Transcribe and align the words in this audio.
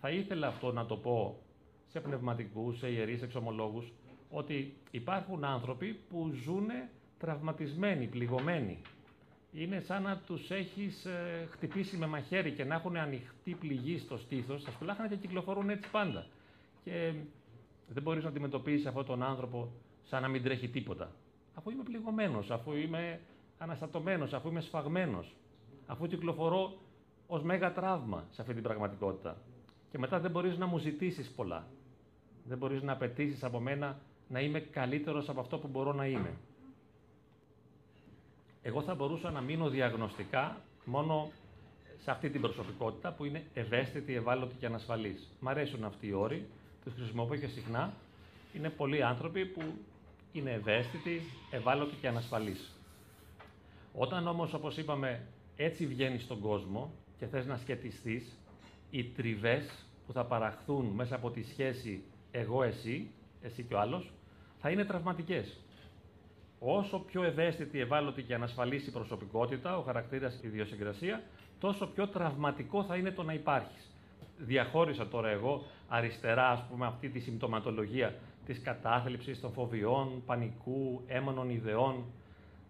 θα 0.00 0.10
ήθελα 0.10 0.46
αυτό 0.46 0.72
να 0.72 0.86
το 0.86 0.96
πω 0.96 1.38
σε 1.86 2.00
πνευματικούς, 2.00 2.78
σε 2.78 2.88
ιερείς, 2.90 3.22
εξομολόγους, 3.22 3.92
ότι 4.30 4.74
υπάρχουν 4.90 5.44
άνθρωποι 5.44 6.00
που 6.08 6.30
ζουν 6.44 6.66
τραυματισμένοι, 7.18 8.06
πληγωμένοι. 8.06 8.80
Είναι 9.52 9.80
σαν 9.80 10.02
να 10.02 10.16
τους 10.26 10.50
έχεις 10.50 11.04
ε, 11.04 11.48
χτυπήσει 11.50 11.96
με 11.96 12.06
μαχαίρι 12.06 12.52
και 12.52 12.64
να 12.64 12.74
έχουν 12.74 12.96
ανοιχτή 12.96 13.54
πληγή 13.54 13.98
στο 13.98 14.16
στήθος, 14.18 14.62
θα 14.62 14.70
σπουλάχανε 14.70 15.08
και 15.08 15.16
κυκλοφορούν 15.16 15.70
έτσι 15.70 15.90
πάντα. 15.90 16.26
Και 16.84 17.12
δεν 17.88 18.02
μπορείς 18.02 18.22
να 18.22 18.28
αντιμετωπίσεις 18.28 18.86
αυτόν 18.86 19.06
τον 19.06 19.22
άνθρωπο 19.22 19.72
σαν 20.02 20.22
να 20.22 20.28
μην 20.28 20.42
τρέχει 20.42 20.68
τίποτα. 20.68 21.10
Αφού 21.54 21.70
είμαι 21.70 21.82
πληγωμένος, 21.82 22.50
αφού 22.50 22.72
είμαι 22.72 23.20
αναστατωμένος, 23.58 24.32
αφού 24.32 24.48
είμαι 24.48 24.60
σφαγμένος, 24.60 25.34
αφού 25.86 26.06
κυκλοφορώ 26.06 26.78
ως 27.26 27.42
μέγα 27.42 27.72
τραύμα 27.72 28.24
σε 28.30 28.40
αυτή 28.40 28.54
την 28.54 28.62
πραγματικότητα. 28.62 29.36
Και 29.90 29.98
μετά 29.98 30.20
δεν 30.20 30.30
μπορείς 30.30 30.58
να 30.58 30.66
μου 30.66 30.78
ζητήσεις 30.78 31.30
πολλά. 31.30 31.66
Δεν 32.44 32.58
μπορείς 32.58 32.82
να 32.82 32.92
απαιτήσεις 32.92 33.44
από 33.44 33.60
μένα 33.60 33.98
να 34.28 34.40
είμαι 34.40 34.60
καλύτερος 34.60 35.28
από 35.28 35.40
αυτό 35.40 35.58
που 35.58 35.68
μπορώ 35.68 35.92
να 35.92 36.06
είμαι. 36.06 36.34
Εγώ 38.62 38.82
θα 38.82 38.94
μπορούσα 38.94 39.30
να 39.30 39.40
μείνω 39.40 39.68
διαγνωστικά 39.68 40.56
μόνο 40.84 41.30
σε 42.02 42.10
αυτή 42.10 42.30
την 42.30 42.40
προσωπικότητα 42.40 43.12
που 43.12 43.24
είναι 43.24 43.44
ευαίσθητη, 43.54 44.14
ευάλωτη 44.14 44.54
και 44.54 44.66
ανασφαλής. 44.66 45.28
Μ' 45.40 45.48
αρέσουν 45.48 45.84
αυτοί 45.84 46.06
οι 46.06 46.12
όροι, 46.12 46.46
τους 46.84 46.94
χρησιμοποιώ 46.94 47.36
και 47.36 47.46
συχνά. 47.46 47.92
Είναι 48.54 48.70
πολλοί 48.70 49.02
άνθρωποι 49.02 49.46
που 49.46 49.62
είναι 50.32 50.50
ευαίσθητοι, 50.52 51.20
ευάλωτοι 51.50 51.94
και 52.00 52.08
ανασφαλείς. 52.08 52.70
Όταν 53.94 54.26
όμως, 54.26 54.54
όπως 54.54 54.76
είπαμε, 54.76 55.26
έτσι 55.56 55.86
βγαίνεις 55.86 56.22
στον 56.22 56.40
κόσμο 56.40 56.92
και 57.18 57.26
θες 57.26 57.46
να 57.46 57.56
σχετιστείς, 57.56 58.36
οι 58.90 59.04
τριβές 59.04 59.84
που 60.10 60.16
θα 60.16 60.24
παραχθούν 60.24 60.86
μέσα 60.86 61.14
από 61.14 61.30
τη 61.30 61.42
σχέση 61.42 62.02
εγώ-εσύ, 62.30 63.10
εσύ 63.42 63.62
και 63.62 63.74
ο 63.74 63.80
άλλος, 63.80 64.12
θα 64.60 64.70
είναι 64.70 64.84
τραυματικές. 64.84 65.60
Όσο 66.58 66.98
πιο 66.98 67.22
ευαίσθητη, 67.22 67.80
ευάλωτη 67.80 68.22
και 68.22 68.34
ανασφαλής 68.34 68.86
η 68.86 68.90
προσωπικότητα, 68.90 69.78
ο 69.78 69.82
χαρακτήρας 69.82 70.34
και 70.34 70.46
η 70.46 70.48
ιδιοσυγκρασία, 70.48 71.22
τόσο 71.60 71.86
πιο 71.86 72.08
τραυματικό 72.08 72.84
θα 72.84 72.96
είναι 72.96 73.10
το 73.10 73.22
να 73.22 73.32
υπάρχεις. 73.32 73.90
Διαχώρισα 74.38 75.06
τώρα 75.08 75.28
εγώ 75.28 75.62
αριστερά, 75.88 76.48
ας 76.48 76.64
πούμε, 76.70 76.86
αυτή 76.86 77.08
τη 77.08 77.18
συμπτωματολογία 77.18 78.14
της 78.46 78.60
κατάθλιψης, 78.60 79.40
των 79.40 79.52
φοβιών, 79.52 80.22
πανικού, 80.26 81.02
έμονων 81.06 81.50
ιδεών, 81.50 82.04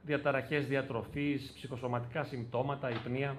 διαταραχές 0.02 0.66
διατροφής, 0.66 1.52
ψυχοσωματικά 1.54 2.24
συμπτώματα, 2.24 2.90
υπνία. 2.90 3.36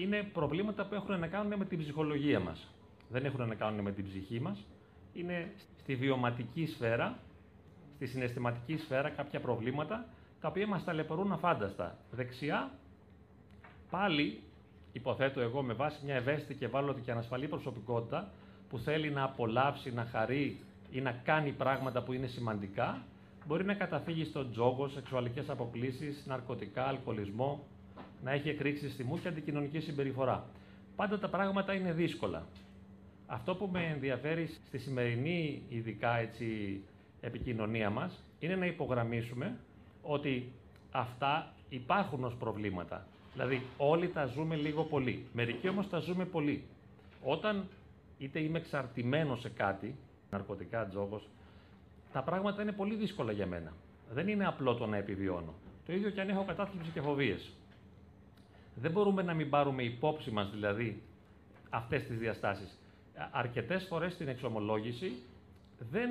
Είναι 0.00 0.22
προβλήματα 0.32 0.86
που 0.86 0.94
έχουν 0.94 1.18
να 1.18 1.26
κάνουν 1.26 1.58
με 1.58 1.64
την 1.64 1.78
ψυχολογία 1.78 2.40
μας. 2.40 2.68
Δεν 3.08 3.24
έχουν 3.24 3.48
να 3.48 3.54
κάνουν 3.54 3.80
με 3.80 3.92
την 3.92 4.04
ψυχή 4.04 4.40
μας. 4.40 4.64
Είναι 5.12 5.52
στη 5.82 5.94
βιωματική 5.94 6.66
σφαίρα 6.66 7.18
στη 7.94 8.06
συναισθηματική 8.06 8.76
σφαίρα 8.76 9.10
κάποια 9.10 9.40
προβλήματα 9.40 10.06
τα 10.40 10.48
οποία 10.48 10.66
μας 10.66 10.84
ταλαιπωρούν 10.84 11.32
αφάνταστα. 11.32 11.96
Δεξιά, 12.10 12.70
πάλι 13.90 14.40
υποθέτω 14.92 15.40
εγώ 15.40 15.62
με 15.62 15.72
βάση 15.72 16.04
μια 16.04 16.14
ευαίσθητη 16.14 16.54
και 16.54 16.64
ευάλωτη 16.64 17.00
και 17.00 17.10
ανασφαλή 17.10 17.48
προσωπικότητα 17.48 18.28
που 18.68 18.78
θέλει 18.78 19.10
να 19.10 19.22
απολαύσει, 19.22 19.92
να 19.92 20.04
χαρεί 20.04 20.60
ή 20.90 21.00
να 21.00 21.12
κάνει 21.12 21.52
πράγματα 21.52 22.02
που 22.02 22.12
είναι 22.12 22.26
σημαντικά, 22.26 23.02
μπορεί 23.46 23.64
να 23.64 23.74
καταφύγει 23.74 24.24
στον 24.24 24.50
τζόγο, 24.50 24.88
σεξουαλικές 24.88 25.48
αποκλήσεις, 25.48 26.24
ναρκωτικά, 26.26 26.84
αλκοολισμό, 26.84 27.64
να 28.22 28.30
έχει 28.32 28.48
εκρήξεις 28.48 28.94
θυμού 28.94 29.20
και 29.20 29.28
αντικοινωνική 29.28 29.80
συμπεριφορά. 29.80 30.44
Πάντα 30.96 31.18
τα 31.18 31.28
πράγματα 31.28 31.72
είναι 31.74 31.92
δύσκολα. 31.92 32.46
Αυτό 33.34 33.54
που 33.54 33.68
με 33.72 33.84
ενδιαφέρει 33.86 34.46
στη 34.66 34.78
σημερινή 34.78 35.62
ειδικά 35.68 36.16
έτσι, 36.16 36.80
επικοινωνία 37.20 37.90
μας 37.90 38.24
είναι 38.38 38.56
να 38.56 38.66
υπογραμμίσουμε 38.66 39.56
ότι 40.02 40.52
αυτά 40.90 41.52
υπάρχουν 41.68 42.24
ως 42.24 42.34
προβλήματα. 42.36 43.06
Δηλαδή 43.32 43.62
όλοι 43.76 44.08
τα 44.08 44.26
ζούμε 44.26 44.56
λίγο 44.56 44.82
πολύ, 44.82 45.26
μερικοί 45.32 45.68
όμως 45.68 45.88
τα 45.88 45.98
ζούμε 45.98 46.24
πολύ. 46.24 46.64
Όταν 47.22 47.68
είτε 48.18 48.40
είμαι 48.40 48.58
εξαρτημένος 48.58 49.40
σε 49.40 49.48
κάτι, 49.48 49.94
ναρκωτικά, 50.30 50.86
τζόγος, 50.86 51.28
τα 52.12 52.22
πράγματα 52.22 52.62
είναι 52.62 52.72
πολύ 52.72 52.94
δύσκολα 52.94 53.32
για 53.32 53.46
μένα. 53.46 53.72
Δεν 54.12 54.28
είναι 54.28 54.46
απλό 54.46 54.74
το 54.74 54.86
να 54.86 54.96
επιβιώνω. 54.96 55.54
Το 55.86 55.92
ίδιο 55.92 56.10
και 56.10 56.20
αν 56.20 56.28
έχω 56.28 56.44
κατάθλιψη 56.44 56.90
και 56.90 57.00
φοβίες. 57.00 57.52
Δεν 58.74 58.90
μπορούμε 58.90 59.22
να 59.22 59.34
μην 59.34 59.50
πάρουμε 59.50 59.82
υπόψη 59.82 60.30
μας 60.30 60.50
δηλαδή 60.50 61.02
αυτές 61.70 62.04
τις 62.04 62.18
διαστάσεις. 62.18 62.78
Αρκετές 63.30 63.84
φορές 63.88 64.12
στην 64.12 64.28
εξομολόγηση 64.28 65.12
δεν 65.90 66.10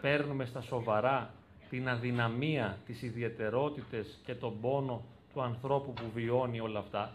παίρνουμε 0.00 0.44
στα 0.44 0.60
σοβαρά 0.60 1.34
την 1.70 1.88
αδυναμία, 1.88 2.78
τις 2.86 3.02
ιδιαιτερότητες 3.02 4.18
και 4.24 4.34
τον 4.34 4.60
πόνο 4.60 5.02
του 5.32 5.42
ανθρώπου 5.42 5.92
που 5.92 6.10
βιώνει 6.14 6.60
όλα 6.60 6.78
αυτά 6.78 7.10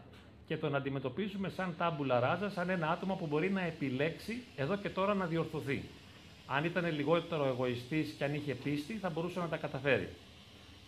και 0.47 0.57
τον 0.57 0.75
αντιμετωπίζουμε 0.75 1.49
σαν 1.49 1.75
τάμπουλα 1.77 2.19
ράζα, 2.19 2.49
σαν 2.49 2.69
ένα 2.69 2.89
άτομο 2.89 3.15
που 3.15 3.27
μπορεί 3.27 3.51
να 3.51 3.61
επιλέξει 3.61 4.43
εδώ 4.55 4.75
και 4.75 4.89
τώρα 4.89 5.13
να 5.13 5.25
διορθωθεί. 5.25 5.83
Αν 6.47 6.63
ήταν 6.65 6.91
λιγότερο 6.93 7.45
εγωιστής 7.45 8.11
και 8.17 8.23
αν 8.23 8.33
είχε 8.33 8.53
πίστη, 8.55 8.93
θα 8.93 9.09
μπορούσε 9.09 9.39
να 9.39 9.47
τα 9.47 9.57
καταφέρει. 9.57 10.09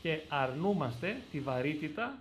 Και 0.01 0.19
αρνούμαστε 0.27 1.15
τη 1.31 1.39
βαρύτητα 1.39 2.17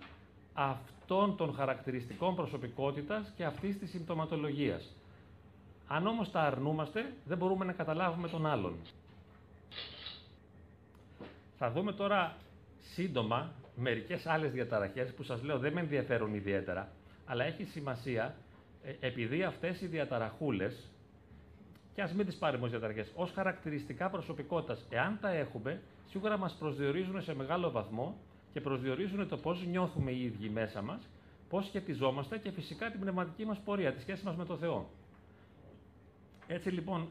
αυτών 0.53 1.35
των 1.37 1.53
χαρακτηριστικών 1.53 2.35
προσωπικότητας 2.35 3.31
και 3.37 3.43
αυτής 3.43 3.77
της 3.79 3.89
συμπτωματολογίας. 3.89 4.89
Αν 5.93 6.07
όμως 6.07 6.31
τα 6.31 6.41
αρνούμαστε, 6.41 7.13
δεν 7.25 7.37
μπορούμε 7.37 7.65
να 7.65 7.73
καταλάβουμε 7.73 8.27
τον 8.27 8.45
άλλον. 8.45 8.75
Θα 11.57 11.71
δούμε 11.71 11.91
τώρα 11.91 12.35
σύντομα 12.93 13.51
μερικές 13.75 14.25
άλλες 14.25 14.51
διαταραχές 14.51 15.13
που 15.13 15.23
σας 15.23 15.43
λέω 15.43 15.57
δεν 15.57 15.73
με 15.73 15.79
ενδιαφέρουν 15.79 16.33
ιδιαίτερα, 16.33 16.91
αλλά 17.25 17.43
έχει 17.43 17.63
σημασία 17.63 18.35
ε, 18.83 18.93
επειδή 18.99 19.43
αυτές 19.43 19.81
οι 19.81 19.85
διαταραχούλες, 19.87 20.89
και 21.93 22.01
ας 22.01 22.13
μην 22.13 22.25
τις 22.25 22.35
πάρουμε 22.35 22.63
ως 22.63 22.69
διαταραχές, 22.69 23.11
ως 23.15 23.31
χαρακτηριστικά 23.31 24.09
προσωπικότητας, 24.09 24.85
εάν 24.89 25.17
τα 25.21 25.29
έχουμε, 25.29 25.81
σίγουρα 26.09 26.37
μας 26.37 26.55
προσδιορίζουν 26.59 27.21
σε 27.21 27.35
μεγάλο 27.35 27.71
βαθμό 27.71 28.17
και 28.53 28.61
προσδιορίζουν 28.61 29.27
το 29.27 29.37
πώς 29.37 29.65
νιώθουμε 29.65 30.11
οι 30.11 30.23
ίδιοι 30.23 30.49
μέσα 30.49 30.81
μας, 30.81 31.09
πώς 31.49 31.65
σχετιζόμαστε 31.65 32.37
και 32.37 32.51
φυσικά 32.51 32.91
την 32.91 32.99
πνευματική 32.99 33.45
μας 33.45 33.59
πορεία, 33.65 33.93
τη 33.93 34.01
σχέση 34.01 34.25
μας 34.25 34.35
με 34.35 34.45
το 34.45 34.57
Θεό. 34.57 34.89
Έτσι 36.53 36.69
λοιπόν, 36.69 37.07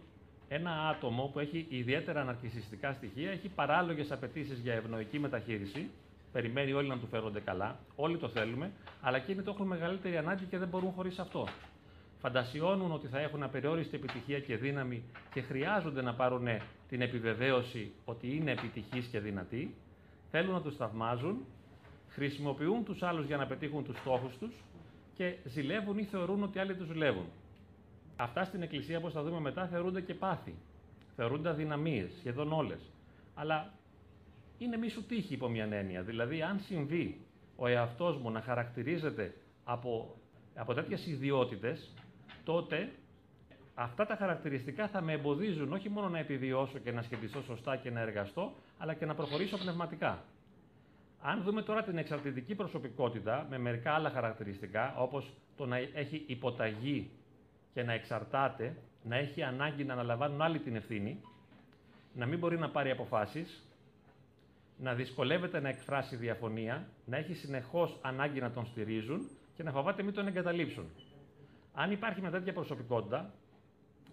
ένα 0.49 0.89
άτομο 0.89 1.31
που 1.33 1.39
έχει 1.39 1.67
ιδιαίτερα 1.69 2.21
αναρκησιστικά 2.21 2.93
στοιχεία 2.93 3.31
έχει 3.31 3.49
παράλογες 3.49 4.13
απαιτήσεις 4.13 4.59
για 4.59 4.75
ευνοϊκή 4.75 5.19
μεταχείριση. 5.19 5.91
Περιμένει 6.33 6.73
όλοι 6.73 6.89
να 6.89 6.99
του 6.99 7.07
φέρονται 7.07 7.41
καλά, 7.41 7.79
όλοι 7.97 8.17
το 8.19 8.29
θέλουμε, 8.29 8.73
αλλά 9.01 9.17
εκείνοι 9.17 9.43
το 9.43 9.51
έχουν 9.51 9.67
μεγαλύτερη 9.67 10.17
ανάγκη 10.17 10.45
και 10.45 10.59
δεν 10.59 10.69
μπορούν 10.69 10.91
χωρίς 10.91 11.19
αυτό. 11.19 11.49
Φαντασιώνουν 12.21 12.93
ότι 12.93 13.07
θα 13.07 13.19
έχουν 13.21 13.43
απεριόριστη 13.43 13.97
επιτυχία 13.97 14.41
και 14.41 14.57
δύναμη 14.57 15.03
και 15.33 15.41
χρειάζονται 15.41 16.03
να 16.03 16.15
πάρουν 16.15 16.47
την 16.89 17.01
επιβεβαίωση 17.01 17.93
ότι 18.05 18.37
είναι 18.37 18.51
επιτυχεί 18.51 19.09
και 19.11 19.21
δυνατοί. 19.21 19.75
Θέλουν 20.31 20.53
να 20.53 20.63
τους 20.63 20.77
θαυμάζουν, 20.77 21.45
χρησιμοποιούν 22.09 22.85
τους 22.85 23.03
άλλους 23.03 23.27
για 23.27 23.37
να 23.37 23.47
πετύχουν 23.47 23.85
τους 23.85 23.97
στόχους 23.99 24.39
τους 24.39 24.53
και 25.15 25.37
ζηλεύουν 25.45 25.99
ή 25.99 26.05
θεωρούν 26.05 26.43
ότι 26.43 26.59
άλλοι 26.59 26.75
τους 26.75 26.87
ζηλεύουν. 26.87 27.27
Αυτά 28.23 28.45
στην 28.45 28.63
Εκκλησία, 28.63 28.99
όπως 28.99 29.13
θα 29.13 29.23
δούμε 29.23 29.41
μετά, 29.41 29.67
θεωρούνται 29.67 30.01
και 30.01 30.15
πάθη. 30.15 30.55
Θεωρούνται 31.17 31.49
αδυναμίες, 31.49 32.11
σχεδόν 32.19 32.53
όλες. 32.53 32.91
Αλλά 33.35 33.73
είναι 34.59 34.77
μη 34.77 34.89
σου 34.89 35.07
τύχη 35.07 35.35
υπό 35.35 35.49
μια 35.49 35.69
έννοια. 35.71 36.03
Δηλαδή, 36.03 36.43
αν 36.43 36.61
συμβεί 36.61 37.21
ο 37.57 37.67
εαυτός 37.67 38.17
μου 38.17 38.31
να 38.31 38.41
χαρακτηρίζεται 38.41 39.35
από, 39.65 40.17
από 40.55 40.75
τέτοιες 40.75 41.07
ιδιότητες, 41.07 41.95
τότε 42.45 42.93
αυτά 43.75 44.07
τα 44.07 44.17
χαρακτηριστικά 44.17 44.89
θα 44.89 45.01
με 45.01 45.13
εμποδίζουν 45.13 45.73
όχι 45.73 45.89
μόνο 45.89 46.09
να 46.09 46.19
επιβιώσω 46.19 46.79
και 46.79 46.93
να 46.93 47.03
σχετιστώ 47.03 47.43
σωστά 47.43 47.77
και 47.77 47.91
να 47.91 48.01
εργαστώ, 48.01 48.53
αλλά 48.79 48.95
και 48.95 49.07
να 49.07 49.15
προχωρήσω 49.15 49.59
πνευματικά. 49.59 50.25
Αν 51.23 51.43
δούμε 51.43 51.63
τώρα 51.63 51.83
την 51.83 51.99
εξαρτητική 51.99 52.55
προσωπικότητα 52.55 53.47
με 53.51 53.59
μερικά 53.59 53.93
άλλα 53.93 54.11
χαρακτηριστικά, 54.11 54.95
όπως 54.97 55.35
το 55.57 55.67
να 55.67 55.77
έχει 55.77 56.25
υποταγή 56.27 57.11
και 57.73 57.83
να 57.83 57.93
εξαρτάται, 57.93 58.77
να 59.03 59.17
έχει 59.17 59.43
ανάγκη 59.43 59.85
να 59.85 59.93
αναλαμβάνουν 59.93 60.43
άλλη 60.43 60.59
την 60.59 60.77
ευθύνη, 60.77 61.21
να 62.15 62.27
μην 62.27 62.39
μπορεί 62.39 62.59
να 62.59 62.71
πάρει 62.71 62.91
αποφάσεις, 62.91 63.65
να 64.79 64.95
δυσκολεύεται 64.95 65.61
να 65.61 65.69
εκφράσει 65.69 66.17
διαφωνία, 66.17 66.89
να 67.05 67.17
έχει 67.17 67.35
συνεχώς 67.35 67.99
ανάγκη 68.03 68.41
να 68.41 68.51
τον 68.51 68.67
στηρίζουν 68.67 69.29
και 69.57 69.63
να 69.63 69.71
φοβάται 69.73 70.03
μην 70.03 70.15
τον 70.15 70.27
εγκαταλείψουν. 70.27 70.85
Αν 71.75 71.91
υπάρχει 71.91 72.21
μια 72.21 72.31
τέτοια 72.31 72.53
προσωπικότητα, 72.53 73.31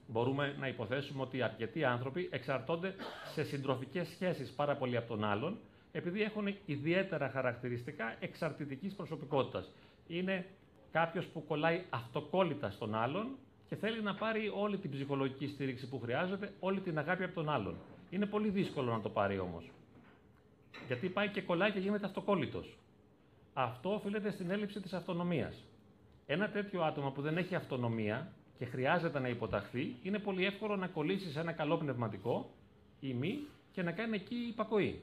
μπορούμε 0.07 0.55
να 0.59 0.67
υποθέσουμε 0.67 1.21
ότι 1.21 1.41
αρκετοί 1.41 1.83
άνθρωποι 1.83 2.29
εξαρτώνται 2.31 2.95
σε 3.33 3.43
συντροφικές 3.43 4.07
σχέσεις 4.07 4.51
πάρα 4.51 4.75
πολύ 4.75 4.97
από 4.97 5.07
τον 5.07 5.23
άλλον, 5.23 5.57
επειδή 5.91 6.21
έχουν 6.21 6.55
ιδιαίτερα 6.65 7.29
χαρακτηριστικά 7.29 8.15
εξαρτητικής 8.19 8.93
προσωπικότητας. 8.93 9.71
Είναι 10.07 10.45
κάποιος 10.91 11.25
που 11.25 11.45
κολλάει 11.45 11.83
αυτοκόλλητα 11.89 12.69
στον 12.71 12.95
άλλον 12.95 13.37
και 13.69 13.75
θέλει 13.75 14.01
να 14.01 14.15
πάρει 14.15 14.51
όλη 14.55 14.77
την 14.77 14.91
ψυχολογική 14.91 15.47
στήριξη 15.47 15.87
που 15.89 15.99
χρειάζεται, 15.99 16.53
όλη 16.59 16.79
την 16.79 16.97
αγάπη 16.97 17.23
από 17.23 17.33
τον 17.33 17.49
άλλον. 17.49 17.75
Είναι 18.09 18.25
πολύ 18.25 18.49
δύσκολο 18.49 18.91
να 18.91 19.01
το 19.01 19.09
πάρει 19.09 19.39
όμως. 19.39 19.71
Γιατί 20.87 21.09
πάει 21.09 21.29
και 21.29 21.41
κολλάει 21.41 21.71
και 21.71 21.79
γίνεται 21.79 22.05
αυτοκόλλητος. 22.05 22.77
Αυτό 23.53 23.93
οφείλεται 23.93 24.31
στην 24.31 24.49
έλλειψη 24.51 24.81
της 24.81 24.93
αυτονομίας. 24.93 25.63
Ένα 26.25 26.49
τέτοιο 26.49 26.81
άτομο 26.83 27.09
που 27.09 27.21
δεν 27.21 27.37
έχει 27.37 27.55
αυτονομία 27.55 28.31
και 28.57 28.65
χρειάζεται 28.65 29.19
να 29.19 29.27
υποταχθεί, 29.27 29.95
είναι 30.03 30.19
πολύ 30.19 30.45
εύκολο 30.45 30.75
να 30.75 30.87
κολλήσει 30.87 31.31
σε 31.31 31.39
ένα 31.39 31.51
καλό 31.51 31.77
πνευματικό 31.77 32.49
ή 32.99 33.13
μη 33.13 33.39
και 33.71 33.83
να 33.83 33.91
κάνει 33.91 34.15
εκεί 34.15 34.35
υπακοή. 34.35 35.01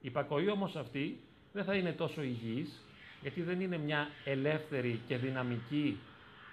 Η 0.00 0.08
υπακοή 0.08 0.50
όμως 0.50 0.76
αυτή 0.76 1.20
δεν 1.52 1.64
θα 1.64 1.74
είναι 1.74 1.92
τόσο 1.92 2.22
υγιής, 2.22 2.82
γιατί 3.22 3.42
δεν 3.42 3.60
είναι 3.60 3.78
μια 3.78 4.08
ελεύθερη 4.24 5.00
και 5.06 5.16
δυναμική 5.16 5.98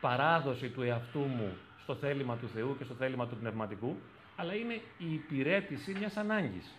παράδοση 0.07 0.69
του 0.69 0.81
εαυτού 0.81 1.19
μου 1.19 1.57
στο 1.83 1.95
θέλημα 1.95 2.35
του 2.37 2.47
Θεού 2.47 2.77
και 2.77 2.83
στο 2.83 2.93
θέλημα 2.93 3.27
του 3.27 3.35
πνευματικού, 3.35 3.95
αλλά 4.35 4.53
είναι 4.53 4.73
η 4.97 5.13
υπηρέτηση 5.13 5.93
μιας 5.93 6.17
ανάγκης. 6.17 6.75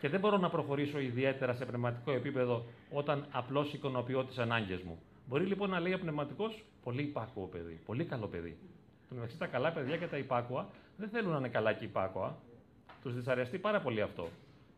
Και 0.00 0.08
δεν 0.08 0.20
μπορώ 0.20 0.36
να 0.36 0.48
προχωρήσω 0.50 0.98
ιδιαίτερα 0.98 1.54
σε 1.54 1.64
πνευματικό 1.64 2.12
επίπεδο 2.12 2.64
όταν 2.90 3.26
απλώς 3.30 3.72
εικονοποιώ 3.72 4.24
τις 4.24 4.38
ανάγκες 4.38 4.82
μου. 4.82 4.98
Μπορεί 5.26 5.44
λοιπόν 5.44 5.70
να 5.70 5.80
λέει 5.80 5.92
ο 5.92 5.98
πνευματικός 5.98 6.64
πολύ 6.82 7.02
υπάκουο 7.02 7.46
παιδί, 7.46 7.80
πολύ 7.86 8.04
καλό 8.04 8.26
παιδί. 8.26 8.58
Το 9.08 9.14
μεταξύ 9.14 9.38
τα 9.38 9.46
καλά 9.46 9.72
παιδιά 9.72 9.96
και 9.96 10.06
τα 10.06 10.16
υπάκουα 10.16 10.68
δεν 10.96 11.08
θέλουν 11.08 11.30
να 11.30 11.38
είναι 11.38 11.48
καλά 11.48 11.72
και 11.72 11.84
υπάκουα. 11.84 12.38
Τους 13.02 13.14
δυσαρεστεί 13.14 13.58
πάρα 13.58 13.80
πολύ 13.80 14.02
αυτό. 14.02 14.28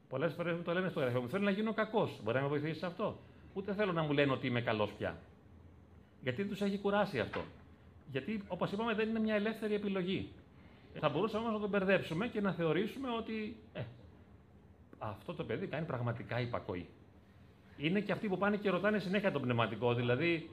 Πολλές 0.09 0.33
φορές 0.33 0.56
μου 0.56 0.62
το 0.62 0.73
λένε 0.73 0.89
στο 0.89 1.00
γραφείο 1.00 1.21
μου: 1.21 1.29
Θέλω 1.29 1.45
να 1.45 1.50
γίνω 1.50 1.73
κακός. 1.73 2.21
Μπορεί 2.23 2.37
να 2.37 2.43
με 2.43 2.49
βοηθήσεις 2.49 2.79
σε 2.79 2.87
αυτό. 2.87 3.19
Ούτε 3.55 3.75
θέλω 3.75 3.93
να 3.93 4.03
μου 4.03 4.12
λένε 4.12 4.33
ότι 4.33 4.47
είμαι 4.47 4.61
καλός 4.61 4.93
πια. 4.93 5.17
Γιατί 6.29 6.45
τους 6.45 6.61
έχει 6.61 6.79
κουράσει 6.79 7.21
αυτό. 7.21 7.45
Γιατί, 8.11 8.43
όπως 8.49 8.73
είπαμε, 8.73 8.95
δεν 8.95 9.09
είναι 9.09 9.21
μια 9.21 9.35
ελεύθερη 9.35 9.75
επιλογή. 9.75 10.29
Θα 10.95 11.09
μπορούσαμε 11.09 11.43
όμως 11.43 11.55
να 11.55 11.61
τον 11.61 11.69
μπερδέψουμε 11.69 12.29
και 12.29 12.41
να 12.41 12.53
θεωρήσουμε 12.53 13.09
ότι 13.19 13.57
ε, 13.73 13.83
αυτό 14.99 15.35
το 15.35 15.45
παιδί 15.45 15.67
κάνει 15.67 15.87
πραγματικά 15.87 16.41
υπακοή. 16.41 16.89
Είναι 17.77 18.01
και 18.01 18.13
αυτοί 18.13 18.29
που 18.29 18.39
πάνε 18.39 18.57
και 18.57 18.71
ρωτάνε 18.71 18.99
συνέχεια 18.99 19.33
το 19.33 19.41
πνευματικό, 19.41 19.95
δηλαδή 19.95 20.51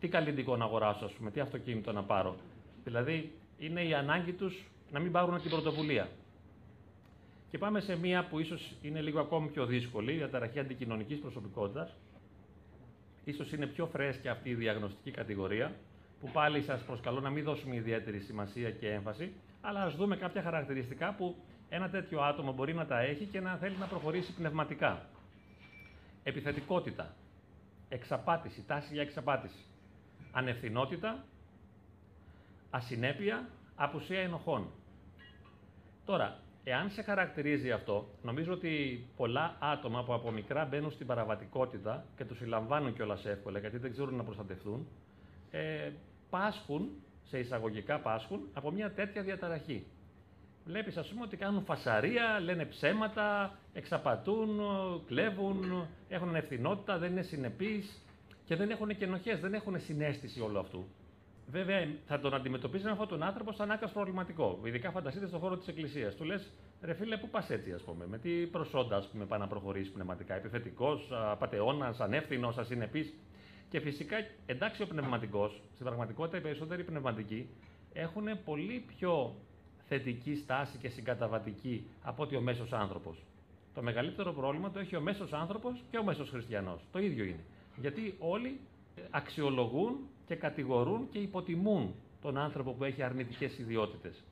τι 0.00 0.08
καλλιτικό 0.08 0.56
να 0.56 0.64
αγοράσω, 0.64 1.04
ας 1.04 1.12
πούμε, 1.12 1.30
τι 1.30 1.40
αυτοκίνητο 1.40 1.92
να 1.92 2.02
πάρω. 2.02 2.36
Δηλαδή 2.84 3.32
είναι 3.58 3.82
η 3.82 3.94
ανάγκη 3.94 4.32
τους 4.32 4.64
να 4.90 5.00
μην 5.00 5.12
πάρουν 5.12 5.40
την 5.40 5.50
πρωτοβουλία. 5.50 6.08
Και 7.50 7.58
πάμε 7.58 7.80
σε 7.80 7.98
μία 7.98 8.26
που 8.26 8.38
ίσως 8.38 8.72
είναι 8.82 9.00
λίγο 9.00 9.20
ακόμη 9.20 9.48
πιο 9.48 9.66
δύσκολη, 9.66 10.12
η 10.12 10.16
διαταραχή 10.16 10.58
αντικοινωνικής 10.58 11.18
προσωπικότητας. 11.18 11.96
Ίσως 13.28 13.52
είναι 13.52 13.66
πιο 13.66 13.86
φρέσκια 13.86 14.32
αυτή 14.32 14.48
η 14.48 14.54
διαγνωστική 14.54 15.10
κατηγορία, 15.10 15.72
που 16.20 16.30
πάλι 16.32 16.62
σας 16.62 16.82
προσκαλώ 16.82 17.20
να 17.20 17.30
μην 17.30 17.44
δώσουμε 17.44 17.74
ιδιαίτερη 17.74 18.20
σημασία 18.20 18.70
και 18.70 18.90
έμφαση, 18.92 19.32
αλλά 19.60 19.82
ας 19.82 19.96
δούμε 19.96 20.16
κάποια 20.16 20.42
χαρακτηριστικά 20.42 21.14
που 21.14 21.36
ένα 21.68 21.88
τέτοιο 21.90 22.20
άτομο 22.20 22.52
μπορεί 22.52 22.74
να 22.74 22.86
τα 22.86 23.00
έχει 23.00 23.24
και 23.24 23.40
να 23.40 23.56
θέλει 23.56 23.76
να 23.76 23.86
προχωρήσει 23.86 24.34
πνευματικά. 24.34 25.06
Επιθετικότητα, 26.22 27.14
εξαπάτηση, 27.88 28.64
τάση 28.66 28.92
για 28.92 29.02
εξαπάτηση, 29.02 29.64
ανευθυνότητα, 30.32 31.24
ασυνέπεια, 32.70 33.48
απουσία 33.74 34.20
ενοχών. 34.20 34.70
Τώρα, 36.04 36.38
εάν 36.68 36.90
σε 36.90 37.02
χαρακτηρίζει 37.02 37.70
αυτό, 37.70 38.08
νομίζω 38.22 38.52
ότι 38.52 39.04
πολλά 39.16 39.56
άτομα 39.58 40.04
που 40.04 40.14
από 40.14 40.30
μικρά 40.30 40.64
μπαίνουν 40.64 40.90
στην 40.90 41.06
παραβατικότητα 41.06 42.04
και 42.16 42.24
τους 42.24 42.38
συλλαμβάνουν 42.38 42.94
κιόλας 42.94 43.24
εύκολα 43.24 43.58
γιατί 43.58 43.78
δεν 43.78 43.90
ξέρουν 43.90 44.14
να 44.14 44.24
προστατευτούν, 44.24 44.86
ε, 45.50 45.90
πάσχουν, 46.30 46.88
σε 47.24 47.38
εισαγωγικά 47.38 47.98
πάσχουν, 47.98 48.48
από 48.52 48.70
μια 48.70 48.90
τέτοια 48.90 49.22
διαταραχή. 49.22 49.86
Βλέπεις, 50.64 50.96
ας 50.96 51.08
πούμε, 51.08 51.22
ότι 51.22 51.36
κάνουν 51.36 51.64
φασαρία, 51.64 52.40
λένε 52.40 52.64
ψέματα, 52.64 53.58
εξαπατούν, 53.72 54.60
κλέβουν, 55.06 55.86
έχουν 56.08 56.34
ευθυνότητα, 56.34 56.98
δεν 56.98 57.10
είναι 57.10 57.22
συνεπείς 57.22 58.02
και 58.44 58.56
δεν 58.56 58.70
έχουν 58.70 58.96
και 58.96 59.04
ενοχές, 59.04 59.40
δεν 59.40 59.54
έχουν 59.54 59.80
συνέστηση 59.80 60.40
όλου 60.40 60.58
αυτού. 60.58 60.86
Βέβαια, 61.50 61.88
θα 62.06 62.20
τον 62.20 62.34
αντιμετωπίσει 62.34 62.88
αυτόν 62.88 63.08
τον 63.08 63.22
άνθρωπο 63.22 63.52
σαν 63.52 63.70
άκρα 63.70 63.88
προβληματικό. 63.88 64.60
Ειδικά 64.64 64.90
φανταστείτε 64.90 65.26
στον 65.26 65.40
χώρο 65.40 65.56
της 65.56 65.68
Εκκλησίας. 65.68 66.14
Του 66.14 66.24
λες, 66.24 66.50
ρε 66.82 66.94
φίλε, 66.94 67.16
πού 67.16 67.28
πας 67.28 67.50
έτσι, 67.50 67.72
ας 67.72 67.82
πούμε, 67.82 68.06
με 68.06 68.18
τι 68.18 68.30
προσόντα 68.30 68.96
ας 68.96 69.08
πούμε, 69.08 69.24
πάει 69.24 69.38
να 69.38 69.46
προχωρήσεις 69.46 69.92
πνευματικά. 69.92 70.34
Επιθετικός, 70.34 71.08
απαταιώνας, 71.12 72.00
ανεύθυνος, 72.00 72.58
ασυνεπής. 72.58 73.14
Και 73.70 73.80
φυσικά, 73.80 74.16
εντάξει, 74.46 74.82
ο 74.82 74.86
πνευματικός, 74.86 75.60
στην 75.74 75.86
πραγματικότητα 75.86 76.36
οι 76.36 76.40
περισσότεροι 76.40 76.84
πνευματικοί 76.84 77.48
έχουν 77.92 78.24
πολύ 78.44 78.84
πιο 78.96 79.34
θετική 79.88 80.36
στάση 80.36 80.78
και 80.78 80.88
συγκαταβατική 80.88 81.86
από 82.02 82.22
ότι 82.22 82.36
ο 82.36 82.40
μέσος 82.40 82.72
άνθρωπος. 82.72 83.24
Το 83.74 83.82
μεγαλύτερο 83.82 84.32
πρόβλημα 84.32 84.70
το 84.70 84.78
έχει 84.78 84.96
ο 84.96 85.00
μέσος 85.00 85.32
άνθρωπος 85.32 85.82
και 85.90 85.98
ο 85.98 86.04
μέσος 86.04 86.30
χριστιανός. 86.30 86.80
Το 86.92 86.98
ίδιο 86.98 87.24
είναι. 87.24 87.44
Γιατί 87.76 88.14
όλοι 88.18 88.60
αξιολογούν 89.10 90.08
και 90.26 90.34
κατηγορούν 90.34 91.08
και 91.10 91.18
υποτιμούν 91.18 91.94
τον 92.20 92.38
άνθρωπο 92.38 92.72
που 92.72 92.84
έχει 92.84 93.02
αρνητικές 93.02 93.58
ιδιότητες. 93.58 94.24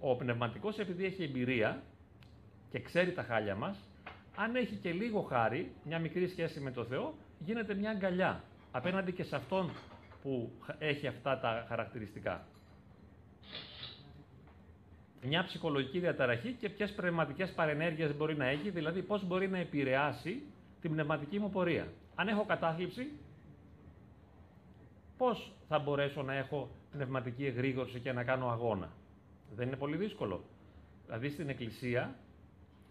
Ο 0.00 0.16
πνευματικός 0.16 0.78
επειδή 0.78 1.04
έχει 1.04 1.22
εμπειρία 1.22 1.82
και 2.70 2.80
ξέρει 2.80 3.12
τα 3.12 3.22
χάλια 3.22 3.54
μας, 3.54 3.78
αν 4.36 4.56
έχει 4.56 4.76
και 4.76 4.92
λίγο 4.92 5.20
χάρη, 5.20 5.72
μια 5.84 5.98
μικρή 5.98 6.28
σχέση 6.28 6.60
με 6.60 6.70
το 6.70 6.84
Θεό, 6.84 7.14
γίνεται 7.38 7.74
μια 7.74 7.90
αγκαλιά 7.90 8.44
απέναντι 8.72 9.12
και 9.12 9.22
σε 9.22 9.36
αυτόν 9.36 9.70
που 10.22 10.50
έχει 10.78 11.06
αυτά 11.06 11.38
τα 11.38 11.64
χαρακτηριστικά. 11.68 12.46
Μια 15.22 15.44
ψυχολογική 15.44 15.98
διαταραχή 15.98 16.52
και 16.52 16.68
ποιες 16.68 16.92
πνευματικές 16.92 17.52
παρενέργειες 17.52 18.16
μπορεί 18.16 18.36
να 18.36 18.46
έχει, 18.46 18.70
δηλαδή 18.70 19.02
πώς 19.02 19.26
μπορεί 19.26 19.48
να 19.48 19.58
επηρεάσει 19.58 20.42
την 20.80 20.90
πνευματική 20.90 21.38
μου 21.38 21.50
πορεία. 21.50 21.88
Αν 22.14 22.28
έχω 22.28 22.44
κατάθλιψη, 22.44 23.10
πώς 25.20 25.52
θα 25.68 25.78
μπορέσω 25.78 26.22
να 26.22 26.34
έχω 26.34 26.68
πνευματική 26.92 27.46
εγρήγορση 27.46 28.00
και 28.00 28.12
να 28.12 28.24
κάνω 28.24 28.48
αγώνα. 28.48 28.88
Δεν 29.54 29.66
είναι 29.66 29.76
πολύ 29.76 29.96
δύσκολο. 29.96 30.44
Δηλαδή 31.06 31.30
στην 31.30 31.48
Εκκλησία, 31.48 32.14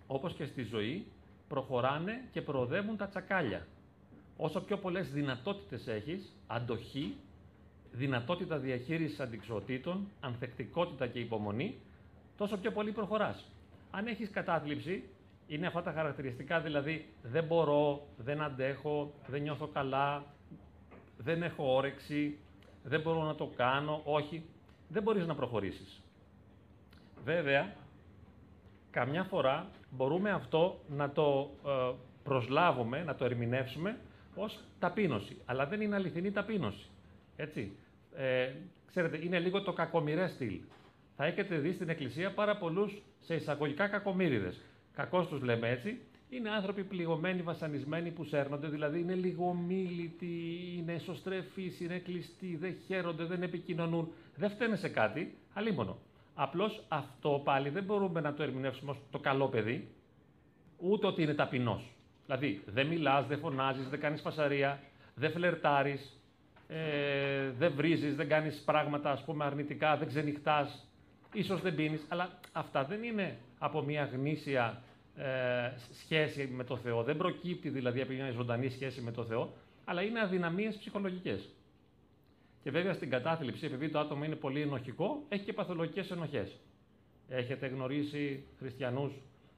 όπως 0.08 0.34
και 0.34 0.46
στη 0.46 0.64
ζωή, 0.64 1.06
προχωράνε 1.48 2.28
και 2.32 2.42
προοδεύουν 2.42 2.98
τα 2.98 3.08
τσακάλια. 3.08 3.68
Όσο 4.38 4.62
πιο 4.62 4.78
πολλές 4.78 5.12
δυνατότητες 5.12 5.88
έχεις, 5.88 6.36
αντοχή, 6.48 7.16
δυνατότητα 7.92 8.58
διαχείρισης 8.58 9.20
αντικσοτήτων, 9.20 10.08
ανθεκτικότητα 10.20 11.08
και 11.08 11.20
υπομονή, 11.20 11.78
τόσο 12.38 12.58
πιο 12.58 12.72
πολύ 12.72 12.92
προχωράς. 12.92 13.46
Αν 13.92 14.08
έχεις 14.08 14.30
κατάθλιψη, 14.30 15.04
είναι 15.48 15.68
αυτά 15.68 15.82
τα 15.82 15.92
χαρακτηριστικά, 15.92 16.60
δηλαδή 16.60 17.06
δεν 17.24 17.44
μπορώ, 17.44 18.08
δεν 18.18 18.42
αντέχω, 18.42 19.14
δεν 19.28 19.42
νιώθω 19.42 19.68
καλά, 19.68 20.26
δεν 21.24 21.44
έχω 21.44 21.76
όρεξη, 21.76 22.38
δεν 22.84 23.02
μπορώ 23.02 23.24
να 23.24 23.36
το 23.36 23.52
κάνω, 23.56 24.02
όχι, 24.04 24.46
δεν 24.88 25.04
μπορείς 25.04 25.26
να 25.26 25.36
προχωρήσεις. 25.36 26.02
Βέβαια, 27.24 27.76
καμιά 28.92 29.24
φορά 29.24 29.70
μπορούμε 29.90 30.32
αυτό 30.32 30.80
να 30.88 31.10
το 31.12 31.52
ε, 31.66 31.94
προσλάβουμε, 32.24 33.04
να 33.04 33.16
το 33.16 33.26
ερμηνεύσουμε 33.26 33.98
ως 34.36 34.60
ταπείνωση. 34.80 35.38
Αλλά 35.46 35.66
δεν 35.66 35.82
είναι 35.82 35.96
αληθινή 35.96 36.32
ταπείνωση. 36.32 36.90
Έτσι. 37.36 37.72
Ε, 38.16 38.52
ξέρετε, 38.88 39.26
είναι 39.26 39.40
λίγο 39.40 39.62
το 39.62 39.74
κακομοιρέ 39.74 40.28
στυλ. 40.28 40.60
Θα 41.16 41.26
έχετε 41.26 41.58
δει 41.58 41.74
στην 41.74 41.90
Εκκλησία 41.90 42.34
πάρα 42.34 42.58
πολλούς 42.58 43.02
σε 43.20 43.36
εισαγωγικά 43.36 43.88
κακομύριδες. 43.88 44.62
Κακώς 44.94 45.28
τους 45.28 45.42
λέμε 45.42 45.70
έτσι, 45.70 46.02
είναι 46.30 46.50
άνθρωποι 46.50 46.84
πληγωμένοι, 46.84 47.42
βασανισμένοι 47.42 48.12
που 48.12 48.24
σέρνονται, 48.24 48.68
δηλαδή 48.68 49.00
είναι 49.00 49.14
λιγομίλητοι, 49.14 50.76
είναι 50.78 50.94
εσωστρεφεί, 50.94 51.72
είναι 51.80 51.98
κλειστοί, 51.98 52.56
δεν 52.56 52.76
χαίρονται, 52.88 53.24
δεν 53.24 53.44
επικοινωνούν. 53.44 54.12
Δεν 54.36 54.50
φταίνε 54.50 54.76
σε 54.76 54.90
κάτι, 54.90 55.38
αλίμονο. 55.54 55.98
Απλώς 56.36 56.84
αυτό 56.88 57.42
πάλι 57.44 57.70
δεν 57.70 57.84
μπορούμε 57.84 58.22
να 58.22 58.34
το 58.34 58.44
ερμηνεύσουμε 58.44 58.92
ως 58.92 58.98
το 59.12 59.20
καλό 59.20 59.48
παιδί, 59.48 59.88
ούτε 60.78 61.08
ότι 61.08 61.22
είναι 61.22 61.34
ταπεινός. 61.34 61.92
Δηλαδή 62.26 62.64
δεν 62.66 62.88
μιλάς, 62.88 63.28
δεν 63.28 63.40
φωνάζεις, 63.40 63.90
δεν 63.90 64.00
κάνεις 64.00 64.22
φασαρία, 64.22 64.80
δεν 65.16 65.32
φλερτάρεις, 65.32 66.20
ε, 66.68 67.50
δεν 67.58 67.74
βρίζεις, 67.76 68.16
δεν 68.16 68.28
κάνεις 68.28 68.62
πράγματα 68.66 69.12
ας 69.12 69.24
πούμε 69.24 69.46
αρνητικά, 69.46 69.98
δεν 69.98 70.08
ξενυχτάς, 70.08 70.88
ίσως 71.34 71.62
δεν 71.62 71.76
πίνεις, 71.76 72.06
αλλά 72.08 72.40
αυτά 72.52 72.84
δεν 72.84 73.04
είναι 73.04 73.38
από 73.60 73.82
μια 73.82 74.10
γνήσια 74.14 74.82
ε, 75.20 75.72
σχέση 76.04 76.48
με 76.48 76.64
το 76.64 76.78
Θεό. 76.78 77.04
Δεν 77.04 77.18
προκύπτει 77.18 77.70
δηλαδή 77.70 78.02
από 78.02 78.12
μια 78.12 78.32
ζωντανή 78.32 78.70
σχέση 78.70 79.02
με 79.02 79.12
το 79.12 79.24
Θεό, 79.24 79.54
αλλά 79.86 80.02
είναι 80.02 80.20
αδυναμίες 80.20 80.76
ψυχολογικές. 80.76 81.50
Και 82.64 82.72
βέβαια 82.72 82.94
στην 82.94 83.10
κατάθλιψη, 83.10 83.66
επειδή 83.66 83.90
το 83.90 84.00
άτομο 84.00 84.24
είναι 84.24 84.36
πολύ 84.36 84.62
ενοχικό, 84.62 85.24
έχει 85.30 85.44
και 85.44 85.54
παθολογικές 85.54 86.12
ενοχές. 86.12 86.60
Έχετε 87.28 87.68
γνωρίσει 87.68 88.44
χριστιανούς, 88.58 89.12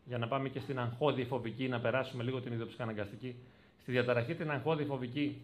για 0.05 0.17
να 0.17 0.27
πάμε 0.27 0.49
και 0.49 0.59
στην 0.59 0.79
αγχώδη 0.79 1.23
φοβική, 1.23 1.67
να 1.67 1.79
περάσουμε 1.79 2.23
λίγο 2.23 2.41
την 2.41 2.53
ιδιοψυχαναγκαστική, 2.53 3.35
στη 3.81 3.91
διαταραχή 3.91 4.35
την 4.35 4.51
αγχώδη 4.51 4.85
φοβική, 4.85 5.41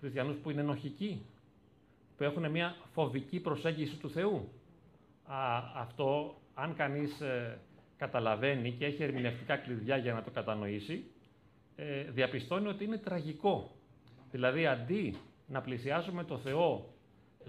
χριστιανούς 0.00 0.36
που 0.36 0.50
είναι 0.50 0.60
ενοχικοί, 0.60 1.26
που 2.16 2.24
έχουν 2.24 2.50
μια 2.50 2.76
φοβική 2.92 3.40
προσέγγιση 3.40 3.96
του 3.96 4.10
Θεού. 4.10 4.48
Α, 5.24 5.36
αυτό, 5.74 6.36
αν 6.54 6.74
κανείς 6.74 7.20
ε, 7.20 7.58
καταλαβαίνει 7.96 8.70
και 8.70 8.84
έχει 8.84 9.02
ερμηνευτικά 9.02 9.56
κλειδιά 9.56 9.96
για 9.96 10.12
να 10.12 10.22
το 10.22 10.30
κατανοήσει, 10.30 11.04
ε, 11.76 12.02
διαπιστώνει 12.02 12.66
ότι 12.68 12.84
είναι 12.84 12.98
τραγικό. 12.98 13.70
Δηλαδή, 14.30 14.66
αντί 14.66 15.16
να 15.46 15.60
πλησιάζουμε 15.60 16.24
το 16.24 16.38
Θεό 16.38 16.94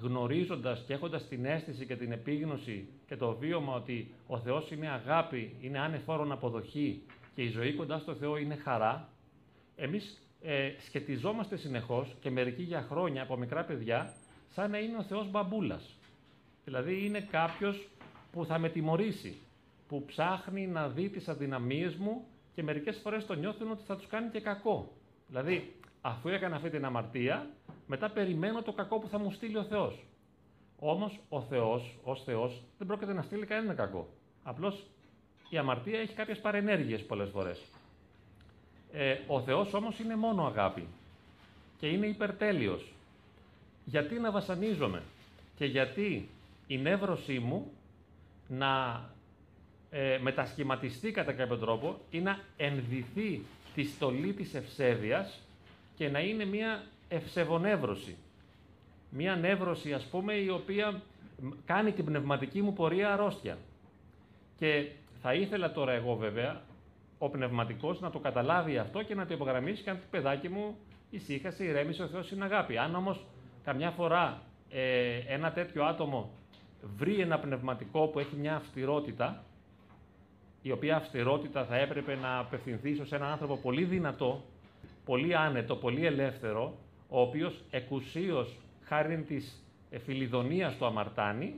γνωρίζοντας 0.01 0.83
και 0.87 0.93
έχοντας 0.93 1.27
την 1.27 1.45
αίσθηση 1.45 1.85
και 1.85 1.95
την 1.95 2.11
επίγνωση 2.11 2.87
και 3.07 3.15
το 3.15 3.35
βίωμα 3.35 3.75
ότι 3.75 4.13
ο 4.27 4.39
Θεός 4.39 4.71
είναι 4.71 4.89
αγάπη, 4.89 5.55
είναι 5.61 5.79
άνεφόρον 5.79 6.31
αποδοχή 6.31 7.01
και 7.35 7.41
η 7.41 7.49
ζωή 7.49 7.73
κοντά 7.73 7.99
στο 7.99 8.15
Θεό 8.15 8.37
είναι 8.37 8.55
χαρά, 8.55 9.09
εμείς 9.75 10.21
ε, 10.41 10.71
σχετιζόμαστε 10.85 11.57
συνεχώς 11.57 12.15
και 12.19 12.29
μερικοί 12.29 12.63
για 12.63 12.85
χρόνια 12.89 13.21
από 13.21 13.37
μικρά 13.37 13.63
παιδιά 13.63 14.13
σαν 14.53 14.71
να 14.71 14.77
είναι 14.77 14.97
ο 14.97 15.03
Θεός 15.03 15.29
μπαμπούλας. 15.29 15.97
Δηλαδή 16.65 17.05
είναι 17.05 17.19
κάποιος 17.19 17.87
που 18.31 18.45
θα 18.45 18.59
με 18.59 18.69
τιμωρήσει, 18.69 19.37
που 19.95 20.05
ψάχνει 20.05 20.67
να 20.67 20.89
δει 20.89 21.09
τις 21.09 21.27
αδυναμίες 21.27 21.95
μου 21.95 22.25
και 22.55 22.63
μερικές 22.63 22.99
φορές 23.03 23.25
το 23.25 23.33
νιώθουν 23.33 23.71
ότι 23.71 23.83
θα 23.85 23.95
τους 23.95 24.07
κάνει 24.07 24.29
και 24.29 24.39
κακό. 24.39 24.91
Δηλαδή, 25.27 25.75
αφού 26.01 26.29
έκανα 26.29 26.55
αυτή 26.55 26.69
την 26.69 26.85
αμαρτία, 26.85 27.49
μετά 27.87 28.09
περιμένω 28.09 28.61
το 28.61 28.71
κακό 28.71 28.99
που 28.99 29.07
θα 29.07 29.19
μου 29.19 29.31
στείλει 29.31 29.57
ο 29.57 29.63
Θεός. 29.63 30.05
Όμως, 30.79 31.19
ο 31.29 31.41
Θεός, 31.41 31.97
ως 32.03 32.23
Θεός, 32.23 32.63
δεν 32.77 32.87
πρόκειται 32.87 33.13
να 33.13 33.21
στείλει 33.21 33.45
κανένα 33.45 33.73
κακό. 33.73 34.07
Απλώς 34.43 34.85
η 35.49 35.57
αμαρτία 35.57 35.99
έχει 35.99 36.13
κάποιες 36.13 36.39
παρενέργειες 36.39 37.05
πολλές 37.05 37.29
φορές. 37.29 37.61
Ε, 38.91 39.17
ο 39.27 39.41
Θεός 39.41 39.73
όμως 39.73 39.99
είναι 39.99 40.15
μόνο 40.15 40.45
αγάπη 40.45 40.87
και 41.77 41.87
είναι 41.87 42.05
υπερτέλειος. 42.05 42.93
Γιατί 43.85 44.19
να 44.19 44.31
βασανίζομαι 44.31 45.01
και 45.55 45.65
γιατί 45.65 46.29
η 46.67 46.77
νεύρωσή 46.77 47.39
μου 47.39 47.71
να 48.47 49.03
ε, 49.97 50.17
μετασχηματιστεί 50.21 51.11
κατά 51.11 51.33
κάποιο 51.33 51.57
τρόπο 51.57 51.97
ή 52.09 52.19
να 52.19 52.39
ενδυθεί 52.57 53.41
τη 53.75 53.83
στολή 53.83 54.33
της 54.33 54.53
ευσέβειας 54.53 55.41
και 55.95 56.09
να 56.09 56.19
είναι 56.19 56.45
μια 56.45 56.83
ευσεβονεύρωση. 57.07 58.15
Μια 59.09 59.35
νεύρωση, 59.35 59.93
ας 59.93 60.05
πούμε, 60.05 60.33
η 60.33 60.49
οποία 60.49 61.01
κάνει 61.65 61.91
την 61.91 62.05
πνευματική 62.05 62.61
μου 62.61 62.73
πορεία 62.73 63.13
αρρώστια. 63.13 63.57
Και 64.57 64.87
θα 65.21 65.33
ήθελα 65.33 65.71
τώρα 65.71 65.91
εγώ 65.91 66.15
βέβαια, 66.15 66.61
ο 67.17 67.29
πνευματικός, 67.29 67.99
να 67.99 68.09
το 68.09 68.19
καταλάβει 68.19 68.77
αυτό 68.77 69.03
και 69.03 69.15
να 69.15 69.25
το 69.25 69.33
υπογραμμίσει 69.33 69.83
και 69.83 69.91
να 69.91 69.97
πει 69.97 70.05
παιδάκι 70.11 70.49
μου, 70.49 70.77
ησύχασε, 71.09 71.63
ηρέμησε, 71.63 72.03
ο 72.03 72.07
Θεός 72.07 72.31
είναι 72.31 72.43
αγάπη. 72.43 72.77
Αν 72.77 72.95
όμως 72.95 73.25
καμιά 73.63 73.91
φορά 73.91 74.41
ε, 74.69 75.17
ένα 75.27 75.51
τέτοιο 75.51 75.83
άτομο 75.85 76.29
βρει 76.97 77.19
ένα 77.19 77.39
πνευματικό 77.39 78.07
που 78.07 78.19
έχει 78.19 78.35
μια 78.35 78.55
αυστηρότητα, 78.55 79.43
η 80.67 80.71
οποία 80.71 80.95
αυστηρότητα 80.95 81.65
θα 81.65 81.75
έπρεπε 81.75 82.15
να 82.15 82.37
απευθυνθείς 82.37 83.07
σε 83.07 83.15
έναν 83.15 83.31
άνθρωπο 83.31 83.57
πολύ 83.57 83.83
δυνατό, 83.83 84.43
πολύ 85.05 85.35
άνετο, 85.35 85.75
πολύ 85.75 86.05
ελεύθερο, 86.05 86.77
ο 87.09 87.21
οποίος 87.21 87.63
εκουσίως 87.71 88.57
χάρη 88.83 89.17
της 89.27 89.63
φιλιδονίας 90.03 90.77
του 90.77 90.85
αμαρτάνει, 90.85 91.53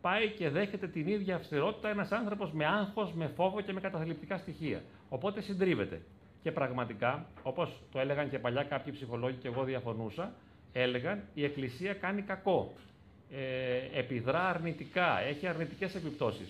πάει 0.00 0.28
και 0.28 0.50
δέχεται 0.50 0.88
την 0.88 1.06
ίδια 1.06 1.36
αυστηρότητα 1.36 1.88
ένας 1.88 2.12
άνθρωπος 2.12 2.52
με 2.52 2.66
άγχος, 2.66 3.12
με 3.12 3.26
φόβο 3.26 3.60
και 3.60 3.72
με 3.72 3.80
καταθλιπτικά 3.80 4.38
στοιχεία. 4.38 4.82
Οπότε 5.08 5.40
συντρίβεται. 5.40 6.00
Και 6.42 6.52
πραγματικά, 6.52 7.26
όπως 7.42 7.82
το 7.92 7.98
έλεγαν 7.98 8.30
και 8.30 8.38
παλιά 8.38 8.62
κάποιοι 8.62 8.92
ψυχολόγοι 8.92 9.36
και 9.36 9.48
εγώ 9.48 9.64
διαφωνούσα, 9.64 10.32
έλεγαν 10.72 11.22
η 11.34 11.44
Εκκλησία 11.44 11.94
κάνει 11.94 12.22
κακό. 12.22 12.72
Ε, 13.30 13.98
επιδρά 13.98 14.48
αρνητικά, 14.48 15.20
έχει 15.20 15.46
αρνητικές 15.46 15.94
επιπτώσεις. 15.94 16.48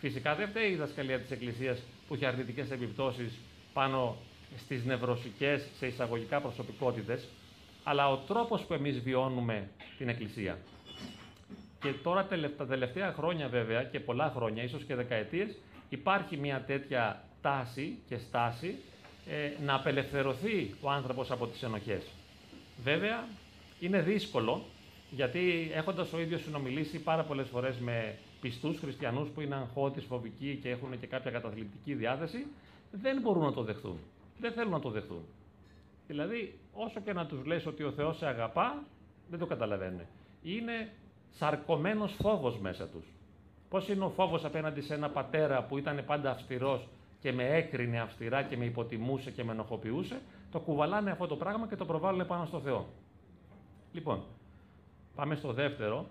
Φυσικά 0.00 0.34
δεν 0.34 0.48
φταίει 0.48 0.70
η 0.70 0.76
δασκαλία 0.76 1.20
της 1.20 1.30
Εκκλησίας 1.30 1.78
που 2.08 2.14
έχει 2.14 2.24
αρνητικές 2.26 2.70
επιπτώσεις 2.70 3.32
πάνω 3.72 4.16
στις 4.56 4.84
νευρωσικές, 4.84 5.66
σε 5.78 5.86
εισαγωγικά 5.86 6.40
προσωπικότητες, 6.40 7.28
αλλά 7.84 8.10
ο 8.10 8.16
τρόπος 8.16 8.62
που 8.62 8.74
εμείς 8.74 9.00
βιώνουμε 9.00 9.68
την 9.98 10.08
Εκκλησία. 10.08 10.58
Και 11.80 11.92
τώρα 12.02 12.26
τα 12.56 12.66
τελευταία 12.66 13.12
χρόνια 13.12 13.48
βέβαια 13.48 13.84
και 13.84 14.00
πολλά 14.00 14.32
χρόνια, 14.36 14.62
ίσως 14.62 14.82
και 14.84 14.94
δεκαετίες, 14.94 15.56
υπάρχει 15.88 16.36
μια 16.36 16.64
τέτοια 16.66 17.24
τάση 17.42 17.98
και 18.08 18.16
στάση 18.18 18.76
ε, 19.28 19.62
να 19.64 19.74
απελευθερωθεί 19.74 20.74
ο 20.80 20.90
άνθρωπος 20.90 21.30
από 21.30 21.46
τις 21.46 21.62
ενοχές. 21.62 22.02
Βέβαια, 22.82 23.24
είναι 23.80 24.00
δύσκολο, 24.00 24.64
γιατί 25.10 25.70
έχοντας 25.74 26.12
ο 26.12 26.20
ίδιος 26.20 26.42
συνομιλήσει 26.42 26.98
πάρα 26.98 27.22
πολλές 27.22 27.48
φορές 27.48 27.76
με 27.78 28.14
πιστούς 28.40 28.78
χριστιανούς 28.78 29.28
που 29.28 29.40
είναι 29.40 29.54
αγχώτες, 29.54 30.04
φοβικοί 30.04 30.58
και 30.62 30.70
έχουν 30.70 31.00
και 31.00 31.06
κάποια 31.06 31.30
καταθλιπτική 31.30 31.94
διάθεση, 31.94 32.46
δεν 32.90 33.20
μπορούν 33.20 33.42
να 33.42 33.52
το 33.52 33.62
δεχθούν. 33.62 33.98
Δεν 34.38 34.52
θέλουν 34.52 34.70
να 34.70 34.80
το 34.80 34.90
δεχθούν. 34.90 35.24
Δηλαδή, 36.06 36.58
όσο 36.72 37.00
και 37.00 37.12
να 37.12 37.26
τους 37.26 37.44
λες 37.44 37.66
ότι 37.66 37.82
ο 37.82 37.92
Θεός 37.92 38.16
σε 38.16 38.26
αγαπά, 38.26 38.82
δεν 39.30 39.38
το 39.38 39.46
καταλαβαίνουν. 39.46 40.00
Είναι 40.42 40.92
σαρκωμένος 41.30 42.16
φόβος 42.22 42.58
μέσα 42.58 42.86
τους. 42.86 43.04
Πώς 43.68 43.88
είναι 43.88 44.04
ο 44.04 44.10
φόβος 44.10 44.44
απέναντι 44.44 44.80
σε 44.80 44.94
ένα 44.94 45.10
πατέρα 45.10 45.64
που 45.64 45.78
ήταν 45.78 46.04
πάντα 46.06 46.30
αυστηρός 46.30 46.88
και 47.20 47.32
με 47.32 47.56
έκρινε 47.56 48.00
αυστηρά 48.00 48.42
και 48.42 48.56
με 48.56 48.64
υποτιμούσε 48.64 49.30
και 49.30 49.44
με 49.44 49.52
ενοχοποιούσε, 49.52 50.20
το 50.50 50.60
κουβαλάνε 50.60 51.10
αυτό 51.10 51.26
το 51.26 51.36
πράγμα 51.36 51.68
και 51.68 51.76
το 51.76 51.84
προβάλλουν 51.84 52.26
πάνω 52.26 52.44
στο 52.44 52.60
Θεό. 52.60 52.86
Λοιπόν, 53.92 54.22
πάμε 55.14 55.34
στο 55.34 55.52
δεύτερο, 55.52 56.06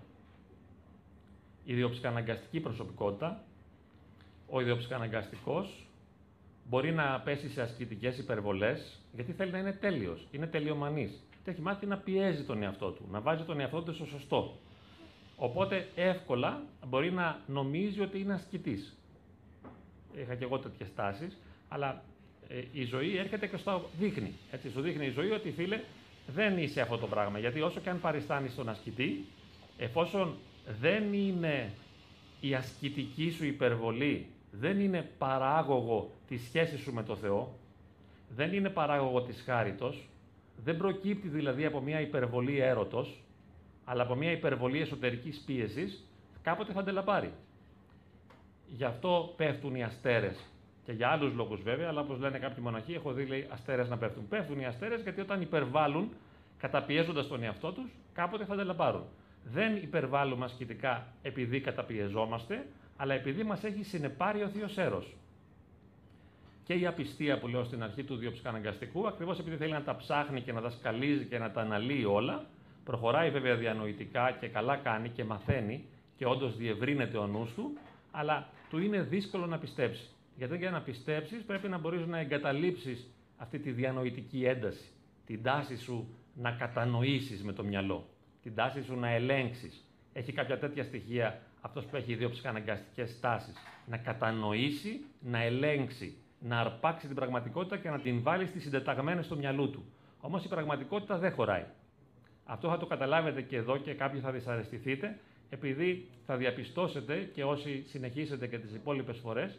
ιδιοψυχαναγκαστική 1.72 2.60
προσωπικότητα. 2.60 3.42
Ο 4.50 4.60
ιδιοψυχαναγκαστικός 4.60 5.86
μπορεί 6.68 6.92
να 6.92 7.20
πέσει 7.20 7.48
σε 7.48 7.62
ασκητικές 7.62 8.18
υπερβολές, 8.18 9.00
γιατί 9.12 9.32
θέλει 9.32 9.50
να 9.50 9.58
είναι 9.58 9.72
τέλειος, 9.72 10.26
είναι 10.30 10.46
τελειομανής. 10.46 11.22
Και 11.44 11.50
έχει 11.50 11.60
μάθει 11.60 11.86
να 11.86 11.96
πιέζει 11.96 12.44
τον 12.44 12.62
εαυτό 12.62 12.90
του, 12.90 13.08
να 13.10 13.20
βάζει 13.20 13.42
τον 13.42 13.60
εαυτό 13.60 13.82
του 13.82 13.94
στο 13.94 14.04
σωστό. 14.04 14.58
Οπότε 15.36 15.88
εύκολα 15.94 16.62
μπορεί 16.86 17.12
να 17.12 17.40
νομίζει 17.46 18.00
ότι 18.00 18.20
είναι 18.20 18.32
ασκητής. 18.32 18.96
Είχα 20.14 20.34
και 20.34 20.44
εγώ 20.44 20.58
τέτοιες 20.58 20.94
τάσεις, 20.94 21.38
αλλά 21.68 22.02
ε, 22.48 22.62
η 22.72 22.84
ζωή 22.84 23.16
έρχεται 23.16 23.46
και 23.46 23.56
στο 23.56 23.90
δείχνει. 23.98 24.32
Έτσι, 24.50 24.70
σου 24.70 24.80
δείχνει 24.80 25.06
η 25.06 25.10
ζωή 25.10 25.30
ότι 25.30 25.50
φίλε 25.50 25.80
δεν 26.26 26.58
είσαι 26.58 26.80
αυτό 26.80 26.98
το 26.98 27.06
πράγμα. 27.06 27.38
Γιατί 27.38 27.60
όσο 27.60 27.80
και 27.80 27.90
αν 27.90 28.00
παριστάνεις 28.00 28.54
τον 28.54 28.68
ασκητή, 28.68 29.24
εφόσον 29.78 30.36
δεν 30.80 31.12
είναι 31.12 31.72
η 32.40 32.54
ασκητική 32.54 33.30
σου 33.30 33.44
υπερβολή, 33.44 34.26
δεν 34.50 34.80
είναι 34.80 35.10
παράγωγο 35.18 36.10
της 36.28 36.42
σχέσης 36.42 36.80
σου 36.80 36.92
με 36.92 37.02
το 37.02 37.16
Θεό, 37.16 37.54
δεν 38.36 38.52
είναι 38.52 38.68
παράγωγο 38.68 39.22
της 39.22 39.42
χάριτος, 39.42 40.08
δεν 40.64 40.76
προκύπτει 40.76 41.28
δηλαδή 41.28 41.64
από 41.64 41.80
μια 41.80 42.00
υπερβολή 42.00 42.58
έρωτος, 42.58 43.22
αλλά 43.84 44.02
από 44.02 44.14
μια 44.14 44.30
υπερβολή 44.30 44.80
εσωτερικής 44.80 45.42
πίεσης, 45.46 46.04
κάποτε 46.42 46.72
θα 46.72 46.80
αντελαπάρει. 46.80 47.32
Γι' 48.66 48.84
αυτό 48.84 49.34
πέφτουν 49.36 49.74
οι 49.74 49.82
αστέρες. 49.82 50.44
Και 50.84 50.92
για 50.92 51.08
άλλους 51.08 51.34
λόγους 51.34 51.62
βέβαια, 51.62 51.88
αλλά 51.88 52.00
όπως 52.00 52.18
λένε 52.18 52.38
κάποιοι 52.38 52.62
μοναχοί, 52.62 52.92
έχω 52.92 53.12
δει 53.12 53.24
λέει, 53.24 53.46
αστέρες 53.50 53.88
να 53.88 53.98
πέφτουν. 53.98 54.28
Πέφτουν 54.28 54.60
οι 54.60 54.66
αστέρες 54.66 55.02
γιατί 55.02 55.20
όταν 55.20 55.40
υπερβάλλουν, 55.40 56.12
καταπιέζοντας 56.58 57.26
τον 57.28 57.42
εαυτό 57.42 57.72
τους, 57.72 57.90
κάποτε 58.12 58.44
θα 58.44 58.52
αντελαπάρουν. 58.52 59.04
Δεν 59.44 59.76
υπερβάλλουμε 59.76 60.44
ασκητικά 60.44 61.06
επειδή 61.22 61.60
καταπιεζόμαστε, 61.60 62.66
αλλά 62.96 63.14
επειδή 63.14 63.42
μας 63.42 63.64
έχει 63.64 63.84
συνεπάρει 63.84 64.42
ο 64.42 64.48
Θείος 64.48 64.78
Έρος. 64.78 65.14
Και 66.64 66.74
η 66.74 66.86
απιστία 66.86 67.38
που 67.38 67.48
λέω 67.48 67.64
στην 67.64 67.82
αρχή 67.82 68.04
του 68.04 68.16
διοψυχαναγκαστικού, 68.16 69.06
ακριβώς 69.06 69.38
επειδή 69.38 69.56
θέλει 69.56 69.72
να 69.72 69.82
τα 69.82 69.96
ψάχνει 69.96 70.40
και 70.40 70.52
να 70.52 70.60
τα 70.60 70.70
σκαλίζει 70.70 71.24
και 71.24 71.38
να 71.38 71.50
τα 71.50 71.60
αναλύει 71.60 72.04
όλα, 72.08 72.46
προχωράει 72.84 73.30
βέβαια 73.30 73.56
διανοητικά 73.56 74.36
και 74.40 74.48
καλά 74.48 74.76
κάνει 74.76 75.08
και 75.08 75.24
μαθαίνει 75.24 75.84
και 76.16 76.26
όντως 76.26 76.56
διευρύνεται 76.56 77.18
ο 77.18 77.26
νους 77.26 77.54
του, 77.54 77.78
αλλά 78.10 78.48
του 78.70 78.78
είναι 78.78 79.02
δύσκολο 79.02 79.46
να 79.46 79.58
πιστέψει. 79.58 80.08
Γιατί 80.36 80.56
για 80.56 80.70
να 80.70 80.80
πιστέψεις 80.80 81.42
πρέπει 81.42 81.68
να 81.68 81.78
μπορείς 81.78 82.06
να 82.06 82.18
εγκαταλείψεις 82.18 83.10
αυτή 83.36 83.58
τη 83.58 83.70
διανοητική 83.70 84.44
ένταση, 84.44 84.90
την 85.26 85.42
τάση 85.42 85.76
σου 85.76 86.08
να 86.34 86.50
κατανοήσεις 86.50 87.42
με 87.44 87.52
το 87.52 87.64
μυαλό, 87.64 88.08
την 88.42 88.54
τάση 88.54 88.82
σου 88.82 88.96
να 88.98 89.08
ελέγξεις. 89.08 89.84
Έχει 90.12 90.32
κάποια 90.32 90.58
τέτοια 90.58 90.84
στοιχεία 90.84 91.40
αυτός 91.60 91.84
που 91.84 91.96
έχει 91.96 92.14
δύο 92.14 92.30
ψυχαναγκαστικέ 92.30 93.06
τάσεις. 93.20 93.54
Να 93.86 93.96
κατανοήσει, 93.96 95.04
να 95.20 95.42
ελέγξει, 95.42 96.16
να 96.40 96.60
αρπάξει 96.60 97.06
την 97.06 97.16
πραγματικότητα 97.16 97.76
και 97.76 97.90
να 97.90 98.00
την 98.00 98.22
βάλει 98.22 98.46
στις 98.46 98.62
συντεταγμένες 98.62 99.24
στο 99.24 99.36
μυαλό 99.36 99.68
του. 99.68 99.84
Όμως 100.20 100.44
η 100.44 100.48
πραγματικότητα 100.48 101.18
δεν 101.18 101.32
χωράει. 101.32 101.64
Αυτό 102.44 102.68
θα 102.68 102.78
το 102.78 102.86
καταλάβετε 102.86 103.42
και 103.42 103.56
εδώ 103.56 103.76
και 103.76 103.94
κάποιοι 103.94 104.20
θα 104.20 104.30
δυσαρεστηθείτε, 104.30 105.18
επειδή 105.50 106.08
θα 106.26 106.36
διαπιστώσετε 106.36 107.30
και 107.34 107.44
όσοι 107.44 107.84
συνεχίσετε 107.86 108.46
και 108.46 108.58
τις 108.58 108.74
υπόλοιπες 108.74 109.18
φορές, 109.18 109.58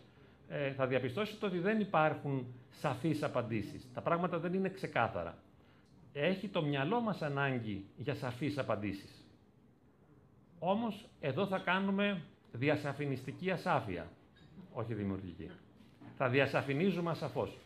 ε, 0.50 0.72
θα 0.72 0.88
διαπιστώσετε 0.88 1.46
ότι 1.46 1.60
δεν 1.60 1.80
υπάρχουν 1.80 2.54
σαφείς 2.70 3.24
απαντήσεις. 3.24 3.88
Τα 3.94 4.02
πράγματα 4.02 4.40
δεν 4.40 4.54
είναι 4.54 4.70
ξεκάθαρα. 4.70 5.38
Έχει 6.14 6.48
το 6.48 6.62
μυαλό 6.64 7.02
μας 7.02 7.22
ανάγκη 7.22 7.86
για 7.98 8.16
σαφείς 8.16 8.58
απαντήσεις. 8.58 9.26
Όμως 10.60 11.06
εδώ 11.20 11.48
θα 11.48 11.58
κάνουμε 11.58 12.22
διασαφινιστική 12.52 13.52
ασάφεια, 13.52 14.08
όχι 14.74 14.94
δημιουργική. 14.94 15.50
Θα 16.18 16.30
διασαφηνίζουμε 16.30 17.10
ασαφώς. 17.10 17.58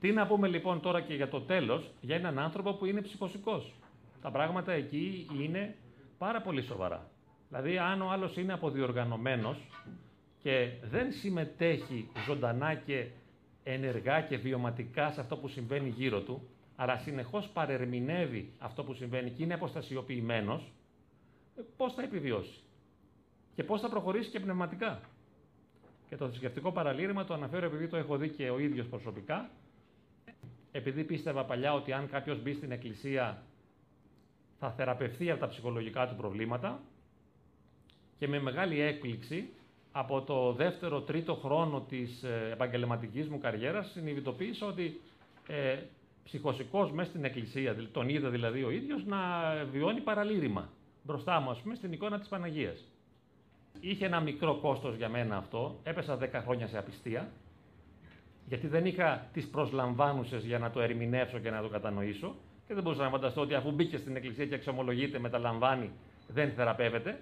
Τι 0.00 0.12
να 0.12 0.26
πούμε 0.26 0.48
λοιπόν 0.48 0.80
τώρα 0.80 1.00
και 1.00 1.14
για 1.14 1.28
το 1.28 1.40
τέλος, 1.40 1.90
για 2.00 2.16
έναν 2.16 2.38
άνθρωπο 2.38 2.72
που 2.74 2.86
είναι 2.86 3.00
ψυχοσικός. 3.00 3.72
Τα 4.22 4.30
πράγματα 4.30 4.72
εκεί 4.72 5.26
είναι 5.40 5.76
πάρα 6.18 6.40
πολύ 6.40 6.62
σοβαρά. 6.62 7.10
Δηλαδή, 7.48 7.78
αν 7.78 8.02
ο 8.02 8.10
άλλος 8.10 8.36
είναι 8.36 8.52
αποδιοργανωμένος 8.52 9.58
και 10.42 10.70
δεν 10.82 11.12
συμμετέχει 11.12 12.08
ζωντανά 12.26 12.74
και 12.74 13.06
ενεργά 13.62 14.20
και 14.20 14.36
βιωματικά 14.36 15.10
σε 15.10 15.20
αυτό 15.20 15.36
που 15.36 15.48
συμβαίνει 15.48 15.88
γύρω 15.88 16.20
του, 16.20 16.48
αλλά 16.80 16.98
συνεχώς 16.98 17.48
παρερμηνεύει 17.48 18.52
αυτό 18.58 18.84
που 18.84 18.94
συμβαίνει 18.94 19.30
και 19.30 19.42
είναι 19.42 19.54
αποστασιοποιημένος, 19.54 20.72
ε, 21.56 21.62
πώς 21.76 21.94
θα 21.94 22.02
επιβιώσει 22.02 22.60
και 23.54 23.64
πώς 23.64 23.80
θα 23.80 23.88
προχωρήσει 23.88 24.30
και 24.30 24.40
πνευματικά. 24.40 25.00
Και 26.08 26.16
το 26.16 26.28
θρησκευτικό 26.28 26.72
παραλήρημα 26.72 27.24
το 27.24 27.34
αναφέρω 27.34 27.66
επειδή 27.66 27.88
το 27.88 27.96
έχω 27.96 28.16
δει 28.16 28.28
και 28.28 28.50
ο 28.50 28.58
ίδιος 28.58 28.86
προσωπικά, 28.86 29.50
επειδή 30.72 31.04
πίστευα 31.04 31.44
παλιά 31.44 31.74
ότι 31.74 31.92
αν 31.92 32.08
κάποιος 32.08 32.42
μπει 32.42 32.54
στην 32.54 32.70
εκκλησία 32.72 33.42
θα 34.58 34.70
θεραπευθεί 34.70 35.30
από 35.30 35.40
τα 35.40 35.48
ψυχολογικά 35.48 36.08
του 36.08 36.16
προβλήματα 36.16 36.80
και 38.18 38.28
με 38.28 38.40
μεγάλη 38.40 38.80
έκπληξη 38.80 39.48
από 39.92 40.22
το 40.22 40.52
δεύτερο, 40.52 41.00
τρίτο 41.00 41.34
χρόνο 41.34 41.80
της 41.80 42.22
ε, 42.22 42.50
επαγγελματικής 42.52 43.28
μου 43.28 43.38
καριέρας 43.38 43.90
συνειδητοποίησα 43.90 44.66
ότι 44.66 45.00
ε, 45.46 45.78
ψυχοσικός 46.28 46.92
μέσα 46.92 47.08
στην 47.08 47.24
εκκλησία, 47.24 47.76
τον 47.92 48.08
είδα 48.08 48.30
δηλαδή 48.30 48.62
ο 48.64 48.70
ίδιος 48.70 49.04
να 49.04 49.18
βιώνει 49.72 50.00
παραλήρημα 50.00 50.68
μπροστά 51.02 51.40
μου, 51.40 51.50
ας 51.50 51.58
πούμε, 51.58 51.74
στην 51.74 51.92
εικόνα 51.92 52.18
της 52.18 52.28
Παναγίας. 52.28 52.84
Είχε 53.80 54.06
ένα 54.06 54.20
μικρό 54.20 54.54
κόστος 54.54 54.96
για 54.96 55.08
μένα 55.08 55.36
αυτό, 55.36 55.80
έπεσα 55.82 56.16
10 56.16 56.40
χρόνια 56.42 56.66
σε 56.66 56.78
απιστία, 56.78 57.30
γιατί 58.46 58.66
δεν 58.66 58.86
είχα 58.86 59.28
τις 59.32 59.48
προσλαμβάνουσες 59.48 60.44
για 60.44 60.58
να 60.58 60.70
το 60.70 60.80
ερμηνεύσω 60.80 61.38
και 61.38 61.50
να 61.50 61.62
το 61.62 61.68
κατανοήσω 61.68 62.34
και 62.66 62.74
δεν 62.74 62.82
μπορούσα 62.82 63.02
να 63.02 63.10
φανταστώ 63.10 63.40
ότι 63.40 63.54
αφού 63.54 63.70
μπήκε 63.70 63.96
στην 63.96 64.16
εκκλησία 64.16 64.46
και 64.46 64.54
εξομολογείται, 64.54 65.18
μεταλαμβάνει, 65.18 65.90
δεν 66.28 66.50
θεραπεύεται 66.50 67.20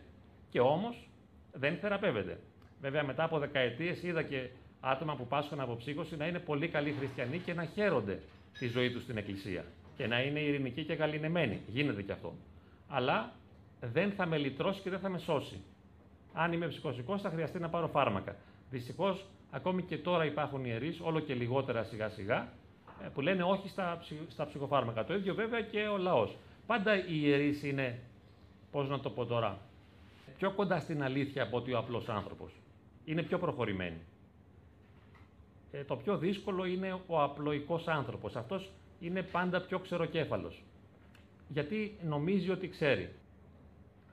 και 0.50 0.60
όμως 0.60 1.08
δεν 1.52 1.76
θεραπεύεται. 1.76 2.40
Βέβαια, 2.80 3.04
μετά 3.04 3.24
από 3.24 3.38
δεκαετίες 3.38 4.02
είδα 4.02 4.22
και 4.22 4.48
άτομα 4.80 5.16
που 5.16 5.26
πάσχουν 5.26 5.60
από 5.60 5.76
ψύχωση 5.76 6.16
να 6.16 6.26
είναι 6.26 6.38
πολύ 6.38 6.68
καλοί 6.68 6.92
χριστιανοί 6.98 7.38
και 7.38 7.54
να 7.54 7.64
χαίρονται 7.64 8.20
τη 8.58 8.66
ζωή 8.66 8.90
τους 8.90 9.02
στην 9.02 9.16
Εκκλησία. 9.16 9.64
Και 9.96 10.06
να 10.06 10.20
είναι 10.20 10.40
ειρηνικοί 10.40 10.84
και 10.84 10.96
καληνεμένοι. 10.96 11.60
Γίνεται 11.66 12.02
και 12.02 12.12
αυτό. 12.12 12.34
Αλλά 12.88 13.32
δεν 13.80 14.10
θα 14.10 14.26
με 14.26 14.38
λυτρώσει 14.38 14.80
και 14.80 14.90
δεν 14.90 14.98
θα 14.98 15.08
με 15.08 15.18
σώσει. 15.18 15.60
Αν 16.32 16.52
είμαι 16.52 16.68
ψυχοσικός, 16.68 17.20
θα 17.20 17.30
χρειαστεί 17.30 17.58
να 17.58 17.68
πάρω 17.68 17.88
φάρμακα. 17.88 18.36
Δυστυχώς, 18.70 19.24
ακόμη 19.50 19.82
και 19.82 19.98
τώρα 19.98 20.24
υπάρχουν 20.24 20.64
ιερείς, 20.64 21.00
όλο 21.00 21.20
και 21.20 21.34
λιγότερα 21.34 21.84
σιγά 21.84 22.08
σιγά, 22.08 22.52
ε, 23.04 23.08
που 23.14 23.20
λένε 23.20 23.42
όχι 23.42 23.68
στα, 23.68 24.02
στα 24.28 24.46
ψυχοφάρμακα. 24.46 25.04
Το 25.04 25.14
ίδιο 25.14 25.34
βέβαια 25.34 25.60
και 25.60 25.80
ο 25.80 25.96
λαός. 25.96 26.36
Πάντα 26.66 26.96
οι 26.96 27.20
ιερείς 27.22 27.62
είναι, 27.62 27.98
πώς 28.70 28.88
να 28.88 29.00
το 29.00 29.10
πω 29.10 29.26
τώρα, 29.26 29.58
πιο 30.38 30.50
κοντά 30.50 30.80
στην 30.80 31.02
αλήθεια 31.02 31.42
από 31.42 31.56
ότι 31.56 31.72
ο 31.72 31.78
απλός 31.78 32.08
άνθρωπος 32.08 32.52
είναι 33.04 33.22
πιο 33.22 33.38
προχωρημένη. 33.38 34.00
Ε, 35.78 35.84
το 35.84 35.96
πιο 35.96 36.18
δύσκολο 36.18 36.64
είναι 36.64 37.00
ο 37.06 37.22
απλοϊκός 37.22 37.88
άνθρωπος. 37.88 38.36
Αυτός 38.36 38.72
είναι 39.00 39.22
πάντα 39.22 39.60
πιο 39.60 39.78
ξεροκέφαλος. 39.78 40.64
Γιατί 41.48 41.98
νομίζει 42.02 42.50
ότι 42.50 42.68
ξέρει. 42.68 43.12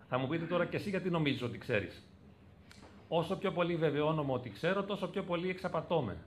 Θα 0.10 0.18
μου 0.18 0.28
πείτε 0.28 0.46
τώρα 0.46 0.66
και 0.66 0.76
εσύ 0.76 0.90
γιατί 0.90 1.10
νομίζεις 1.10 1.42
ότι 1.42 1.58
ξέρεις. 1.58 2.04
Όσο 3.08 3.38
πιο 3.38 3.52
πολύ 3.52 3.76
βεβαιώνομαι 3.76 4.32
ότι 4.32 4.50
ξέρω, 4.50 4.84
τόσο 4.84 5.08
πιο 5.08 5.24
πολύ 5.24 5.50
εξαπατώμαι. 5.50 6.18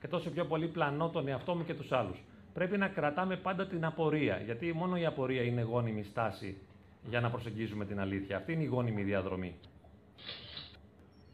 Και 0.00 0.08
τόσο 0.08 0.30
πιο 0.30 0.44
πολύ 0.44 0.68
πλανώ 0.68 1.08
τον 1.08 1.28
εαυτό 1.28 1.54
μου 1.54 1.64
και 1.64 1.74
τους 1.74 1.92
άλλους. 1.92 2.22
Πρέπει 2.54 2.78
να 2.78 2.88
κρατάμε 2.88 3.36
πάντα 3.36 3.66
την 3.66 3.84
απορία, 3.84 4.36
γιατί 4.44 4.72
μόνο 4.72 4.96
η 4.96 5.06
απορία 5.06 5.42
είναι 5.42 5.62
γόνιμη 5.62 6.02
στάση 6.02 6.56
για 7.08 7.20
να 7.20 7.30
προσεγγίζουμε 7.30 7.84
την 7.84 8.00
αλήθεια. 8.00 8.36
Αυτή 8.36 8.52
είναι 8.52 8.62
η 8.62 8.66
γόνιμη 8.66 9.02
διαδρομή 9.02 9.54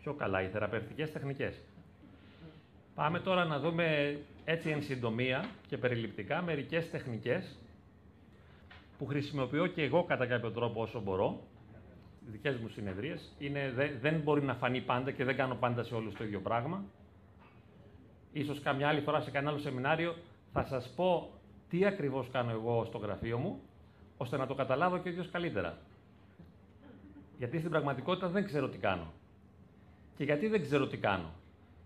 πιο 0.09 0.16
καλά, 0.16 0.42
οι 0.42 0.49
θεραπευτικές 0.49 1.12
τεχνικές. 1.12 1.61
Πάμε 2.98 3.20
τώρα 3.20 3.44
να 3.44 3.58
δούμε 3.58 4.18
έτσι 4.44 4.70
εν 4.70 4.82
συντομία 4.82 5.48
και 5.68 5.78
περιληπτικά 5.78 6.42
μερικές 6.42 6.90
τεχνικές 6.90 7.58
που 8.98 9.06
χρησιμοποιώ 9.06 9.66
και 9.66 9.82
εγώ 9.82 10.04
κατά 10.04 10.26
κάποιο 10.26 10.50
τρόπο 10.50 10.82
όσο 10.82 11.00
μπορώ, 11.00 11.40
οι 12.26 12.30
δικές 12.30 12.56
μου 12.56 12.68
συνεδρίες. 12.68 13.34
Είναι, 13.38 13.72
δεν 14.00 14.20
μπορεί 14.20 14.42
να 14.42 14.54
φανεί 14.54 14.80
πάντα 14.80 15.11
και 15.11 15.24
δεν 15.24 15.37
κάνω 15.37 15.54
πάντα 15.54 15.82
σε 15.82 15.94
όλους 15.94 16.14
το 16.14 16.24
ίδιο 16.24 16.40
πράγμα. 16.40 16.84
Ίσως 18.32 18.61
καμιά 18.61 18.88
άλλη 18.88 19.00
φορά 19.00 19.20
σε 19.20 19.30
κανένα 19.30 19.52
άλλο 19.52 19.61
σεμινάριο 19.61 20.14
θα 20.52 20.64
σας 20.64 20.92
πω 20.96 21.30
τι 21.68 21.84
ακριβώς 21.84 22.28
κάνω 22.32 22.50
εγώ 22.50 22.84
στο 22.84 22.98
γραφείο 22.98 23.38
μου, 23.38 23.61
ώστε 24.16 24.37
να 24.37 24.46
το 24.46 24.54
καταλάβω 24.54 24.98
και 24.98 25.08
ο 25.08 25.11
ίδιος 25.11 25.30
καλύτερα. 25.30 25.78
Γιατί 27.38 27.58
στην 27.58 27.70
πραγματικότητα 27.70 28.28
δεν 28.28 28.44
ξέρω 28.44 28.68
τι 28.68 28.78
κάνω. 28.78 29.12
Και 30.16 30.24
γιατί 30.24 30.48
δεν 30.48 30.62
ξέρω 30.62 30.87
τι 30.87 30.96
κάνω. 30.96 31.32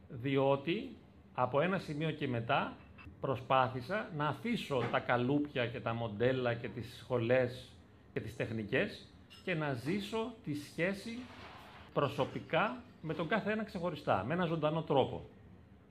Διότι 0.09 0.97
από 1.35 1.61
ένα 1.61 1.79
σημείο 1.79 2.11
και 2.11 2.29
μετά 2.29 2.77
προσπάθησα 3.21 4.11
να 4.17 4.27
αφήσω 4.27 4.83
τα 4.91 4.99
καλούπια 4.99 5.67
και 5.67 5.81
τα 5.81 5.95
μοντέλα 5.95 6.55
και 6.55 6.69
τις 6.69 6.97
σχολές 6.99 7.69
και 8.13 8.21
τις 8.21 8.37
τεχνικές 8.37 9.07
και 9.45 9.55
να 9.55 9.73
ζήσω 9.73 10.35
τη 10.45 10.55
σχέση 10.55 11.19
προσωπικά 11.93 12.83
με 13.03 13.15
τον 13.15 13.29
κάθε 13.29 13.53
ένα 13.53 13.65
ξεχωριστά, 13.65 14.25
με 14.27 14.35
ένα 14.35 14.45
ζωντανό 14.45 14.83
τρόπο. 14.83 15.25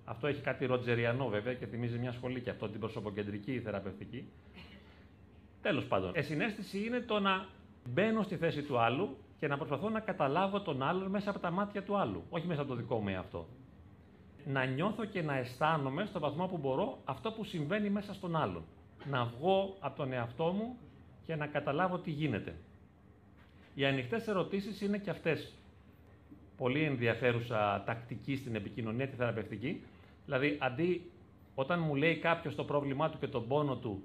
Αυτό 0.06 0.28
έχει 0.28 0.42
κάτι 0.42 0.66
ροτζεριανό 0.66 1.28
βέβαια 1.28 1.54
και 1.54 1.66
θυμίζει 1.66 1.98
μια 1.98 2.12
σχολή 2.12 2.42
και 2.42 2.50
αυτό 2.50 2.70
την 2.70 2.80
προσωποκεντρική 2.80 3.60
θεραπευτική. 3.60 4.30
Τέλος 5.62 5.86
πάντων, 5.86 6.12
εσυναίσθηση 6.16 6.86
είναι 6.86 7.00
το 7.00 7.20
να 7.20 7.46
μπαίνω 7.86 8.24
στη 8.24 8.36
θέση 8.36 8.62
του 8.62 8.80
άλλου 8.80 9.18
και 9.40 9.48
να 9.48 9.58
προσπαθώ 9.58 9.90
να 9.90 10.00
καταλάβω 10.00 10.62
τον 10.62 10.84
άλλον 10.84 11.10
μέσα 11.10 11.30
από 11.30 11.40
τα 11.40 11.52
μάτια 11.52 11.84
του 11.84 11.98
άλλου, 11.98 12.24
όχι 12.30 12.48
μέσα 12.48 12.62
από 12.62 12.70
το 12.70 12.76
δικό 12.76 13.00
μου 13.00 13.08
εαυτό. 13.08 13.48
Να 14.46 14.66
νιώθω 14.66 15.06
και 15.06 15.22
να 15.22 15.38
αισθάνομαι 15.38 16.06
στο 16.06 16.20
βαθμό 16.20 16.48
που 16.48 16.58
μπορώ 16.58 16.98
αυτό 17.06 17.32
που 17.32 17.44
συμβαίνει 17.44 17.90
μέσα 17.90 18.14
στον 18.14 18.36
άλλον. 18.36 18.64
Να 19.10 19.26
βγω 19.26 19.76
από 19.80 19.98
τον 19.98 20.14
εαυτό 20.14 20.44
μου 20.44 20.78
και 21.26 21.36
να 21.36 21.48
καταλάβω 21.48 21.98
τι 21.98 22.12
γίνεται. 22.12 22.56
Οι 23.76 23.86
ανοιχτές 23.86 24.28
ερωτήσεις 24.28 24.82
είναι 24.82 24.98
και 24.98 25.10
αυτές 25.10 25.54
πολύ 26.58 26.84
ενδιαφέρουσα 26.84 27.84
τακτική 27.86 28.36
στην 28.36 28.56
επικοινωνία 28.56 29.08
τη 29.08 29.16
θεραπευτική. 29.16 29.84
Δηλαδή, 30.26 30.58
αντί 30.62 31.12
όταν 31.56 31.80
μου 31.80 31.96
λέει 31.96 32.18
κάποιος 32.18 32.56
το 32.56 32.64
πρόβλημά 32.64 33.10
του 33.10 33.18
και 33.20 33.28
τον 33.28 33.48
πόνο 33.48 33.76
του, 33.76 34.04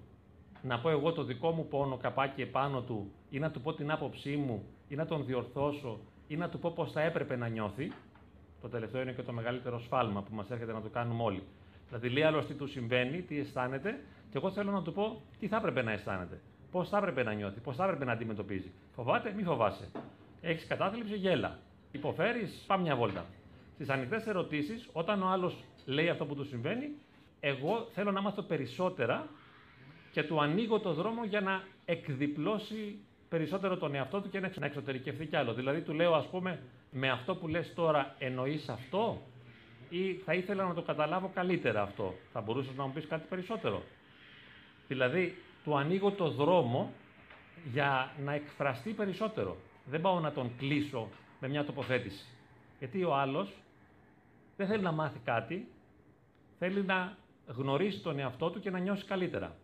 να 0.62 0.80
πω 0.80 0.90
εγώ 0.90 1.12
το 1.12 1.24
δικό 1.24 1.50
μου 1.50 1.66
πόνο 1.66 1.96
καπάκι 1.96 2.42
επάνω 2.42 2.80
του 2.80 3.10
ή 3.30 3.38
να 3.38 3.50
του 3.50 3.60
πω 3.60 3.74
την 3.74 3.90
άποψή 3.90 4.36
μου 4.36 4.64
ή 4.88 4.94
να 4.94 5.06
τον 5.06 5.24
διορθώσω 5.24 5.98
ή 6.28 6.36
να 6.36 6.48
του 6.48 6.58
πω 6.58 6.70
πώς 6.70 6.92
θα 6.92 7.00
έπρεπε 7.00 7.36
να 7.36 7.48
νιώθει. 7.48 7.92
Το 8.66 8.72
τελευταίο 8.72 9.02
είναι 9.02 9.12
και 9.12 9.22
το 9.22 9.32
μεγαλύτερο 9.32 9.78
σφάλμα 9.80 10.22
που 10.22 10.34
μας 10.34 10.50
έρχεται 10.50 10.72
να 10.72 10.80
το 10.80 10.88
κάνουμε 10.88 11.22
όλοι. 11.22 11.42
Δηλαδή, 11.86 12.08
λέει 12.08 12.22
άλλο 12.22 12.44
τι 12.44 12.54
του 12.54 12.66
συμβαίνει, 12.66 13.22
τι 13.22 13.38
αισθάνεται, 13.38 14.00
και 14.30 14.36
εγώ 14.38 14.50
θέλω 14.50 14.70
να 14.70 14.82
του 14.82 14.92
πω 14.92 15.22
τι 15.38 15.48
θα 15.48 15.56
έπρεπε 15.56 15.82
να 15.82 15.92
αισθάνεται. 15.92 16.40
Πώς 16.70 16.88
θα 16.88 16.98
έπρεπε 16.98 17.22
να 17.22 17.32
νιώθει, 17.32 17.60
πώς 17.60 17.76
θα 17.76 17.84
έπρεπε 17.84 18.04
να 18.04 18.12
αντιμετωπίζει. 18.12 18.72
Φοβάται, 18.94 19.32
μη 19.36 19.42
φοβάσαι. 19.42 19.90
Έχεις 20.40 20.66
κατάθλιψη, 20.66 21.16
γέλα. 21.16 21.58
Υποφέρεις, 21.92 22.64
πάμε 22.66 22.82
μια 22.82 22.96
βόλτα. 22.96 23.24
Στις 23.74 23.88
ανοιχτές 23.88 24.26
ερωτήσεις, 24.26 24.88
όταν 24.92 25.22
ο 25.22 25.26
άλλος 25.26 25.64
λέει 25.84 26.08
αυτό 26.08 26.26
που 26.26 26.34
του 26.34 26.44
συμβαίνει, 26.44 26.88
εγώ 27.40 27.88
θέλω 27.92 28.10
να 28.10 28.20
μάθω 28.20 28.42
περισσότερα 28.42 29.28
και 30.12 30.22
του 30.22 30.40
ανοίγω 30.40 30.80
το 30.80 30.92
δρόμο 30.92 31.24
για 31.24 31.40
να 31.40 31.62
εκδιπλώσει 31.84 32.98
περισσότερο 33.28 33.76
τον 33.76 33.94
εαυτό 33.94 34.20
του 34.20 34.28
και 34.28 34.40
να 34.40 34.66
εξωτερικευθεί 34.66 35.26
κι 35.26 35.36
άλλο. 35.36 35.54
Δηλαδή 35.54 35.80
του 35.80 35.92
λέω, 35.92 36.14
ας 36.14 36.26
πούμε, 36.26 36.62
με 36.90 37.10
αυτό 37.10 37.36
που 37.36 37.48
λες 37.48 37.74
τώρα 37.74 38.14
εννοείς 38.18 38.68
αυτό; 38.68 39.22
Ή 39.88 40.14
θα 40.14 40.34
ήθελα 40.34 40.64
να 40.64 40.74
το 40.74 40.82
καταλάβω 40.82 41.30
καλύτερα 41.34 41.82
αυτό; 41.82 42.14
Θα 42.32 42.40
μπορούσες 42.40 42.76
να 42.76 42.86
μου 42.86 42.92
πεις 42.92 43.06
κάτι 43.06 43.26
περισσότερο; 43.28 43.82
Δηλαδή, 44.88 45.38
του 45.64 45.76
ανοίγω 45.76 46.10
το 46.10 46.30
δρόμο 46.30 46.92
για 47.72 48.12
να 48.24 48.32
εκφραστεί 48.32 48.92
περισσότερο. 48.92 49.56
Δεν 49.84 50.00
πάω 50.00 50.20
να 50.20 50.32
τον 50.32 50.56
κλείσω 50.56 51.08
με 51.40 51.48
μια 51.48 51.64
τοποθέτηση. 51.64 52.24
Γιατί 52.78 53.04
ο 53.04 53.14
άλλος 53.14 53.52
δεν 54.56 54.66
θέλει 54.66 54.82
να 54.82 54.92
μάθει 54.92 55.18
κάτι, 55.24 55.68
θέλει 56.58 56.82
να 56.82 57.16
γνωρίσει 57.46 58.00
τον 58.00 58.18
εαυτό 58.18 58.50
του 58.50 58.60
και 58.60 58.70
να 58.70 58.78
νιώσει 58.78 59.04
καλύτερα. 59.04 59.56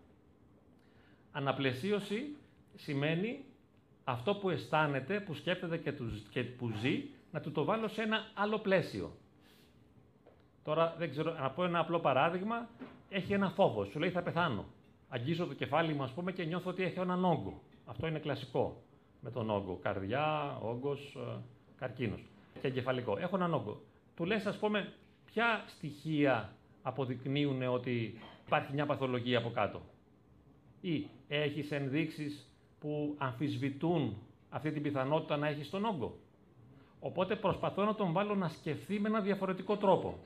Αναπλαισίωση 1.32 2.36
σημαίνει 2.76 3.44
αυτό 4.04 4.34
που 4.34 4.50
αισθάνεται, 4.50 5.20
που 5.20 5.34
σκέφτεται 5.34 5.76
και, 5.76 5.92
και 6.30 6.42
που 6.42 6.70
ζει, 6.80 7.04
να 7.30 7.40
του 7.40 7.52
το 7.52 7.64
βάλω 7.64 7.88
σε 7.88 8.02
ένα 8.02 8.30
άλλο 8.34 8.58
πλαίσιο. 8.58 9.16
Τώρα, 10.64 10.94
δεν 10.98 11.10
ξέρω, 11.10 11.32
να 11.32 11.50
πω 11.50 11.64
ένα 11.64 11.78
απλό 11.78 12.00
παράδειγμα. 12.00 12.68
Έχει 13.08 13.32
ένα 13.32 13.50
φόβο. 13.50 13.84
Σου 13.84 13.98
λέει 13.98 14.10
θα 14.10 14.22
πεθάνω. 14.22 14.64
Αγγίζω 15.08 15.46
το 15.46 15.54
κεφάλι 15.54 15.94
μου, 15.94 16.02
ας 16.02 16.10
πούμε, 16.10 16.32
και 16.32 16.44
νιώθω 16.44 16.70
ότι 16.70 16.82
έχει 16.82 16.98
έναν 16.98 17.24
όγκο. 17.24 17.62
Αυτό 17.86 18.06
είναι 18.06 18.18
κλασικό. 18.18 18.82
με 19.24 19.30
τον 19.30 19.50
όγκο. 19.50 19.78
Καρδιά, 19.82 20.56
όγκος, 20.62 21.16
ε, 21.16 21.40
καρκίνος 21.76 22.24
και 22.60 22.66
εγκεφαλικό. 22.66 23.18
Έχω 23.18 23.36
έναν 23.36 23.54
όγκο. 23.54 23.80
Του 24.16 24.24
λες, 24.24 24.46
ας 24.46 24.58
πούμε, 24.58 24.92
ποια 25.24 25.64
στοιχεία 25.66 26.56
αποδεικνύουν 26.82 27.62
ότι 27.62 28.18
υπάρχει 28.46 28.72
μια 28.72 28.86
παθολογία 28.86 29.38
από 29.38 29.50
κάτω. 29.50 29.80
Ή 30.80 31.06
έχεις 31.28 31.70
ενδείξεις 31.70 32.51
που 32.82 33.14
αμφισβητούν 33.18 34.16
αυτή 34.50 34.72
την 34.72 34.82
πιθανότητα 34.82 35.36
να 35.36 35.48
έχει 35.48 35.70
τον 35.70 35.84
όγκο. 35.84 36.18
Οπότε 37.00 37.36
προσπαθώ 37.36 37.84
να 37.84 37.94
τον 37.94 38.12
βάλω 38.12 38.34
να 38.34 38.48
σκεφτεί 38.48 39.00
με 39.00 39.08
ένα 39.08 39.20
διαφορετικό 39.20 39.76
τρόπο. 39.76 40.18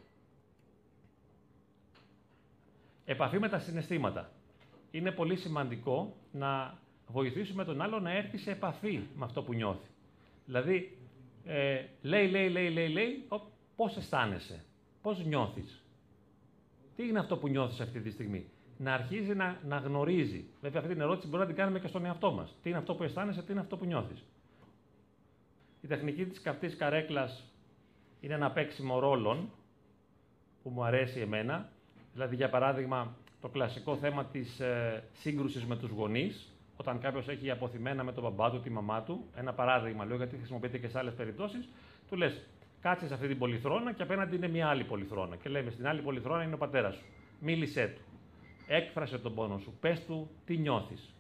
Επαφή 3.05 3.39
με 3.39 3.49
τα 3.49 3.59
συναισθήματα. 3.59 4.31
Είναι 4.91 5.11
πολύ 5.11 5.37
σημαντικό 5.37 6.17
να 6.33 6.79
βοηθήσουμε 7.07 7.65
τον 7.65 7.81
άλλο 7.81 8.01
να 8.01 8.11
έρθει 8.11 8.39
σε 8.39 8.51
επαφή 8.51 9.01
με 9.17 9.25
αυτό 9.25 9.43
που 9.43 9.53
νιώθει. 9.53 9.89
Δηλαδή, 10.45 10.99
ε, 11.45 11.85
λέει, 12.03 12.29
λέει, 12.29 12.49
λέει, 12.49 12.71
λέει, 12.71 12.89
λέει, 12.89 13.29
πώς 13.77 13.97
αισθάνεσαι, 13.97 14.65
πώς 15.03 15.25
νιώθεις; 15.25 15.85
Τι 16.97 17.09
είναι 17.09 17.19
αυτό 17.19 17.37
που 17.37 17.49
νιώθεις 17.49 17.81
αυτή 17.81 18.01
τη 18.01 18.11
στιγμή; 18.11 18.51
Να 18.79 18.95
αρχίζει 18.95 19.35
να, 19.35 19.61
να 19.65 19.77
γνωρίζει. 19.77 20.45
Βέβαια, 20.61 20.81
αυτή 20.81 20.93
την 20.93 21.03
ερώτηση 21.03 21.29
μπορεί 21.29 21.41
να 21.43 21.47
την 21.47 21.57
κάνουμε 21.57 21.81
και 21.81 21.87
στον 21.87 22.05
εαυτό 22.05 22.33
μας. 22.33 22.57
Τι 22.63 22.69
είναι 22.69 22.79
αυτό 22.79 22.95
που 22.95 23.03
αισθάνεσαι, 23.03 23.43
τι 23.43 23.53
είναι 23.53 23.61
αυτό 23.61 23.77
που 23.77 23.85
νιώθεις. 23.85 24.25
Η 25.81 25.87
τεχνική 25.87 26.27
της 26.27 26.41
καυτής 26.41 26.77
καρέκλας 26.77 27.45
είναι 28.21 28.35
ένα 28.35 28.51
παίξιμο 28.51 28.99
ρόλων 28.99 29.51
που 30.63 30.71
μου 30.71 30.85
αρέσει 30.85 31.21
εμένα. 31.21 31.69
Δηλαδή, 32.13 32.37
για 32.37 32.49
παράδειγμα, 32.51 33.17
το 33.41 33.49
κλασικό 33.49 33.97
θέμα 33.97 34.25
της 34.25 34.61
ε, 34.61 35.05
σύγκρουσης 35.13 35.65
με 35.65 35.77
τους 35.77 35.91
γονείς, 35.91 36.57
όταν 36.77 37.01
κάποιος 37.01 37.29
έχει 37.29 37.51
αποθυμένα 37.51 38.05
με 38.05 38.13
τον 38.13 38.23
μπαμπά 38.23 38.51
του, 38.51 38.61
τη 38.61 38.71
μαμά 38.71 39.03
του. 39.03 39.25
Ένα 39.35 39.53
παράδειγμα, 39.53 40.05
λέω 40.05 40.17
γιατί 40.17 40.37
χρησιμοποιείται 40.37 40.79
και 40.79 40.89
σε 40.89 40.99
άλλες 40.99 41.15
περιπτώσεις. 41.15 41.69
Του 42.09 42.17
λες, 42.17 42.47
κάτσε 42.81 43.07
σε 43.07 43.15
αυτή 43.15 43.29
την 43.29 43.39
πολυθρόνα 43.39 43.93
και 43.93 44.03
απέναντι 44.03 44.37
είναι 44.37 44.49
μια 44.49 44.69
άλλη 44.69 44.85
πολυθρόνα. 44.85 45.37
Και 45.37 45.49
λέμε, 45.49 45.71
στην 45.71 45.87
άλλη 45.87 46.01
πολυθρόνα 46.03 46.43
είναι 46.43 46.55
ο 46.55 46.59
πατέρας 46.59 46.95
σου. 46.95 47.05
Μίλησέ 47.41 47.87
του. 47.97 48.01
Έκφρασε 48.67 49.19
τον 49.19 49.35
πόνο 49.35 49.59
σου. 49.59 49.77
Πες 49.81 50.05
του 50.05 50.31
τι 50.45 50.57
νιώθεις. 50.57 51.15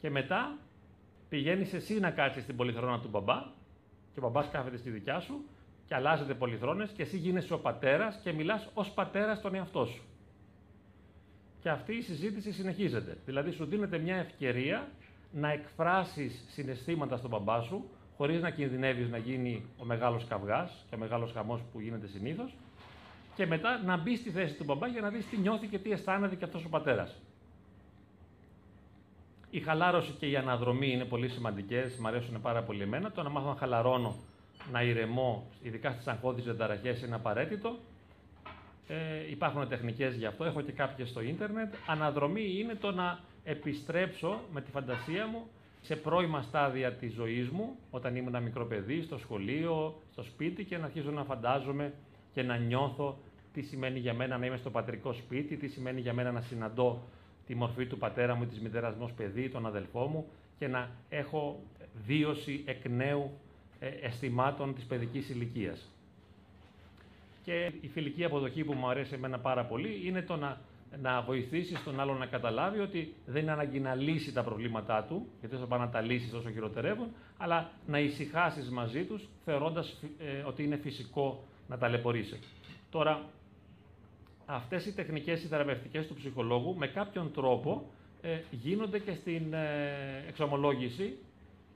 Και 0.00 0.10
μετά 0.10 0.58
πηγαίνεις 1.28 1.72
εσύ 1.72 2.00
να 2.00 2.10
κάτσεις 2.10 2.42
στην 2.42 2.56
πολυθρόνα 2.56 3.00
του 3.00 3.08
μπαμπά 3.08 3.42
και 4.12 4.18
ο 4.18 4.22
μπαμπάς 4.22 4.48
κάθεται 4.50 4.76
στη 4.76 4.90
δικιά 4.90 5.20
σου 5.20 5.44
και 5.86 5.94
αλλάζετε 5.94 6.34
πολυθρόνες 6.34 6.90
και 6.90 7.02
εσύ 7.02 7.16
γίνεσαι 7.16 7.54
ο 7.54 7.58
πατέρας 7.58 8.20
και 8.22 8.32
μιλάς 8.32 8.70
ως 8.74 8.90
πατέρας 8.90 9.38
στον 9.38 9.54
εαυτό 9.54 9.84
σου. 9.84 10.02
Και 11.60 11.68
αυτή 11.68 11.94
η 11.94 12.00
συζήτηση 12.00 12.52
συνεχίζεται. 12.52 13.18
Δηλαδή 13.24 13.50
σου 13.50 13.64
δίνεται 13.64 13.98
μια 13.98 14.16
ευκαιρία 14.16 14.88
να 15.32 15.52
εκφράσεις 15.52 16.44
συναισθήματα 16.48 17.16
στον 17.16 17.30
μπαμπά 17.30 17.60
σου, 17.60 17.90
χωρίς 18.16 18.42
να 18.42 18.50
κινδυνεύεις 18.50 19.08
να 19.08 19.18
γίνει 19.18 19.64
ο 19.78 19.84
μεγάλος 19.84 20.24
καυγάς 20.24 20.84
και 20.88 20.94
ο 20.94 20.98
μεγάλος 20.98 21.32
χαμός 21.32 21.60
που 21.72 21.80
γίνεται 21.80 22.06
συνήθως, 22.06 22.56
και 23.34 23.46
μετά 23.46 23.82
να 23.84 23.96
μπει 23.96 24.16
στη 24.16 24.30
θέση 24.30 24.54
του 24.54 24.64
μπαμπά 24.64 24.86
για 24.86 25.00
να 25.00 25.08
δεις 25.08 25.28
τι 25.28 25.36
νιώθει 25.36 25.66
και 25.66 25.78
τι 25.78 25.90
αισθάνεται 25.90 26.34
και 26.34 26.44
αυτός 26.44 26.64
ο 26.64 26.68
πατέρας. 26.68 27.16
Η 29.50 29.60
χαλάρωση 29.60 30.12
και 30.12 30.26
η 30.26 30.36
αναδρομή 30.36 30.90
είναι 30.92 31.04
πολύ 31.04 31.28
σημαντικές, 31.28 31.96
μου 31.96 32.08
αρέσουν 32.08 32.40
πάρα 32.40 32.62
πολύ 32.62 32.82
εμένα. 32.82 33.10
Το 33.10 33.22
να 33.22 33.28
μάθω 33.28 33.48
να 33.48 33.54
χαλαρώνω, 33.54 34.16
να 34.72 34.82
ηρεμώ, 34.82 35.46
ειδικά 35.62 35.92
στις 35.92 36.06
αγχώδεις 36.06 36.44
διαταραχές 36.44 37.02
είναι 37.02 37.14
απαραίτητο. 37.14 37.78
Ε, 38.88 39.30
υπάρχουν 39.30 39.68
τεχνικές 39.68 40.14
γι' 40.14 40.26
αυτό, 40.26 40.44
έχω 40.44 40.60
και 40.60 40.72
κάποιες 40.72 41.08
στο 41.08 41.20
ίντερνετ. 41.20 41.74
Αναδρομή 41.86 42.58
είναι 42.58 42.74
το 42.74 42.92
να 42.92 43.18
επιστρέψω 43.44 44.40
με 44.52 44.60
τη 44.60 44.70
φαντασία 44.70 45.26
μου 45.26 45.46
σε 45.80 45.96
πρώιμα 45.96 46.42
στάδια 46.42 46.92
της 46.92 47.12
ζωής 47.12 47.48
μου, 47.48 47.76
όταν 47.90 48.16
ήμουν 48.16 48.34
ένα 48.34 48.40
μικρό 48.40 48.66
παιδί, 48.66 49.02
στο 49.02 49.18
σχολείο, 49.18 50.00
στο 50.12 50.22
σπίτι 50.22 50.64
και 50.64 50.78
να 50.78 50.84
αρχίζω 50.84 51.10
να 51.10 51.24
φαντάζομαι 51.24 51.92
και 52.34 52.42
να 52.42 52.56
νιώθω 52.56 53.18
τι 53.52 53.62
σημαίνει 53.62 53.98
για 53.98 54.14
μένα 54.14 54.38
να 54.38 54.46
είμαι 54.46 54.56
στο 54.56 54.70
πατρικό 54.70 55.12
σπίτι, 55.12 55.56
τι 55.56 55.68
σημαίνει 55.68 56.00
για 56.00 56.12
μένα 56.12 56.32
να 56.32 56.40
συναντώ 56.40 57.02
τη 57.46 57.54
μορφή 57.54 57.86
του 57.86 57.98
πατέρα 57.98 58.34
μου 58.34 58.42
ή 58.42 58.46
της 58.46 58.60
μητέρας 58.60 58.94
μου 58.94 59.02
ως 59.04 59.12
παιδί, 59.12 59.48
τον 59.48 59.66
αδελφό 59.66 60.06
μου 60.06 60.26
και 60.58 60.68
να 60.68 60.90
έχω 61.08 61.60
βίωση 62.06 62.62
εκ 62.66 62.88
νέου 62.88 63.30
ε, 63.78 63.86
αισθημάτων 63.86 64.74
της 64.74 64.84
παιδικής 64.84 65.28
ηλικίας. 65.28 65.88
Και 67.44 67.72
η 67.80 67.88
φιλική 67.88 68.24
αποδοχή 68.24 68.64
που 68.64 68.72
μου 68.72 68.88
αρέσει 68.88 69.14
εμένα 69.14 69.38
πάρα 69.38 69.64
πολύ 69.64 70.00
είναι 70.04 70.22
το 70.22 70.36
να, 70.36 70.60
να 71.02 71.22
βοηθήσεις 71.22 71.82
τον 71.84 72.00
άλλο 72.00 72.14
να 72.14 72.26
καταλάβει 72.26 72.78
ότι 72.78 73.14
δεν 73.26 73.42
είναι 73.42 73.52
ανάγκη 73.52 73.80
να 73.80 73.94
λύσει 73.94 74.32
τα 74.32 74.42
προβλήματά 74.42 75.04
του, 75.04 75.26
γιατί 75.40 75.56
θα 75.56 75.66
πάνε 75.66 75.84
να 75.84 75.90
τα 75.90 76.00
λύσεις 76.00 76.32
όσο 76.32 76.50
χειροτερεύουν, 76.50 77.06
αλλά 77.38 77.70
να 77.86 77.98
ησυχάσεις 77.98 78.70
μαζί 78.70 79.04
τους, 79.04 79.28
θεωρώντας 79.44 80.02
ε, 80.18 80.42
ότι 80.46 80.62
είναι 80.62 80.76
φυσικό 80.76 81.44
να 81.68 81.78
ταλαιπωρήσει. 81.78 82.38
Τώρα, 82.90 83.24
αυτές 84.46 84.86
οι 84.86 84.94
τεχνικές 84.94 85.42
οι 85.42 85.46
θεραπευτικές 85.46 86.06
του 86.06 86.14
ψυχολόγου 86.14 86.74
με 86.76 86.86
κάποιον 86.86 87.32
τρόπο 87.32 87.90
ε, 88.22 88.38
γίνονται 88.50 88.98
και 88.98 89.14
στην 89.14 89.52
ε, 89.52 90.24
εξομολόγηση 90.28 91.18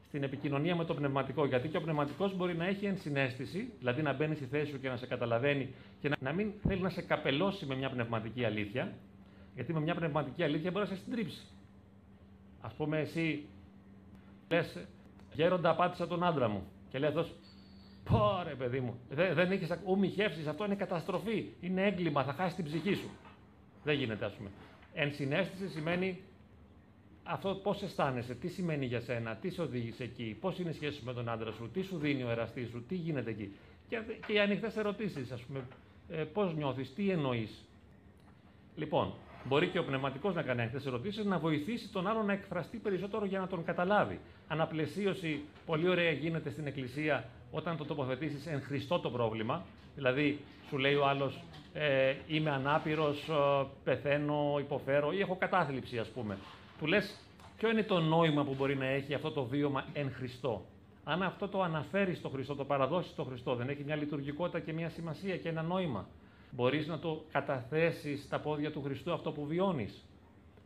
στην 0.08 0.22
επικοινωνία 0.22 0.76
με 0.76 0.84
το 0.84 0.94
πνευματικό. 0.94 1.46
Γιατί 1.46 1.68
και 1.68 1.76
ο 1.76 1.80
πνευματικός 1.80 2.36
μπορεί 2.36 2.56
να 2.56 2.66
έχει 2.66 2.86
ενσυναίσθηση, 2.86 3.72
δηλαδή 3.78 4.02
να 4.02 4.12
μπαίνει 4.12 4.34
στη 4.34 4.44
θέση 4.44 4.70
σου 4.70 4.80
και 4.80 4.88
να 4.88 4.96
σε 4.96 5.06
καταλαβαίνει 5.06 5.74
και 6.00 6.10
να, 6.20 6.32
μην 6.32 6.52
θέλει 6.66 6.80
να 6.80 6.88
σε 6.88 7.02
καπελώσει 7.02 7.66
με 7.66 7.74
μια 7.76 7.90
πνευματική 7.90 8.44
αλήθεια, 8.44 8.92
γιατί 9.54 9.72
με 9.72 9.80
μια 9.80 9.94
πνευματική 9.94 10.42
αλήθεια 10.42 10.70
μπορεί 10.70 10.88
να 10.88 10.94
σε 10.94 11.02
συντρίψει. 11.02 11.42
Α 12.60 12.68
πούμε, 12.68 12.98
εσύ 12.98 13.44
λες, 14.48 14.86
Γέροντα, 15.32 15.70
απάτησα 15.70 16.06
τον 16.06 16.24
άντρα 16.24 16.48
μου. 16.48 16.66
Και 16.90 16.98
λέει 16.98 17.08
αυτός, 17.08 17.34
Πόρε, 18.10 18.54
παιδί 18.54 18.80
μου, 18.80 19.00
δεν, 19.08 19.34
δεν 19.34 19.50
έχεις 19.50 19.70
ομιχεύσεις, 19.84 20.46
αυτό 20.46 20.64
είναι 20.64 20.74
καταστροφή. 20.74 21.46
Είναι 21.60 21.86
έγκλημα, 21.86 22.24
θα 22.24 22.32
χάσεις 22.32 22.54
την 22.54 22.64
ψυχή 22.64 22.94
σου. 22.94 23.10
Δεν 23.84 23.94
γίνεται, 23.94 24.24
ας 24.24 24.32
πούμε. 24.32 24.50
Ενσυναίσθηση 24.92 25.68
σημαίνει 25.68 26.20
αυτό 27.22 27.54
πώς 27.54 27.82
αισθάνεσαι, 27.82 28.34
τι 28.34 28.48
σημαίνει 28.48 28.86
για 28.86 29.00
σένα, 29.00 29.36
τι 29.36 29.50
σε 29.50 29.62
οδήγησε 29.62 30.02
εκεί, 30.02 30.36
πώς 30.40 30.58
είναι 30.58 30.70
η 30.70 30.72
σχέση 30.72 31.02
με 31.04 31.12
τον 31.12 31.28
άντρα 31.28 31.52
σου, 31.52 31.70
τι 31.72 31.82
σου 31.82 31.98
δίνει 31.98 32.22
ο 32.22 32.30
εραστής 32.30 32.68
σου, 32.68 32.84
τι 32.88 32.94
γίνεται 32.94 33.30
εκεί. 33.30 33.52
Και, 33.88 34.00
και 34.26 34.32
οι 34.32 34.38
ανοιχτές 34.38 34.76
ερωτήσεις, 34.76 35.30
ας 35.30 35.40
πούμε, 35.40 35.66
ε, 36.08 36.24
πώς 36.24 36.54
νιώθεις, 36.54 36.94
τι 36.94 37.10
εννοείς. 37.10 37.64
Λοιπόν, 38.76 39.14
μπορεί 39.44 39.66
και 39.66 39.78
ο 39.78 39.84
πνευματικός 39.84 40.34
να 40.34 40.42
κάνει 40.42 40.60
ανοιχτές 40.60 40.86
ερωτήσεις, 40.86 41.24
να 41.24 41.38
βοηθήσει 41.38 41.88
τον 41.88 42.06
άλλο 42.06 42.22
να 42.22 42.32
εκφραστεί 42.32 42.76
περισσότερο 42.76 43.24
για 43.24 43.38
να 43.38 43.46
τον 43.46 43.64
καταλάβει. 43.64 44.20
Αναπλαισίωση, 44.48 45.44
πολύ 45.66 45.88
ωραία 45.88 46.10
γίνεται 46.10 46.50
στην 46.50 46.66
Εκκλησία 46.66 47.24
όταν 47.50 47.76
το 47.76 47.84
τοποθετήσεις 47.84 48.46
εν 48.46 48.62
Χριστό 48.62 48.98
το 48.98 49.10
πρόβλημα. 49.10 49.64
Δηλαδή, 49.94 50.40
σου 50.68 50.78
λέει 50.78 50.94
ο 50.94 51.06
άλλος, 51.06 51.42
ε, 51.72 52.14
είμαι 52.26 52.50
ανάπηρος, 52.50 53.28
ε, 53.28 53.66
πεθαίνω, 53.84 54.56
υποφέρω 54.58 55.12
ή 55.12 55.20
έχω 55.20 55.36
κατάθλιψη, 55.36 55.98
ας 55.98 56.08
πούμε 56.08 56.36
του 56.78 56.86
λες 56.86 57.20
ποιο 57.56 57.70
είναι 57.70 57.82
το 57.82 58.00
νόημα 58.00 58.44
που 58.44 58.54
μπορεί 58.54 58.76
να 58.76 58.86
έχει 58.86 59.14
αυτό 59.14 59.30
το 59.30 59.44
βίωμα 59.44 59.84
εν 59.92 60.12
Χριστώ. 60.12 60.64
Αν 61.04 61.22
αυτό 61.22 61.48
το 61.48 61.62
αναφέρεις 61.62 62.18
στο 62.18 62.28
Χριστό, 62.28 62.54
το 62.54 62.64
παραδώσεις 62.64 63.10
στο 63.10 63.24
Χριστό, 63.24 63.54
δεν 63.54 63.68
έχει 63.68 63.84
μια 63.84 63.96
λειτουργικότητα 63.96 64.60
και 64.60 64.72
μια 64.72 64.88
σημασία 64.88 65.36
και 65.36 65.48
ένα 65.48 65.62
νόημα. 65.62 66.06
Μπορείς 66.50 66.86
να 66.86 66.98
το 66.98 67.24
καταθέσεις 67.32 68.22
στα 68.22 68.38
πόδια 68.40 68.72
του 68.72 68.82
Χριστού 68.82 69.12
αυτό 69.12 69.32
που 69.32 69.46
βιώνεις. 69.46 70.04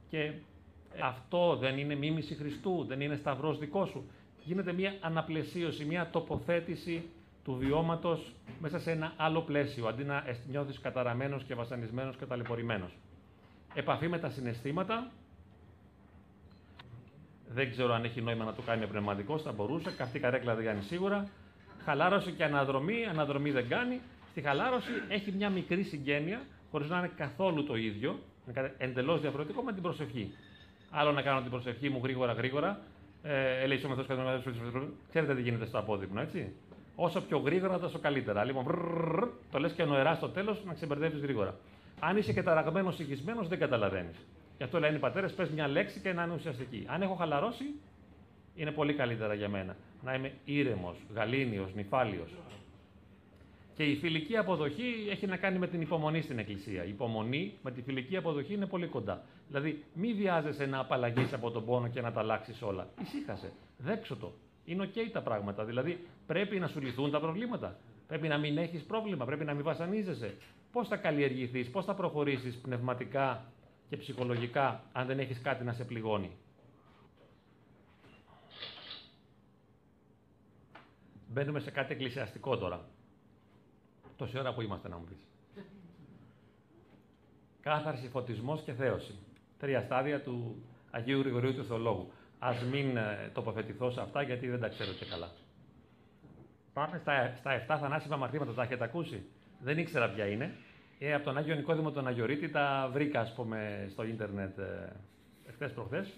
Και 0.09 0.33
αυτό 1.03 1.57
δεν 1.57 1.79
είναι 1.79 1.95
μίμηση 1.95 2.35
Χριστού, 2.35 2.85
δεν 2.89 3.01
είναι 3.01 3.17
σταυρός 3.17 3.59
δικός 3.59 3.89
σου. 3.89 4.11
Γίνεται 4.45 4.73
μια 4.73 4.95
αναπλαισίωση, 5.01 5.85
μια 5.85 6.11
τοποθέτηση 6.11 7.09
του 7.45 7.55
βιώματος 7.55 8.33
μέσα 8.61 8.79
σε 8.79 8.91
ένα 8.91 9.13
άλλο 9.17 9.41
πλαίσιο, 9.41 9.87
αντί 9.87 10.05
να 10.05 10.25
νιώθεις 10.49 10.81
καταραμένος 10.81 11.45
και 11.45 11.55
βασανισμένος 11.55 12.17
και 12.17 12.25
ταλαιπωρημένος. 12.25 12.97
Επαφή 13.75 14.09
με 14.09 14.19
τα 14.19 14.31
συναισθήματα, 14.31 15.11
δεν 17.49 17.71
ξέρω 17.71 17.95
αν 17.95 18.05
έχει 18.05 18.21
νόημα 18.21 18.45
να 18.45 18.55
το 18.55 18.63
κάνει 18.63 18.87
πνευματικός, 18.87 19.43
θα 19.43 19.53
μπορούσε. 19.53 19.91
Καυτή 19.91 20.19
καρέκλα 20.19 20.55
δεν 20.55 20.65
κάνει 20.65 20.83
σίγουρα. 20.83 21.29
Χαλάρωση 21.85 22.33
και 22.33 22.45
αναδρομή, 22.45 23.05
αναδρομή 23.05 23.51
δεν 23.51 23.69
κάνει. 23.69 24.01
Στη 24.33 24.41
χαλάρωση 24.41 24.91
έχει 25.09 25.33
μια 25.33 25.51
μικρή 25.51 25.83
συγγένεια, 25.83 26.43
χωρίς 26.71 26.89
να 26.89 26.99
είναι 26.99 27.11
καθόλου 27.17 27.65
το 27.65 27.77
ίδιο, 27.77 28.19
εντελώς 28.79 29.21
διαφορετικό 29.21 29.63
με 29.63 29.73
την 29.73 29.83
προσευχή. 29.83 30.35
Άλλο 30.91 31.13
να 31.13 31.23
κάνω 31.23 31.41
την 31.41 31.51
προσευχή 31.51 31.89
μου 31.89 32.01
γρήγορα 32.03 32.33
γρήγορα. 32.33 32.81
Ε, 33.23 33.63
Ελέη 33.63 33.81
ο 33.85 34.05
Ξέρετε 35.09 35.35
τι 35.35 35.43
γίνεται 35.43 35.67
στο 35.67 35.79
απόδειγμα, 35.79 36.23
έτσι; 36.23 36.53
Όσο 36.97 37.21
πιο 37.21 37.39
γρήγορα, 37.39 37.79
τόσο 37.79 37.99
καλύτερα. 37.99 38.45
Λοιπόν, 38.45 38.65
το 39.51 39.59
λε 39.59 39.69
και 39.69 39.85
νοερά 39.85 40.15
στο 40.15 40.29
τέλο 40.29 40.57
να 40.65 40.75
ξεμπερδεύει 40.75 41.19
γρήγορα. 41.19 41.55
Αν 42.01 42.17
είσαι 42.17 42.33
και 42.33 42.43
ταραγμένο, 42.43 42.91
συγχυσμένο, 42.91 43.43
δεν 43.43 43.59
καταλαβαίνει. 43.59 44.11
Γι' 44.57 44.63
αυτό 44.63 44.79
λένε 44.79 44.97
οι 44.97 45.01
πατέρε: 45.01 45.29
Πε 45.29 45.49
μια 45.55 45.69
λέξη 45.69 46.01
και 46.01 46.13
να 46.13 46.23
είναι 46.23 46.35
ουσιαστική. 46.35 46.85
Αν 46.87 47.03
έχω 47.03 47.15
χαλαρώσει, 47.15 47.65
είναι 48.55 48.71
πολύ 48.71 48.95
καλύτερα 48.95 49.35
για 49.35 49.49
μένα. 49.49 49.77
Να 50.05 50.15
είμαι 50.15 50.33
ήρεμο, 50.45 50.95
γαλήνιο, 51.15 51.69
νυφάλιο. 51.75 52.27
Και 53.75 53.83
η 53.85 53.97
φιλική 53.97 54.37
αποδοχή 54.37 55.07
έχει 55.11 55.27
να 55.27 55.37
κάνει 55.37 55.59
με 55.59 55.67
την 55.67 55.81
υπομονή 55.81 56.21
στην 56.23 56.39
Εκκλησία. 56.39 56.85
Η 56.85 56.89
υπομονή 56.89 57.55
με 57.63 57.71
τη 57.71 57.83
φιλική 57.83 58.17
αποδοχή 58.17 58.55
είναι 58.55 58.67
πολύ 58.67 58.87
κοντά. 58.87 59.25
Δηλαδή, 59.49 59.85
μη 59.95 60.13
βιάζεσαι 60.13 60.67
να 60.67 60.79
απαλλαγείς 60.79 61.33
από 61.33 61.51
τον 61.51 61.65
πόνο 61.65 61.89
και 61.89 62.01
να 62.01 62.13
τα 62.13 62.21
αλλάξεις 62.21 62.63
όλα. 62.63 62.89
Ησύχασε. 63.03 63.53
Δέξου 63.79 64.17
το. 64.17 64.33
Είναι 64.65 64.83
οκ 64.83 65.11
τα 65.13 65.23
πράγματα. 65.23 65.65
Δηλαδή, 65.65 66.07
πρέπει 66.27 66.59
να 66.59 66.67
σου 66.67 66.81
λυθούν 66.81 67.11
τα 67.11 67.21
προβλήματα. 67.21 67.79
Πρέπει 68.07 68.29
να 68.29 68.39
μην 68.39 68.59
έχεις 68.59 68.83
πρόβλημα. 68.83 69.25
Πρέπει 69.25 69.45
να 69.45 69.55
μην 69.55 69.65
βασανίζεσαι. 69.65 70.37
Πώς 70.73 70.89
θα 70.89 70.97
καλλιεργηθείς, 70.97 71.71
πώς 71.71 71.85
θα 71.85 71.95
προχωρήσεις 71.95 72.57
πνευματικά 72.57 73.45
και 73.89 73.97
ψυχολογικά, 73.97 74.85
αν 74.93 75.07
δεν 75.07 75.19
έχεις 75.19 75.41
κάτι 75.41 75.65
να 75.65 75.73
σε 75.73 75.85
πληγώνει; 75.85 76.31
Μπαίνουμε 81.33 81.61
σε 81.61 81.71
κάτι 81.71 81.93
εκκλησιαστικό 81.93 82.57
τώρα. 82.59 82.85
Τόση 84.23 84.39
ώρα 84.39 84.55
που 84.55 84.63
είμαστε 84.63 84.89
να 84.89 84.97
μου 84.97 85.05
πεις. 85.05 85.19
Κάθαρση, 87.61 88.09
φωτισμός 88.09 88.63
και 88.63 88.73
θέωση. 88.73 89.15
Τρία 89.59 89.81
στάδια 89.81 90.23
του 90.23 90.63
Αγίου 90.91 91.19
Γρηγορίου 91.19 91.55
του 91.55 91.65
Θεολόγου. 91.65 92.13
Ας 92.39 92.63
μην 92.63 92.97
ε, 92.97 93.31
τοποθετηθώ 93.33 93.91
σε 93.91 94.01
αυτά 94.01 94.23
γιατί 94.23 94.49
δεν 94.49 94.61
τα 94.61 94.69
ξέρω 94.69 94.93
και 94.93 95.05
καλά. 95.05 95.31
Πάμε 96.73 96.99
στα, 96.99 97.35
στα 97.39 97.65
7 97.67 97.79
θανάσιμα 97.81 98.17
μαρτήματα, 98.17 98.53
τα 98.53 98.63
έχετε 98.63 98.85
ακούσει; 98.85 99.25
Δεν 99.61 99.79
ήξερα 99.79 100.11
ποια 100.11 100.27
είναι. 100.27 100.55
Ε, 100.99 101.15
από 101.15 101.25
τον 101.25 101.37
Άγιο 101.37 101.55
Νικόδημο 101.55 101.91
τον 101.91 102.07
Αγιορείτη 102.07 102.49
τα 102.49 102.91
βρήκα, 102.93 103.21
ας 103.21 103.35
πούμε, 103.35 103.89
στο 103.91 104.05
ίντερνετ 104.05 104.59
ε, 104.59 104.93
εχθές 105.49 105.73
προχθές. 105.73 106.13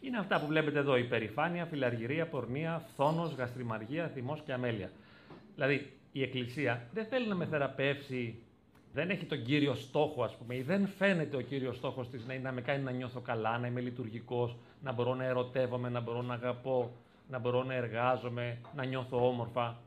Είναι 0.00 0.18
αυτά 0.18 0.40
που 0.40 0.46
βλέπετε 0.46 0.78
εδώ, 0.78 0.96
υπερηφάνεια, 0.96 1.66
φιλαργυρία, 1.66 2.26
πορνεία, 2.26 2.82
φθόνος, 2.92 3.34
γαστριμαργία, 3.34 4.08
θυμός 4.08 4.42
και 4.44 4.52
αμέλεια. 4.52 4.90
Δηλαδή, 5.54 5.97
η 6.12 6.22
Εκκλησία 6.22 6.88
δεν 6.92 7.06
θέλει 7.06 7.28
να 7.28 7.34
με 7.34 7.46
θεραπεύσει, 7.46 8.42
δεν 8.92 9.10
έχει 9.10 9.24
τον 9.24 9.42
κύριο 9.42 9.74
στόχο, 9.74 10.22
ας 10.22 10.36
πούμε, 10.36 10.56
ή 10.56 10.62
δεν 10.62 10.86
φαίνεται 10.86 11.36
ο 11.36 11.40
κύριος 11.40 11.76
στόχος 11.76 12.10
της 12.10 12.26
να, 12.26 12.38
να 12.38 12.52
με 12.52 12.60
κάνει 12.60 12.82
να 12.82 12.90
νιώθω 12.90 13.20
καλά, 13.20 13.58
να 13.58 13.66
είμαι 13.66 13.80
λειτουργικός, 13.80 14.56
να 14.82 14.92
μπορώ 14.92 15.14
να 15.14 15.24
ερωτεύομαι, 15.24 15.88
να 15.88 16.00
μπορώ 16.00 16.22
να 16.22 16.34
αγαπώ, 16.34 16.92
να 17.28 17.38
μπορώ 17.38 17.62
να 17.62 17.74
εργάζομαι, 17.74 18.58
να 18.74 18.84
νιώθω 18.84 19.28
όμορφα. 19.28 19.80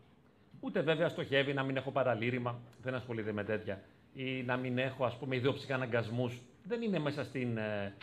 Ούτε 0.60 0.82
βέβαια 0.82 1.10
στοχεύει 1.10 1.54
να 1.54 1.64
μην 1.64 1.78
έχω 1.78 1.92
παραλήρημα, 1.92 2.60
δεν 2.82 2.96
ασχολείται 2.96 3.32
με 3.32 3.44
τέτοια. 3.44 3.82
Ή 4.14 4.44
να 4.44 4.58
μην 4.58 4.78
έχω, 4.78 5.06
ας 5.06 5.18
πούμε, 5.18 5.42
αναγκασμούς. 5.70 6.42
Δεν 6.64 6.82
είναι 6.82 7.00
μέσα 7.00 7.24
στην 7.24 7.58
ε, 7.58 7.94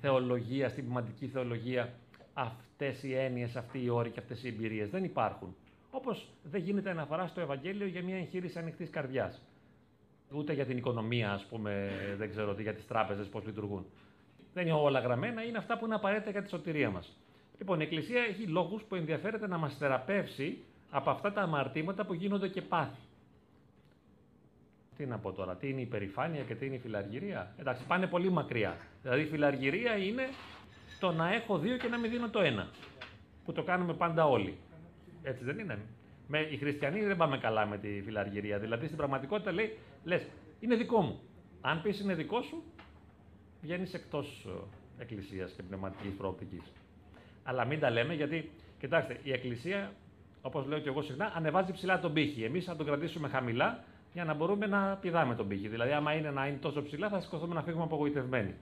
θεολογία, 0.00 0.68
στην 0.68 0.84
ποιηματική 0.84 1.26
θεολογία 1.26 1.92
αυτές 2.32 3.02
οι 3.02 3.14
έννοιες, 3.14 3.56
αυτοί 3.56 3.82
οι 3.82 3.88
όροι 3.88 4.10
και 4.10 4.20
αυτές 4.20 4.44
οι 4.44 4.48
εμπειρίες. 4.48 4.90
Δεν 4.90 5.04
υπάρχουν. 5.04 5.56
Όπως 5.90 6.28
δεν 6.42 6.60
γίνεται 6.60 6.90
αναφορά 6.90 7.26
στο 7.26 7.40
Ευαγγέλιο 7.40 7.86
για 7.86 8.02
μια 8.02 8.16
εγχείρηση 8.16 8.58
ανοιχτής 8.58 8.90
καρδιάς. 8.90 9.42
Ούτε 10.32 10.52
για 10.52 10.64
την 10.66 10.76
οικονομία, 10.76 11.32
ας 11.32 11.44
πούμε, 11.44 11.90
δεν 12.18 12.30
ξέρω 12.30 12.54
τι, 12.54 12.62
για 12.62 12.74
τις 12.74 12.86
τράπεζες 12.86 13.26
πώς 13.26 13.44
λειτουργούν. 13.44 13.86
Δεν 14.54 14.66
είναι 14.66 14.74
όλα 14.74 15.00
γραμμένα, 15.00 15.42
είναι 15.42 15.58
αυτά 15.58 15.78
που 15.78 15.84
είναι 15.84 15.94
απαραίτητα 15.94 16.30
για 16.30 16.42
τη 16.42 16.48
σωτηρία 16.48 16.90
μας. 16.90 17.16
Λοιπόν, 17.58 17.80
η 17.80 17.82
Εκκλησία 17.82 18.20
έχει 18.20 18.42
λόγους 18.42 18.82
που 18.82 18.94
ενδιαφέρεται 18.94 19.46
να 19.46 19.58
μας 19.58 19.76
θεραπεύσει 19.76 20.58
από 20.90 21.10
αυτά 21.10 21.32
τα 21.32 21.40
αμαρτήματα 21.40 22.04
που 22.06 22.14
γίνονται 22.14 22.48
και 22.48 22.62
πάθη. 22.62 23.00
Τι 24.96 25.06
να 25.06 25.18
πω 25.18 25.32
τώρα, 25.32 25.56
τι 25.56 25.68
είναι 25.68 25.80
η 25.80 25.82
υπερηφάνεια 25.82 26.42
και 26.42 26.54
τι 26.54 26.66
είναι 26.66 26.74
η 26.74 26.78
φιλαργυρία; 26.78 27.54
Εντάξει, 27.58 27.84
πάνε 27.86 28.06
πολύ 28.06 28.30
μακριά. 28.30 28.76
Δηλαδή 29.02 29.22
η 29.22 29.26
φιλαργυρία 29.26 29.96
είναι 29.96 30.28
το 31.00 31.12
να 31.12 31.34
έχω 31.34 31.58
δύο 31.58 31.76
και 31.76 31.88
να 31.88 31.98
μην 31.98 32.10
δίνω 32.10 32.28
το 32.28 32.40
ένα. 32.40 32.68
Που 33.44 33.52
το 33.52 33.62
κάνουμε 33.62 33.94
πάντα 33.94 34.26
όλοι. 34.26 34.56
Έτσι 35.22 35.44
δεν 35.44 35.58
είναι. 35.58 35.78
Με, 36.26 36.38
οι 36.38 36.56
χριστιανοί 36.56 37.04
δεν 37.04 37.16
πάμε 37.16 37.38
καλά 37.38 37.66
με 37.66 37.78
τη 37.78 38.02
φιλαργυρία. 38.04 38.58
Δηλαδή 38.58 38.84
στην 38.84 38.96
πραγματικότητα 38.96 39.52
λέει, 39.52 39.76
λες, 40.04 40.26
είναι 40.60 40.76
δικό 40.76 41.00
μου. 41.00 41.20
Αν 41.60 41.82
πεις 41.82 42.00
είναι 42.00 42.14
δικό 42.14 42.42
σου, 42.42 42.62
βγαίνεις 43.62 43.94
εκτός 43.94 44.46
ε, 44.48 45.02
εκκλησίας 45.02 45.52
και 45.52 45.62
πνευματικής 45.62 46.12
προοπτικής. 46.12 46.62
Αλλά 47.42 47.64
μην 47.64 47.80
τα 47.80 47.90
λέμε 47.90 48.14
γιατί, 48.14 48.50
κοιτάξτε, 48.78 49.20
η 49.22 49.32
εκκλησία, 49.32 49.92
όπως 50.42 50.66
λέω 50.66 50.78
και 50.78 50.88
εγώ 50.88 51.02
συχνά, 51.02 51.32
ανεβάζει 51.34 51.72
ψηλά 51.72 52.00
τον 52.00 52.12
πύχη. 52.12 52.42
Εμείς 52.42 52.64
θα 52.64 52.76
τον 52.76 52.86
κρατήσουμε 52.86 53.28
χαμηλά 53.28 53.84
για 54.12 54.24
να 54.24 54.34
μπορούμε 54.34 54.66
να 54.66 54.98
πηδάμε 55.00 55.34
τον 55.34 55.48
πύχη. 55.48 55.68
Δηλαδή, 55.68 55.92
άμα 55.92 56.14
είναι 56.14 56.30
να 56.30 56.46
είναι 56.46 56.56
τόσο 56.56 56.82
ψηλά, 56.82 57.08
θα 57.08 57.20
σηκωθούμε 57.20 57.54
να 57.54 57.62
φύγουμε 57.62 57.84
απογοητευμένοι. 57.84 58.54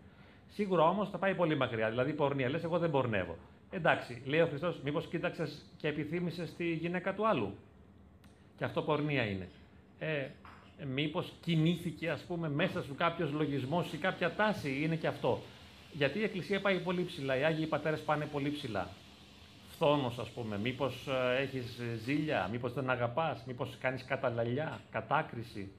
Σίγουρα 0.49 0.89
όμως 0.89 1.11
θα 1.11 1.19
πάει 1.19 1.35
πολύ 1.35 1.57
μακριά. 1.57 1.89
Δηλαδή, 1.89 2.13
πορνεία, 2.13 2.49
λες, 2.49 2.65
εγώ 2.65 2.79
δεν 2.79 2.91
πορνεύω. 2.91 3.37
Εντάξει, 3.71 4.23
λέει 4.25 4.41
ο 4.41 4.47
Χριστός, 4.47 4.81
μήπως 4.85 5.07
κοίταξες 5.07 5.65
και 5.77 5.89
επιθύμησες 5.89 6.55
τη 6.55 6.73
γυναίκα 6.73 7.15
του 7.15 7.29
άλλου; 7.29 7.55
Και 8.57 8.65
αυτό 8.65 8.83
πορνεία 8.83 9.25
είναι. 9.25 9.49
Ε, 9.99 10.29
μήπως 10.87 11.33
κινήθηκε, 11.41 12.11
ας 12.11 12.21
πούμε, 12.23 12.49
μέσα 12.49 12.83
σου 12.83 12.95
κάποιος 12.95 13.33
λογισμός 13.33 13.93
ή 13.93 13.97
κάποια 13.97 14.35
τάση, 14.35 14.81
είναι 14.83 14.97
και 14.97 15.07
αυτό. 15.07 15.41
Γιατί 15.93 16.19
η 16.19 16.23
Εκκλησία 16.23 16.61
πάει 16.61 16.81
πολύ 16.81 17.05
ψηλά, 17.05 17.37
οι 17.37 17.45
Άγιοι 17.45 17.67
Πατέρες 17.67 18.01
πάνε 18.01 18.25
πολύ 18.25 18.51
ψηλά. 18.51 18.89
Φθόνος, 19.69 20.19
ας 20.19 20.29
πούμε, 20.29 20.59
μήπως 20.59 21.09
ε, 21.09 21.43
έχεις 21.43 21.81
ζήλια, 22.05 22.49
μήπως 22.53 22.73
δεν 22.73 22.91
αγαπάς, 22.91 23.45
μήπως 23.47 23.77
κάνεις 23.81 24.05
καταλαλιά, 24.05 24.81
κατάκριση, 24.91 25.71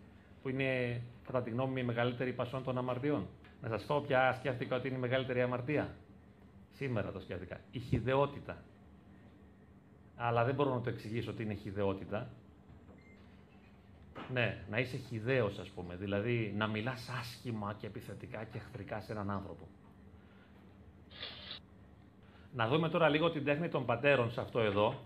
που 0.41 0.49
είναι, 0.49 1.01
κατά 1.25 1.41
τη 1.41 1.49
γνώμη 1.49 1.71
μου, 1.71 1.77
η 1.77 1.83
μεγαλύτερη 1.83 2.33
πασόν 2.33 2.63
των 2.63 2.77
αμαρτιών. 2.77 3.27
Να 3.61 3.69
σας 3.69 3.83
πω 3.83 4.03
πια 4.07 4.35
σκέφτηκα 4.39 4.75
ότι 4.75 4.87
είναι 4.87 4.97
η 4.97 4.99
μεγαλύτερη 4.99 5.41
αμαρτία. 5.41 5.95
Σήμερα 6.79 7.11
το 7.11 7.19
σκέφτηκα. 7.19 7.59
Η 7.71 7.79
χιδεότητα. 7.79 8.63
Αλλά 10.15 10.43
δεν 10.45 10.55
μπορώ 10.55 10.73
να 10.73 10.81
το 10.81 10.89
εξηγήσω 10.89 11.31
ότι 11.31 11.43
είναι 11.43 11.53
χιδεότητα. 11.53 12.29
Ναι, 14.31 14.63
να 14.69 14.79
είσαι 14.79 14.97
χιδαίος, 14.97 15.59
ας 15.59 15.69
πούμε. 15.69 15.95
Δηλαδή, 15.95 16.53
να 16.57 16.67
μιλάς 16.67 17.09
άσχημα 17.19 17.75
και 17.79 17.87
επιθετικά 17.87 18.43
και 18.43 18.57
εχθρικά 18.57 19.01
σε 19.01 19.11
έναν 19.11 19.29
άνθρωπο. 19.29 19.67
Να 22.53 22.67
δούμε 22.67 22.89
τώρα 22.89 23.09
λίγο 23.09 23.31
την 23.31 23.43
τέχνη 23.43 23.69
των 23.69 23.85
πατέρων 23.85 24.31
σε 24.31 24.41
αυτό 24.41 24.59
εδώ. 24.59 24.99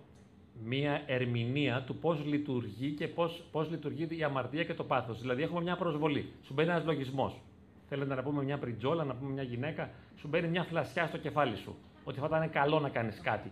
Μία 0.64 1.04
ερμηνεία 1.06 1.84
του 1.84 1.96
πώς 1.96 2.26
λειτουργεί 2.26 2.92
και 2.92 3.08
πώς, 3.08 3.44
πώς 3.52 3.70
λειτουργεί 3.70 4.08
η 4.10 4.24
αμαρτία 4.24 4.64
και 4.64 4.74
το 4.74 4.84
πάθος. 4.84 5.22
Δηλαδή 5.22 5.42
έχουμε 5.42 5.62
μια 5.62 5.76
προσβολή. 5.76 6.34
Σου 6.42 6.54
μπαίνει 6.54 6.70
ένας 6.70 6.86
λογισμός. 6.86 7.42
Θέλετε 7.90 8.16
να 8.16 8.24
πούμε 8.24 8.44
μια 8.44 8.58
πριτζόλα, 8.58 9.04
να 9.04 9.16
πούμε 9.16 9.32
μια 9.32 9.44
γυναίκα, 9.44 9.90
σου 10.20 10.28
μπαίνει 10.28 10.48
μια 10.48 10.64
φλασιά 10.64 11.08
στο 11.08 11.18
κεφάλι 11.18 11.56
σου. 11.56 11.76
Ότι 12.04 12.20
θα 12.20 12.26
ήταν 12.26 12.50
καλό 12.50 12.80
να 12.80 12.90
κάνεις 12.90 13.20
κάτι. 13.22 13.52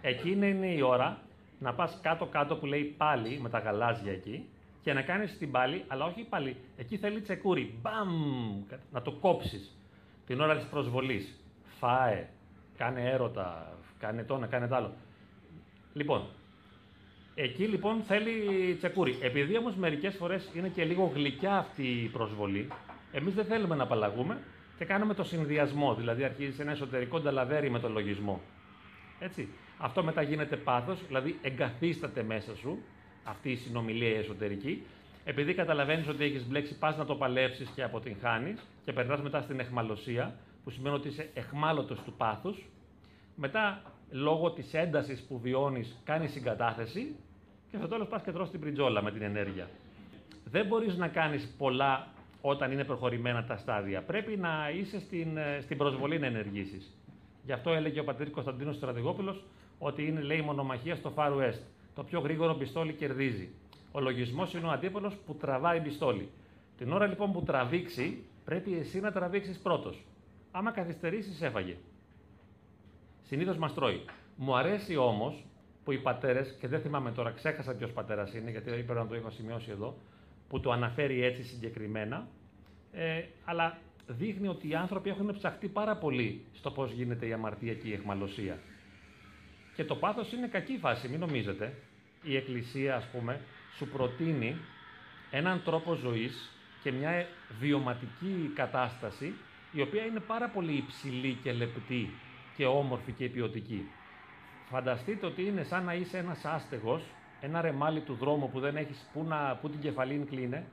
Εκείνη 0.00 0.48
είναι 0.48 0.66
η 0.66 0.80
ώρα 0.80 1.18
να 1.58 1.74
πας 1.74 1.98
κάτω-κάτω 2.02 2.56
που 2.56 2.66
λέει 2.66 2.82
πάλι, 2.82 3.38
με 3.40 3.48
τα 3.48 3.58
γαλάζια 3.58 4.12
εκεί, 4.12 4.48
και 4.82 4.92
να 4.92 5.02
κάνεις 5.02 5.38
την 5.38 5.50
πάλι, 5.50 5.84
αλλά 5.88 6.04
όχι 6.04 6.22
πάλι. 6.22 6.56
Εκεί 6.76 6.96
θέλει 6.96 7.20
τσεκούρι. 7.20 7.78
Μπαμ! 7.82 8.64
Να 8.92 9.02
το 9.02 9.12
κόψεις. 9.12 9.76
Την 10.26 10.40
ώρα 10.40 10.56
της 10.56 10.64
προσβολής. 10.64 11.40
Φάε, 11.78 12.28
κάνε 12.76 13.10
έρωτα, 13.10 13.76
κάνε 13.98 14.24
το 14.24 14.34
ένα, 14.34 14.46
κάνε 14.46 14.68
το 14.68 14.74
άλλο. 14.74 14.92
Λοιπόν, 15.92 16.22
εκεί 17.34 17.64
λοιπόν 17.64 18.02
θέλει 18.02 18.74
τσεκούρι. 18.74 19.18
Επειδή 19.20 19.56
όμως 19.56 19.74
μερικές 19.74 20.16
φορές 20.16 20.50
είναι 20.54 20.68
και 20.68 20.84
λίγο 20.84 21.12
γλυκιά 21.14 21.56
αυτή 21.56 21.82
η 21.82 22.08
προσβολή, 22.08 22.68
εμείς 23.14 23.34
δεν 23.34 23.44
θέλουμε 23.44 23.74
να 23.74 23.82
απαλλαγούμε 23.82 24.38
και 24.78 24.84
κάνουμε 24.84 25.14
το 25.14 25.24
συνδυασμό. 25.24 25.94
Δηλαδή 25.94 26.24
αρχίζει 26.24 26.60
ένα 26.60 26.70
εσωτερικό 26.70 27.20
νταλαβέρι 27.20 27.70
με 27.70 27.78
τον 27.80 27.92
λογισμό. 27.92 28.40
Έτσι. 29.18 29.48
Αυτό 29.78 30.04
μετά 30.04 30.22
γίνεται 30.22 30.56
πάθος, 30.56 31.06
δηλαδή 31.06 31.38
εγκαθίσταται 31.42 32.22
μέσα 32.22 32.56
σου 32.56 32.78
αυτή 33.24 33.50
η 33.50 33.56
συνομιλία 33.56 34.18
εσωτερική. 34.18 34.82
Επειδή 35.24 35.54
καταλαβαίνεις 35.54 36.08
ότι 36.08 36.24
έχεις 36.24 36.46
μπλέξει, 36.46 36.78
πας 36.78 36.96
να 36.96 37.04
το 37.04 37.14
παλέψεις 37.14 37.68
και 37.74 37.82
αποτυγχάνεις 37.82 38.60
και 38.84 38.92
περνάς 38.92 39.22
μετά 39.22 39.40
στην 39.40 39.60
εχμαλωσία 39.60 40.34
που 40.64 40.70
σημαίνει 40.70 40.94
ότι 40.94 41.08
είσαι 41.08 41.30
εχμάλωτος 41.34 42.00
του 42.02 42.12
πάθους. 42.12 42.66
Μετά, 43.36 43.82
λόγω 44.10 44.50
της 44.50 44.74
έντασης 44.74 45.22
που 45.22 45.38
βιώνεις, 45.38 45.96
κάνεις 46.04 46.30
συγκατάθεση 46.30 47.16
και 47.70 47.76
στο 47.76 47.88
τέλος 47.88 48.08
πας 48.08 48.22
και 48.22 48.32
τρως 48.32 48.50
την 48.50 48.60
πριτζόλα 48.60 49.02
με 49.02 49.10
την 49.12 49.22
ενέργεια. 49.22 49.68
Δεν 50.44 50.66
μπορείς 50.66 50.96
να 50.96 51.08
κάνεις 51.08 51.54
πολλά 51.58 52.13
όταν 52.46 52.72
είναι 52.72 52.84
προχωρημένα 52.84 53.44
τα 53.44 53.56
στάδια. 53.56 54.02
Πρέπει 54.02 54.36
να 54.36 54.70
είσαι 54.74 55.00
στην, 55.00 55.36
ε, 55.36 55.60
στην 55.60 55.76
προσβολή 55.76 56.18
να 56.18 56.26
ενεργήσεις. 56.26 56.98
Γι' 57.44 57.52
αυτό 57.52 57.70
έλεγε 57.70 58.00
ο 58.00 58.04
πατήρ 58.04 58.30
Κωνσταντίνος 58.30 58.76
Στρατηγόπουλος 58.76 59.44
ότι 59.78 60.06
είναι, 60.06 60.20
λέει, 60.20 60.40
μονομαχία 60.40 60.96
στο 60.96 61.12
Far 61.16 61.32
West. 61.32 61.60
Το 61.94 62.04
πιο 62.04 62.20
γρήγορο 62.20 62.54
πιστόλι 62.54 62.92
κερδίζει. 62.92 63.48
Ο 63.92 64.00
λογισμός 64.00 64.54
είναι 64.54 64.66
ο 64.66 64.70
αντίπολος 64.70 65.14
που 65.26 65.34
τραβάει 65.34 65.80
πιστόλι. 65.80 66.28
Την 66.76 66.92
ώρα 66.92 67.06
λοιπόν 67.06 67.32
που 67.32 67.42
τραβήξει, 67.42 68.24
πρέπει 68.44 68.78
εσύ 68.78 69.00
να 69.00 69.12
τραβήξεις 69.12 69.58
πρώτος. 69.58 70.04
Άμα 70.50 70.70
καθυστερήσεις, 70.70 71.42
έφαγε. 71.42 71.76
Συνήθως 73.22 73.56
μας 73.56 73.74
τρώει. 73.74 74.04
Μου 74.36 74.56
αρέσει 74.56 74.96
όμως 74.96 75.44
που 75.84 75.92
οι 75.92 75.98
πατέρες, 75.98 76.56
και 76.60 76.68
δεν 76.68 76.80
θυμάμαι 76.80 77.10
τώρα, 77.10 77.30
ξέχασα 77.30 77.74
ποιος 77.74 77.92
πατέρας 77.92 78.34
είναι, 78.34 78.50
γιατί 78.50 78.70
έπρεπε 78.70 78.94
να 78.94 79.06
το 79.06 79.14
είχα 79.14 79.30
σημειώσει 79.30 79.70
εδώ, 79.70 79.96
που 80.54 80.60
το 80.60 80.70
αναφέρει 80.70 81.22
έτσι 81.24 81.42
συγκεκριμένα, 81.42 82.26
ε, 82.92 83.22
αλλά 83.44 83.78
δείχνει 84.06 84.48
ότι 84.48 84.68
οι 84.68 84.74
άνθρωποι 84.74 85.10
έχουν 85.10 85.34
ψαχτεί 85.36 85.68
πάρα 85.68 85.96
πολύ 85.96 86.44
στο 86.52 86.70
πώς 86.70 86.92
γίνεται 86.92 87.26
η 87.26 87.32
αμαρτία 87.32 87.74
και 87.74 87.88
η 87.88 87.92
εχμαλωσία. 87.92 88.58
Και 89.74 89.84
το 89.84 89.96
πάθος 89.96 90.32
είναι 90.32 90.46
κακή 90.46 90.78
φάση, 90.78 91.08
μην 91.08 91.18
νομίζετε. 91.20 91.74
η 92.22 92.36
Εκκλησία, 92.36 92.96
ας 92.96 93.06
πούμε, 93.12 93.40
σου 93.76 93.88
προτείνει 93.88 94.56
έναν 95.30 95.62
τρόπο 95.64 95.94
ζωής 95.94 96.50
και 96.82 96.92
μια 96.92 97.26
βιωματική 97.60 98.52
κατάσταση 98.54 99.34
η 99.72 99.80
οποία 99.80 100.04
είναι 100.04 100.20
πάρα 100.20 100.48
πολύ 100.48 100.72
υψηλή 100.72 101.38
και 101.42 101.52
λεπτή 101.52 102.10
και 102.56 102.66
όμορφη 102.66 103.12
και 103.12 103.28
ποιοτική. 103.28 103.88
Φανταστείτε 104.70 105.26
ότι 105.26 105.42
είναι 105.42 105.62
σαν 105.62 105.84
να 105.84 105.94
είσαι 105.94 106.18
ένας 106.18 106.44
άστεγος, 106.44 107.02
ένα 107.44 107.60
ρεμάλι 107.60 108.00
του 108.00 108.14
δρόμου 108.14 108.50
που 108.50 108.60
δεν 108.60 108.76
έχεις 108.76 109.08
που, 109.12 109.24
να, 109.24 109.58
που 109.60 109.68
την 109.68 109.80
κεφαλήν 109.80 110.26
κλείνε, 110.26 110.64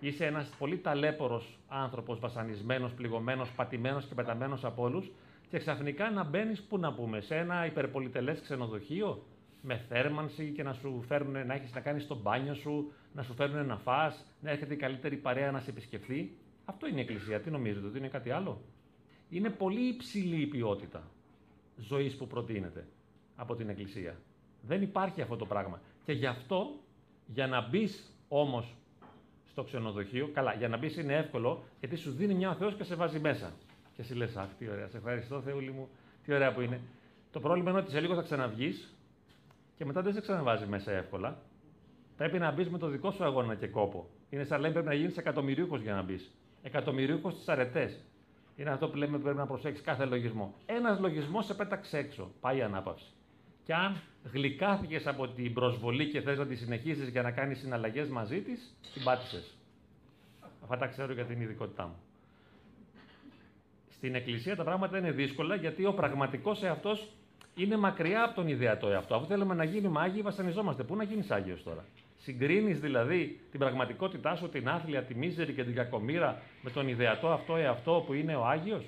είσαι 0.00 0.26
ένας 0.26 0.50
πολύ 0.58 0.78
ταλέπορος 0.78 1.58
άνθρωπος, 1.68 2.18
βασανισμένος, 2.20 2.92
πληγωμένος, 2.92 3.52
πατημένος 3.52 4.06
και 4.06 4.14
πεταμένος 4.14 4.64
από 4.64 4.82
όλους 4.82 5.10
και 5.48 5.58
ξαφνικά 5.58 6.10
να 6.10 6.24
μπαίνεις 6.24 6.62
πού 6.62 6.78
να 6.78 6.92
πούμε, 6.94 7.20
σε 7.20 7.36
ένα 7.36 7.66
υπερπολιτελές 7.66 8.40
ξενοδοχείο, 8.40 9.26
με 9.62 9.76
θέρμανση 9.88 10.50
και 10.50 10.62
να 10.62 10.72
σου 10.72 11.02
φέρουν 11.06 11.46
να 11.46 11.54
έχεις 11.54 11.74
να 11.74 11.80
κάνεις 11.80 12.06
το 12.06 12.16
μπάνιο 12.16 12.54
σου, 12.54 12.92
να 13.12 13.22
σου 13.22 13.34
φέρουν 13.34 13.66
να 13.66 13.76
φας, 13.76 14.24
να 14.40 14.50
έρχεται 14.50 14.74
η 14.74 14.76
καλύτερη 14.76 15.16
παρέα 15.16 15.50
να 15.50 15.60
σε 15.60 15.70
επισκεφθεί; 15.70 16.36
Αυτό 16.64 16.86
είναι 16.86 16.98
η 16.98 17.00
Εκκλησία. 17.00 17.40
Τι 17.40 17.50
νομίζετε, 17.50 17.86
ότι 17.86 17.98
είναι 17.98 18.08
κάτι 18.08 18.30
άλλο; 18.30 18.60
Είναι 19.28 19.50
πολύ 19.50 19.88
υψηλή 19.88 20.40
η 20.40 20.46
ποιότητα 20.46 21.10
ζωής 21.76 22.16
που 22.16 22.26
προτείνεται 22.26 22.86
από 23.36 23.54
την 23.54 23.68
Εκκλησία. 23.68 24.16
Δεν 24.60 24.82
υπάρχει 24.82 25.22
αυτό 25.22 25.36
το 25.36 25.46
πράγμα. 25.46 25.80
Και 26.06 26.12
γι' 26.12 26.26
αυτό, 26.26 26.70
για 27.26 27.46
να 27.46 27.68
μπεις 27.68 28.12
όμως 28.28 28.74
στο 29.50 29.62
ξενοδοχείο, 29.62 30.30
καλά, 30.34 30.54
για 30.54 30.68
να 30.68 30.76
μπεις 30.76 30.96
είναι 30.96 31.14
εύκολο, 31.14 31.64
γιατί 31.80 31.96
σου 31.96 32.10
δίνει 32.10 32.34
μια 32.34 32.50
ο 32.50 32.54
Θεός 32.54 32.74
και 32.74 32.84
σε 32.84 32.94
βάζει 32.94 33.18
μέσα. 33.18 33.52
Και 33.94 34.02
εσύ 34.02 34.14
λες, 34.14 34.36
Αχ, 34.36 34.48
τι 34.58 34.68
ωραία, 34.68 34.88
σε 34.88 34.96
ευχαριστώ, 34.96 35.40
Θεούλη 35.40 35.70
μου, 35.70 35.88
τι 36.24 36.34
ωραία 36.34 36.52
που 36.52 36.60
είναι. 36.60 36.80
Το 37.32 37.40
πρόβλημα 37.40 37.70
είναι 37.70 37.78
ότι 37.78 37.90
σε 37.90 38.00
λίγο 38.00 38.14
θα 38.14 38.22
ξαναβγείς 38.22 38.94
και 39.76 39.84
μετά 39.84 40.02
δεν 40.02 40.12
σε 40.12 40.20
ξαναβάζει 40.20 40.66
μέσα 40.66 40.92
εύκολα. 40.92 41.38
Πρέπει 42.16 42.38
να 42.38 42.50
μπεις 42.50 42.68
με 42.68 42.78
το 42.78 42.88
δικό 42.88 43.10
σου 43.10 43.24
αγώνα 43.24 43.54
και 43.54 43.66
κόπο. 43.66 44.08
Είναι 44.30 44.44
σαν 44.44 44.60
λέμε 44.60 44.72
πρέπει 44.72 44.88
να 44.88 44.94
γίνεις 44.94 45.16
εκατομμυρίουχος 45.16 45.80
για 45.80 45.94
να 45.94 46.02
μπεις. 46.02 46.30
Εκατομμυρίουχος 46.62 47.32
στις 47.32 47.48
αρετές. 47.48 48.04
Είναι 48.56 48.70
αυτό 48.70 48.88
που 48.88 48.96
λέμε 48.96 49.18
πρέπει 49.18 49.36
να 49.36 49.46
προσέξεις 49.46 49.84
κάθε 49.84 50.04
λογισμό. 50.04 50.54
Ένας 50.66 50.98
λογισμός 50.98 51.46
σε 51.46 51.54
πέταξε 51.54 51.98
έξω. 51.98 52.30
Πάει 52.40 52.56
η 52.56 52.62
ανάπαυση. 52.62 53.15
Και 53.66 53.74
αν 53.74 54.00
γλυκάθηκες 54.32 55.06
από 55.06 55.28
την 55.28 55.52
προσβολή 55.52 56.10
και 56.10 56.20
θες 56.20 56.38
να 56.38 56.46
τη 56.46 56.56
συνεχίσεις 56.56 57.08
για 57.08 57.22
να 57.22 57.30
κάνεις 57.30 57.58
συναλλαγές 57.58 58.08
μαζί 58.08 58.40
της, 58.40 58.74
την 58.94 59.04
πάτησες. 59.04 59.54
Αυτά 60.62 60.76
τα 60.76 60.86
ξέρω 60.86 61.12
για 61.12 61.24
την 61.24 61.40
ειδικότητά 61.40 61.86
μου. 61.86 61.96
Στην 63.90 64.14
Εκκλησία 64.14 64.56
τα 64.56 64.64
πράγματα 64.64 64.98
είναι 64.98 65.10
δύσκολα 65.10 65.54
γιατί 65.54 65.84
ο 65.84 65.92
πραγματικός 65.92 66.62
εαυτός 66.62 67.08
είναι 67.54 67.76
μακριά 67.76 68.24
από 68.24 68.34
τον 68.34 68.48
ιδεατό 68.48 68.88
εαυτό. 68.88 69.14
Αφού 69.14 69.26
θέλουμε 69.26 69.54
να 69.54 69.64
γίνουμε 69.64 70.00
άγιοι, 70.00 70.22
βασανιζόμαστε. 70.22 70.82
Πού 70.82 70.96
να 70.96 71.02
γίνεις 71.04 71.30
άγιος 71.30 71.62
τώρα; 71.62 71.84
Συγκρίνεις 72.16 72.80
δηλαδή 72.80 73.40
την 73.50 73.60
πραγματικότητά 73.60 74.36
σου, 74.36 74.48
την 74.48 74.68
άθλια, 74.68 75.02
τη 75.02 75.14
μίζερη 75.14 75.52
και 75.52 75.64
την 75.64 75.74
κακομήρα 75.74 76.42
με 76.62 76.70
τον 76.70 76.88
ιδεατό 76.88 77.28
αυτό 77.28 77.56
εαυτό 77.56 78.02
που 78.06 78.12
είναι 78.12 78.36
ο 78.36 78.46
Άγιος; 78.46 78.84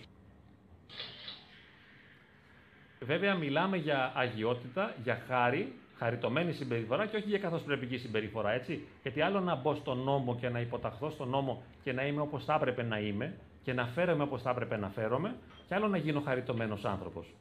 Βέβαια 3.00 3.34
μιλάμε 3.34 3.76
για 3.76 4.12
αγιότητα, 4.14 4.94
για 5.02 5.22
χάρη, 5.26 5.72
χαριτωμένη 5.98 6.52
συμπεριφορά 6.52 7.06
και 7.06 7.16
όχι 7.16 7.28
για 7.28 7.38
καθοσπρεπική 7.38 7.98
συμπεριφορά, 7.98 8.50
έτσι. 8.50 8.86
Γιατί 9.02 9.20
άλλο 9.20 9.40
να 9.40 9.54
μπω 9.54 9.74
στον 9.74 9.98
νόμο 9.98 10.36
και 10.36 10.48
να 10.48 10.60
υποταχθώ 10.60 11.10
στον 11.10 11.28
νόμο 11.28 11.62
και 11.82 11.92
να 11.92 12.06
είμαι 12.06 12.20
όπως 12.20 12.44
θα 12.44 12.54
έπρεπε 12.54 12.82
να 12.82 12.98
είμαι 12.98 13.34
και 13.62 13.72
να 13.72 13.86
φέρομαι 13.86 14.22
όπως 14.22 14.42
θα 14.42 14.50
έπρεπε 14.50 14.76
να 14.76 14.88
φέρομαι 14.88 15.36
και 15.68 15.74
άλλο 15.74 15.88
να 15.88 15.96
γίνω 15.96 16.20
χαριτωμένος 16.20 16.84
άνθρωπος. 16.84 17.34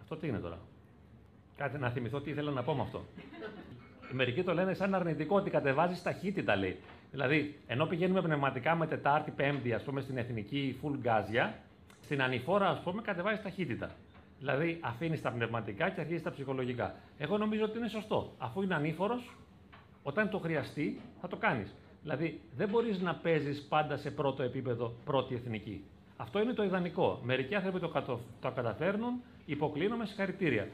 Αυτό 0.00 0.16
τι 0.16 0.26
είναι 0.26 0.38
τώρα; 0.38 0.58
Κάτι 1.56 1.78
να 1.78 1.90
θυμηθώ 1.90 2.20
τι 2.20 2.30
ήθελα 2.30 2.50
να 2.50 2.62
πω 2.62 2.74
με 2.74 2.82
αυτό. 2.82 3.04
Μερικοί 4.12 4.42
το 4.42 4.54
λένε 4.54 4.74
σαν 4.74 4.94
αρνητικό 4.94 5.36
ότι 5.36 5.50
κατεβάζεις 5.50 6.02
ταχύτητα, 6.02 6.56
λέει. 6.56 6.76
Δηλαδή, 7.10 7.58
ενώ 7.66 7.86
πηγαίνουμε 7.86 8.22
πνευματικά 8.22 8.74
με 8.74 8.86
Τετάρτη, 8.86 9.30
Πέμπτη, 9.30 9.72
ας 9.72 9.82
πούμε, 9.82 10.00
στην 10.00 10.16
εθνική 10.16 10.80
full 10.82 10.96
γκάζια, 10.98 11.58
στην 12.08 12.22
ανηφόρα, 12.22 12.68
ας 12.68 12.80
πούμε, 12.80 13.02
κατεβάζεις 13.02 13.42
ταχύτητα. 13.42 13.90
Δηλαδή, 14.38 14.78
αφήνεις 14.80 15.22
τα 15.22 15.30
πνευματικά 15.30 15.90
και 15.90 16.00
αρχίζεις 16.00 16.22
τα 16.22 16.30
ψυχολογικά. 16.30 16.94
Εγώ 17.18 17.38
νομίζω 17.38 17.64
ότι 17.64 17.78
είναι 17.78 17.88
σωστό. 17.88 18.32
Αφού 18.38 18.62
είναι 18.62 18.74
ανήφορος, 18.74 19.36
όταν 20.02 20.30
το 20.30 20.38
χρειαστεί, 20.38 21.00
θα 21.20 21.28
το 21.28 21.36
κάνεις. 21.36 21.74
Δηλαδή, 22.02 22.40
δεν 22.56 22.68
μπορείς 22.68 23.00
να 23.00 23.14
παίζεις 23.14 23.66
πάντα 23.68 23.96
σε 23.96 24.10
πρώτο 24.10 24.42
επίπεδο 24.42 24.92
πρώτη 25.04 25.34
εθνική. 25.34 25.84
Αυτό 26.16 26.42
είναι 26.42 26.52
το 26.52 26.62
ιδανικό. 26.62 27.20
Μερικοί 27.22 27.54
άνθρωποι 27.54 27.80
το, 27.80 27.88
κατο... 27.88 28.20
το 28.40 28.50
καταφέρνουν, 28.50 29.22
υποκλίνομαι 29.44 30.06
συγχαρητήρια. 30.06 30.68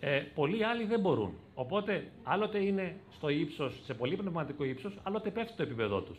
Ε, 0.00 0.22
πολλοί 0.34 0.64
άλλοι 0.64 0.84
δεν 0.84 1.00
μπορούν. 1.00 1.32
Οπότε, 1.54 2.10
άλλοτε 2.22 2.58
είναι 2.58 2.96
στο 3.16 3.28
ύψος, 3.28 3.80
σε 3.84 3.94
πολύ 3.94 4.16
πνευματικό 4.16 4.64
ύψος, 4.64 4.98
άλλοτε 5.02 5.30
πέφτει 5.30 5.56
το 5.56 5.62
επίπεδό 5.62 6.00
τους. 6.00 6.18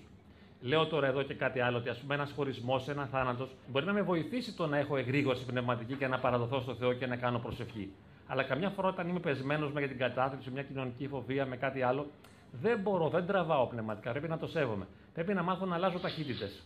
Λέω 0.62 0.88
τώρα 0.88 1.08
εδώ 1.08 1.24
και 1.24 1.34
κάτι 1.34 1.60
άλλο, 1.60 1.78
ότι 1.78 1.90
ας 1.90 1.98
πούμε 1.98 2.14
ένας 2.14 2.32
χωρισμός, 2.32 2.88
ένας 2.88 3.10
θάνατος, 3.10 3.50
μπορεί 3.68 3.86
να 3.86 3.94
με 3.94 4.02
βοηθήσει 4.02 4.54
το 4.54 4.68
να 4.68 4.78
έχω 4.78 4.98
εγρήγορση 4.98 5.46
πνευματική 5.46 5.96
και 5.96 6.08
να 6.08 6.20
παραδοθώ 6.20 6.62
στο 6.62 6.76
Θεό 6.76 6.94
και 6.94 7.06
να 7.08 7.16
κάνω 7.16 7.40
προσευχή. 7.40 7.92
Αλλά 8.28 8.44
καμιά 8.44 8.70
φορά 8.70 8.88
όταν 8.88 9.08
είμαι 9.08 9.20
πεσμένος 9.20 9.72
με 9.72 9.88
την 9.88 9.98
κατάθλιψη, 9.98 10.52
μια 10.52 10.64
κοινωνική 10.64 11.08
φοβία, 11.08 11.46
με 11.46 11.58
κάτι 11.58 11.82
άλλο, 11.82 12.08
δεν 12.52 12.80
μπορώ, 12.80 13.10
δεν 13.10 13.26
τραβάω 13.26 13.68
πνευματικά. 13.68 14.12
Πρέπει 14.12 14.28
να 14.28 14.38
το 14.38 14.48
σέβομαι. 14.48 14.88
Πρέπει 15.14 15.34
να 15.34 15.44
μάθω 15.44 15.66
να 15.66 15.76
αλλάζω 15.76 16.00
ταχύτητες. 16.00 16.64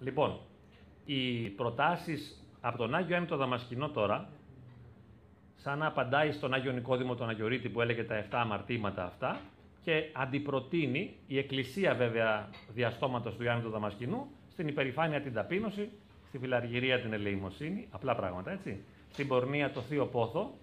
Λοιπόν, 0.00 0.38
οι 1.04 1.48
προτάσεις 1.48 2.44
από 2.60 2.78
τον 2.78 2.94
Άγιο 2.94 3.16
Έμι 3.16 3.26
το 3.26 3.36
Δαμασκηνό 3.36 3.88
τώρα, 3.88 4.28
σαν 5.56 5.78
να 5.78 5.86
απαντάει 5.86 6.32
στον 6.32 6.54
Άγιο 6.54 6.72
Νικόδημο 6.72 7.14
τον 7.14 7.28
Αγιορείτη 7.28 7.68
που 7.68 7.80
έλεγε 7.80 8.04
τα 8.04 8.24
7 8.24 8.26
αμαρτήματα 8.30 9.04
αυτά 9.04 9.40
και 9.86 10.10
αντιπροτείνει 10.12 11.16
η 11.26 11.38
Εκκλησία 11.38 11.94
βέβαια 11.94 12.50
διαστόματος 12.68 13.36
του 13.36 13.42
Ιωάννη 13.42 13.62
του 13.62 13.70
Δαμασκηνού 13.70 14.26
στην 14.50 14.68
υπερηφάνεια 14.68 15.20
την 15.20 15.32
ταπείνωση, 15.32 15.88
στη 16.28 16.38
φιλαργυρία 16.38 17.00
την 17.00 17.12
ελεημοσύνη, 17.12 17.88
απλά 17.90 18.14
πράγματα 18.14 18.50
έτσι, 18.50 18.84
στην 19.12 19.28
πορνεία 19.28 19.70
το 19.70 19.80
θείο 19.80 20.06
πόθο, 20.06 20.54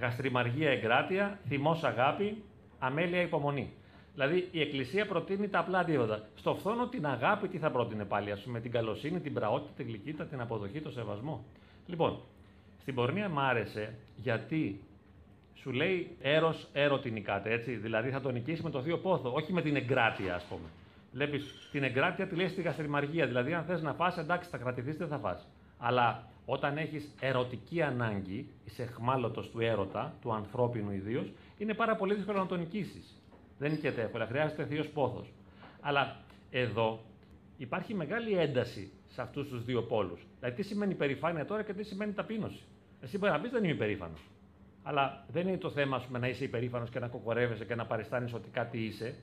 γαστριμαργία 0.00 0.70
εγκράτεια, 0.70 1.38
θυμός 1.48 1.84
αγάπη, 1.84 2.42
αμέλεια 2.78 3.20
υπομονή. 3.20 3.72
Δηλαδή 4.14 4.48
η 4.52 4.60
Εκκλησία 4.60 5.06
προτείνει 5.06 5.48
τα 5.48 5.58
απλά 5.58 5.78
αντίβατα. 5.78 6.28
Στο 6.34 6.54
φθόνο 6.54 6.88
την 6.88 7.06
αγάπη 7.06 7.48
τι 7.48 7.58
θα 7.58 7.70
πρότεινε 7.70 8.04
πάλι, 8.04 8.30
ας 8.30 8.40
πούμε, 8.40 8.60
την 8.60 8.70
καλοσύνη, 8.70 9.20
την 9.20 9.32
πραότητα, 9.32 9.72
την 9.76 9.86
γλυκύτητα, 9.86 10.24
την 10.24 10.40
αποδοχή, 10.40 10.80
το 10.80 10.90
σεβασμό. 10.90 11.44
Λοιπόν, 11.86 12.20
στην 12.80 12.94
πορνεία 12.94 13.28
μ' 13.28 13.38
άρεσε 13.38 13.94
γιατί 14.16 14.80
σου 15.54 15.70
λέει 15.72 16.16
έρος, 16.20 16.68
έρωτη 16.72 17.10
νικάτε, 17.10 17.52
έτσι. 17.52 17.76
Δηλαδή 17.76 18.10
θα 18.10 18.20
τον 18.20 18.32
νικήσει 18.32 18.62
με 18.62 18.70
το 18.70 18.82
θείο 18.82 18.98
πόθο, 18.98 19.32
όχι 19.32 19.52
με 19.52 19.62
την 19.62 19.76
εγκράτεια, 19.76 20.34
ας 20.34 20.44
πούμε. 20.44 20.68
Βλέπεις 21.12 21.68
την 21.72 21.82
εγκράτεια 21.82 22.26
τη 22.26 22.34
λέει 22.34 22.48
στη 22.48 22.62
γαστριμαργία. 22.62 23.26
Δηλαδή, 23.26 23.54
αν 23.54 23.64
θες 23.64 23.82
να 23.82 23.94
φας, 23.94 24.18
εντάξει, 24.18 24.48
θα 24.48 24.56
κρατηθείς, 24.56 24.96
δεν 24.96 25.08
θα 25.08 25.18
φας. 25.18 25.48
Αλλά 25.78 26.28
όταν 26.44 26.76
έχεις 26.76 27.14
ερωτική 27.20 27.82
ανάγκη, 27.82 28.48
είσαι 28.64 28.82
εχμάλωτος 28.82 29.50
του 29.50 29.60
έρωτα, 29.60 30.14
του 30.20 30.32
ανθρώπινου 30.32 30.90
ιδίως, 30.90 31.32
είναι 31.58 31.74
πάρα 31.74 31.96
πολύ 31.96 32.14
δύσκολο 32.14 32.38
να 32.38 32.46
τον 32.46 32.58
νικήσεις. 32.58 33.22
Δεν 33.58 33.70
νικέται 33.70 34.02
εύκολα, 34.02 34.26
χρειάζεται 34.26 34.66
θείος 34.66 34.88
πόθος. 34.88 35.32
Αλλά 35.80 36.16
εδώ 36.50 37.00
υπάρχει 37.56 37.94
μεγάλη 37.94 38.38
ένταση 38.38 38.92
σε 39.08 39.22
αυτούς 39.22 39.48
τους 39.48 39.64
δύο 39.64 39.82
πόλους. 39.82 40.26
Δηλαδή, 40.38 40.56
τι 40.56 40.62
σημαίνει 40.62 40.92
υπερηφάνεια 40.92 41.44
τώρα 41.44 41.62
και 41.62 41.72
τι 41.72 41.82
σημαίνει 41.82 42.12
ταπείνωση. 42.12 42.62
Εσύ 43.00 43.18
μπορεί 43.18 43.32
να 43.32 43.40
πεις 43.40 43.50
δεν 43.50 43.64
είμαι 43.64 43.72
υπερήφανος. 43.72 44.20
Αλλά 44.82 45.24
δεν 45.28 45.48
είναι 45.48 45.58
το 45.58 45.70
θέμα 45.70 46.02
πούμε, 46.06 46.18
να 46.18 46.28
είσαι 46.28 46.44
υπερήφανος 46.44 46.90
και 46.90 46.98
να 46.98 47.08
κοκορεύεσαι 47.08 47.64
και 47.64 47.74
να 47.74 47.86
παριστάνεις 47.86 48.34
ότι 48.34 48.48
κάτι 48.48 48.84
είσαι. 48.84 49.14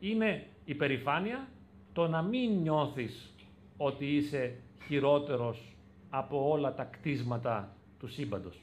Είναι 0.00 0.46
υπερηφάνεια 0.64 1.48
το 1.92 2.08
να 2.08 2.22
μην 2.22 2.50
νιώθεις 2.50 3.34
ότι 3.76 4.16
είσαι 4.16 4.56
χειρότερος 4.86 5.76
από 6.10 6.50
όλα 6.50 6.74
τα 6.74 6.84
κτίσματα 6.84 7.76
του 7.98 8.06
σύμπαντος. 8.08 8.62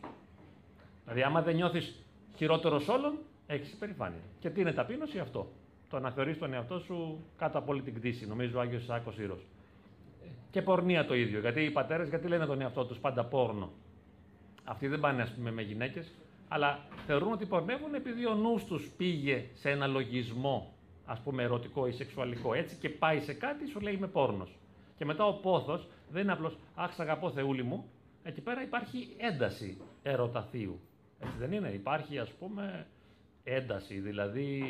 Δηλαδή, 1.03 1.21
άμα 1.21 1.41
δεν 1.41 1.56
νιώθεις 1.56 2.06
χειρότερος 2.36 2.88
όλων, 2.88 3.17
έχεις 3.47 3.71
υπερηφάνεια. 3.71 4.19
Και 4.39 4.49
τι 4.49 4.62
είναι 4.62 4.71
ταπείνωση; 4.73 5.19
Αυτό. 5.19 5.51
Το 5.89 5.99
να 5.99 6.12
θεωρείς 6.12 6.38
τον 6.38 6.53
εαυτό 6.53 6.80
σου 6.80 7.23
κάτω 7.38 7.58
από 7.58 7.71
όλη 7.71 7.82
την 7.82 7.93
κτήση. 7.93 8.27
Νομίζω 8.27 8.58
ο 8.58 8.62
Άγιος 8.62 8.84
Σάκο 8.86 9.13
Ήρος. 9.19 9.46
Και 10.52 10.62
πορνεία 10.62 11.06
το 11.06 11.15
ίδιο. 11.15 11.39
Γιατί 11.39 11.62
οι 11.62 11.71
πατέρες, 11.71 12.10
γιατί 12.10 12.27
λένε 12.27 12.46
τον 12.46 12.62
εαυτό 12.62 12.85
τους 12.85 13.00
πάντα 13.00 13.25
πόρνο; 13.25 13.71
Αυτοί 14.70 14.88
δεν 14.88 15.00
πάνε, 15.00 15.22
ας 15.22 15.34
πούμε, 15.34 15.52
με 15.52 15.62
γυναίκες, 15.62 16.12
αλλά 16.48 16.80
θεωρούν 17.06 17.32
ότι 17.32 17.46
πορνεύουν 17.46 17.94
επειδή 17.94 18.26
ο 18.26 18.34
νους 18.34 18.65
τους 18.65 18.92
πήγε 18.98 19.46
σε 19.54 19.70
ένα 19.70 19.88
λογισμό, 19.88 20.74
ας 21.06 21.20
πούμε, 21.20 21.44
ερωτικό 21.44 21.88
ή 21.88 21.92
σεξουαλικό. 21.92 22.54
Έτσι 22.54 22.76
και 22.76 22.90
πάει 22.90 23.20
σε 23.20 23.34
κάτι, 23.34 23.68
σου 23.68 23.80
λέει 23.80 23.94
είμαι 23.94 24.08
πόρνος. 24.08 24.58
Και 24.98 25.06
μετά 25.06 25.26
ο 25.26 25.34
πόθος 25.34 25.88
δεν 26.10 26.24
είναι 26.24 26.32
απλώς 26.32 26.58
Αχ, 26.76 27.00
αγαπώ 27.00 27.32
Θεούλη 27.32 27.63
μου. 27.63 27.90
Εκεί 28.24 28.42
πέρα 28.42 28.62
υπάρχει 28.62 29.15
ένταση 29.18 29.78
ερωταθείου. 30.04 30.80
Έτσι 31.20 31.38
δεν 31.38 31.52
είναι. 31.52 31.70
Υπάρχει, 31.70 32.18
ας 32.18 32.30
πούμε, 32.30 32.88
ένταση, 33.44 34.00
δηλαδή 34.00 34.62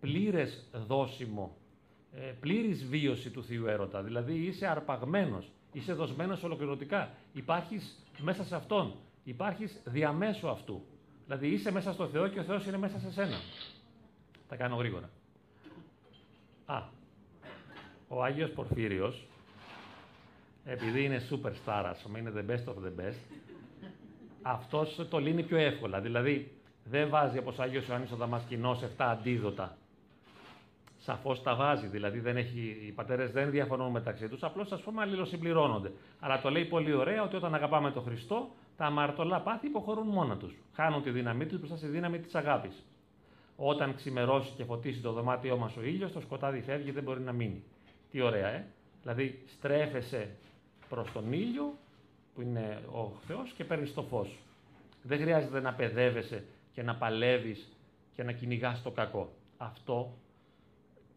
πλήρες 0.00 0.68
δόσιμο, 0.86 1.56
ε, 2.12 2.32
πλήρης 2.40 2.84
βίωση 2.86 3.30
του 3.30 3.44
Θείου 3.44 3.66
Έρωτα. 3.66 4.02
Δηλαδή 4.02 4.32
είσαι 4.32 4.66
αρπαγμένος, 4.66 5.50
είσαι 5.72 5.92
δοσμένος 5.92 6.42
ολοκληρωτικά. 6.42 7.10
Υπάρχεις 7.32 8.04
μέσα 8.18 8.44
σε 8.44 8.54
Αυτόν. 8.54 8.94
Υπάρχεις 9.24 9.80
διαμέσου 9.84 10.48
αυτού. 10.48 10.84
Δηλαδή 11.24 11.48
είσαι 11.48 11.72
μέσα 11.72 11.92
στο 11.92 12.06
Θεό 12.06 12.28
και 12.28 12.40
ο 12.40 12.42
Θεός 12.42 12.66
είναι 12.66 12.76
μέσα 12.76 12.98
σε 12.98 13.12
σένα. 13.12 13.36
Τα 14.48 14.56
κάνω 14.56 14.76
γρήγορα. 14.76 15.10
Α, 16.66 16.82
ο 18.08 18.22
Άγιος 18.22 18.50
Πορφύριος, 18.50 19.26
επειδή 20.64 21.04
είναι 21.04 21.22
superstar, 21.30 21.84
ας 21.86 22.02
πούμε, 22.02 22.18
είναι 22.18 22.32
the 22.34 22.50
best 22.50 22.72
of 22.72 22.74
the 22.74 23.00
best, 23.00 23.18
αυτός 24.42 25.06
το 25.10 25.18
λύνει 25.18 25.42
πιο 25.42 25.56
εύκολα. 25.56 26.00
Δηλαδή, 26.00 26.52
δεν 26.84 27.08
βάζει 27.08 27.38
όπως 27.38 27.58
Άγιος 27.58 27.86
Ιωάννης 27.88 28.12
ο 28.12 28.16
Δαμασκηνός 28.16 28.82
7 28.82 28.86
αντίδοτα. 28.96 29.76
Σαφώς 30.98 31.42
τα 31.42 31.54
βάζει, 31.54 31.86
δηλαδή 31.86 32.20
δεν 32.20 32.36
έχει, 32.36 32.84
οι 32.86 32.92
πατέρες 32.92 33.30
δεν 33.30 33.50
διαφωνούν 33.50 33.90
μεταξύ 33.90 34.28
τους, 34.28 34.42
απλώς 34.42 34.72
ας 34.72 34.80
πούμε 34.80 35.02
αλληλοσυμπληρώνονται. 35.02 35.92
Αλλά 36.20 36.40
το 36.40 36.50
λέει 36.50 36.64
πολύ 36.64 36.92
ωραία 36.92 37.22
ότι 37.22 37.36
όταν 37.36 37.54
αγαπάμε 37.54 37.90
τον 37.90 38.02
Χριστό, 38.02 38.50
τα 38.76 38.84
αμαρτωλά 38.84 39.40
πάθη 39.40 39.66
υποχωρούν 39.66 40.06
μόνα 40.06 40.36
τους. 40.36 40.54
Χάνουν 40.74 41.02
τη 41.02 41.10
δύναμή 41.10 41.46
τους 41.46 41.58
μπροστά 41.58 41.76
στη 41.76 41.86
δύναμη 41.86 42.18
της 42.18 42.34
αγάπης. 42.34 42.84
Όταν 43.56 43.94
ξημερώσει 43.94 44.52
και 44.56 44.64
φωτίσει 44.64 45.00
το 45.00 45.12
δωμάτιό 45.12 45.56
μας 45.56 45.76
ο 45.76 45.82
ήλιος, 45.82 46.12
το 46.12 46.20
σκοτάδι 46.20 46.60
φεύγει 46.60 46.90
δεν 46.90 47.02
μπορεί 47.02 47.20
να 47.20 47.32
μείνει. 47.32 47.62
Τι 48.10 48.20
ωραία, 48.20 48.48
ε! 48.48 48.66
Δηλαδή 49.02 49.42
στρέφεσαι 49.46 50.30
προς 50.88 51.12
τον 51.12 51.32
ήλιο, 51.32 51.74
που 52.34 52.42
είναι 52.42 52.82
ο 52.92 53.12
Θεός, 53.26 53.52
και 53.56 53.64
παίρνεις 53.64 53.94
το 53.94 54.02
φως. 54.02 54.38
Δεν 55.02 55.20
χρειάζεται 55.20 55.60
να 55.60 55.74
παιδεύεσαι 55.74 56.44
και 56.74 56.82
να 56.82 56.94
παλεύεις 56.94 57.72
και 58.14 58.22
να 58.22 58.32
κυνηγάς 58.32 58.82
το 58.82 58.90
κακό. 58.90 59.32
Αυτό 59.56 60.12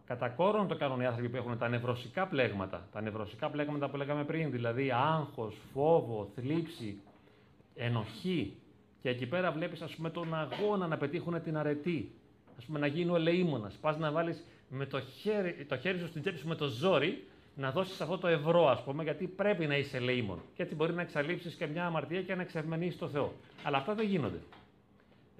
κατά 0.05 0.29
κόρον 0.29 0.67
το 0.67 0.75
κάνουν 0.75 1.01
οι 1.01 1.05
άνθρωποι 1.05 1.29
που 1.29 1.37
έχουν 1.37 1.57
τα 1.57 1.69
νευρωσικά 1.69 2.27
πλέγματα. 2.27 2.87
Τα 2.91 3.01
νευρωσικά 3.01 3.49
πλέγματα 3.49 3.89
που 3.89 3.97
λέγαμε 3.97 4.23
πριν, 4.23 4.51
δηλαδή 4.51 4.91
άγχος, 4.91 5.57
φόβο, 5.73 6.29
θλίψη, 6.35 6.99
ενοχή. 7.75 8.57
Και 9.01 9.09
εκεί 9.09 9.25
πέρα 9.25 9.51
βλέπεις, 9.51 9.81
ας 9.81 9.95
πούμε, 9.95 10.09
τον 10.09 10.33
αγώνα 10.35 10.87
να 10.87 10.97
πετύχουν 10.97 11.41
την 11.41 11.57
αρετή 11.57 12.11
ας 12.57 12.65
πούμε, 12.65 12.79
να 12.79 12.87
γίνει 12.87 13.11
ο 13.11 13.15
ελεήμονας. 13.15 13.73
Πας 13.81 13.97
να 13.97 14.11
βάλεις 14.11 14.45
το 14.89 15.01
χέρι, 15.01 15.65
το 15.67 15.77
χέρι 15.77 15.99
σου 15.99 16.07
στην 16.07 16.21
τσέπη 16.21 16.37
σου 16.37 16.47
με 16.47 16.55
το 16.55 16.67
ζόρι 16.67 17.23
να 17.55 17.71
δώσεις 17.71 18.01
αυτό 18.01 18.17
το 18.17 18.27
ευρώ, 18.27 18.69
ας 18.69 18.83
πούμε, 18.83 19.03
γιατί 19.03 19.27
πρέπει 19.27 19.65
να 19.65 19.77
είσαι 19.77 19.97
ελεήμον. 19.97 20.41
Και 20.55 20.63
έτσι 20.63 20.75
μπορεί 20.75 20.93
να 20.93 21.01
εξαλείψεις 21.01 21.53
και 21.53 21.67
μια 21.67 21.85
αμαρτία 21.85 22.21
και 22.21 22.35
να 22.35 22.41
εξευμενήσει 22.41 22.97
το 22.97 23.07
Θεό. 23.07 23.33
Αλλά 23.63 23.77
αυτά 23.77 23.93
δεν 23.93 24.05
γίνονται. 24.05 24.39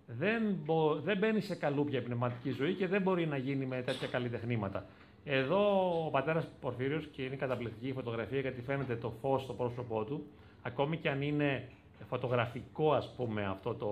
Δεν, 0.08 0.44
μπο, 0.66 0.96
δεν 0.96 1.18
μπαίνει 1.18 1.42
σε 1.42 1.56
καλούπια 1.56 2.04
πνευματική 2.04 2.52
ζωή 2.52 2.74
και 2.74 2.88
δεν 2.88 3.02
μπορεί 3.02 3.28
να 3.28 3.38
γίνει 3.38 3.66
με 3.66 3.82
τέτοια 3.82 4.08
καλλιτεχνήματα. 4.08 4.86
Εδώ 5.24 5.90
ο 6.06 6.10
πατέρας 6.10 6.48
Πορφύριος 6.62 7.08
και 7.12 7.22
είναι 7.22 7.36
καταπληκτική 7.36 7.88
η 7.88 7.94
φωτογραφία 7.94 8.40
γιατί 8.40 8.62
φαίνεται 8.62 8.96
το 8.96 9.14
φως 9.22 9.42
στο 9.42 9.54
πρόσωπό 9.54 10.04
του, 10.04 10.26
ακόμη 10.62 10.98
και 10.98 11.10
αν 11.10 11.22
είναι 11.22 11.70
φωτογραφικό, 12.10 12.94
ας 12.94 13.14
πούμε, 13.18 13.46
αυτό 13.46 13.74
το 13.74 13.90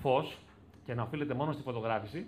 φως, 0.00 0.38
και 0.84 0.94
να 0.94 1.02
οφείλεται 1.02 1.34
μόνο 1.34 1.52
στη 1.52 1.62
φωτογράφηση, 1.62 2.26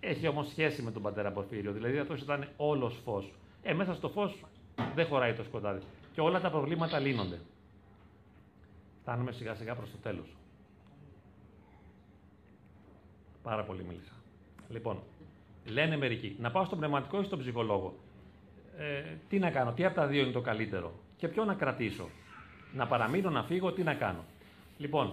έχει 0.00 0.28
όμως 0.28 0.48
σχέση 0.48 0.82
με 0.82 0.90
τον 0.90 1.02
πατέρα 1.02 1.32
Πορφύριο. 1.32 1.72
Δηλαδή 1.72 1.98
αυτός 1.98 2.20
ήταν 2.20 2.48
όλος 2.56 3.00
φως. 3.04 3.32
Ε, 3.62 3.74
μέσα 3.74 3.94
στο 3.94 4.08
φως 4.08 4.44
δεν 4.94 5.06
χωράει 5.06 5.32
το 5.32 5.42
σκοτάδι. 5.42 5.80
Και 6.12 6.20
όλα 6.20 6.40
τα 6.40 6.50
προβλήματα 6.50 6.98
λύνονται. 6.98 7.40
Φτάνουμε 9.00 9.32
σιγά 9.32 9.54
σιγά 9.54 9.74
προς 9.74 9.90
το 9.90 9.96
τέλος. 9.96 10.36
Πάρα 13.42 13.64
πολύ 13.64 13.84
μίλησα. 13.84 14.12
Λοιπόν, 14.68 15.02
λένε 15.64 15.96
μερικοί, 15.96 16.36
να 16.40 16.50
πάω 16.50 16.64
στον 16.64 16.78
πνευματικό 16.78 17.20
ή 17.20 17.24
στον 17.24 17.38
ψυχολόγο; 17.38 17.94
Ε, 18.76 19.02
τι 19.28 19.38
να 19.38 19.50
κάνω, 19.50 19.72
τι 19.72 19.84
από 19.84 19.94
τα 19.94 20.06
δύο 20.06 20.22
είναι 20.22 20.32
το 20.32 20.40
καλύτερο; 20.40 20.92
Και 21.16 21.28
ποιο 21.28 21.44
να 21.44 21.54
κρατήσω; 21.54 22.08
Να 22.74 22.86
παραμείνω, 22.86 23.30
να 23.30 23.42
φύγω, 23.42 23.72
τι 23.72 23.82
να 23.82 23.94
κάνω. 23.94 24.24
Λοιπόν, 24.78 25.12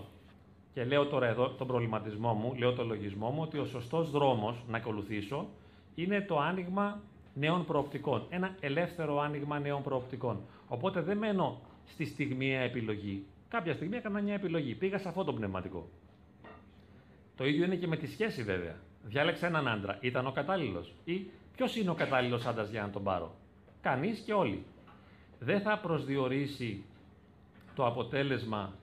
και 0.73 0.83
λέω 0.83 1.05
τώρα 1.05 1.27
εδώ 1.27 1.49
τον 1.49 1.67
προβληματισμό 1.67 2.33
μου, 2.33 2.53
λέω 2.55 2.73
το 2.73 2.83
λογισμό 2.83 3.29
μου, 3.29 3.41
ότι 3.41 3.57
ο 3.57 3.65
σωστός 3.65 4.11
δρόμος 4.11 4.63
να 4.67 4.77
ακολουθήσω 4.77 5.47
είναι 5.95 6.21
το 6.21 6.39
άνοιγμα 6.39 7.01
νέων 7.33 7.65
προοπτικών. 7.65 8.25
Ένα 8.29 8.55
ελεύθερο 8.59 9.19
άνοιγμα 9.19 9.59
νέων 9.59 9.83
προοπτικών. 9.83 10.39
Οπότε 10.67 11.01
δεν 11.01 11.17
μένω 11.17 11.61
στη 11.85 12.05
στιγμιαία 12.05 12.61
επιλογή. 12.61 13.25
Κάποια 13.49 13.73
στιγμή 13.73 13.97
έκανα 13.97 14.21
μια 14.21 14.33
επιλογή. 14.33 14.75
Πήγα 14.75 14.97
σε 14.97 15.07
αυτό 15.07 15.23
το 15.23 15.33
πνευματικό. 15.33 15.89
Το 17.35 17.45
ίδιο 17.45 17.65
είναι 17.65 17.75
και 17.75 17.87
με 17.87 17.97
τη 17.97 18.07
σχέση 18.07 18.43
βέβαια. 18.43 18.75
Διάλεξα 19.03 19.47
έναν 19.47 19.67
άντρα. 19.67 19.97
Ήταν 20.01 20.27
ο 20.27 20.31
κατάλληλος. 20.31 20.93
Ή 21.05 21.25
ποιος 21.55 21.75
είναι 21.75 21.89
ο 21.89 21.93
κατάλληλος 21.93 22.45
άντρας 22.45 22.69
για 22.69 22.81
να 22.81 22.89
τον 22.89 23.03
πάρω; 23.03 23.35
Κανείς 23.81 24.19
και 24.19 24.33
όλοι. 24.33 24.65
Δεν 25.39 25.61
θα 25.61 25.77
προσδιορίσει 25.77 26.83
το 27.75 27.85
αποτέλεσμα, 27.85 28.73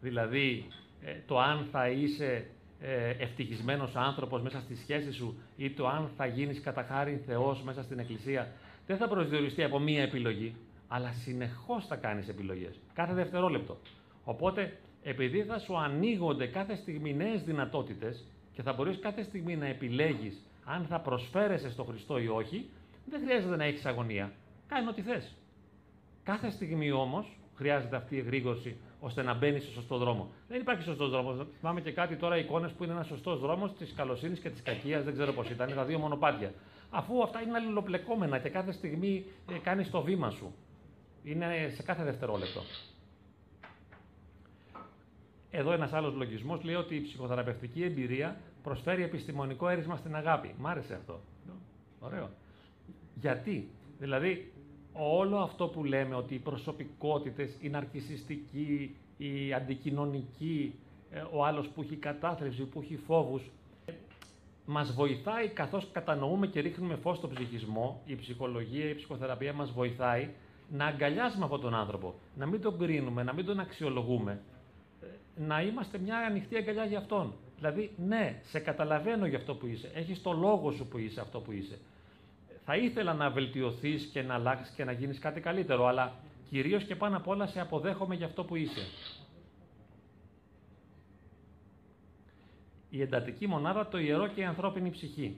δηλαδή 0.00 0.66
ε, 1.00 1.14
το 1.26 1.38
αν 1.38 1.68
θα 1.70 1.88
είσαι 1.88 2.46
ε, 2.80 3.10
ευτυχισμένος 3.10 3.96
άνθρωπος 3.96 4.42
μέσα 4.42 4.60
στη 4.60 4.76
σχέση 4.76 5.12
σου 5.12 5.36
ή 5.56 5.70
το 5.70 5.88
αν 5.88 6.10
θα 6.16 6.26
γίνεις 6.26 6.60
κατά 6.60 6.82
χάρη 6.82 7.22
Θεός 7.26 7.62
μέσα 7.62 7.82
στην 7.82 7.98
Εκκλησία 7.98 8.52
δεν 8.86 8.96
θα 8.96 9.08
προσδιοριστεί 9.08 9.62
από 9.62 9.78
μία 9.78 10.02
επιλογή, 10.02 10.56
αλλά 10.88 11.12
συνεχώς 11.12 11.86
θα 11.86 11.96
κάνεις 11.96 12.28
επιλογές, 12.28 12.80
κάθε 12.94 13.14
δευτερόλεπτο. 13.14 13.78
Οπότε, 14.24 14.76
επειδή 15.02 15.42
θα 15.42 15.58
σου 15.58 15.78
ανοίγονται 15.78 16.46
κάθε 16.46 16.76
στιγμή 16.76 17.14
νέες 17.14 17.42
δυνατότητες 17.42 18.24
και 18.52 18.62
θα 18.62 18.72
μπορείς 18.72 18.98
κάθε 18.98 19.22
στιγμή 19.22 19.56
να 19.56 19.66
επιλέγεις 19.66 20.42
αν 20.64 20.84
θα 20.84 21.00
προσφέρεσαι 21.00 21.70
στο 21.70 21.84
Χριστό 21.84 22.18
ή 22.18 22.28
όχι, 22.28 22.68
δεν 23.10 23.20
χρειάζεται 23.20 23.56
να 23.56 23.64
έχεις 23.64 23.84
αγωνία. 23.84 24.32
Κάνε 24.68 24.88
ό,τι 24.88 25.02
θες. 25.02 25.34
Κάθε 26.22 26.50
στιγμή 26.50 26.92
όμως 26.92 27.38
χρειάζεται 27.56 27.96
αυτή 27.96 28.14
η 28.14 28.18
εγρήγορση 28.18 28.76
ώστε 29.00 29.22
να 29.22 29.34
μπαίνει 29.34 29.60
στο 29.60 29.70
σωστό 29.72 29.98
δρόμο. 29.98 30.30
Δεν 30.48 30.60
υπάρχει 30.60 30.82
σωστός 30.82 31.10
δρόμος. 31.10 31.46
Θυμάμαι 31.58 31.80
και 31.80 31.92
κάτι 31.92 32.16
τώρα 32.16 32.38
εικόνες 32.38 32.72
που 32.72 32.84
είναι 32.84 32.92
ένας 32.92 33.06
σωστός 33.06 33.40
δρόμος 33.40 33.72
της 33.72 33.92
καλοσύνης 33.96 34.38
και 34.38 34.50
της 34.50 34.62
κακίας, 34.62 35.04
δεν 35.04 35.12
ξέρω 35.12 35.32
πώς 35.32 35.50
ήταν, 35.50 35.74
τα 35.74 35.84
δύο 35.84 35.98
μονοπάτια. 35.98 36.52
Αφού 36.90 37.22
αυτά 37.22 37.40
είναι 37.40 37.56
αλληλοπλεκόμενα 37.56 38.38
και 38.38 38.48
κάθε 38.48 38.72
στιγμή 38.72 39.24
ε, 39.52 39.58
κάνεις 39.58 39.90
το 39.90 40.02
βήμα 40.02 40.30
σου. 40.30 40.54
Είναι 41.24 41.72
σε 41.74 41.82
κάθε 41.82 42.04
δευτερόλεπτο. 42.04 42.60
Εδώ 45.50 45.72
ένας 45.72 45.92
άλλος 45.92 46.14
λογισμός 46.14 46.62
λέει 46.62 46.74
ότι 46.74 46.94
η 46.94 47.00
ψυχοθεραπευτική 47.00 47.82
εμπειρία 47.82 48.40
προσφέρει 48.62 49.02
επιστημονικό 49.02 49.68
έρισμα 49.68 49.96
στην 49.96 50.16
αγάπη. 50.16 50.54
Μ' 50.58 50.66
άρεσε 50.66 50.94
αυτό. 50.94 51.20
Ωραίο. 52.00 52.30
Γιατί, 53.14 53.68
δηλαδή, 53.98 54.52
όλο 54.94 55.36
αυτό 55.36 55.66
που 55.66 55.84
λέμε 55.84 56.14
ότι 56.14 56.34
οι 56.34 56.38
προσωπικότητες, 56.38 57.56
η 57.60 57.68
ναρκισιστική, 57.68 58.96
η 59.16 59.52
αντικοινωνική, 59.52 60.74
ε, 61.10 61.24
ο 61.32 61.44
άλλος 61.44 61.68
που 61.68 61.82
έχει 61.82 61.96
κατάθλιψη, 61.96 62.62
που 62.62 62.80
έχει 62.80 62.96
φόβους, 62.96 63.50
μας 64.66 64.92
βοηθάει 64.92 65.48
καθώς 65.48 65.88
κατανοούμε 65.92 66.46
και 66.46 66.60
ρίχνουμε 66.60 66.94
φως 66.96 67.16
στον 67.16 67.30
ψυχισμό, 67.34 68.02
η 68.04 68.14
ψυχολογία, 68.14 68.88
η 68.88 68.94
ψυχοθεραπεία 68.94 69.52
μας 69.52 69.70
βοηθάει 69.72 70.28
να 70.70 70.84
αγκαλιάσουμε 70.84 71.44
αυτόν 71.44 71.60
τον 71.60 71.74
άνθρωπο, 71.74 72.14
να 72.36 72.46
μην 72.46 72.60
τον 72.60 72.78
κρίνουμε, 72.78 73.22
να 73.22 73.32
μην 73.32 73.44
τον 73.44 73.60
αξιολογούμε, 73.60 74.40
ε, 75.02 75.06
να 75.36 75.62
είμαστε 75.62 75.98
μια 75.98 76.18
ανοιχτή 76.18 76.56
αγκαλιά 76.56 76.84
για 76.84 76.98
αυτόν. 76.98 77.32
Δηλαδή, 77.56 77.90
ναι, 78.06 78.40
σε 78.42 78.58
καταλαβαίνω 78.58 79.26
για 79.26 79.38
αυτό 79.38 79.54
που 79.54 79.66
είσαι, 79.66 79.90
έχεις 79.94 80.22
το 80.22 80.32
λόγο 80.32 80.70
σου 80.70 80.86
που 80.86 80.98
είσαι 80.98 81.20
αυτό 81.20 81.40
που 81.40 81.52
είσαι 81.52 81.78
θα 82.64 82.76
ήθελα 82.76 83.14
να 83.14 83.30
βελτιωθείς 83.30 84.04
και 84.12 84.22
να 84.22 84.34
αλλάξεις 84.34 84.74
και 84.74 84.84
να 84.84 84.92
γίνεις 84.92 85.18
κάτι 85.18 85.40
καλύτερο, 85.40 85.86
αλλά 85.86 86.12
κυρίως 86.50 86.84
και 86.84 86.96
πάνω 86.96 87.16
απ' 87.16 87.28
όλα 87.28 87.46
σε 87.46 87.60
αποδέχομαι 87.60 88.14
για 88.14 88.26
αυτό 88.26 88.44
που 88.44 88.56
είσαι. 88.56 88.86
Η 92.90 93.00
εντατική 93.02 93.46
μονάδα, 93.46 93.88
το 93.88 93.98
ιερό 93.98 94.26
και 94.26 94.40
η 94.40 94.44
ανθρώπινη 94.44 94.90
ψυχή. 94.90 95.36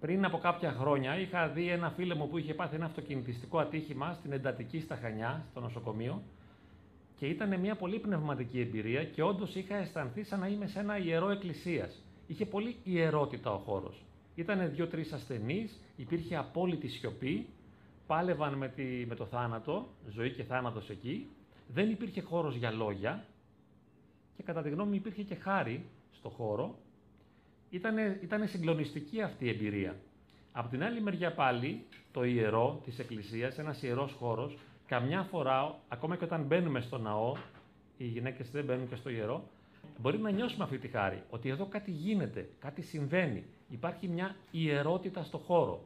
Πριν 0.00 0.24
από 0.24 0.38
κάποια 0.38 0.72
χρόνια 0.72 1.18
είχα 1.18 1.48
δει 1.48 1.68
ένα 1.68 1.90
φίλο 1.90 2.16
μου 2.16 2.28
που 2.28 2.38
είχε 2.38 2.54
πάθει 2.54 2.74
ένα 2.74 2.84
αυτοκινητιστικό 2.84 3.58
ατύχημα 3.58 4.12
στην 4.12 4.32
εντατική 4.32 4.80
στα 4.80 4.96
Χανιά, 4.96 5.46
στο 5.50 5.60
νοσοκομείο, 5.60 6.22
και 7.16 7.26
ήταν 7.26 7.60
μια 7.60 7.74
πολύ 7.74 7.98
πνευματική 7.98 8.60
εμπειρία 8.60 9.04
και 9.04 9.22
όντως 9.22 9.54
είχα 9.54 9.76
αισθανθεί 9.76 10.24
σαν 10.24 10.40
να 10.40 10.46
είμαι 10.46 10.66
σε 10.66 10.78
ένα 10.78 10.98
ιερό 10.98 11.30
εκκλησίας. 11.30 12.02
Είχε 12.26 12.46
πολύ 12.46 12.76
ιερότητα 12.84 13.52
ο 13.52 13.58
χώρος. 13.58 14.02
Ήταν 14.34 14.70
δύο-τρεις 14.70 15.12
ασθενείς, 15.12 15.80
υπήρχε 15.96 16.36
απόλυτη 16.36 16.88
σιωπή, 16.88 17.46
πάλευαν 18.06 18.54
με, 18.54 18.68
τη, 18.68 18.82
με 18.82 19.14
το 19.14 19.26
θάνατο, 19.26 19.88
ζωή 20.10 20.30
και 20.30 20.42
θάνατος 20.42 20.90
εκεί, 20.90 21.26
δεν 21.68 21.90
υπήρχε 21.90 22.20
χώρος 22.20 22.54
για 22.56 22.70
λόγια 22.70 23.24
και 24.36 24.42
κατά 24.42 24.62
τη 24.62 24.70
γνώμη 24.70 24.88
μου 24.88 24.96
υπήρχε 24.96 25.22
και 25.22 25.34
χάρη 25.34 25.84
στο 26.12 26.28
χώρο. 26.28 26.78
Ήτανε, 27.70 28.18
ήτανε 28.22 28.46
συγκλονιστική 28.46 29.22
αυτή 29.22 29.44
η 29.44 29.48
εμπειρία. 29.48 29.96
Από 30.52 30.68
την 30.68 30.82
άλλη 30.82 31.00
μεριά 31.00 31.34
πάλι, 31.34 31.84
το 32.12 32.24
ιερό 32.24 32.80
της 32.84 32.98
Εκκλησίας, 32.98 33.58
ένας 33.58 33.82
ιερός 33.82 34.12
χώρος, 34.12 34.58
καμιά 34.86 35.22
φορά, 35.22 35.78
ακόμα 35.88 36.16
και 36.16 36.24
όταν 36.24 36.42
μπαίνουμε 36.42 36.80
στο 36.80 36.98
ναό, 36.98 37.36
οι 37.96 38.04
γυναίκες 38.04 38.50
δεν 38.50 38.64
μπαίνουν 38.64 38.88
και 38.88 38.96
στο 38.96 39.10
ιερό, 39.10 39.44
μπορεί 39.98 40.18
να 40.18 40.30
νιώσουμε 40.30 40.64
αυτή 40.64 40.78
τη 40.78 40.88
χάρη, 40.88 41.22
ότι 41.30 41.48
εδώ 41.48 41.66
κάτι 41.66 41.90
γίνεται, 41.90 42.48
κάτι 42.58 42.82
συμβαίνει, 42.82 43.44
υπάρχει 43.68 44.08
μια 44.08 44.36
ιερότητα 44.50 45.22
στο 45.22 45.38
χώρο. 45.38 45.84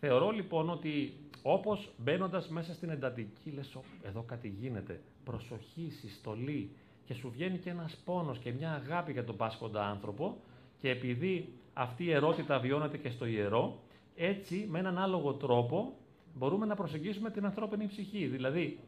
Θεωρώ 0.00 0.30
λοιπόν 0.30 0.70
ότι 0.70 1.12
όπως 1.42 1.92
μπαίνοντας 1.96 2.48
μέσα 2.48 2.74
στην 2.74 2.90
εντατική, 2.90 3.50
λες: 3.50 3.76
Εδώ 4.02 4.22
κάτι 4.22 4.48
γίνεται. 4.48 5.00
Προσοχή, 5.24 5.90
συστολή. 5.90 6.70
Και 7.04 7.14
σου 7.14 7.30
βγαίνει 7.30 7.58
και 7.58 7.70
ένας 7.70 7.96
πόνος 8.04 8.38
και 8.38 8.52
μια 8.52 8.72
αγάπη 8.72 9.12
για 9.12 9.24
τον 9.24 9.36
πάσχοντα 9.36 9.86
άνθρωπο. 9.86 10.36
Και 10.80 10.90
επειδή 10.90 11.52
αυτή 11.72 12.04
η 12.04 12.12
ερώτητα 12.12 12.58
βιώνεται 12.58 12.98
και 12.98 13.10
στο 13.10 13.26
ιερό, 13.26 13.78
έτσι 14.16 14.66
με 14.70 14.78
έναν 14.78 14.98
άλογο 14.98 15.32
τρόπο 15.32 15.96
μπορούμε 16.34 16.66
να 16.66 16.74
προσεγγίσουμε 16.74 17.30
την 17.30 17.44
ανθρώπινη 17.44 17.86
ψυχή. 17.86 18.26
Δηλαδή, 18.26 18.78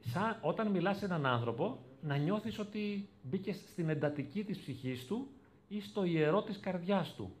σαν, 0.00 0.38
όταν 0.40 0.70
μιλάς 0.70 0.98
σε 0.98 1.04
έναν 1.04 1.26
άνθρωπο, 1.26 1.78
να 2.02 2.16
νιώθεις 2.16 2.58
ότι 2.58 3.08
μπήκες 3.22 3.56
στην 3.56 3.88
εντατική 3.88 4.44
της 4.44 4.58
ψυχής 4.58 5.06
του 5.06 5.28
ή 5.68 5.80
στο 5.80 6.04
ιερό 6.04 6.42
της 6.42 6.60
καρδιάς 6.60 7.14
του. 7.14 7.32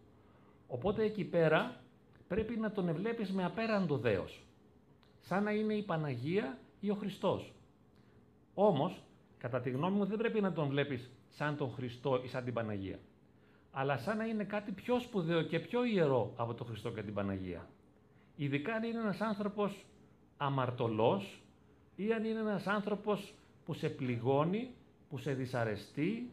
Οπότε 0.66 1.02
εκεί 1.02 1.24
πέρα 1.24 1.80
πρέπει 2.28 2.56
να 2.56 2.70
τον 2.70 2.88
ευλέπεις 2.88 3.32
με 3.32 3.44
απέραντο 3.44 3.96
δέος. 3.98 4.44
Σαν 5.20 5.42
να 5.42 5.50
είναι 5.50 5.74
η 5.74 5.82
Παναγία 5.82 6.58
ή 6.80 6.90
ο 6.90 6.94
Χριστός. 6.94 7.52
Όμως, 8.54 9.02
κατά 9.38 9.60
τη 9.60 9.70
γνώμη 9.70 9.96
μου, 9.96 10.04
δεν 10.04 10.18
πρέπει 10.18 10.40
να 10.40 10.52
τον 10.52 10.68
βλέπεις 10.68 11.10
σαν 11.28 11.56
τον 11.56 11.70
Χριστό 11.70 12.20
ή 12.24 12.28
σαν 12.28 12.44
την 12.44 12.52
Παναγία. 12.52 12.98
Αλλά 13.70 13.96
σαν 13.96 14.16
να 14.16 14.24
είναι 14.24 14.44
κάτι 14.44 14.72
πιο 14.72 14.98
σπουδαίο 14.98 15.42
και 15.42 15.60
πιο 15.60 15.84
ιερό 15.84 16.32
από 16.36 16.54
τον 16.54 16.66
Χριστό 16.66 16.90
και 16.90 17.02
την 17.02 17.14
Παναγία. 17.14 17.68
Ειδικά 18.36 18.74
αν 18.74 18.82
είναι 18.82 18.98
ένας 18.98 19.20
άνθρωπος 19.20 19.86
αμαρτωλός 20.36 21.42
ή 21.96 22.12
αν 22.12 22.24
είναι 22.24 22.38
ένας 22.38 22.66
άνθρωπος 22.66 23.34
που 23.72 23.78
σε 23.78 23.88
πληγώνει, 23.88 24.70
που 25.08 25.18
σε 25.18 25.32
δυσαρεστεί, 25.32 26.30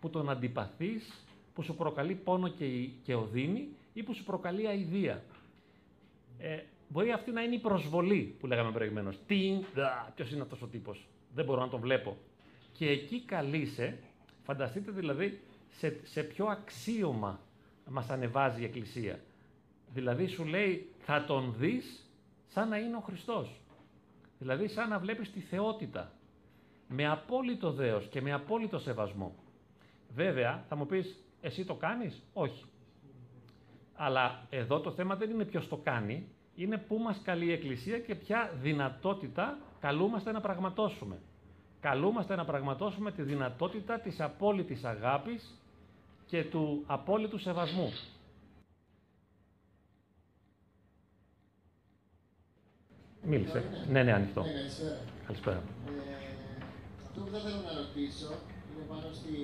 που 0.00 0.10
τον 0.10 0.30
αντιπαθείς, 0.30 1.26
που 1.54 1.62
σου 1.62 1.74
προκαλεί 1.74 2.14
πόνο 2.14 2.48
και, 2.48 2.66
και 3.02 3.14
οδύνη 3.14 3.68
ή 3.92 4.02
που 4.02 4.14
σου 4.14 4.24
προκαλεί 4.24 4.66
αηδία. 4.66 5.22
Ε, 6.38 6.62
μπορεί 6.88 7.12
αυτή 7.12 7.30
να 7.30 7.42
είναι 7.42 7.54
η 7.54 7.58
προσβολή 7.58 8.36
που 8.40 8.46
λέγαμε 8.46 8.72
προηγουμένως. 8.72 9.18
Τι, 9.26 9.60
ποιος 10.14 10.30
είναι 10.30 10.42
αυτός 10.42 10.62
ο 10.62 10.66
τύπος. 10.66 11.06
Δεν 11.34 11.44
μπορώ 11.44 11.60
να 11.60 11.68
τον 11.68 11.80
βλέπω. 11.80 12.16
Και 12.72 12.88
εκεί 12.88 13.20
καλείσαι, 13.24 13.98
φανταστείτε 14.42 14.90
δηλαδή 14.90 15.40
σε, 15.70 16.00
σε 16.04 16.22
ποιο 16.22 16.46
αξίωμα 16.46 17.40
μας 17.90 18.10
ανεβάζει 18.10 18.60
η 18.60 18.64
Εκκλησία. 18.64 19.20
Δηλαδή 19.94 20.26
σου 20.26 20.44
λέει 20.44 20.88
θα 20.98 21.24
τον 21.24 21.54
δεις 21.58 22.10
σαν 22.46 22.68
να 22.68 22.78
είναι 22.78 22.96
ο 22.96 23.00
Χριστός. 23.00 23.60
Δηλαδή 24.38 24.68
σαν 24.68 24.88
να 24.88 24.98
βλέπεις 24.98 25.32
τη 25.32 25.40
θεότητα. 25.40 26.12
Με 26.88 27.08
απόλυτο 27.08 27.72
δέος 27.72 28.06
και 28.06 28.20
με 28.20 28.32
απόλυτο 28.32 28.78
σεβασμό. 28.78 29.34
Βέβαια 30.14 30.64
θα 30.68 30.76
μου 30.76 30.86
πεις 30.86 31.24
εσύ 31.40 31.64
το 31.64 31.74
κάνεις; 31.74 32.22
Όχι. 32.32 32.64
Αλλά 33.94 34.46
εδώ 34.50 34.80
το 34.80 34.90
θέμα 34.92 35.16
δεν 35.16 35.30
είναι 35.30 35.44
ποιος 35.44 35.68
το 35.68 35.76
κάνει. 35.76 36.28
Είναι 36.54 36.78
πού 36.78 36.98
μας 36.98 37.20
καλεί 37.24 37.44
η 37.44 37.52
Εκκλησία 37.52 37.98
και 37.98 38.14
ποια 38.14 38.52
δυνατότητα 38.60 39.58
καλούμαστε 39.80 40.32
να 40.32 40.40
πραγματώσουμε. 40.40 41.18
Καλούμαστε 41.80 42.36
να 42.36 42.44
πραγματώσουμε 42.44 43.12
τη 43.12 43.22
δυνατότητα 43.22 44.00
της 44.00 44.20
απόλυτης 44.20 44.84
αγάπης 44.84 45.62
και 46.26 46.44
του 46.44 46.84
απόλυτου 46.86 47.38
σεβασμού. 47.38 47.92
Μίλησε. 53.22 53.86
Ναι, 53.88 54.02
ναι, 54.02 54.12
ανοιχτό. 54.12 54.42
Ναι, 54.42 54.48
καλησπέρα. 55.26 55.62
Καλησπέρα. 57.18 57.26
Ε, 57.26 57.26
αυτό 57.26 57.26
που 57.26 57.30
θα 57.34 57.38
ήθελα 57.42 57.60
να 57.68 57.72
ρωτήσω 57.82 58.30
είναι 58.68 58.84
πάνω 58.90 59.08
στη. 59.18 59.34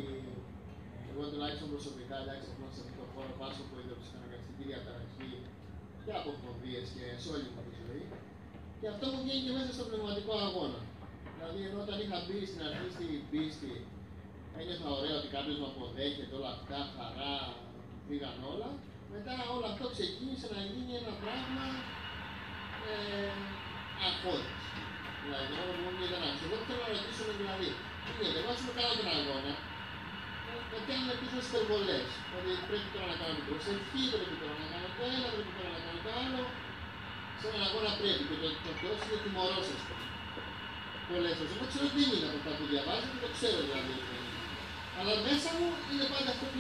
Εγώ 1.10 1.22
τουλάχιστον 1.32 1.68
προσωπικά, 1.74 2.16
εντάξει, 2.22 2.46
έχω 2.52 2.66
σε 2.76 2.80
αυτό 2.84 2.94
το 3.00 3.06
χώρο 3.12 3.32
πάσο 3.40 3.62
που 3.68 3.74
είδα 3.80 3.94
ψυχαναγκαστική 4.00 4.62
διαταραχή 4.70 5.32
και 6.04 6.12
αποφοβίε 6.20 6.80
και 6.94 7.04
σε 7.22 7.26
όλη 7.34 7.46
μου 7.54 7.62
τη 7.68 7.72
ζωή. 7.82 8.04
Και 8.80 8.86
αυτό 8.92 9.04
μου 9.10 9.18
βγαίνει 9.24 9.42
και 9.46 9.54
μέσα 9.58 9.70
στο 9.76 9.84
πνευματικό 9.88 10.32
αγώνα. 10.48 10.80
Δηλαδή, 11.34 11.60
ενώ 11.68 11.78
όταν 11.86 11.96
είχα 12.02 12.18
μπει 12.26 12.38
στην 12.50 12.62
αρχή 12.68 12.88
στην 12.96 13.20
πίστη, 13.30 13.72
ένιωθα 14.58 14.88
ωραία 14.98 15.16
ότι 15.20 15.28
κάποιος 15.36 15.56
με 15.60 15.66
αποδέχεται 15.72 16.34
όλα 16.38 16.50
αυτά, 16.56 16.78
χαρά, 16.94 17.36
φύγαν 18.06 18.38
όλα. 18.52 18.68
Μετά 19.14 19.34
όλο 19.54 19.66
αυτό 19.72 19.84
ξεκίνησε 19.96 20.46
να 20.56 20.60
γίνει 20.70 20.92
ένα 21.02 21.12
πράγμα 21.22 21.66
ε, 22.88 23.30
αγχώδης. 24.06 24.62
Δηλαδή, 25.24 25.46
το 25.50 25.54
μόνο 25.58 25.72
που 25.84 25.92
μου 25.96 26.04
ήταν 26.08 26.22
άξιο. 26.28 26.46
Εγώ 26.48 26.56
θέλω 26.68 26.82
να 26.84 26.90
ρωτήσω 26.94 27.22
δηλαδή, 27.40 27.68
τι 28.04 28.10
γίνεται, 28.16 28.38
εγώ 28.42 28.50
άσχομαι 28.54 28.74
κάνω 28.78 28.92
τον 28.98 29.08
αγώνα, 29.16 29.52
με 30.70 30.76
πιάνουν 30.84 31.10
πίσω 31.20 31.36
στις 31.40 31.50
υπερβολές. 31.50 32.06
Δηλαδή, 32.28 32.52
πρέπει 32.68 32.88
τώρα 32.94 33.06
να 33.12 33.16
κάνω 33.20 33.34
την 33.38 33.46
προσευχή, 33.48 34.02
πρέπει 34.12 34.36
τώρα 34.42 34.54
να 34.62 34.66
κάνω 34.72 34.88
το 34.96 35.02
ένα, 35.14 35.26
πρέπει 35.34 35.52
τώρα 35.58 35.70
να 35.76 35.80
κάνω 35.84 36.00
το 36.06 36.10
άλλο. 36.22 36.42
Σε 37.38 37.44
έναν 37.48 37.62
αγώνα 37.68 37.90
πρέπει 38.00 38.22
και 38.28 38.36
το, 38.42 38.48
το 38.64 38.70
Θεός 38.80 38.98
είναι 39.04 39.18
τιμωρός, 39.24 39.66
ας 39.76 39.82
πούμε. 39.86 40.06
Πολλές 41.08 41.34
φορές. 41.36 41.52
Εγώ 41.54 41.64
ξέρω 41.70 41.86
τι 41.94 42.00
είναι 42.04 42.26
από 42.28 42.38
αυτά 42.40 42.52
που 42.58 42.64
διαβάζω 42.72 43.06
και 43.12 43.20
το 43.24 43.28
ξέρω 43.36 43.58
δηλαδή. 43.66 43.94
Αλλά 44.98 45.12
μέσα 45.26 45.50
μου 45.58 45.68
είναι 45.92 46.06
πάντα 46.12 46.30
αυτό 46.34 46.44
που 46.50 46.58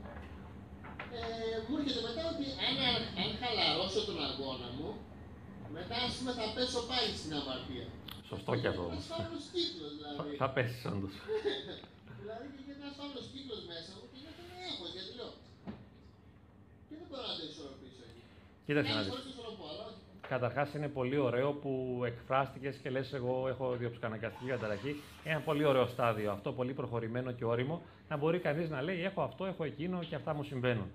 Ε, 1.17 1.22
μου 1.65 1.74
έρχεται 1.80 2.01
μετά 2.07 2.22
ότι 2.34 2.45
αν, 2.67 2.76
αν 3.22 3.30
χαλαρώσω 3.41 3.99
τον 4.07 4.17
αγώνα 4.28 4.69
μου, 4.78 4.89
μετά 5.78 5.95
ας 6.07 6.13
πούμε 6.17 6.32
θα 6.39 6.45
πέσω 6.55 6.80
πάλι 6.89 7.11
στην 7.19 7.32
αμαρτία. 7.39 7.86
Σωστό 8.30 8.51
κι 8.61 8.67
αυτό. 8.72 8.84
Ένας 8.93 9.07
φαύλος 9.11 9.45
κύκλος 9.53 9.91
δηλαδή. 9.97 10.34
Θα 10.41 10.47
πέσεις 10.55 10.84
όντως. 10.91 11.13
δηλαδή 12.22 12.45
και 12.53 12.61
γίνεται 12.65 12.84
ένας 12.86 12.95
φαύλος 12.99 13.26
κύκλος 13.34 13.61
μέσα 13.72 13.91
μου 13.97 14.05
και 14.11 14.17
νιώθω 14.24 14.43
με 14.49 14.55
άγχος 14.67 14.91
γιατί 14.95 15.11
λέω. 15.19 15.32
Και 16.88 16.95
δεν 16.99 17.07
μπορώ 17.09 17.24
να 17.32 17.36
το 17.39 17.43
ισορροπήσω 17.49 18.01
εκεί. 18.09 18.24
Κοίταξε 18.65 18.93
να 18.97 19.01
Κάποιες 19.01 19.26
δεις. 19.26 20.01
Φορές 20.38 20.71
το 20.71 20.71
ισορροπώ, 20.71 20.71
αλλά 20.71 20.71
όχι. 20.71 20.71
Καταρχάς 20.71 20.73
είναι 20.73 20.88
πολύ 20.88 21.17
ωραίο 21.17 21.51
που 21.51 22.01
εκφράστηκες 22.05 22.77
και 22.77 22.89
λες 22.89 23.13
εγώ 23.13 23.47
έχω 23.47 23.75
διοψυχαναγκαστική 23.75 24.45
καταραχή. 24.45 24.95
Ένα 25.23 25.39
πολύ 25.39 25.65
ωραίο 25.65 25.88
στάδιο 25.88 26.32
αυτό, 26.32 26.53
πολύ 26.53 26.73
προχωρημένο 26.73 27.32
και 27.32 27.45
όριμο, 27.45 27.82
να 28.09 28.17
μπορεί 28.17 28.39
κανείς 28.39 28.69
να 28.69 28.82
λέει 28.82 29.03
έχω 29.03 29.21
αυτό, 29.21 29.45
έχω 29.45 29.63
εκείνο 29.63 29.99
και 29.99 30.15
αυτά 30.15 30.34
μου 30.34 30.43
συμβαίνουν. 30.43 30.91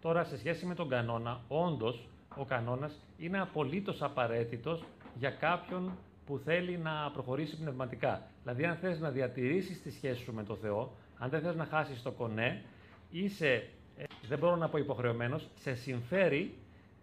Τώρα 0.00 0.24
σε 0.24 0.38
σχέση 0.38 0.66
με 0.66 0.74
τον 0.74 0.88
κανόνα, 0.88 1.40
όντως 1.48 2.08
ο 2.36 2.44
κανόνας 2.44 3.00
είναι 3.18 3.40
απολύτως 3.40 4.02
απαραίτητος 4.02 4.84
για 5.14 5.30
κάποιον 5.30 5.92
που 6.26 6.38
θέλει 6.44 6.78
να 6.78 7.10
προχωρήσει 7.12 7.56
πνευματικά. 7.56 8.22
Δηλαδή 8.42 8.64
αν 8.64 8.76
θες 8.76 9.00
να 9.00 9.10
διατηρήσεις 9.10 9.82
τη 9.82 9.90
σχέση 9.90 10.22
σου 10.22 10.32
με 10.34 10.42
τον 10.42 10.56
Θεό, 10.56 10.92
αν 11.18 11.30
δεν 11.30 11.40
θες 11.40 11.54
να 11.56 11.64
χάσεις 11.64 12.02
το 12.02 12.10
κονέ, 12.10 12.62
είσαι, 13.10 13.68
ε, 13.96 14.04
δεν 14.28 14.38
μπορώ 14.38 14.56
να 14.56 14.68
πω 14.68 14.78
υποχρεωμένος, 14.78 15.48
σε 15.54 15.74
συμφέρει 15.74 16.54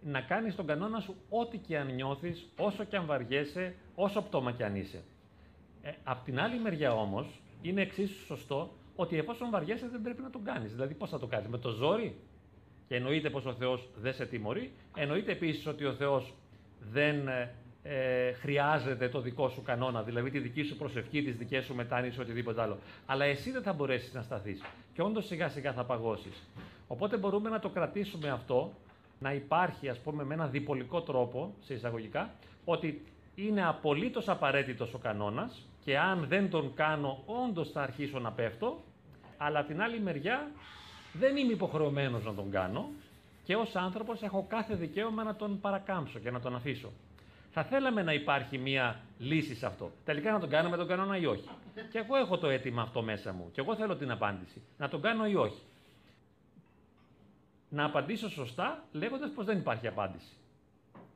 να 0.02 0.20
κάνεις 0.20 0.54
τον 0.54 0.66
κανόνα 0.66 1.00
σου 1.00 1.16
ό,τι 1.30 1.58
και 1.58 1.78
αν 1.78 1.94
νιώθεις, 1.94 2.46
όσο 2.58 2.84
και 2.84 2.96
αν 2.96 3.06
βαριέσαι, 3.06 3.74
όσο 3.94 4.22
πτώμα 4.22 4.52
και 4.52 4.64
αν 4.64 4.76
είσαι. 4.76 5.02
Ε, 5.82 5.90
απ' 6.04 6.24
την 6.24 6.40
άλλη 6.40 6.58
μεριά 6.58 6.92
όμως, 6.92 7.40
είναι 7.62 7.80
εξίσου 7.80 8.24
σωστό 8.24 8.72
ότι 8.96 9.18
εφόσον 9.18 9.50
βαριέσαι 9.50 9.88
δεν 9.88 10.02
πρέπει 10.02 10.22
να 10.22 10.30
τον 10.30 10.44
κάνεις. 10.44 10.72
Δηλαδή 10.72 10.94
πώς 10.94 11.10
θα 11.10 11.18
το 11.18 11.26
κάνεις, 11.26 11.48
με 11.48 11.58
το 11.58 11.70
ζόρι; 11.70 12.16
Και 12.88 12.94
εννοείται 12.94 13.30
πως 13.30 13.44
ο 13.46 13.54
Θεός 13.54 13.88
δεν 13.96 14.14
σε 14.14 14.26
τιμωρεί. 14.26 14.72
Εννοείται 14.96 15.32
επίσης 15.32 15.66
ότι 15.66 15.84
ο 15.84 15.92
Θεός 15.92 16.34
δεν 16.92 17.28
ε, 17.28 17.54
ε, 17.82 18.32
χρειάζεται 18.32 19.08
το 19.08 19.20
δικό 19.20 19.48
σου 19.48 19.62
κανόνα, 19.62 20.02
δηλαδή 20.02 20.30
τη 20.30 20.38
δική 20.38 20.62
σου 20.62 20.76
προσευχή, 20.76 21.22
τις 21.22 21.36
δικές 21.36 21.64
σου 21.64 21.74
μετάνοιες, 21.74 22.18
οτιδήποτε 22.18 22.60
άλλο. 22.60 22.78
Αλλά 23.06 23.24
εσύ 23.24 23.50
δεν 23.50 23.62
θα 23.62 23.72
μπορέσεις 23.72 24.12
να 24.12 24.22
σταθείς. 24.22 24.62
Και 24.92 25.02
όντως 25.02 25.26
σιγά 25.26 25.48
σιγά 25.48 25.72
θα 25.72 25.84
παγώσεις. 25.84 26.42
Οπότε 26.86 27.16
μπορούμε 27.16 27.48
να 27.48 27.58
το 27.58 27.68
κρατήσουμε 27.68 28.28
αυτό, 28.28 28.72
να 29.18 29.32
υπάρχει 29.32 29.88
ας 29.88 29.98
πούμε 29.98 30.24
με 30.24 30.34
ένα 30.34 30.46
διπολικό 30.46 31.02
τρόπο, 31.02 31.54
σε 31.60 31.74
εισαγωγικά, 31.74 32.30
ότι 32.64 33.04
είναι 33.34 33.66
απολύτως 33.66 34.28
απαραίτητος 34.28 34.94
ο 34.94 34.98
κανόνας 34.98 35.66
και 35.84 35.98
αν 35.98 36.26
δεν 36.28 36.50
τον 36.50 36.74
κάνω 36.74 37.22
όντως 37.26 37.70
θα 37.70 37.82
αρχίσω 37.82 38.18
να 38.18 38.32
πέφτω, 38.32 38.80
αλλά 39.36 39.64
την 39.64 39.82
άλλη 39.82 40.00
μεριά 40.00 40.50
δεν 41.12 41.36
είμαι 41.36 41.52
υποχρεωμένος 41.52 42.24
να 42.24 42.34
τον 42.34 42.50
κάνω 42.50 42.88
και 43.44 43.56
ως 43.56 43.76
άνθρωπος 43.76 44.22
έχω 44.22 44.46
κάθε 44.48 44.74
δικαίωμα 44.74 45.22
να 45.22 45.36
τον 45.36 45.60
παρακάμψω 45.60 46.18
και 46.18 46.30
να 46.30 46.40
τον 46.40 46.54
αφήσω. 46.54 46.92
Θα 47.50 47.64
θέλαμε 47.64 48.02
να 48.02 48.12
υπάρχει 48.12 48.58
μία 48.58 49.00
λύση 49.18 49.54
σε 49.54 49.66
αυτό. 49.66 49.90
Τελικά 50.04 50.32
να 50.32 50.40
τον 50.40 50.48
κάνω 50.48 50.68
με 50.68 50.76
τον 50.76 50.86
κανόνα 50.86 51.16
ή 51.16 51.26
όχι. 51.26 51.48
Και 51.90 51.98
εγώ 51.98 52.16
έχω 52.16 52.38
το 52.38 52.48
αίτημα 52.48 52.82
αυτό 52.82 53.02
μέσα 53.02 53.32
μου. 53.32 53.50
Και 53.52 53.60
εγώ 53.60 53.76
θέλω 53.76 53.96
την 53.96 54.10
απάντηση. 54.10 54.62
Να 54.78 54.88
τον 54.88 55.00
κάνω 55.00 55.26
ή 55.26 55.34
όχι. 55.34 55.62
Να 57.68 57.84
απαντήσω 57.84 58.30
σωστά 58.30 58.84
λέγοντας 58.92 59.30
πως 59.30 59.44
δεν 59.44 59.58
υπάρχει 59.58 59.86
απάντηση. 59.86 60.36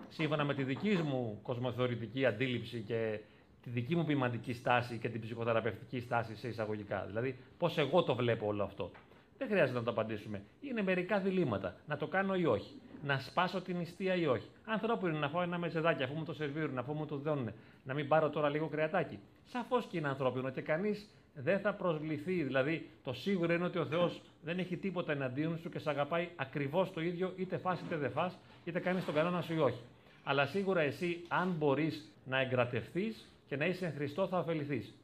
Σύμφωνα 0.08 0.44
με 0.44 0.54
τη 0.54 0.62
δική 0.64 0.88
μου 0.88 1.38
κοσμοθεωρητική 1.42 2.26
αντίληψη 2.26 2.80
και 2.80 3.20
τη 3.62 3.70
δική 3.70 3.96
μου 3.96 4.04
ποιηματική 4.04 4.52
στάση 4.52 4.98
και 4.98 5.08
την 5.08 5.20
ψυχοθεραπευτική 5.20 6.00
στάση 6.00 6.36
σε 6.36 6.48
εισαγωγικά. 6.48 7.04
Δηλαδή, 7.06 7.38
πώς 7.58 7.78
εγώ 7.78 8.02
το 8.02 8.14
βλέπω 8.14 8.46
όλο 8.46 8.62
αυτό. 8.62 8.90
Δεν 9.38 9.48
χρειάζεται 9.48 9.78
να 9.78 9.84
το 9.84 9.90
απαντήσουμε. 9.90 10.42
Είναι 10.60 10.82
μερικά 10.82 11.20
διλήμματα. 11.20 11.76
Να 11.86 11.96
το 11.96 12.06
κάνω 12.06 12.34
ή 12.34 12.46
όχι. 12.46 12.80
Να 13.02 13.18
σπάσω 13.18 13.60
την 13.60 13.76
νηστεία 13.76 14.14
ή 14.14 14.26
όχι. 14.26 14.48
Ανθρώπινο 14.64 15.18
να 15.18 15.28
φάω 15.28 15.42
ένα 15.42 15.58
μεζεδάκι 15.58 16.02
αφού 16.02 16.14
μου 16.14 16.24
το 16.24 16.32
σερβίρουν, 16.32 16.78
αφού 16.78 16.92
μου 16.92 17.06
το 17.06 17.16
δίνουν. 17.16 17.52
Να 17.84 17.94
μην 17.94 18.08
πάρω 18.08 18.30
τώρα 18.30 18.48
λίγο 18.48 18.68
κρεατάκι. 18.68 19.18
Σαφώς 19.44 19.86
και 19.86 19.98
είναι 19.98 20.08
ανθρώπινο 20.08 20.50
και 20.50 20.60
κανείς 20.60 21.10
δεν 21.34 21.60
θα 21.60 21.74
προσβληθεί. 21.74 22.42
Δηλαδή, 22.42 22.88
το 23.04 23.12
σίγουρο 23.12 23.52
είναι 23.52 23.64
ότι 23.64 23.78
ο 23.78 23.86
Θεός 23.86 24.20
δεν 24.42 24.58
έχει 24.58 24.76
τίποτα 24.76 25.12
εναντίον 25.12 25.58
σου 25.58 25.68
και 25.68 25.78
σε 25.78 25.90
αγαπάει 25.90 26.28
ακριβώς 26.36 26.92
το 26.92 27.00
ίδιο, 27.00 27.32
είτε 27.36 27.58
φά 27.58 27.78
είτε 27.84 27.96
δεν 27.96 28.10
φά, 28.10 28.32
είτε 28.64 28.78
κάνεις 28.78 29.04
τον 29.04 29.14
κανόνα 29.14 29.42
σου 29.42 29.54
ή 29.54 29.58
όχι. 29.58 29.80
Αλλά 30.24 30.46
σίγουρα 30.46 30.80
εσύ, 30.80 31.24
αν 31.28 31.54
μπορείς 31.58 32.12
να 32.24 32.40
εγκρατευτεί 32.40 33.14
και 33.48 33.56
να 33.56 33.64
είσαι 33.64 33.86
εν 33.86 33.92
Χριστώ, 33.92 34.26
θα 34.26 34.38
ωφεληθείς. 34.38 34.94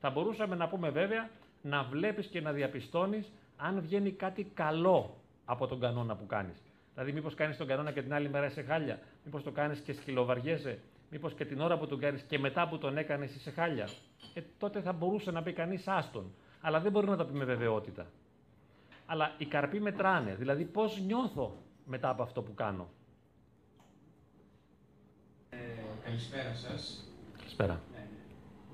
Θα 0.00 0.10
μπορούσαμε 0.10 0.56
να 0.56 0.68
πούμε 0.68 0.90
βέβαια 0.90 1.30
να 1.62 1.82
βλέπεις 1.82 2.26
και 2.26 2.40
να 2.40 2.52
διαπιστώνεις 2.52 3.32
αν 3.56 3.80
βγαίνει 3.80 4.10
κάτι 4.10 4.50
καλό 4.54 5.16
από 5.44 5.66
τον 5.66 5.80
κανόνα 5.80 6.16
που 6.16 6.26
κάνεις. 6.26 6.62
Δηλαδή, 6.94 7.12
μήπως 7.12 7.34
κάνεις 7.34 7.56
τον 7.56 7.66
κανόνα 7.66 7.92
και 7.92 8.02
την 8.02 8.14
άλλη 8.14 8.28
μέρα 8.28 8.46
είσαι 8.46 8.62
χάλια, 8.62 8.98
μήπως 9.24 9.42
το 9.42 9.50
κάνεις 9.50 9.78
και 9.78 9.92
σκυλοβαριέσαι, 9.92 10.78
μήπως 11.10 11.34
και 11.34 11.44
την 11.44 11.60
ώρα 11.60 11.78
που 11.78 11.86
τον 11.86 11.98
κάνεις 11.98 12.22
και 12.22 12.38
μετά 12.38 12.68
που 12.68 12.78
τον 12.78 12.96
έκανες 12.96 13.34
είσαι 13.34 13.50
χάλια. 13.50 13.88
Ε, 14.34 14.40
τότε 14.58 14.80
θα 14.80 14.92
μπορούσε 14.92 15.30
να 15.30 15.42
πει 15.42 15.52
κανείς 15.52 15.88
άστον. 15.88 16.34
Αλλά 16.60 16.80
δεν 16.80 16.92
μπορεί 16.92 17.08
να 17.08 17.16
το 17.16 17.24
πει 17.24 17.32
με 17.32 17.44
βεβαιότητα. 17.44 18.06
Αλλά 19.06 19.34
οι 19.38 19.46
καρποί 19.46 19.80
μετράνε. 19.80 20.34
Δηλαδή, 20.34 20.64
πώς 20.64 21.00
νιώθω 21.00 21.56
μετά 21.84 22.08
από 22.08 22.22
αυτό 22.22 22.42
που 22.42 22.54
κάνω. 22.54 22.88
Ε, 25.50 25.58
καλησπέρα 26.04 26.54
σας. 26.54 26.80
Καλησπέρα. 27.38 27.80
Ναι. 27.92 28.04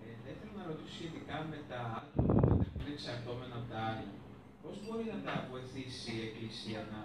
Ε, 0.05 0.11
δεν 0.25 0.35
θέλω 0.39 0.55
να 0.61 0.65
ρωτήσω 0.71 0.93
σχετικά 0.99 1.37
με 1.51 1.59
τα 1.71 1.81
άτομα 1.99 2.33
που 2.73 2.79
είναι 2.81 2.93
εξαρτώμενα 2.97 3.55
από 3.61 3.69
τα 3.73 3.81
άλλα. 3.89 4.11
Πώς 4.63 4.75
μπορεί 4.83 5.05
να 5.15 5.19
τα 5.27 5.35
βοηθήσει 5.51 6.11
η 6.19 6.23
Εκκλησία 6.29 6.81
να, 6.93 7.03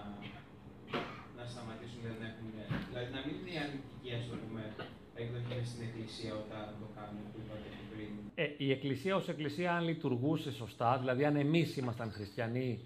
να 1.37 1.43
σταματήσουν 1.51 1.99
δηλαδή 2.01 2.19
να 2.23 2.27
έχουν. 2.31 2.47
Δηλαδή 2.89 3.09
να 3.15 3.21
μην 3.25 3.33
είναι 3.39 3.53
η 3.57 3.59
αρνητική, 3.63 4.09
ας 4.19 4.23
το 4.29 4.35
πούμε, 4.41 4.63
εκδοχή 5.23 5.65
στην 5.65 5.81
Εκκλησία 5.87 6.33
όταν 6.33 6.63
το 6.79 6.87
κάνουν, 6.95 7.23
που 7.31 7.39
είπατε 7.41 7.69
πριν. 7.91 8.09
Ε, 8.35 8.45
η 8.57 8.71
Εκκλησία 8.71 9.15
ως 9.15 9.27
Εκκλησία, 9.27 9.73
αν 9.75 9.83
λειτουργούσε 9.83 10.51
σωστά, 10.51 10.97
δηλαδή 10.97 11.25
αν 11.25 11.35
εμείς 11.35 11.77
ήμασταν 11.77 12.11
χριστιανοί 12.11 12.79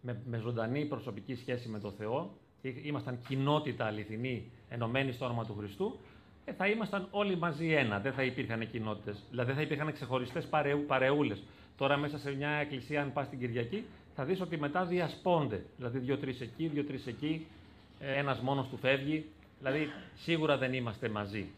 με, 0.00 0.22
με 0.24 0.38
ζωντανή 0.38 0.84
προσωπική 0.84 1.34
σχέση 1.34 1.68
με 1.68 1.78
τον 1.80 1.92
Θεό, 1.92 2.30
και 2.62 2.68
ήμασταν 2.82 3.18
κοινότητα 3.28 3.84
αληθινή 3.84 4.50
ενωμένη 4.68 5.12
στο 5.12 5.24
όνομα 5.24 5.44
του 5.44 5.54
Χριστού, 5.58 5.98
ε, 6.44 6.52
θα 6.52 6.66
ήμασταν 6.66 7.08
όλοι 7.10 7.36
μαζί 7.36 7.72
ένα. 7.72 7.98
Δεν 7.98 8.12
θα 8.12 8.22
υπήρχαν 8.22 8.70
κοινότητες. 8.70 9.24
Δηλαδή 9.30 9.52
θα 9.52 9.60
υπήρχαν 9.60 9.92
ξεχωριστές 9.92 10.48
παρεούλες. 10.86 11.42
Τώρα 11.76 11.96
μέσα 11.96 12.18
σε 12.18 12.34
μια 12.34 12.50
εκκλησία, 12.50 13.02
αν 13.02 13.12
πας 13.12 13.28
την 13.28 13.38
Κυριακή, 13.38 13.84
θα 14.14 14.24
δεις 14.24 14.40
ότι 14.40 14.56
μετά 14.56 14.84
διασπώνται. 14.84 15.64
Δηλαδή 15.76 15.98
δύο-τρεις 15.98 16.40
εκεί, 16.40 16.66
δύο-τρεις 16.66 17.06
εκεί, 17.06 17.46
ε, 18.00 18.18
ένας 18.18 18.40
μόνος 18.40 18.68
του 18.68 18.76
φεύγει. 18.76 19.24
Δηλαδή 19.58 19.88
σίγουρα 20.16 20.56
δεν 20.58 20.72
είμαστε 20.72 21.08
μαζί. 21.08 21.48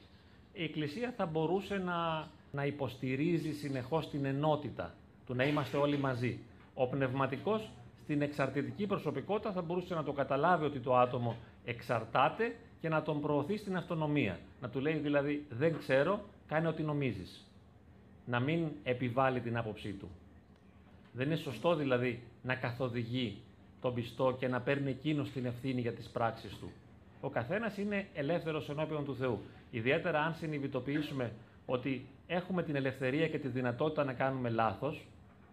Η 0.53 0.63
εκκλησία 0.63 1.13
θα 1.17 1.27
μπορούσε 1.27 1.77
να, 1.77 2.29
να 2.53 2.65
υποστηρίζει 2.65 3.53
συνεχώς 3.53 4.11
την 4.11 4.25
ενότητα 4.25 4.95
του 5.27 5.35
να 5.35 5.45
είμαστε 5.45 5.77
όλοι 5.77 5.99
μαζί. 5.99 6.39
Ο 6.75 6.87
πνευματικός 6.87 7.71
στην 8.03 8.23
εξαρτητική 8.23 8.87
προσωπικότητα 8.87 9.53
θα 9.53 9.63
μπορούσε 9.63 9.95
να 9.95 10.05
το 10.05 10.13
καταλάβει 10.13 10.65
ότι 10.65 10.79
το 10.79 10.97
άτομο 10.97 11.37
εξαρτάται 11.65 12.57
και 12.81 12.89
να 12.89 13.03
τον 13.03 13.21
προωθεί 13.21 13.57
στην 13.57 13.77
αυτονομία. 13.77 14.39
Να 14.61 14.69
του 14.69 14.81
λέει 14.81 14.95
δηλαδή 14.95 15.47
δεν 15.51 15.79
ξέρω, 15.79 16.21
κάνε 16.47 16.69
ό,τι 16.69 16.83
νομίζεις. 16.83 17.45
Να 18.27 18.41
μην 18.41 18.69
επιβάλλει 18.83 19.41
την 19.41 19.57
άποψή 19.57 19.93
του. 19.93 20.09
Δεν 21.13 21.27
είναι 21.27 21.37
σωστό 21.37 21.75
δηλαδή 21.75 22.23
να 22.43 22.55
καθοδηγεί 22.55 23.43
τον 23.81 23.95
πιστό 23.95 24.37
και 24.39 24.49
να 24.49 24.61
παίρνει 24.61 24.91
εκείνος 24.91 25.31
την 25.31 25.47
ευθύνη 25.47 25.81
για 25.81 25.93
τις 25.93 26.09
πράξεις 26.09 26.57
του. 26.59 26.71
Ο 27.21 27.29
καθένας 27.29 27.77
είναι 27.77 28.09
ελεύθερος 28.15 28.69
ενώπιον 28.69 29.05
του 29.05 29.17
Θεού. 29.17 29.41
Ιδιαίτερα 29.71 30.21
αν 30.21 30.35
συνειδητοποιήσουμε 30.35 31.33
ότι 31.67 32.07
έχουμε 32.27 32.63
την 32.63 32.77
ελευθερία 32.77 33.29
και 33.29 33.39
τη 33.39 33.49
δυνατότητα 33.49 34.05
να 34.05 34.13
κάνουμε 34.13 34.49
λάθος 34.49 35.07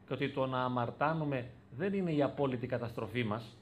και 0.08 0.14
ότι 0.14 0.30
το 0.30 0.46
να 0.46 0.64
αμαρτάνουμε 0.64 1.50
δεν 1.78 1.94
είναι 1.94 2.12
η 2.12 2.22
απόλυτη 2.22 2.68
καταστροφή 2.68 3.24
μας. 3.24 3.58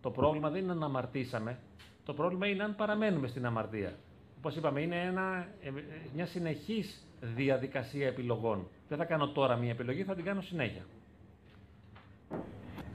Το 0.00 0.10
πρόβλημα 0.10 0.50
δεν 0.50 0.62
είναι 0.62 0.74
να 0.74 0.86
αμαρτήσαμε, 0.86 1.58
το 2.04 2.14
πρόβλημα 2.14 2.46
είναι 2.46 2.62
αν 2.62 2.74
παραμένουμε 2.74 3.26
στην 3.28 3.46
αμαρτία. 3.46 3.94
Όπως 4.38 4.56
είπαμε, 4.56 4.80
είναι 4.80 5.00
ένα, 5.00 5.48
ε, 5.62 5.70
μια 6.14 6.26
συνεχής 6.26 7.06
διαδικασία 7.20 8.06
επιλογών. 8.06 8.68
Δεν 8.88 8.98
θα 8.98 9.04
κάνω 9.04 9.28
τώρα 9.28 9.56
μια 9.56 9.70
επιλογή, 9.70 10.04
θα 10.04 10.14
την 10.14 10.24
κάνω 10.24 10.40
συνέχεια. 10.40 10.84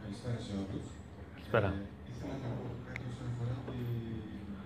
Καλησπέρα 0.01 0.39
σε 0.39 0.51
όλους. 0.51 0.85
Καλησπέρα. 1.33 1.67
Ε, 1.67 1.71
ήθελα 2.11 2.33
να 2.43 2.49
πω 2.59 2.65
κάτι 2.87 3.03
όσον 3.11 3.27
αφορά 3.31 3.55
την 3.65 3.85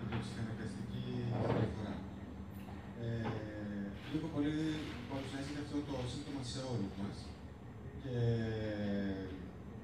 τη 0.09 0.15
ψυχαναγκαστική 0.23 1.03
συμπεριφορά. 1.29 1.61
Ε, 1.65 1.82
λίγο 4.13 4.27
πολύ 4.35 4.55
παρουσιάζεται 5.09 5.61
αυτό 5.65 5.77
το 5.89 5.95
σύμπτωμα 6.11 6.41
σε 6.51 6.59
όλου 6.71 6.89
μα. 6.99 7.09
Και 8.03 8.15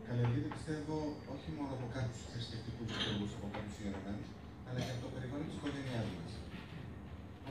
καλλιεργείται, 0.06 0.50
πιστεύω, 0.56 0.98
όχι 1.36 1.50
μόνο 1.58 1.72
από 1.78 1.88
κάποιους 1.96 2.20
θρησκευτικούς 2.32 2.90
λόγου, 3.06 3.28
από 3.38 3.48
κάποιους 3.56 3.76
ιερογάμου, 3.82 4.26
αλλά 4.68 4.80
και 4.86 4.92
από 4.96 5.02
το 5.06 5.10
περιβάλλον 5.14 5.48
της 5.50 5.58
οικογένειάς 5.60 6.08
μας. 6.18 6.32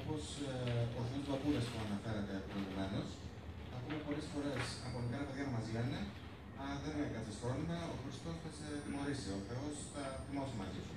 Όπως 0.01 0.23
ε, 0.51 0.53
ο 0.99 1.01
Θεός 1.09 1.25
Βαπούρας 1.31 1.67
που 1.71 1.79
αναφέρατε 1.87 2.35
προηγουμένω, 2.49 3.01
ακούμε 3.77 3.99
πολλές 4.07 4.27
φορές 4.33 4.65
από 4.87 4.97
μικρά 5.05 5.23
παιδιά 5.27 5.45
να 5.49 5.53
μας 5.57 5.67
λένε 5.77 6.01
Α, 6.63 6.65
δεν 6.85 6.95
έκατσε 7.07 7.33
φρόνημα, 7.41 7.79
ο 7.95 7.97
Χριστός 8.03 8.37
θα 8.43 8.51
σε 8.59 8.67
τιμωρήσει, 8.85 9.29
ο 9.39 9.41
Θεός 9.49 9.75
θα 9.93 10.03
θυμώσει 10.25 10.55
μαζί 10.63 10.81
σου. 10.87 10.97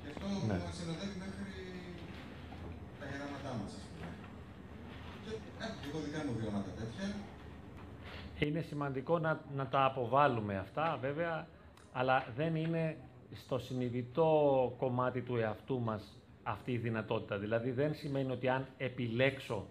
Και 0.00 0.08
αυτό 0.12 0.26
Ναι. 0.48 0.56
μας 0.64 0.74
συνοδεύει 0.78 1.16
μέχρι 1.24 1.54
τα 2.98 3.04
γεράματά 3.10 3.50
μας, 3.60 3.72
ας 3.80 3.84
πούμε. 3.90 4.10
Και 5.32 5.64
έχω 5.64 5.74
και 5.82 5.88
εγώ 5.92 5.98
δικά 6.04 6.24
μου 6.24 6.36
βιώματα 6.40 6.70
τέτοια. 6.78 7.14
Είναι 8.38 8.60
σημαντικό 8.60 9.18
να, 9.18 9.40
να 9.56 9.66
τα 9.66 9.84
αποβάλουμε 9.84 10.58
αυτά, 10.58 10.98
βέβαια, 11.00 11.46
αλλά 11.92 12.26
δεν 12.36 12.56
είναι 12.56 12.96
στο 13.34 13.58
συνειδητό 13.58 14.30
κομμάτι 14.78 15.20
του 15.20 15.36
εαυτού 15.36 15.80
μας 15.80 16.20
αυτή 16.42 16.72
η 16.72 16.76
δυνατότητα. 16.78 17.38
Δηλαδή 17.38 17.70
δεν 17.70 17.94
σημαίνει 17.94 18.30
ότι 18.30 18.48
αν 18.48 18.66
επιλέξω 18.76 19.66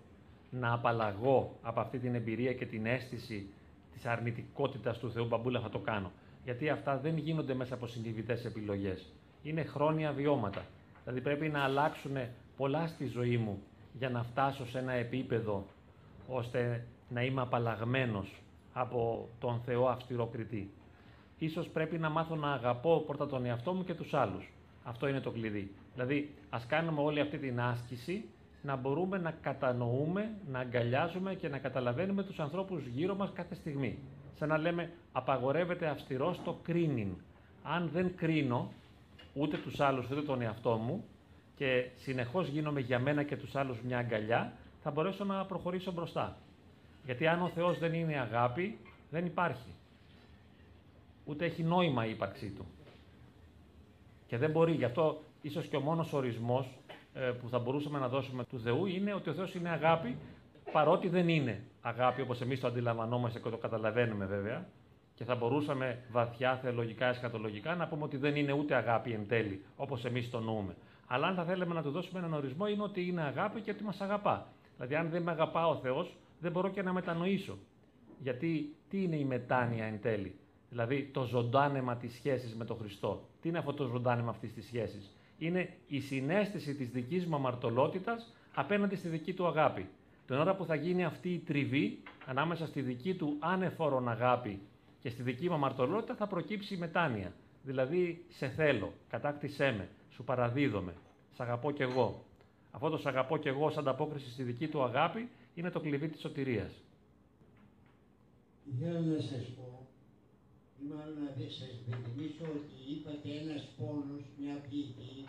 να 0.50 0.74
απαλλαγώ 0.74 1.58
από 1.62 1.80
αυτή 1.80 2.00
την 2.00 2.16
εμπειρία 2.16 2.54
και 2.54 2.66
την 2.66 2.86
αίσθηση 2.86 3.50
της 3.94 4.06
αρνητικότητας 4.06 5.00
του 5.00 5.12
Θεού 5.12 5.26
Μπαμπούλα 5.26 5.60
θα 5.60 5.70
το 5.70 5.80
κάνω. 5.80 6.12
Γιατί 6.44 6.70
αυτά 6.70 6.98
δεν 6.98 7.18
γίνονται 7.18 7.54
μέσα 7.54 7.74
από 7.74 7.88
συνειδητές 7.88 8.46
επιλογές. 8.46 9.12
Είναι 9.44 9.64
χρόνια 9.64 10.12
βιώματα. 10.12 10.66
Δηλαδή 11.04 11.22
πρέπει 11.22 11.48
να 11.48 11.64
αλλάξουν 11.64 12.18
πολλά 12.58 12.88
στη 12.88 13.06
ζωή 13.06 13.38
μου 13.38 13.62
για 13.98 14.10
να 14.10 14.24
φτάσω 14.24 14.68
σε 14.68 14.80
ένα 14.80 14.92
επίπεδο 14.92 15.66
ώστε 16.28 16.86
να 17.10 17.24
είμαι 17.24 17.42
απαλλαγμένος 17.42 18.42
από 18.74 19.28
τον 19.40 19.62
Θεό 19.66 19.88
αυστηροκριτή. 19.88 20.72
Ίσως 21.38 21.68
πρέπει 21.68 21.98
να 21.98 22.10
μάθω 22.10 22.36
να 22.36 22.52
αγαπώ 22.52 23.04
πρώτα 23.08 23.28
τον 23.28 23.46
εαυτό 23.46 23.74
μου 23.74 23.84
και 23.84 23.94
τους 23.94 24.14
άλλους. 24.14 24.52
Αυτό 24.84 25.08
είναι 25.08 25.20
το 25.20 25.32
κλειδί. 25.32 25.72
Δηλαδή, 25.94 26.34
ας 26.50 26.66
κάνουμε 26.66 27.02
όλη 27.02 27.20
αυτή 27.20 27.38
την 27.38 27.62
άσκηση 27.62 28.26
να 28.62 28.76
μπορούμε 28.76 29.18
να 29.18 29.32
κατανοούμε, 29.32 30.30
να 30.52 30.60
αγκαλιάζουμε 30.60 31.36
και 31.36 31.50
να 31.50 31.58
καταλαβαίνουμε 31.58 32.24
τους 32.24 32.40
ανθρώπους 32.40 32.86
γύρω 32.86 33.16
μας 33.16 33.32
κάθε 33.34 33.56
στιγμή. 33.56 33.98
Σαν 34.38 34.50
να 34.50 34.58
λέμε, 34.58 34.92
απαγορεύεται 35.12 35.88
αυστηρός 35.88 36.40
το 36.44 36.58
κρίνειν. 36.64 37.16
Αν 37.64 37.90
δεν 37.94 38.16
κρίνω 38.16 38.72
ούτε 39.34 39.58
τους 39.58 39.80
άλλους 39.80 40.10
ούτε 40.10 40.22
τον 40.22 40.42
εαυτό 40.42 40.76
μου 40.76 41.04
και 41.62 41.90
συνεχώς 41.96 42.48
γίνομαι 42.48 42.80
για 42.80 43.00
μένα 43.00 43.24
και 43.24 43.38
τους 43.38 43.56
άλλους 43.56 43.82
μια 43.82 43.98
αγκαλιά, 43.98 44.54
θα 44.84 44.92
μπορέσω 44.92 45.24
να 45.24 45.46
προχωρήσω 45.46 45.92
μπροστά. 45.92 46.38
Γιατί 47.06 47.28
αν 47.28 47.42
ο 47.42 47.48
Θεός 47.48 47.80
δεν 47.80 47.94
είναι 47.94 48.20
αγάπη, 48.20 48.78
δεν 49.10 49.26
υπάρχει. 49.26 49.74
Ούτε 51.26 51.46
έχει 51.46 51.64
νόημα 51.64 52.06
η 52.06 52.10
ύπαρξή 52.10 52.50
του. 52.50 52.66
Και 54.28 54.38
δεν 54.38 54.52
μπορεί. 54.52 54.72
Γι' 54.72 54.84
αυτό 54.84 55.24
ίσως 55.42 55.68
και 55.68 55.76
ο 55.76 55.80
μόνος 55.80 56.14
ορισμός 56.14 56.78
ε, 57.14 57.20
που 57.20 57.50
θα 57.50 57.60
μπορούσαμε 57.60 58.00
να 58.00 58.08
δώσουμε 58.08 58.44
του 58.44 58.60
Θεού 58.60 58.86
είναι 58.86 59.14
ότι 59.14 59.30
ο 59.30 59.34
Θεός 59.34 59.56
είναι 59.56 59.70
αγάπη, 59.70 60.18
παρότι 60.72 61.10
δεν 61.10 61.30
είναι 61.30 61.64
αγάπη 61.82 62.22
όπως 62.22 62.42
εμείς 62.42 62.60
το 62.60 62.68
αντιλαμβανόμαστε 62.68 63.40
και 63.40 63.50
το 63.50 63.58
καταλαβαίνουμε 63.58 64.26
βέβαια. 64.26 64.68
Και 65.16 65.24
θα 65.24 65.36
μπορούσαμε 65.36 66.04
βαθιά, 66.12 66.56
θεολογικά, 66.56 67.06
εσχατολογικά 67.06 67.76
να 67.76 67.88
πούμε 67.88 68.04
ότι 68.04 68.18
δεν 68.18 68.36
είναι 68.36 68.52
ούτε 68.52 68.76
αγάπη 68.76 69.12
εν 69.12 69.28
τέλει, 69.28 69.66
όπως 69.76 70.06
εμείς 70.06 70.30
το 70.30 70.40
νοούμε. 70.40 70.76
Αλλά 71.14 71.28
αν 71.28 71.36
θα 71.36 71.44
θέλαμε 71.44 71.74
να 71.74 71.82
του 71.82 71.92
δώσουμε 71.92 72.20
έναν 72.20 72.34
ορισμό, 72.34 72.68
είναι 72.68 72.84
ότι 72.84 73.08
είναι 73.08 73.22
αγάπη 73.22 73.62
και 73.62 73.72
ότι 73.72 73.84
μας 73.84 74.02
αγαπά. 74.02 74.48
Δηλαδή, 74.76 74.96
αν 74.96 75.10
δεν 75.10 75.22
με 75.22 75.32
αγαπά 75.32 75.68
ο 75.68 75.76
Θεός, 75.76 76.18
δεν 76.40 76.52
μπορώ 76.52 76.70
και 76.70 76.82
να 76.82 76.94
μετανοήσω. 76.94 77.58
Γιατί 78.20 78.76
τι 78.90 79.04
είναι 79.04 79.16
η 79.16 79.24
μετάνοια 79.24 79.86
εν 79.86 80.02
τέλει; 80.02 80.36
Δηλαδή 80.70 81.10
το 81.14 81.24
ζωντάνεμα 81.24 81.96
της 81.96 82.14
σχέσης 82.14 82.56
με 82.56 82.66
τον 82.66 82.78
Χριστό. 82.78 83.22
Τι 83.42 83.50
είναι 83.50 83.58
αυτό 83.58 83.74
το 83.74 83.86
ζωντάνεμα 83.86 84.30
αυτής 84.30 84.54
της 84.54 84.66
σχέσης; 84.66 85.16
Είναι 85.38 85.70
η 85.88 86.00
συνέστηση 86.00 86.76
της 86.76 86.90
δικής 86.90 87.26
μου 87.26 87.36
αμαρτωλότητας 87.36 88.34
απέναντι 88.54 88.96
στη 88.96 89.08
δική 89.08 89.34
του 89.34 89.48
αγάπη. 89.48 89.90
Την 90.28 90.36
ώρα 90.36 90.56
που 90.56 90.66
θα 90.66 90.76
γίνει 90.76 91.04
αυτή 91.06 91.30
η 91.30 91.40
τριβή 91.40 92.00
ανάμεσα 92.26 92.68
στη 92.68 92.82
δική 92.82 93.16
του 93.16 93.36
άνεφορον 93.40 94.10
αγάπη 94.10 94.62
και 95.00 95.10
στη 95.10 95.22
δική 95.22 95.48
μου 95.50 95.54
αμαρτωλότητα 95.54 96.16
θα 96.16 96.28
προκύψει 96.28 96.74
η 96.74 96.78
μετάνοια. 96.78 97.34
Δηλαδή 97.64 98.26
σε 98.30 98.48
θέλω, 98.48 98.94
κατάκτησέ 99.10 99.76
με, 99.78 99.90
σου 100.14 100.24
παραδίδομαι, 100.24 100.94
σ' 101.36 101.40
αγαπώ 101.40 101.72
κι 101.72 101.82
εγώ. 101.82 102.26
Αυτό 102.72 102.90
το 102.90 102.98
σ' 102.98 103.06
αγαπώ 103.06 103.38
κι 103.38 103.48
εγώ 103.48 103.66
ως 103.66 103.78
ανταπόκριση 103.78 104.30
στη 104.32 104.44
δική 104.44 104.68
του 104.68 104.84
αγάπη 104.84 105.30
είναι 105.56 105.70
το 105.72 105.80
κλειδί 105.80 106.10
της 106.10 106.22
σωτηρίας. 106.22 106.72
Θέλω 108.80 109.00
να 109.00 109.22
σας 109.22 109.46
πω, 109.58 109.88
ή 110.82 110.84
μάλλον 110.94 111.18
να 111.24 111.32
σας 111.38 111.70
υπενθυμίσω 111.80 112.46
ότι 112.60 112.76
είπατε 112.92 113.30
ένας 113.42 113.64
πόνος, 113.78 114.24
μια 114.40 114.56
πληγή, 114.66 115.26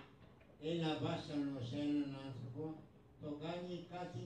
ένα 0.73 0.91
βάσανο 1.03 1.61
σε 1.69 1.77
έναν 1.87 2.11
άνθρωπο, 2.27 2.65
το 3.23 3.31
κάνει 3.45 3.77
κάτι, 3.95 4.25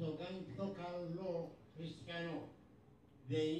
το 0.00 0.08
κάνει 0.20 0.40
πιο 0.52 0.66
καλό 0.82 1.32
χριστιανό. 1.74 2.40
Δεν 3.30 3.56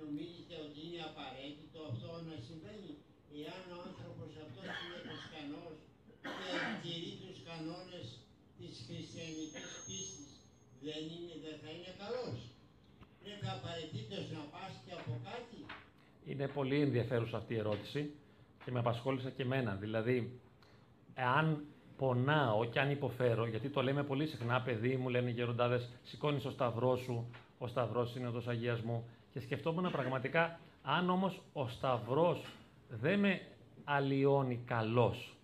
νομίζετε 0.00 0.54
ότι 0.66 0.78
είναι 0.86 1.02
απαραίτητο 1.10 1.78
αυτό 1.90 2.10
να 2.28 2.36
συμβαίνει, 2.46 2.90
εάν 3.40 3.62
ο 3.74 3.76
άνθρωπος 3.88 4.30
αυτός 4.44 4.68
είναι 4.82 4.98
χριστιανός 5.06 5.76
και 6.38 6.50
τηρεί 6.82 7.12
τους 7.20 7.38
κανόνες 7.48 8.06
της 8.58 8.72
χριστιανικής 8.86 9.68
πίστης, 9.86 10.30
δεν, 10.86 11.02
είναι, 11.14 11.34
δεν 11.44 11.56
θα 11.62 11.68
είναι 11.74 11.92
καλός. 12.02 12.38
Πρέπει 13.22 13.46
απαραίτητος 13.56 14.24
να 14.36 14.42
πάσχει 14.52 14.90
από 14.98 15.12
κάτι. 15.28 15.58
Είναι 16.30 16.46
πολύ 16.58 16.78
ενδιαφέρουσα 16.86 17.36
αυτή 17.40 17.52
η 17.54 17.60
ερώτηση 17.64 18.00
και 18.64 18.70
με 18.70 18.78
απασχόλησε 18.78 19.30
και 19.36 19.42
εμένα. 19.42 19.72
Δηλαδή, 19.74 20.16
εάν 21.14 21.64
πονάω 21.96 22.64
και 22.64 22.80
αν 22.80 22.90
υποφέρω, 22.90 23.46
γιατί 23.46 23.68
το 23.68 23.82
λέμε 23.82 24.02
πολύ 24.04 24.26
συχνά, 24.26 24.60
παιδί 24.60 24.96
μου, 24.96 25.08
λένε 25.08 25.30
οι 25.30 25.32
γεροντάδες, 25.32 25.88
σηκώνεις 26.02 26.42
το 26.42 26.50
σταυρό 26.50 26.96
σου, 26.96 27.30
ο 27.58 27.66
σταυρός 27.66 28.14
είναι 28.16 28.28
ο 28.28 28.42
αγιασμού. 28.46 29.08
Και 29.32 29.40
σκεφτόμουν 29.40 29.90
πραγματικά, 29.90 30.58
αν 30.82 31.10
όμως 31.10 31.42
ο 31.52 31.68
σταυρός 31.68 32.44
δεν 33.00 33.18
με 33.18 33.40
αλλοιώνει 33.84 34.62
καλός, 34.66 35.36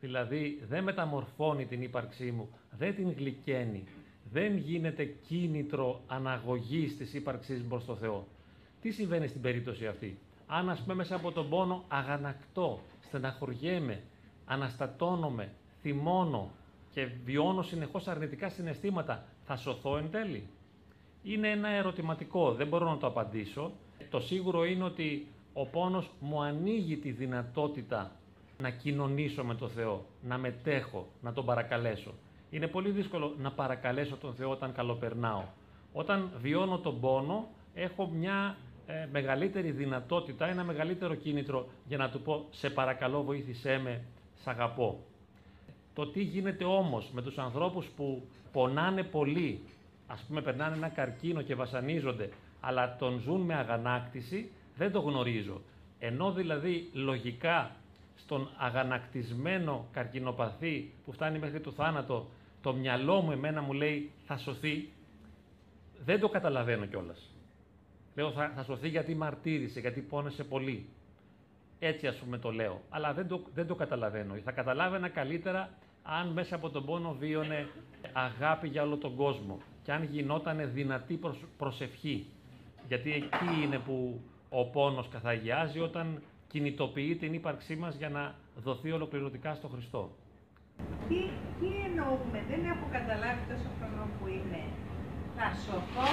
δηλαδή 0.00 0.62
δεν 0.68 0.82
μεταμορφώνει 0.82 1.66
την 1.66 1.82
ύπαρξή 1.82 2.30
μου, 2.30 2.48
δεν 2.70 2.94
την 2.94 3.12
γλυκαίνει, 3.12 3.84
δεν 4.32 4.56
γίνεται 4.56 5.04
κίνητρο 5.04 6.00
αναγωγής 6.06 6.96
της 6.96 7.14
ύπαρξής 7.14 7.62
μου 7.62 7.68
προς 7.68 7.84
το 7.84 7.96
Θεό. 7.96 8.26
Τι 8.80 8.90
συμβαίνει 8.90 9.26
στην 9.26 9.40
περίπτωση 9.40 9.86
αυτή; 9.86 10.18
Αν 10.46 10.70
ας 10.70 10.80
πούμε 10.80 10.94
μέσα 10.94 11.14
από 11.14 11.32
τον 11.32 11.48
πόνο 11.48 11.84
αγανακτώ, 11.88 12.80
στεναχωριέμαι, 13.00 14.02
αναστατώνομαι, 14.44 15.52
θυμώνω 15.80 16.50
και 16.92 17.08
βιώνω 17.24 17.62
συνεχώς 17.62 18.08
αρνητικά 18.08 18.48
συναισθήματα, 18.48 19.24
θα 19.44 19.56
σωθώ 19.56 19.96
εν 19.96 20.10
τέλει; 20.10 20.46
Είναι 21.22 21.50
ένα 21.50 21.68
ερωτηματικό, 21.68 22.52
δεν 22.52 22.66
μπορώ 22.66 22.88
να 22.88 22.96
το 22.98 23.06
απαντήσω. 23.06 23.72
Το 24.10 24.20
σίγουρο 24.20 24.64
είναι 24.64 24.84
ότι 24.84 25.26
ο 25.60 25.66
πόνος 25.66 26.10
μου 26.20 26.42
ανοίγει 26.42 26.96
τη 26.96 27.10
δυνατότητα 27.10 28.10
να 28.58 28.70
κοινωνήσω 28.70 29.44
με 29.44 29.54
τον 29.54 29.68
Θεό, 29.68 30.04
να 30.22 30.38
μετέχω, 30.38 31.06
να 31.20 31.32
τον 31.32 31.44
παρακαλέσω. 31.44 32.14
Είναι 32.50 32.66
πολύ 32.66 32.90
δύσκολο 32.90 33.34
να 33.38 33.52
παρακαλέσω 33.52 34.16
τον 34.16 34.34
Θεό 34.34 34.50
όταν 34.50 34.72
καλοπερνάω. 34.72 35.44
Όταν 35.92 36.30
βιώνω 36.40 36.78
τον 36.78 37.00
πόνο, 37.00 37.48
έχω 37.74 38.06
μια 38.06 38.56
ε, 38.86 39.08
μεγαλύτερη 39.12 39.70
δυνατότητα, 39.70 40.46
ένα 40.46 40.64
μεγαλύτερο 40.64 41.14
κίνητρο 41.14 41.68
για 41.86 41.96
να 41.96 42.10
του 42.10 42.20
πω 42.20 42.46
«Σε 42.50 42.70
παρακαλώ 42.70 43.22
βοήθησέ 43.22 43.78
με, 43.78 44.04
σ' 44.42 44.46
αγαπώ». 44.46 44.98
Το 45.94 46.06
τι 46.06 46.22
γίνεται 46.22 46.64
όμως 46.64 47.10
με 47.12 47.22
τους 47.22 47.38
ανθρώπους 47.38 47.86
που 47.96 48.22
πονάνε 48.52 49.02
πολύ, 49.02 49.60
ας 50.06 50.24
πούμε 50.28 50.42
περνάνε 50.42 50.76
ένα 50.76 50.88
καρκίνο 50.88 51.42
και 51.42 51.54
βασανίζονται, 51.54 52.28
αλλά 52.60 52.96
τον 52.96 53.18
ζουν 53.18 53.40
με 53.40 53.54
αγανάκτηση, 53.54 54.50
δεν 54.78 54.92
το 54.92 55.00
γνωρίζω. 55.00 55.60
Ενώ 55.98 56.32
δηλαδή 56.32 56.90
λογικά 56.92 57.76
στον 58.16 58.50
αγανακτισμένο 58.56 59.88
καρκινοπαθή 59.92 60.92
που 61.04 61.12
φτάνει 61.12 61.38
μέχρι 61.38 61.60
το 61.60 61.70
θάνατο, 61.70 62.28
το 62.62 62.72
μυαλό 62.74 63.20
μου 63.20 63.32
εμένα 63.32 63.62
μου 63.62 63.72
λέει 63.72 64.10
θα 64.26 64.36
σωθεί, 64.36 64.88
δεν 66.04 66.20
το 66.20 66.28
καταλαβαίνω 66.28 66.86
κιόλας. 66.86 67.34
Λέω 68.14 68.30
θα, 68.30 68.52
θα 68.56 68.62
σωθεί 68.62 68.88
γιατί 68.88 69.14
μαρτύρησε, 69.14 69.80
γιατί 69.80 70.00
πόνεσε 70.00 70.44
πολύ. 70.44 70.88
Έτσι 71.78 72.06
ας 72.06 72.16
πούμε 72.16 72.38
το 72.38 72.50
λέω, 72.50 72.80
αλλά 72.88 73.12
δεν 73.12 73.28
το, 73.28 73.42
δεν 73.54 73.66
το 73.66 73.74
καταλαβαίνω. 73.74 74.34
Θα 74.44 74.52
καταλάβαινα 74.52 75.08
καλύτερα 75.08 75.70
αν 76.02 76.28
μέσα 76.28 76.54
από 76.54 76.70
τον 76.70 76.84
πόνο 76.84 77.16
βίωνε 77.18 77.68
αγάπη 78.12 78.68
για 78.68 78.82
όλο 78.82 78.96
τον 78.96 79.16
κόσμο 79.16 79.58
και 79.82 79.92
αν 79.92 80.02
γινότανε 80.04 80.66
δυνατή 80.66 81.20
προσευχή. 81.58 82.26
Γιατί 82.88 83.12
εκεί 83.12 83.62
είναι 83.64 83.78
που 83.78 84.20
ο 84.48 84.64
πόνος 84.64 85.08
καθαγιάζει 85.08 85.80
όταν 85.80 86.22
κινητοποιεί 86.48 87.16
την 87.16 87.32
ύπαρξή 87.34 87.76
μας 87.76 87.94
για 87.96 88.08
να 88.08 88.34
δοθεί 88.56 88.92
ολοκληρωτικά 88.92 89.54
στο 89.54 89.68
Χριστό. 89.68 90.10
Τι, 91.08 91.20
τι 91.60 91.66
εννοούμε, 91.86 92.44
δεν 92.50 92.64
έχω 92.64 92.86
καταλάβει 92.92 93.42
τόσο 93.48 93.70
χρόνο 93.78 94.08
που 94.18 94.26
είμαι. 94.26 94.62
Θα 95.36 95.48
σωθώ 95.64 96.10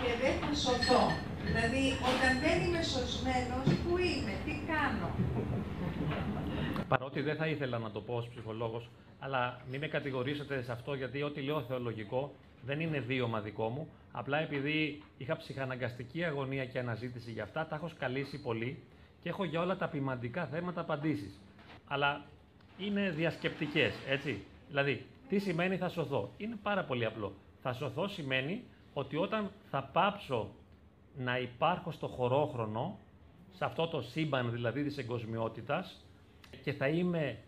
και 0.00 0.10
δεν 0.22 0.34
θα 0.40 0.54
σωθώ. 0.64 1.02
Δηλαδή, 1.46 1.84
όταν 2.10 2.32
δεν 2.44 2.56
είμαι 2.64 2.82
σωσμένος, 2.82 3.66
πού 3.82 3.92
είμαι, 3.98 4.34
τι 4.44 4.54
κάνω; 4.72 5.08
Παρότι 6.88 7.20
δεν 7.20 7.36
θα 7.36 7.46
ήθελα 7.46 7.78
να 7.78 7.90
το 7.90 8.00
πω 8.00 8.14
ως 8.14 8.28
ψυχολόγος, 8.28 8.90
αλλά 9.18 9.60
μην 9.70 9.80
με 9.80 9.86
κατηγορήσετε 9.86 10.62
σε 10.62 10.72
αυτό 10.72 10.94
γιατί 10.94 11.22
ό,τι 11.22 11.40
λέω 11.40 11.62
θεολογικό 11.62 12.32
δεν 12.64 12.80
είναι 12.80 12.98
βίωμα 12.98 13.40
δικό 13.40 13.68
μου. 13.68 13.88
Απλά 14.12 14.38
επειδή 14.38 15.02
είχα 15.18 15.36
ψυχαναγκαστική 15.36 16.24
αγωνία 16.24 16.64
και 16.64 16.78
αναζήτηση 16.78 17.30
για 17.30 17.42
αυτά, 17.42 17.66
τα 17.66 17.76
έχω 17.76 17.88
σκαλίσει 17.88 18.40
πολύ 18.40 18.82
και 19.20 19.28
έχω 19.28 19.44
για 19.44 19.60
όλα 19.60 19.76
τα 19.76 19.88
ποιμαντικά 19.88 20.46
θέματα 20.46 20.80
απαντήσεις. 20.80 21.40
Αλλά 21.86 22.24
είναι 22.78 23.10
διασκεπτικές, 23.10 23.94
έτσι. 24.08 24.44
Δηλαδή, 24.68 25.06
τι 25.28 25.38
σημαίνει 25.38 25.76
θα 25.76 25.88
σωθώ. 25.88 26.30
Είναι 26.36 26.56
πάρα 26.62 26.84
πολύ 26.84 27.04
απλό. 27.04 27.32
Θα 27.62 27.72
σωθώ 27.72 28.08
σημαίνει 28.08 28.62
ότι 28.92 29.16
όταν 29.16 29.50
θα 29.70 29.82
πάψω 29.82 30.50
να 31.16 31.38
υπάρχω 31.38 31.90
στο 31.90 32.06
χωρόχρονο, 32.06 32.98
σε 33.52 33.64
αυτό 33.64 33.88
το 33.88 34.00
σύμπαν 34.00 34.52
δηλαδή 34.52 34.82
της 34.82 34.98
εγκοσμιότητας 34.98 36.04
και 36.62 36.72
θα 36.72 36.88
είμαι 36.88 37.38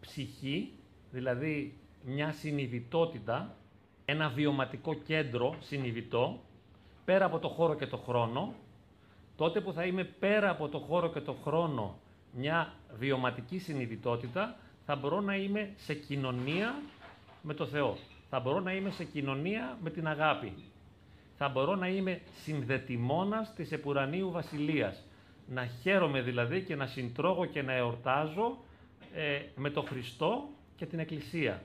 ψυχή, 0.00 0.72
δηλαδή 1.10 1.78
μια 2.04 2.32
συνειδητότητα, 2.32 3.56
ένα 4.08 4.28
βιωματικό 4.28 4.94
κέντρο 4.94 5.54
συνειδητό, 5.60 6.40
πέρα 7.04 7.24
από 7.24 7.38
το 7.38 7.48
χώρο 7.48 7.74
και 7.74 7.86
το 7.86 7.96
χρόνο, 7.96 8.54
τότε 9.36 9.60
που 9.60 9.72
θα 9.72 9.84
είμαι 9.84 10.04
πέρα 10.04 10.50
από 10.50 10.68
το 10.68 10.78
χώρο 10.78 11.10
και 11.10 11.20
το 11.20 11.32
χρόνο 11.32 11.98
μια 12.32 12.72
βιωματική 12.98 13.58
συνειδητότητα, 13.58 14.56
θα 14.86 14.96
μπορώ 14.96 15.20
να 15.20 15.36
είμαι 15.36 15.70
σε 15.76 15.94
κοινωνία 15.94 16.74
με 17.42 17.54
το 17.54 17.66
Θεό. 17.66 17.96
Θα 18.30 18.40
μπορώ 18.40 18.60
να 18.60 18.72
είμαι 18.72 18.90
σε 18.90 19.04
κοινωνία 19.04 19.78
με 19.82 19.90
την 19.90 20.08
αγάπη. 20.08 20.52
Θα 21.36 21.48
μπορώ 21.48 21.74
να 21.74 21.88
είμαι 21.88 22.20
συνδετημόνας 22.42 23.54
της 23.54 23.72
επουρανίου 23.72 24.30
βασιλείας. 24.30 25.04
Να 25.48 25.66
χαίρομαι 25.66 26.20
δηλαδή 26.20 26.62
και 26.62 26.76
να 26.76 26.86
συντρώγω 26.86 27.44
και 27.44 27.62
να 27.62 27.72
εορτάζω 27.72 28.56
ε, 29.14 29.40
με 29.56 29.70
το 29.70 29.82
Χριστό 29.82 30.48
και 30.76 30.86
την 30.86 30.98
Εκκλησία, 30.98 31.62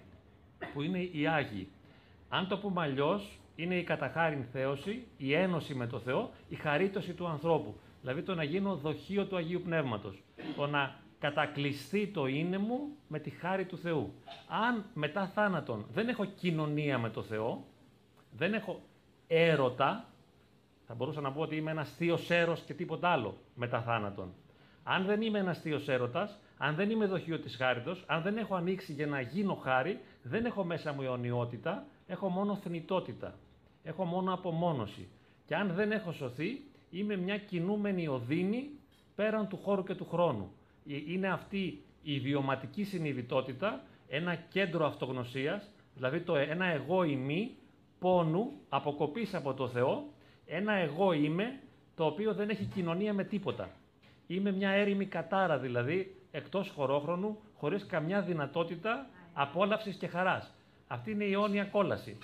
που 0.73 0.81
είναι 0.81 0.99
οι 0.99 1.27
Άγιοι. 1.27 1.67
Αν 2.33 2.47
το 2.47 2.57
πούμε 2.57 2.81
αλλιώς, 2.81 3.39
είναι 3.55 3.75
η 3.75 3.83
καταχάριν 3.83 4.43
θέωση, 4.43 5.07
η 5.17 5.33
ένωση 5.33 5.73
με 5.73 5.87
το 5.87 5.99
Θεό, 5.99 6.31
η 6.47 6.55
χαρίτωση 6.55 7.13
του 7.13 7.27
ανθρώπου. 7.27 7.75
Δηλαδή 8.01 8.21
το 8.21 8.35
να 8.35 8.43
γίνω 8.43 8.75
δοχείο 8.75 9.25
του 9.25 9.35
Αγίου 9.35 9.61
Πνεύματος. 9.61 10.23
Το 10.55 10.67
να 10.67 10.95
κατακλειστεί 11.19 12.07
το 12.07 12.25
είναι 12.25 12.57
μου 12.57 12.79
με 13.07 13.19
τη 13.19 13.29
χάρη 13.29 13.65
του 13.65 13.77
Θεού. 13.77 14.13
Αν 14.47 14.85
μετά 14.93 15.27
θάνατον 15.27 15.85
δεν 15.93 16.07
έχω 16.07 16.25
κοινωνία 16.25 16.97
με 16.97 17.09
το 17.09 17.23
Θεό, 17.23 17.65
δεν 18.31 18.53
έχω 18.53 18.81
έρωτα, 19.27 20.05
θα 20.87 20.93
μπορούσα 20.93 21.21
να 21.21 21.31
πω 21.31 21.41
ότι 21.41 21.55
είμαι 21.55 21.71
ένας 21.71 21.95
θείος 21.95 22.29
έρο 22.29 22.57
και 22.65 22.73
τίποτα 22.73 23.09
άλλο 23.09 23.37
μετά 23.55 23.81
θάνατον. 23.81 24.33
Αν 24.83 25.05
δεν 25.05 25.21
είμαι 25.21 25.39
ένας 25.39 25.59
θείος 25.59 25.87
έρωτας, 25.87 26.39
αν 26.57 26.75
δεν 26.75 26.89
είμαι 26.89 27.05
δοχείο 27.05 27.39
της 27.39 27.55
χάριτος, 27.55 28.03
αν 28.07 28.21
δεν 28.21 28.37
έχω 28.37 28.55
ανοίξει 28.55 28.93
για 28.93 29.07
να 29.07 29.21
γίνω 29.21 29.53
χάρη, 29.53 29.99
δεν 30.21 30.45
έχω 30.45 30.63
μέσα 30.63 30.93
μου 30.93 31.01
αιωνιότητα, 31.01 31.85
έχω 32.11 32.29
μόνο 32.29 32.55
θνητότητα. 32.55 33.35
Έχω 33.83 34.03
μόνο 34.03 34.33
απομόνωση. 34.33 35.07
Και 35.45 35.55
αν 35.55 35.73
δεν 35.73 35.91
έχω 35.91 36.11
σωθεί, 36.11 36.61
είμαι 36.89 37.15
μια 37.15 37.37
κινούμενη 37.37 38.07
οδύνη 38.07 38.69
πέραν 39.15 39.47
του 39.47 39.57
χώρου 39.57 39.83
και 39.83 39.95
του 39.95 40.05
χρόνου. 40.05 40.51
Ε, 40.89 40.95
είναι 41.13 41.27
αυτή 41.27 41.83
η 42.03 42.19
βιωματική 42.19 42.83
συνειδητότητα, 42.83 43.83
ένα 44.07 44.35
κέντρο 44.35 44.85
αυτογνωσίας, 44.85 45.69
δηλαδή 45.95 46.21
το, 46.21 46.35
ένα 46.35 46.65
εγώ 46.65 47.03
ημί 47.03 47.55
πόνου, 47.99 48.51
αποκοπής 48.69 49.33
από 49.33 49.53
το 49.53 49.67
Θεό, 49.67 50.03
ένα 50.45 50.73
εγώ 50.73 51.13
είμαι 51.13 51.59
το 51.95 52.05
οποίο 52.05 52.33
δεν 52.33 52.49
έχει 52.49 52.65
κοινωνία 52.65 53.13
με 53.13 53.23
τίποτα. 53.23 53.69
Είμαι 54.27 54.51
μια 54.51 54.69
έρημη 54.69 55.05
κατάρα 55.05 55.57
δηλαδή, 55.57 56.15
εκτός 56.31 56.69
χωρόχρονου, 56.69 57.37
χωρίς 57.57 57.85
καμιά 57.85 58.21
δυνατότητα 58.21 59.09
απόλαυσης 59.33 59.95
και 59.95 60.07
χαράς. 60.07 60.53
Αυτή 60.93 61.11
είναι 61.11 61.23
η 61.23 61.31
αιώνια 61.31 61.63
κόλαση, 61.63 62.17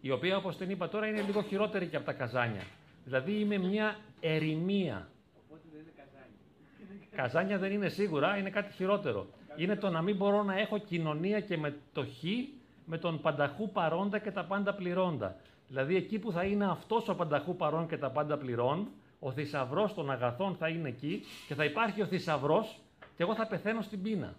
η 0.00 0.10
οποία 0.10 0.36
όπως 0.36 0.56
την 0.56 0.70
είπα 0.70 0.88
τώρα 0.88 1.06
είναι 1.06 1.20
λίγο 1.20 1.42
χειρότερη 1.42 1.86
και 1.86 1.96
από 1.96 2.04
τα 2.04 2.12
καζάνια. 2.12 2.62
Δηλαδή 3.04 3.32
είμαι 3.32 3.58
μια 3.58 3.96
ερημία. 4.20 5.08
Οπότε 5.46 5.62
δεν 5.72 5.80
είναι 5.80 5.92
καζάνια. 5.96 7.06
Καζάνια 7.16 7.58
δεν 7.58 7.72
είναι 7.72 7.88
σίγουρα, 7.88 8.36
είναι 8.36 8.50
κάτι 8.50 8.72
χειρότερο. 8.72 9.26
Είναι 9.56 9.76
το 9.76 9.90
να 9.90 10.02
μην 10.02 10.16
μπορώ 10.16 10.42
να 10.42 10.58
έχω 10.58 10.78
κοινωνία 10.78 11.40
και 11.40 11.56
μετοχή 11.56 12.48
με 12.84 12.98
τον 12.98 13.20
πανταχού 13.20 13.70
παρόντα 13.70 14.18
και 14.18 14.30
τα 14.30 14.44
πάντα 14.44 14.74
πληρώντα. 14.74 15.36
Δηλαδή 15.68 15.96
εκεί 15.96 16.18
που 16.18 16.32
θα 16.32 16.44
είναι 16.44 16.70
αυτός 16.70 17.08
ο 17.08 17.14
πανταχού 17.14 17.56
παρών 17.56 17.88
και 17.88 17.96
τα 17.96 18.10
πάντα 18.10 18.36
πληρών, 18.36 18.88
ο 19.18 19.32
θησαυρός 19.32 19.94
των 19.94 20.10
αγαθών 20.10 20.54
θα 20.54 20.68
είναι 20.68 20.88
εκεί 20.88 21.22
και 21.48 21.54
θα 21.54 21.64
υπάρχει 21.64 22.02
ο 22.02 22.06
θησαυρός 22.06 22.80
και 23.16 23.22
εγώ 23.22 23.34
θα 23.34 23.46
πεθαίνω 23.46 23.82
στην 23.82 24.02
πείνα. 24.02 24.34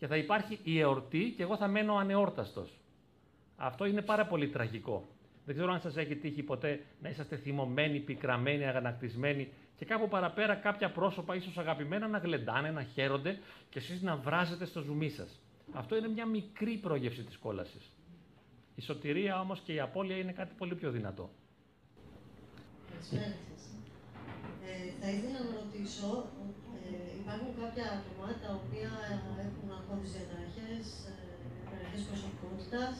Και 0.00 0.06
θα 0.06 0.16
υπάρχει 0.16 0.58
η 0.62 0.78
εορτή 0.78 1.34
και 1.36 1.42
εγώ 1.42 1.56
θα 1.56 1.68
μένω 1.68 1.94
ανεόρταστος. 1.96 2.78
Αυτό 3.56 3.84
είναι 3.84 4.02
πάρα 4.02 4.26
πολύ 4.26 4.48
τραγικό. 4.48 5.08
Δεν 5.44 5.54
ξέρω 5.54 5.72
αν 5.72 5.80
σας 5.80 5.96
έχει 5.96 6.16
τύχει 6.16 6.42
ποτέ 6.42 6.84
να 7.00 7.08
είσαστε 7.08 7.36
θυμωμένοι, 7.36 8.00
πικραμένοι, 8.00 8.66
αγανακτισμένοι 8.66 9.48
και 9.76 9.84
κάπου 9.84 10.08
παραπέρα 10.08 10.54
κάποια 10.54 10.90
πρόσωπα 10.90 11.34
ίσως 11.34 11.58
αγαπημένα 11.58 12.08
να 12.08 12.18
γλεντάνε, 12.18 12.70
να 12.70 12.82
χαίρονται 12.82 13.38
και 13.70 13.78
εσείς 13.78 14.02
να 14.02 14.16
βράζετε 14.16 14.64
στο 14.64 14.80
ζουμί 14.80 15.10
σας. 15.10 15.40
Αυτό 15.72 15.96
είναι 15.96 16.08
μια 16.08 16.26
μικρή 16.26 16.76
πρόγευση 16.76 17.22
της 17.22 17.36
κόλασης. 17.38 17.90
Η 18.74 18.82
σωτηρία 18.82 19.40
όμως 19.40 19.60
και 19.60 19.72
η 19.72 19.80
απώλεια 19.80 20.16
είναι 20.16 20.32
κάτι 20.32 20.54
πολύ 20.58 20.74
πιο 20.74 20.90
δυνατό. 20.90 21.30
Καλησπέρα 22.90 23.22
σας. 23.22 23.62
Ε, 24.64 24.90
θα 25.00 25.10
ήθελα 25.10 25.38
να 25.44 25.54
ρωτήσω, 25.60 26.26
ε, 26.40 26.59
υπάρχουν 27.20 27.50
κάποια 27.60 27.86
άτομα 27.96 28.28
τα 28.42 28.50
οποία 28.60 28.90
έχουν 29.46 29.68
ακόμης 29.80 30.10
διαταραχές, 30.14 30.84
ε, 31.10 31.14
διαταραχές 31.58 32.02
προσωπικότητας. 32.08 32.94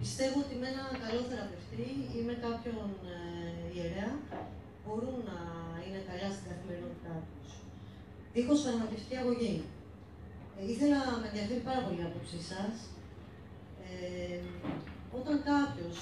Πιστεύω 0.00 0.36
ότι 0.44 0.54
με 0.60 0.66
έναν 0.72 0.90
καλό 1.04 1.20
θεραπευτή 1.28 1.88
ή 2.16 2.18
με 2.28 2.34
κάποιον 2.46 2.86
ε, 3.12 3.16
ιερέα 3.74 4.12
μπορούν 4.82 5.18
να 5.30 5.38
είναι 5.84 6.00
καλά 6.08 6.28
στην 6.34 6.46
καθημερινότητά 6.50 7.14
τους. 7.28 7.50
Δίχως 8.34 8.60
φαρμακευτική 8.64 9.16
αγωγή. 9.22 9.54
Ε, 10.56 10.60
ήθελα 10.72 10.98
να 11.08 11.14
με 11.20 11.26
ενδιαφέρει 11.30 11.62
πάρα 11.70 11.80
πολύ 11.84 12.00
η 12.02 12.08
άποψή 12.10 12.40
σας. 12.52 12.74
Ε, 13.86 14.38
όταν 15.18 15.36
κάποιος 15.52 15.98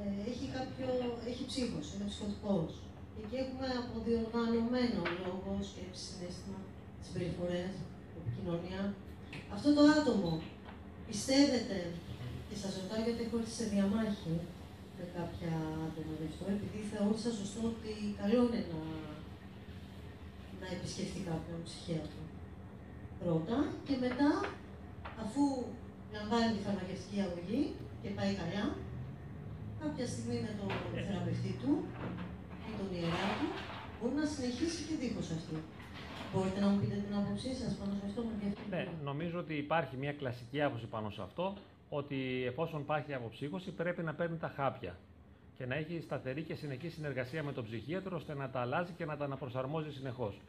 ε, 0.00 0.04
έχει, 0.30 0.46
κάποιο, 0.56 0.88
έχει 1.30 1.42
ψύχος, 1.50 1.86
είναι 1.92 2.08
ψυχοτικός, 2.10 2.70
και 2.82 2.85
εκεί 3.20 3.36
έχουμε 3.44 3.68
αποδιοργανωμένο 3.82 5.00
λόγο, 5.24 5.50
σκέψη, 5.68 6.02
συνέστημα, 6.08 6.58
συμπεριφορέ, 7.04 7.64
επικοινωνία. 8.18 8.82
Αυτό 9.54 9.68
το 9.76 9.82
άτομο 9.96 10.32
πιστεύετε, 11.08 11.78
και 12.48 12.56
σας 12.62 12.72
ρωτάω 12.78 13.00
γιατί 13.06 13.22
έχω 13.24 13.36
έρθει 13.40 13.54
σε 13.60 13.66
διαμάχη 13.72 14.34
με 14.96 15.04
κάποια 15.16 15.52
άτομα 15.86 16.12
γι' 16.18 16.28
αυτό, 16.30 16.44
επειδή 16.56 16.80
θεώρησα 16.90 17.30
σωστό 17.40 17.60
ότι 17.72 17.92
καλό 18.20 18.38
είναι 18.44 18.62
να, 18.72 18.82
να 20.60 20.66
επισκεφτεί 20.76 21.20
κάποιον 21.30 21.58
ψυχίατρο. 21.66 22.22
Πρώτα 23.20 23.56
και 23.86 23.96
μετά, 24.04 24.30
αφού 25.24 25.42
λαμβάνει 26.14 26.50
τη 26.54 26.60
φαρμακευτική 26.66 27.18
αγωγή 27.26 27.62
και 28.00 28.10
πάει 28.16 28.32
καλά, 28.40 28.64
κάποια 29.82 30.06
στιγμή 30.12 30.38
με 30.46 30.52
τον 30.58 30.70
θεραπευτή 31.06 31.52
του 31.60 31.72
ή 32.22 32.25
τον 32.78 32.88
ιερά 32.96 33.28
του, 33.38 33.48
μπορεί 33.98 34.14
να 34.22 34.26
συνεχίσει 34.34 34.80
και 34.88 34.94
δίχως 35.02 35.28
αυτή. 35.38 35.56
Μπορείτε 36.32 36.60
να 36.60 36.68
μου 36.70 36.78
πείτε 36.80 36.96
την 37.04 37.14
άποψή 37.20 37.50
σας 37.60 37.72
πάνω 37.78 37.92
σε 37.98 38.04
αυτό, 38.08 38.20
με 38.26 38.32
ενδιαφέρει. 38.36 38.68
Ναι, 38.74 38.82
νομίζω 39.08 39.38
ότι 39.44 39.54
υπάρχει 39.64 39.94
μια 40.02 40.12
κλασική 40.20 40.58
άποψη 40.66 40.86
πάνω 40.94 41.08
σε 41.10 41.22
αυτό, 41.28 41.46
ότι 41.88 42.18
εφόσον 42.50 42.80
υπάρχει 42.80 43.14
αποψύχωση 43.14 43.70
πρέπει 43.70 44.02
να 44.02 44.12
παίρνει 44.14 44.36
τα 44.44 44.50
χάπια 44.56 44.94
και 45.56 45.66
να 45.66 45.74
έχει 45.74 46.00
σταθερή 46.00 46.42
και 46.42 46.54
συνεχή 46.54 46.88
συνεργασία 46.88 47.42
με 47.42 47.52
τον 47.52 47.64
ψυχίατρο 47.64 48.16
ώστε 48.16 48.34
να 48.34 48.48
τα 48.50 48.60
αλλάζει 48.60 48.92
και 48.96 49.04
να 49.04 49.16
τα 49.16 49.24
αναπροσαρμόζει 49.24 49.92
συνεχώς. 49.92 50.40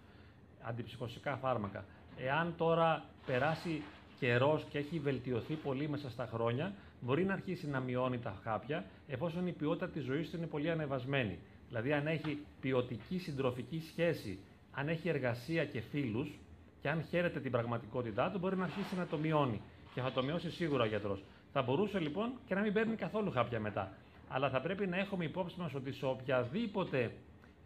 Αντιψυχωσικά 0.62 1.36
φάρμακα. 1.36 1.86
Εάν 2.18 2.54
τώρα 2.58 3.04
περάσει 3.26 3.84
καιρός 4.20 4.66
και 4.70 4.78
έχει 4.78 5.00
βελτιωθεί 5.00 5.54
πολύ 5.54 5.90
μέσα 5.90 6.10
στα 6.10 6.30
χρόνια, 6.34 6.74
μπορεί 7.02 7.26
να 7.26 7.34
αρχίσει 7.34 7.68
να 7.68 7.80
μειώνει 7.80 8.20
τα 8.20 8.40
χάπια, 8.44 8.86
εφόσον 9.08 9.48
η 9.48 9.52
ποιότητα 9.52 9.90
της 9.90 10.04
ζωής 10.04 10.30
του 10.30 10.38
είναι 10.38 10.46
πολύ 10.46 10.72
ανεβασμένη. 10.72 11.40
Δηλαδή, 11.68 11.94
αν 11.94 12.08
έχει 12.08 12.38
ποιοτική 12.62 13.18
συντροφική 13.20 13.84
σχέση, 13.92 14.40
αν 14.72 14.88
έχει 14.90 15.10
εργασία 15.10 15.66
και 15.66 15.80
φίλους, 15.82 16.40
και 16.82 16.90
αν 16.90 17.04
χαίρεται 17.10 17.40
την 17.40 17.52
πραγματικότητά 17.52 18.32
του, 18.32 18.40
μπορεί 18.40 18.56
να 18.58 18.64
αρχίσει 18.64 18.96
να 18.96 19.06
το 19.08 19.18
μειώνει. 19.18 19.62
Και 19.94 20.02
θα 20.02 20.12
το 20.12 20.24
μειώσει 20.24 20.52
σίγουρα 20.52 20.84
ο 20.84 20.88
γιατρός. 20.88 21.24
Θα 21.54 21.62
μπορούσε 21.62 22.00
λοιπόν 22.00 22.32
και 22.46 22.56
να 22.56 22.62
μην 22.62 22.74
παίρνει 22.74 22.96
καθόλου 22.96 23.32
χάπια 23.32 23.60
μετά. 23.60 23.92
Αλλά 24.30 24.50
θα 24.50 24.62
πρέπει 24.62 24.88
να 24.88 24.98
έχουμε 24.98 25.26
υπόψη 25.26 25.60
μας 25.60 25.74
ότι 25.74 25.92
σε 25.92 26.06
οποιαδήποτε 26.06 27.12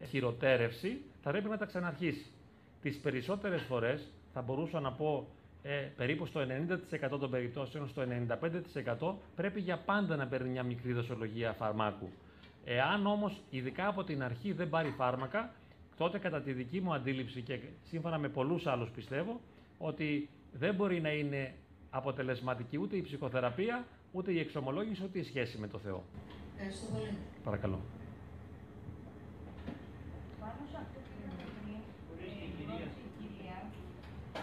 χειροτέρευση 0.09 1.01
θα 1.23 1.31
πρέπει 1.31 1.49
να 1.49 1.57
τα 1.57 1.65
ξαναρχίσει. 1.65 2.25
Τις 2.81 2.97
περισσότερες 2.99 3.61
φορές 3.61 4.11
θα 4.33 4.41
μπορούσα 4.41 4.79
να 4.79 4.91
πω 4.91 5.27
ε, 5.63 5.71
περίπου 5.97 6.25
στο 6.25 6.41
90% 7.13 7.19
των 7.19 7.29
περιπτώσεων, 7.29 7.87
στο 7.87 8.03
95% 8.99 9.13
πρέπει 9.35 9.59
για 9.59 9.77
πάντα 9.77 10.15
να 10.15 10.27
παίρνει 10.27 10.49
μια 10.49 10.63
μικρή 10.63 10.93
δοσολογία 10.93 11.53
φαρμάκου. 11.53 12.09
Εάν 12.65 13.05
όμως, 13.05 13.41
ειδικά 13.49 13.87
από 13.87 14.03
την 14.03 14.23
αρχή, 14.23 14.51
δεν 14.51 14.69
πάρει 14.69 14.89
φάρμακα, 14.89 15.53
τότε 15.97 16.17
κατά 16.19 16.41
τη 16.41 16.51
δική 16.53 16.81
μου 16.81 16.93
αντίληψη 16.93 17.41
και 17.41 17.59
σύμφωνα 17.83 18.17
με 18.17 18.29
πολλούς 18.29 18.67
άλλους 18.67 18.89
πιστεύω, 18.89 19.39
ότι 19.77 20.29
δεν 20.53 20.75
μπορεί 20.75 21.01
να 21.01 21.11
είναι 21.11 21.53
αποτελεσματική 21.89 22.77
ούτε 22.77 22.95
η 22.95 23.01
ψυχοθεραπεία, 23.01 23.85
ούτε 24.11 24.31
η 24.31 24.39
εξομολόγηση, 24.39 25.03
ούτε 25.03 25.19
η 25.19 25.23
σχέση 25.23 25.57
με 25.57 25.67
το 25.67 25.77
Θεό. 25.77 26.03
Ευχαριστώ 26.55 26.85
πολύ. 26.93 27.17
Παρακαλώ. 27.43 27.79
Πάνω 30.39 30.61
σε 30.71 30.77
αυτό 30.83 30.99
που 31.05 31.11
είπατε 31.17 31.45
πριν, 31.57 31.81
ε, 32.21 32.69
ρώτησε 32.69 33.01
η 33.07 33.11
κυρία, 33.19 33.57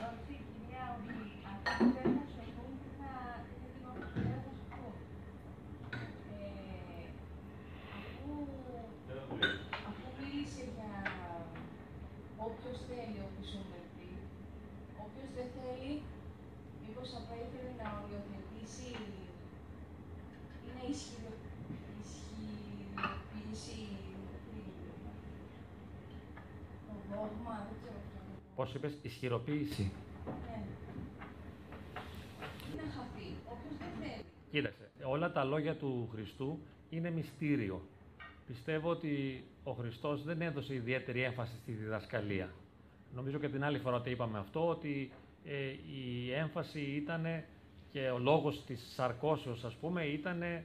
ρώτησε 0.02 0.32
η 0.38 0.42
κυρία 0.50 0.84
ότι 0.96 1.16
αυτοί 1.52 1.72
που 1.78 1.90
δεν 1.96 2.08
θα 2.16 2.24
σωθούν 2.34 2.70
τι 2.82 2.88
θα 3.00 3.12
τι 3.46 3.54
θα 3.60 3.68
γίνουν 3.72 3.96
αυτοί 4.06 4.18
που 4.22 4.28
δεν 4.32 4.40
θα 4.44 4.50
σωθούν. 4.58 4.94
Ε, 6.34 7.06
αφού, 7.98 8.30
αφού 9.88 10.06
μίλησε 10.18 10.64
για 10.76 10.92
όποιος 12.46 12.76
θέλει 12.88 13.18
οπισθομερτή, 13.28 14.10
όποιος 15.04 15.28
δεν 15.36 15.48
θέλει, 15.56 15.92
μήπως 16.82 17.08
απλά 17.18 17.34
ήθελε 17.44 17.70
να 17.80 17.86
οριοθετήσει 18.02 18.90
ή 20.66 20.68
να 20.76 20.82
ισχυρο, 20.92 21.32
ισχυροποιήσει 22.02 23.80
το 26.86 26.94
δόγμα, 27.10 27.54
δεν 27.66 27.76
ξέρω 27.80 27.98
ποιο 28.72 28.80
είναι. 28.82 28.88
Πώ 28.88 28.88
είπες, 28.88 28.98
ισχυροποίηση. 29.02 29.92
Ναι. 30.26 30.62
Ή 32.72 32.76
να 32.76 32.82
χαθεί. 32.82 33.34
Όποιος 33.44 33.76
δεν 33.78 33.88
θέλει. 34.00 34.24
Κοίταξε, 34.50 34.90
όλα 35.02 35.32
τα 35.32 35.44
λόγια 35.44 35.76
του 35.76 36.08
Χριστού 36.12 36.58
είναι 36.90 37.10
μυστήριο. 37.10 37.82
Πιστεύω 38.46 38.90
ότι 38.90 39.44
ο 39.64 39.72
Χριστός 39.72 40.22
δεν 40.22 40.40
έδωσε 40.42 40.74
ιδιαίτερη 40.74 41.22
έμφαση 41.22 41.52
στη 41.62 41.72
διδασκαλία. 41.72 42.48
Νομίζω 43.14 43.38
και 43.38 43.48
την 43.48 43.64
άλλη 43.64 43.78
φορά 43.78 43.96
ότι 43.96 44.10
είπαμε 44.10 44.38
αυτό, 44.38 44.68
ότι 44.68 45.10
ε, 45.44 45.54
η 45.94 46.32
έμφαση 46.32 46.80
ήταν 46.80 47.44
και 47.92 48.10
ο 48.10 48.18
λόγος 48.18 48.64
της 48.66 48.92
σαρκώσεως, 48.94 49.64
ας 49.64 49.74
πούμε, 49.74 50.04
ήταν 50.04 50.42
ε, 50.42 50.62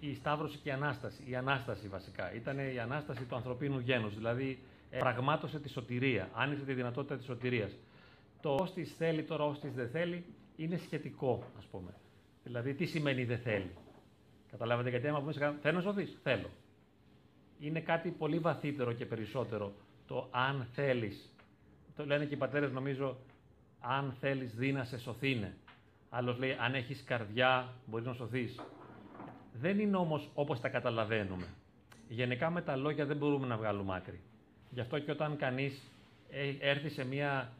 η 0.00 0.14
Σταύρωση 0.14 0.58
και 0.58 0.68
η 0.68 0.72
Ανάσταση. 0.72 1.22
Η 1.26 1.36
Ανάσταση 1.36 1.88
βασικά. 1.88 2.34
Ήταν 2.34 2.58
η 2.58 2.78
Ανάσταση 2.78 3.24
του 3.24 3.34
ανθρωπίνου 3.34 3.78
γένους, 3.78 4.14
δηλαδή 4.14 4.58
ε, 4.94 4.98
πραγμάτωσε 4.98 5.60
τη 5.60 5.68
σωτηρία, 5.68 6.28
άνοιξε 6.34 6.64
τη 6.64 6.72
δυνατότητα 6.74 7.16
της 7.16 7.24
σωτηρίας. 7.26 7.76
Το 8.40 8.54
ως 8.54 8.72
της 8.72 8.94
θέλει 8.96 9.22
τώρα, 9.22 9.44
ως 9.44 9.60
της 9.60 9.72
δεν 9.74 9.88
θέλει, 9.88 10.24
είναι 10.56 10.76
σχετικό, 10.76 11.42
ας 11.58 11.64
πούμε. 11.64 11.94
Δηλαδή, 12.44 12.74
τι 12.74 12.84
σημαίνει 12.84 13.24
δεν 13.24 13.38
θέλει; 13.38 13.70
Καταλάβατε 14.50 14.88
γιατί 14.88 15.08
άμα 15.08 15.20
πούμε 15.20 15.32
σε 15.32 15.38
κανέναν, 15.38 15.60
θέλω 15.62 15.76
να 15.76 15.82
σωθείς, 15.82 16.18
θέλω. 16.22 16.50
Είναι 17.58 17.80
κάτι 17.80 18.10
πολύ 18.10 18.38
βαθύτερο 18.38 18.92
και 18.92 19.06
περισσότερο 19.06 19.72
το 20.06 20.28
αν 20.30 20.66
θέλεις. 20.72 21.34
Το 21.96 22.06
λένε 22.06 22.24
και 22.24 22.34
οι 22.34 22.36
πατέρες 22.36 22.72
νομίζω, 22.72 23.16
αν 23.80 24.16
θέλεις 24.20 24.54
δει 24.54 24.72
να 24.72 24.84
σε 24.84 24.98
σωθήνε. 24.98 25.56
Άλλος 26.10 26.38
λέει, 26.38 26.56
αν 26.60 26.74
έχεις 26.74 27.04
καρδιά 27.04 27.72
μπορείς 27.86 28.06
να 28.06 28.12
σωθείς. 28.12 28.60
Δεν 29.52 29.78
είναι 29.78 29.96
όμως 29.96 30.30
όπως 30.34 30.60
τα 30.60 30.68
καταλαβαίνουμε. 30.68 31.46
Γενικά 32.08 32.50
με 32.50 32.62
τα 32.62 32.76
λόγια 32.76 33.06
δεν 33.06 33.16
μπορούμε 33.16 33.46
να 33.46 33.56
βγάλουμε 33.56 33.96
άκρη. 33.96 34.20
Γι' 34.74 34.80
αυτό 34.80 34.98
και 34.98 35.10
όταν 35.10 35.36
κανείς 35.36 35.82
ε, 36.30 36.52
έρθει 36.60 36.88
σε 36.88 37.04
μία 37.04 37.52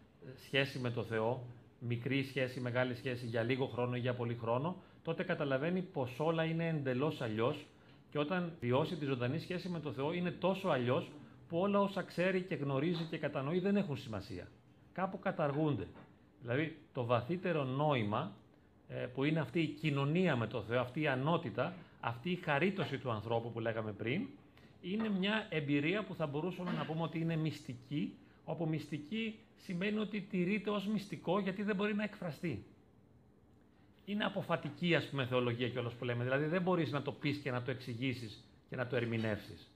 σχέση 0.44 0.78
με 0.78 0.90
το 0.90 1.02
Θεό, 1.02 1.42
μικρή 1.78 2.22
σχέση, 2.24 2.60
μεγάλη 2.60 2.94
σχέση 2.94 3.26
για 3.26 3.42
λίγο 3.42 3.66
χρόνο 3.66 3.96
ή 3.96 3.98
για 3.98 4.14
πολύ 4.14 4.34
χρόνο, 4.34 4.76
τότε 5.04 5.22
καταλαβαίνει 5.22 5.82
πως 5.82 6.18
όλα 6.18 6.44
είναι 6.44 6.68
εντελώς 6.68 7.20
αλλιώς 7.20 7.66
και 8.10 8.18
όταν 8.18 8.52
βιώσει 8.60 8.96
τη 8.96 9.04
ζωντανή 9.04 9.38
σχέση 9.38 9.68
με 9.68 9.80
το 9.80 9.92
Θεό 9.92 10.12
είναι 10.12 10.30
τόσο 10.30 10.68
αλλιώς 10.68 11.10
που 11.48 11.58
όλα 11.58 11.80
όσα 11.80 12.02
ξέρει 12.02 12.42
και 12.42 12.54
γνωρίζει 12.54 13.04
και 13.10 13.18
κατανοεί 13.18 13.58
δεν 13.58 13.76
έχουν 13.76 13.96
σημασία. 13.96 14.48
Κάπου 14.92 15.18
καταργούνται. 15.18 15.86
Δηλαδή 16.40 16.78
το 16.92 17.04
βαθύτερο 17.04 17.64
νόημα 17.64 18.32
ε, 18.88 18.94
που 18.94 19.24
είναι 19.24 19.40
αυτή 19.40 19.60
η 19.60 19.66
κοινωνία 19.66 20.36
με 20.36 20.46
το 20.46 20.62
Θεό, 20.62 20.80
αυτή 20.80 21.00
η 21.00 21.08
ανότητα, 21.08 21.74
αυτή 22.00 22.30
η 22.30 22.36
χαρίτωση 22.36 22.98
του 22.98 23.10
ανθρώπου 23.10 23.52
που 23.52 23.60
λέγαμε 23.60 23.92
πριν, 23.92 24.26
είναι 24.82 25.08
μια 25.08 25.46
εμπειρία 25.50 26.04
που 26.04 26.14
θα 26.14 26.26
μπορούσαμε 26.26 26.70
να 26.72 26.84
πούμε 26.84 27.02
ότι 27.02 27.18
είναι 27.18 27.36
μυστική, 27.36 28.14
όπου 28.44 28.68
μυστική 28.68 29.38
σημαίνει 29.56 29.98
ότι 29.98 30.20
τηρείται 30.20 30.70
ως 30.70 30.86
μυστικό 30.86 31.40
γιατί 31.40 31.62
δεν 31.62 31.76
μπορεί 31.76 31.94
να 31.94 32.02
εκφραστεί. 32.02 32.64
είναι 34.04 34.24
αποφατική 34.24 34.94
ας 34.94 35.04
πούμε 35.08 35.26
θεολογία 35.26 35.68
κιόλας 35.68 35.92
που 35.92 36.04
λέμε. 36.04 36.24
Δηλαδή 36.24 36.44
δεν 36.44 36.62
μπορείς 36.62 36.90
να 36.90 37.02
το 37.02 37.12
πεις 37.12 37.36
και 37.38 37.50
να 37.50 37.62
το 37.62 37.70
εξηγήσεις 37.70 38.44
και 38.68 38.76
να 38.76 38.86
το 38.86 38.96
ερμηνεύσεις. 38.96 39.70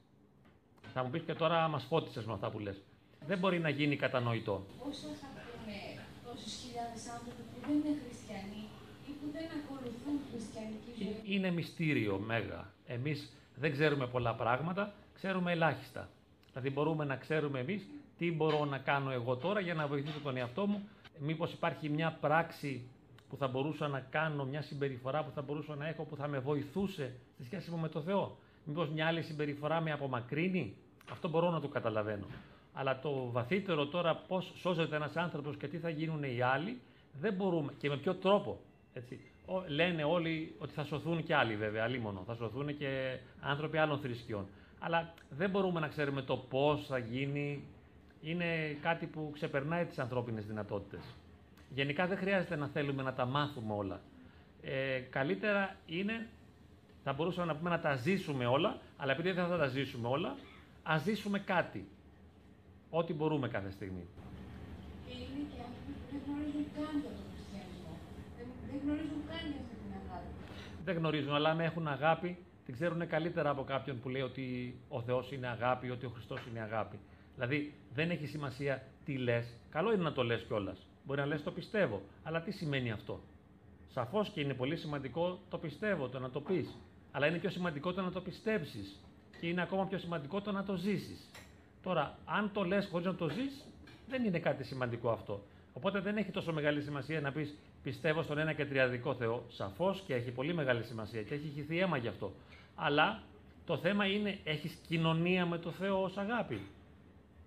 Θα 0.92 1.04
μου 1.04 1.10
πεις 1.10 1.22
και 1.22 1.34
τώρα 1.34 1.68
μας 1.68 1.84
φώτισες 1.84 2.24
με 2.24 2.32
αυτά 2.32 2.50
που 2.50 2.58
λες. 2.58 2.82
Δεν 3.26 3.38
μπορεί 3.38 3.58
να 3.58 3.68
γίνει 3.68 3.96
κατανοητό. 3.96 4.66
Πώς 4.84 4.98
θα 4.98 5.28
πούμε 5.34 5.76
τόσους 6.24 6.54
χιλιάδες 6.60 7.08
άνθρωποι 7.08 7.42
που 7.50 7.56
δεν 7.66 7.74
είναι 7.76 7.92
χριστιανοί 8.02 8.64
ή 9.08 9.10
που 9.20 9.26
δεν 9.32 9.46
ακολουθούν 9.58 10.14
χριστιανική 10.30 10.90
ζωή; 10.98 11.34
Είναι 11.34 11.50
μυστήριο 11.50 12.18
μέγα. 12.18 12.74
Εμείς 12.86 13.32
δεν 13.56 13.72
ξέρουμε 13.72 14.06
πολλά 14.06 14.34
πράγματα, 14.34 14.92
ξέρουμε 15.14 15.52
ελάχιστα. 15.52 16.08
Δηλαδή 16.50 16.70
μπορούμε 16.70 17.04
να 17.04 17.16
ξέρουμε 17.16 17.60
εμείς 17.60 17.86
τι 18.18 18.32
μπορώ 18.32 18.64
να 18.64 18.78
κάνω 18.78 19.10
εγώ 19.10 19.36
τώρα 19.36 19.60
για 19.60 19.74
να 19.74 19.86
βοηθήσω 19.86 20.20
τον 20.22 20.36
εαυτό 20.36 20.66
μου. 20.66 20.88
Μήπως 21.18 21.52
υπάρχει 21.52 21.88
μια 21.88 22.16
πράξη 22.20 22.88
που 23.28 23.36
θα 23.36 23.48
μπορούσα 23.48 23.88
να 23.88 24.00
κάνω, 24.00 24.44
μια 24.44 24.62
συμπεριφορά 24.62 25.24
που 25.24 25.30
θα 25.30 25.42
μπορούσα 25.42 25.74
να 25.74 25.88
έχω 25.88 26.02
που 26.04 26.16
θα 26.16 26.28
με 26.28 26.38
βοηθούσε 26.38 27.14
στη 27.34 27.44
σχέση 27.44 27.70
μου 27.70 27.78
με 27.78 27.88
το 27.88 28.00
Θεό. 28.00 28.36
Μήπως 28.64 28.88
μια 28.88 29.06
άλλη 29.06 29.22
συμπεριφορά 29.22 29.80
με 29.80 29.92
απομακρύνει. 29.92 30.76
Αυτό 31.10 31.28
μπορώ 31.28 31.50
να 31.50 31.60
το 31.60 31.68
καταλαβαίνω. 31.68 32.26
Αλλά 32.72 32.98
το 33.00 33.30
βαθύτερο 33.30 33.86
τώρα 33.86 34.16
πώς 34.16 34.52
σώζεται 34.56 34.96
ένας 34.96 35.16
άνθρωπος 35.16 35.56
και 35.56 35.68
τι 35.68 35.78
θα 35.78 35.88
γίνουν 35.88 36.22
οι 36.22 36.40
άλλοι, 36.40 36.80
δεν 37.20 37.34
μπορούμε 37.34 37.72
και 37.78 37.88
με 37.88 37.96
ποιο 37.96 38.14
τρόπο. 38.14 38.60
Έτσι. 38.92 39.20
Λένε 39.66 40.04
όλοι 40.04 40.54
ότι 40.58 40.72
θα 40.72 40.84
σωθούν 40.84 41.22
και 41.22 41.34
άλλοι 41.34 41.56
βέβαια, 41.56 41.84
αλίμονο. 41.84 42.22
Θα 42.26 42.34
σωθούν 42.34 42.76
και 42.76 43.18
άνθρωποι 43.40 43.78
άλλων 43.78 43.98
θρησκειών. 43.98 44.46
Αλλά 44.78 45.14
δεν 45.30 45.50
μπορούμε 45.50 45.80
να 45.80 45.88
ξέρουμε 45.88 46.22
το 46.22 46.36
πώς 46.36 46.86
θα 46.86 46.98
γίνει. 46.98 47.64
Είναι 48.22 48.76
κάτι 48.82 49.06
που 49.06 49.30
ξεπερνάει 49.32 49.84
τις 49.84 49.98
ανθρώπινες 49.98 50.46
δυνατότητες. 50.46 51.00
Γενικά 51.74 52.06
δεν 52.06 52.18
χρειάζεται 52.18 52.56
να 52.56 52.66
θέλουμε 52.66 53.02
να 53.02 53.12
τα 53.12 53.26
μάθουμε 53.26 53.72
όλα. 53.74 54.00
Ε, 54.62 54.98
καλύτερα 55.10 55.76
είναι, 55.86 56.28
θα 57.04 57.12
μπορούσαμε 57.12 57.46
να 57.46 57.56
πούμε 57.58 57.70
να 57.70 57.80
τα 57.80 57.94
ζήσουμε 57.94 58.46
όλα, 58.46 58.78
αλλά 58.96 59.12
επειδή 59.12 59.30
δεν 59.32 59.46
θα 59.46 59.56
τα 59.58 59.66
ζήσουμε 59.66 60.08
όλα, 60.08 60.36
ας 60.82 61.02
ζήσουμε 61.02 61.38
κάτι. 61.38 61.88
Ό,τι 62.90 63.12
μπορούμε 63.12 63.48
κάθε 63.48 63.70
στιγμή. 63.70 64.06
Και 65.06 65.12
είναι 65.12 65.46
και 65.52 65.60
άνθρωποι 65.66 65.92
που 65.92 66.04
δεν 66.10 66.20
γνωρίζουν 66.26 66.66
καν 66.76 67.00
για 67.00 67.10
τον 67.10 67.10
χριστιανισμό. 67.10 67.25
Δεν, 68.76 68.86
δεν 68.86 68.94
γνωρίζουν 68.94 69.22
καν 69.28 69.38
για 69.50 69.60
αυτή 69.60 69.76
την 69.82 69.92
αγάπη. 70.02 70.28
Δεν 70.84 70.96
γνωρίζουν, 70.96 71.34
αλλά 71.34 71.50
αν 71.50 71.60
έχουν 71.60 71.88
αγάπη, 71.88 72.38
την 72.64 72.74
ξέρουν 72.74 73.06
καλύτερα 73.08 73.50
από 73.50 73.64
κάποιον 73.64 74.00
που 74.00 74.08
λέει 74.08 74.22
ότι 74.22 74.74
ο 74.88 75.02
Θεός 75.02 75.32
είναι 75.32 75.46
αγάπη, 75.46 75.90
ότι 75.90 76.06
ο 76.06 76.08
Χριστός 76.08 76.40
είναι 76.50 76.60
αγάπη. 76.60 76.98
Δηλαδή 77.34 77.74
δεν 77.94 78.10
έχει 78.10 78.26
σημασία 78.26 78.82
τι 79.04 79.16
λες. 79.16 79.46
Καλό 79.70 79.92
είναι 79.92 80.02
να 80.02 80.12
το 80.12 80.22
λες 80.24 80.44
κιόλας. 80.46 80.86
Μπορεί 81.04 81.20
να 81.20 81.26
λες 81.26 81.42
το 81.42 81.50
πιστεύω. 81.50 82.02
Αλλά 82.22 82.42
τι 82.42 82.50
σημαίνει 82.50 82.90
αυτό; 82.90 83.20
Σαφώς 83.92 84.28
και 84.28 84.40
είναι 84.40 84.54
πολύ 84.54 84.76
σημαντικό 84.76 85.38
το 85.50 85.58
πιστεύω, 85.58 86.08
το 86.08 86.18
να 86.18 86.30
το 86.30 86.40
πεις. 86.40 86.76
Αλλά 87.12 87.26
είναι 87.26 87.38
πιο 87.38 87.50
σημαντικό 87.50 87.92
το 87.92 88.02
να 88.02 88.10
το 88.10 88.20
πιστέψεις. 88.20 89.00
Και 89.40 89.46
είναι 89.48 89.62
ακόμα 89.62 89.86
πιο 89.86 89.98
σημαντικό 89.98 90.40
το 90.40 90.52
να 90.52 90.62
το 90.64 90.76
ζήσεις. 90.76 91.30
Τώρα, 91.82 92.18
αν 92.24 92.50
το 92.52 92.64
λες 92.64 92.88
χωρίς 92.90 93.06
να 93.06 93.14
το 93.14 93.28
ζεις, 93.28 93.64
δεν 94.08 94.24
είναι 94.24 94.38
κάτι 94.38 94.64
σημαντικό 94.64 95.10
αυτό. 95.10 95.42
Οπότε 95.76 96.00
δεν 96.00 96.16
έχει 96.16 96.30
τόσο 96.30 96.52
μεγάλη 96.52 96.82
σημασία 96.82 97.20
να 97.20 97.32
πεις 97.32 97.54
πιστεύω 97.82 98.22
στον 98.22 98.38
ένα 98.38 98.52
και 98.52 98.64
τριαδικό 98.64 99.14
Θεό. 99.14 99.44
Σαφώς 99.48 100.02
και 100.06 100.14
έχει 100.14 100.30
πολύ 100.30 100.54
μεγάλη 100.54 100.82
σημασία 100.82 101.22
και 101.22 101.34
έχει 101.34 101.52
χυθεί 101.54 101.78
αίμα 101.78 101.96
γι' 101.96 102.08
αυτό. 102.08 102.32
Αλλά 102.74 103.22
το 103.66 103.76
θέμα 103.76 104.06
είναι, 104.06 104.38
έχεις 104.44 104.78
κοινωνία 104.86 105.46
με 105.46 105.58
το 105.58 105.70
Θεό 105.70 106.02
ως 106.02 106.16
αγάπη. 106.16 106.60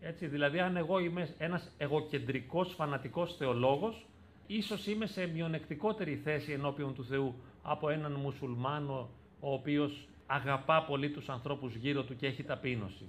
Έτσι, 0.01 0.27
δηλαδή, 0.27 0.59
αν 0.59 0.77
εγώ 0.77 0.99
είμαι 0.99 1.29
ένας 1.37 1.71
εγωκεντρικός, 1.77 2.73
φανατικός 2.73 3.35
θεολόγος, 3.37 4.05
ίσως 4.47 4.87
είμαι 4.87 5.05
σε 5.05 5.27
μειονεκτικότερη 5.27 6.15
θέση 6.15 6.51
ενώπιον 6.51 6.93
του 6.93 7.05
Θεού 7.05 7.35
από 7.63 7.89
έναν 7.89 8.11
μουσουλμάνο, 8.11 9.09
ο 9.39 9.53
οποίος 9.53 10.07
αγαπά 10.27 10.83
πολύ 10.83 11.09
τους 11.09 11.29
ανθρώπους 11.29 11.75
γύρω 11.75 12.03
του 12.03 12.15
και 12.15 12.27
έχει 12.27 12.43
ταπείνωση. 12.43 13.05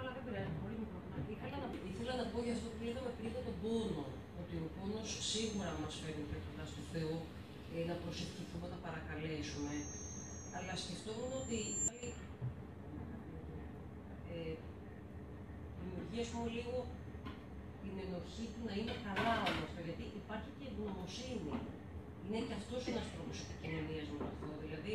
Αλλά 0.00 0.10
δεν 0.14 0.22
πειράζει, 0.24 0.50
πολύ 0.62 0.76
μικρό 0.78 0.98
Ήθελα 1.92 2.16
να 2.16 2.24
πω 2.30 2.42
για 2.44 2.52
αυτό 2.52 2.73
που 3.74 3.80
λέγαμε 3.80 3.90
πριν 3.90 3.90
για 3.90 3.90
τον 3.90 3.92
πόνο, 3.94 4.04
ότι 4.40 4.54
ο 4.66 4.68
πόνος 4.76 5.10
σίγουρα 5.30 5.70
μας 5.82 5.94
φέρνει 6.00 6.24
πιο 6.30 6.38
κοντά 6.44 6.64
στο 6.72 6.82
Θεό, 6.92 7.14
ε, 7.74 7.78
να 7.90 7.94
προσευχηθούμε, 8.02 8.66
να 8.74 8.78
παρακαλέσουμε, 8.86 9.74
αλλά 10.56 10.72
σκεφτόμουν 10.82 11.32
ότι 11.42 11.60
ε, 14.32 14.52
δημιουργεί 15.78 16.18
ας 16.24 16.30
πούμε 16.32 16.48
λίγο 16.56 16.76
την 17.82 17.94
ενοχή 18.04 18.44
του 18.52 18.60
να 18.68 18.74
είναι 18.78 18.96
καλά 19.06 19.34
όλο 19.48 19.62
αυτό, 19.68 19.80
γιατί 19.86 20.04
υπάρχει 20.20 20.50
και 20.58 20.66
ευγνωμοσύνη. 20.70 21.54
Είναι 22.24 22.40
και 22.46 22.54
αυτός 22.60 22.82
ένας 22.92 23.06
τρόπος 23.12 23.36
επικοινωνίας 23.44 24.06
με 24.10 24.16
τον 24.22 24.32
Θεό. 24.38 24.54
Δηλαδή, 24.64 24.94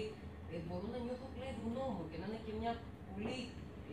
ε, 0.52 0.56
μπορώ 0.66 0.86
να 0.94 1.00
νιώθω 1.06 1.26
απλά 1.30 1.46
ευγνώμων 1.54 2.06
και 2.10 2.18
να 2.22 2.26
είναι 2.28 2.42
και 2.46 2.54
μια 2.60 2.74
πολύ 3.10 3.40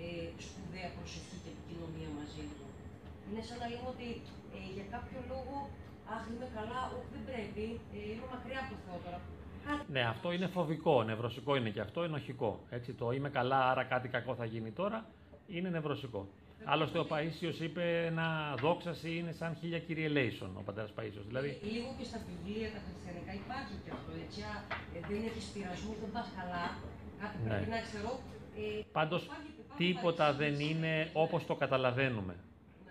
ε, 0.02 0.28
σπουδαία 0.46 0.88
προσευχή 0.96 1.36
και 1.42 1.50
επικοινωνία 1.54 2.10
μαζί 2.18 2.44
του. 2.54 2.66
Είναι 3.28 3.42
σαν 3.48 3.56
να 3.62 3.66
λέμε 3.70 3.88
ότι 3.94 4.08
ε, 4.56 4.58
για 4.76 4.86
κάποιο 4.94 5.20
λόγο, 5.32 5.56
αχ, 6.14 6.22
είμαι 6.30 6.48
καλά, 6.58 6.80
όχι 6.96 7.08
δεν 7.14 7.22
πρέπει, 7.30 7.64
ε, 7.94 7.98
είμαι 8.10 8.26
μακριά 8.34 8.58
από 8.64 8.70
το 8.72 8.78
Θεό 8.84 8.96
τώρα. 9.04 9.20
Ναι, 9.94 10.02
αυτό 10.14 10.32
είναι 10.32 10.46
φοβικό, 10.46 10.94
νευρωσικό 11.02 11.56
είναι 11.56 11.70
και 11.70 11.80
αυτό, 11.80 12.02
ενοχικό. 12.02 12.50
Έτσι, 12.70 12.90
το 13.00 13.06
είμαι 13.10 13.30
καλά, 13.38 13.70
άρα 13.70 13.84
κάτι 13.84 14.08
κακό 14.08 14.34
θα 14.34 14.44
γίνει 14.44 14.70
τώρα, 14.70 14.98
είναι 15.46 15.68
νευρωσικό. 15.68 16.28
Άλλωστε, 16.64 16.98
ο 16.98 17.04
Παίσιο 17.04 17.52
είπε 17.60 18.04
ένα 18.06 18.54
δόξαση 18.60 19.16
είναι 19.16 19.32
σαν 19.32 19.56
χίλια 19.60 19.78
κύριε 19.78 20.08
Λέισον, 20.08 20.50
ο 20.56 20.62
πατέρας 20.64 20.90
Παίσιο. 20.92 21.22
Δηλαδή... 21.26 21.48
Ε, 21.48 21.66
λίγο 21.66 21.94
και 21.98 22.04
στα 22.04 22.18
βιβλία 22.26 22.68
τα 22.74 22.80
χριστιανικά 22.84 23.32
υπάρχει 23.42 23.74
και 23.84 23.90
αυτό. 23.96 24.10
Έτσι, 24.24 24.40
ε, 24.96 24.98
δεν 25.08 25.20
έχει 25.28 25.52
πειρασμού, 25.54 25.92
δεν 26.00 26.10
πας 26.12 26.28
καλά. 26.38 26.64
Κάτι 27.20 27.36
ναι. 27.42 27.48
πρέπει 27.48 27.70
να 27.70 27.80
ξέρω. 27.80 28.10
Ε, 28.56 28.82
Πάντως, 28.92 29.30
τίποτα 29.76 30.32
δεν 30.32 30.60
είναι 30.60 31.10
όπως 31.12 31.46
το 31.46 31.54
καταλαβαίνουμε. 31.54 32.34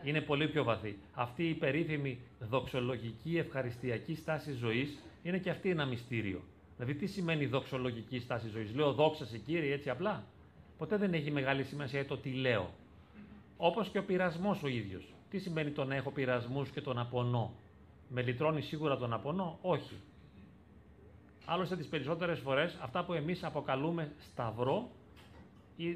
Ναι. 0.05 0.11
Είναι 0.11 0.21
πολύ 0.21 0.47
πιο 0.47 0.63
βαθύ. 0.63 0.97
Αυτή 1.13 1.49
η 1.49 1.53
περίφημη 1.53 2.19
δοξολογική 2.39 3.37
ευχαριστιακή 3.37 4.15
στάση 4.15 4.51
ζωής 4.51 4.97
είναι 5.23 5.37
και 5.37 5.49
αυτή 5.49 5.69
ένα 5.69 5.85
μυστήριο. 5.85 6.41
Δηλαδή, 6.77 6.95
τι 6.95 7.05
σημαίνει 7.07 7.45
δοξολογική 7.45 8.19
στάση 8.19 8.49
ζωής; 8.49 8.75
Λέω 8.75 8.93
δόξα 8.93 9.25
σε 9.25 9.37
κύριε, 9.37 9.73
έτσι 9.73 9.89
απλά; 9.89 10.23
Ποτέ 10.77 10.97
δεν 10.97 11.13
έχει 11.13 11.31
μεγάλη 11.31 11.63
σημασία 11.63 12.05
το 12.05 12.17
τι 12.17 12.29
λέω. 12.29 12.69
Όπως 13.57 13.89
και 13.89 13.97
ο 13.97 14.03
πειρασμός 14.03 14.63
ο 14.63 14.67
ίδιος. 14.67 15.13
Τι 15.29 15.39
σημαίνει 15.39 15.71
το 15.71 15.83
να 15.83 15.95
έχω 15.95 16.11
πειρασμούς 16.11 16.69
και 16.69 16.81
τον 16.81 16.97
απονώ; 16.99 17.53
Με 18.09 18.21
λυτρώνει 18.21 18.61
σίγουρα 18.61 18.97
τον 18.97 19.13
απονώ, 19.13 19.57
όχι. 19.61 19.95
Άλλωστε 21.45 21.75
τις 21.75 21.87
περισσότερες 21.87 22.39
φορές 22.39 22.77
αυτά 22.81 23.03
που 23.05 23.13
εμείς 23.13 23.43
αποκαλούμε 23.43 24.11
σταυρό 24.31 24.89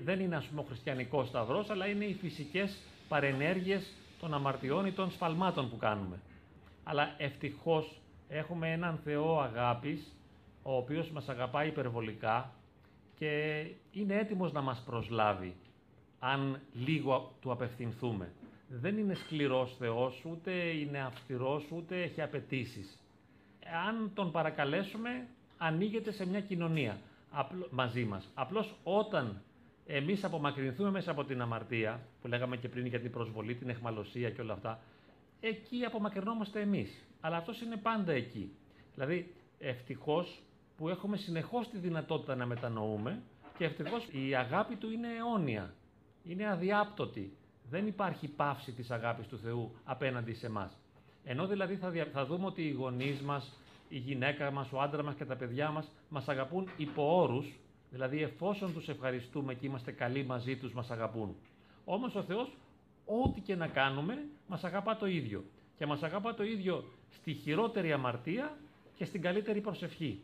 δεν 0.03 0.19
είναι 0.19 0.35
ας 0.35 0.45
πούμε 0.45 0.61
ο 0.61 0.63
χριστιανικός 0.63 1.27
σταυρός, 1.27 1.69
αλλά 1.69 1.87
είναι 1.87 2.05
οι 2.05 2.13
φυσικές 2.13 2.77
παρενέργειες 3.09 3.93
των 4.19 4.33
αμαρτιών 4.33 4.85
ή 4.85 4.91
των 4.91 5.11
σφαλμάτων 5.11 5.69
που 5.69 5.77
κάνουμε. 5.77 6.19
Αλλά 6.83 7.15
ευτυχώς 7.17 8.01
έχουμε 8.27 8.71
έναν 8.71 8.99
Θεό 9.03 9.39
αγάπης, 9.39 10.15
ο 10.63 10.75
οποίος 10.75 11.09
μας 11.09 11.29
αγαπάει 11.29 11.67
υπερβολικά 11.67 12.53
και 13.15 13.65
είναι 13.91 14.15
έτοιμος 14.15 14.51
να 14.51 14.61
μας 14.61 14.83
προσλάβει 14.85 15.55
αν 16.19 16.59
λίγο 16.73 17.31
του 17.41 17.51
απευθυνθούμε. 17.51 18.31
Δεν 18.67 18.97
είναι 18.97 19.13
σκληρός 19.13 19.75
Θεός, 19.77 20.25
ούτε 20.25 20.51
είναι 20.51 21.01
αυστηρός, 21.01 21.65
ούτε 21.71 22.01
έχει 22.01 22.21
απαιτήσεις. 22.21 22.99
Αν 23.87 24.11
τον 24.13 24.31
παρακαλέσουμε, 24.31 25.27
ανοίγεται 25.57 26.11
σε 26.11 26.27
μια 26.27 26.41
κοινωνία 26.41 26.97
μαζί 27.69 28.03
μας. 28.03 28.29
Απλώς 28.33 28.75
όταν 28.83 29.41
εμείς 29.91 30.23
απομακρυνθούμε 30.23 30.91
μέσα 30.91 31.11
από 31.11 31.23
την 31.23 31.41
αμαρτία, 31.41 31.99
που 32.21 32.27
λέγαμε 32.27 32.57
και 32.57 32.69
πριν 32.69 32.85
για 32.85 32.99
την 32.99 33.11
προσβολή, 33.11 33.55
την 33.55 33.69
εχμαλωσία 33.69 34.29
και 34.29 34.41
όλα 34.41 34.53
αυτά, 34.53 34.79
εκεί 35.39 35.83
απομακρυνόμαστε 35.85 36.61
εμείς. 36.61 37.03
Αλλά 37.21 37.37
αυτός 37.37 37.61
είναι 37.61 37.77
πάντα 37.77 38.11
εκεί. 38.11 38.51
Δηλαδή, 38.93 39.33
ευτυχώς 39.59 40.41
που 40.77 40.89
έχουμε 40.89 41.17
συνεχώς 41.17 41.69
τη 41.69 41.77
δυνατότητα 41.77 42.35
να 42.35 42.45
μετανοούμε 42.45 43.21
και 43.57 43.65
ευτυχώς 43.65 44.07
η 44.11 44.35
αγάπη 44.35 44.75
του 44.75 44.91
είναι 44.91 45.07
αιώνια 45.17 45.73
είναι 46.23 46.47
αδιάπτωτη. 46.47 47.37
Δεν 47.69 47.87
υπάρχει 47.87 48.27
πάυση 48.27 48.71
της 48.71 48.91
αγάπης 48.91 49.27
του 49.27 49.37
Θεού 49.37 49.71
απέναντι 49.83 50.33
σε 50.33 50.45
εμάς. 50.45 50.77
Ενώ 51.23 51.47
δηλαδή 51.47 51.75
θα, 51.75 51.91
θα 52.11 52.25
δούμε 52.25 52.45
ότι 52.45 52.61
οι 52.61 52.71
γονείς 52.71 53.21
μας, 53.21 53.59
η 53.89 53.97
γυναίκα 53.97 54.51
μας, 54.51 54.71
ο 54.71 54.81
άντρας 54.81 55.05
μας 55.05 55.15
και 55.15 55.25
τα 55.25 55.35
παιδιά 55.35 55.69
μας 55.69 55.91
μας 56.09 56.27
αγαπούν 56.27 56.69
υπό 56.77 57.21
όρους, 57.21 57.59
δηλαδή 57.91 58.23
εφόσον 58.23 58.73
τους 58.73 58.89
ευχαριστούμε 58.89 59.53
και 59.53 59.65
είμαστε 59.65 59.91
καλοί 59.91 60.25
μαζί 60.25 60.57
τους 60.57 60.73
μας 60.73 60.91
αγαπούν. 60.91 61.35
Όμως 61.85 62.15
ο 62.15 62.23
Θεός 62.23 62.51
ό,τι 63.05 63.41
και 63.41 63.55
να 63.55 63.67
κάνουμε 63.67 64.25
μας 64.47 64.63
αγαπά 64.63 64.97
το 64.97 65.05
ίδιο. 65.05 65.43
Και 65.77 65.85
μας 65.85 66.03
αγαπά 66.03 66.33
το 66.33 66.43
ίδιο 66.43 66.83
στη 67.11 67.33
χειρότερη 67.33 67.91
αμαρτία 67.91 68.57
και 68.95 69.05
στην 69.05 69.21
καλύτερη 69.21 69.61
προσευχή. 69.61 70.21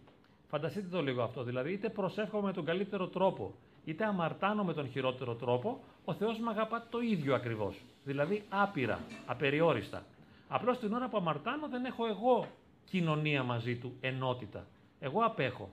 Φανταστείτε 0.47 0.87
το 0.87 1.01
λίγο 1.01 1.21
αυτό, 1.21 1.43
δηλαδή 1.43 1.71
είτε 1.71 1.89
προσεύχομαι 1.89 2.45
με 2.47 2.53
τον 2.53 2.65
καλύτερο 2.65 3.07
τρόπο, 3.07 3.53
είτε 3.85 4.05
αμαρτάνω 4.05 4.63
με 4.63 4.73
τον 4.73 4.89
χειρότερο 4.89 5.35
τρόπο, 5.35 5.79
ο 6.05 6.13
Θεός 6.13 6.39
με 6.39 6.49
αγαπά 6.49 6.87
το 6.89 6.99
ίδιο 6.99 7.35
ακριβώς. 7.35 7.81
Δηλαδή 8.03 8.43
άπειρα, 8.49 8.99
απεριόριστα. 9.25 10.05
Απλώς 10.47 10.79
την 10.79 10.93
ώρα 10.93 11.09
που 11.09 11.17
αμαρτάνω 11.17 11.67
δεν 11.67 11.85
έχω 11.85 12.05
εγώ 12.05 12.47
κοινωνία 12.85 13.43
μαζί 13.43 13.75
του, 13.75 13.93
ενότητα. 14.01 14.65
Εγώ 14.99 15.21
απέχω. 15.21 15.69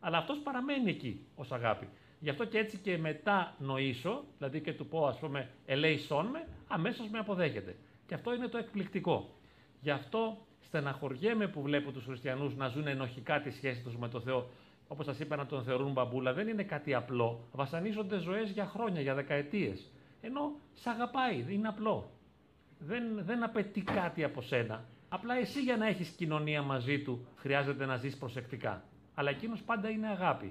Αλλά 0.00 0.18
αυτός 0.18 0.38
παραμένει 0.38 0.90
εκεί 0.90 1.26
ως 1.34 1.52
αγάπη. 1.52 1.88
Γι' 2.20 2.30
αυτό 2.30 2.44
και 2.44 2.58
έτσι 2.58 2.78
και 2.78 2.98
μετά 2.98 3.54
νοήσω, 3.58 4.24
δηλαδή 4.38 4.60
και 4.60 4.72
του 4.72 4.86
πω 4.86 5.06
ας 5.06 5.18
πούμε 5.18 5.50
ελέησόν 5.66 6.26
με, 6.26 6.48
αμέσως 6.68 7.08
με 7.08 7.18
αποδέχεται. 7.18 7.76
Και 8.06 8.14
αυτό 8.14 8.34
είναι 8.34 8.48
το 8.48 8.58
εκπληκτικό. 8.58 9.34
Γι' 9.80 9.90
αυτό 9.90 10.46
στεναχωριέμαι 10.60 11.48
που 11.48 11.62
βλέπω 11.62 11.90
τους 11.90 12.04
χριστιανούς 12.04 12.56
να 12.56 12.68
ζουν 12.68 12.86
ενοχικά 12.86 13.40
τη 13.40 13.50
σχέση 13.50 13.82
τους 13.82 13.96
με 13.96 14.08
το 14.08 14.20
Θεό. 14.20 14.48
Όπως 14.88 15.06
σας 15.06 15.18
είπα 15.18 15.36
να 15.36 15.46
τον 15.46 15.62
θεωρούν 15.62 15.92
μπαμπούλα, 15.92 16.32
δεν 16.32 16.48
είναι 16.48 16.62
κάτι 16.62 16.94
απλό. 16.94 17.48
Βασανίζονται 17.52 18.18
ζωές 18.18 18.50
για 18.50 18.66
χρόνια, 18.66 19.00
για 19.00 19.14
δεκαετίες. 19.14 19.90
Ενώ 20.20 20.52
σ' 20.74 20.86
αγαπάει, 20.86 21.44
είναι 21.48 21.68
απλό. 21.68 22.10
Δεν, 22.78 23.24
δεν 23.24 23.42
απαιτεί 23.42 23.82
κάτι 23.82 24.24
από 24.24 24.40
σένα. 24.42 24.84
Απλά 25.08 25.34
εσύ 25.34 25.60
για 25.60 25.76
να 25.76 25.86
έχεις 25.86 26.08
κοινωνία 26.08 26.62
μαζί 26.62 27.02
του 27.02 27.26
χρειάζεται 27.36 27.86
να 27.86 27.96
ζεις 27.96 28.16
προσεκτικά. 28.16 28.84
Αλλά 29.20 29.30
εκείνος 29.30 29.62
πάντα 29.62 29.88
είναι 29.90 30.08
αγάπη 30.08 30.50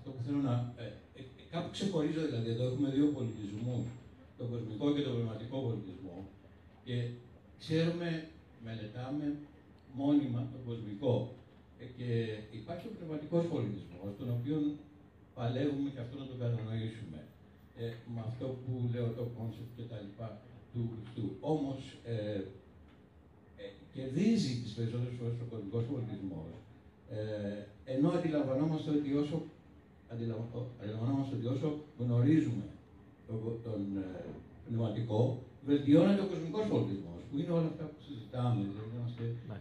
αυτό 0.00 0.12
που 0.14 0.22
θέλω 0.26 0.40
να. 0.50 0.54
Ε, 0.82 0.86
ε, 1.18 1.22
κάπου 1.52 1.70
ξεχωρίζω 1.76 2.20
δηλαδή. 2.26 2.48
Εδώ 2.54 2.64
έχουμε 2.70 2.88
δύο 2.96 3.06
πολιτισμούς, 3.16 3.84
τον 4.38 4.46
κοσμικό 4.52 4.86
και 4.94 5.02
τον 5.06 5.12
πνευματικό 5.14 5.56
πολιτισμό. 5.66 6.16
Και 6.86 6.96
ξέρουμε, 7.62 8.08
μελετάμε 8.66 9.26
μόνιμα 10.00 10.40
τον 10.52 10.60
κοσμικό. 10.68 11.14
Ε, 11.80 11.84
και 11.98 12.08
υπάρχει 12.60 12.86
ο 12.90 12.92
πνευματικός 12.96 13.44
πολιτισμός, 13.54 14.10
τον 14.18 14.28
οποίο 14.36 14.56
παλεύουμε 15.36 15.88
και 15.94 16.00
αυτό 16.04 16.14
να 16.22 16.26
τον 16.30 16.38
κατανοήσουμε. 16.42 17.20
Ε, 17.82 17.86
με 18.14 18.20
αυτό 18.28 18.46
που 18.62 18.72
λέω 18.92 19.08
το 19.18 19.24
concept 19.36 19.70
και 19.76 19.86
τα 19.92 19.98
λοιπά 20.04 20.28
του 20.72 20.82
Χριστού. 20.92 21.26
Όμως, 21.54 21.78
ε, 22.04 22.14
ε, 22.14 22.44
κερδίζει 23.96 24.52
τις 24.62 24.72
περισσότερες 24.76 25.14
φορές 25.18 25.34
ο 25.44 25.46
κοσμικός 25.52 25.78
πολιτισμός. 25.90 26.48
Ε, 27.16 27.20
ενώ 27.94 28.08
αντιλαμβανόμαστε 28.16 28.90
ότι 28.98 29.10
όσο 29.22 29.36
αντιλαμβανόμαστε 30.12 31.32
ότι 31.38 31.46
όσο 31.54 31.68
γνωρίζουμε 32.00 32.66
τον, 33.26 33.38
τον 33.66 33.80
ε, 33.96 34.24
πνευματικό, 34.66 35.42
βελτιώνεται 35.66 36.22
ο 36.26 36.28
κοσμικός 36.32 36.66
πολιτισμός, 36.72 37.20
που 37.28 37.34
είναι 37.38 37.52
όλα 37.58 37.68
αυτά 37.72 37.84
που 37.90 37.98
συζητάμε. 38.06 38.60
Δηλαδή 38.60 38.90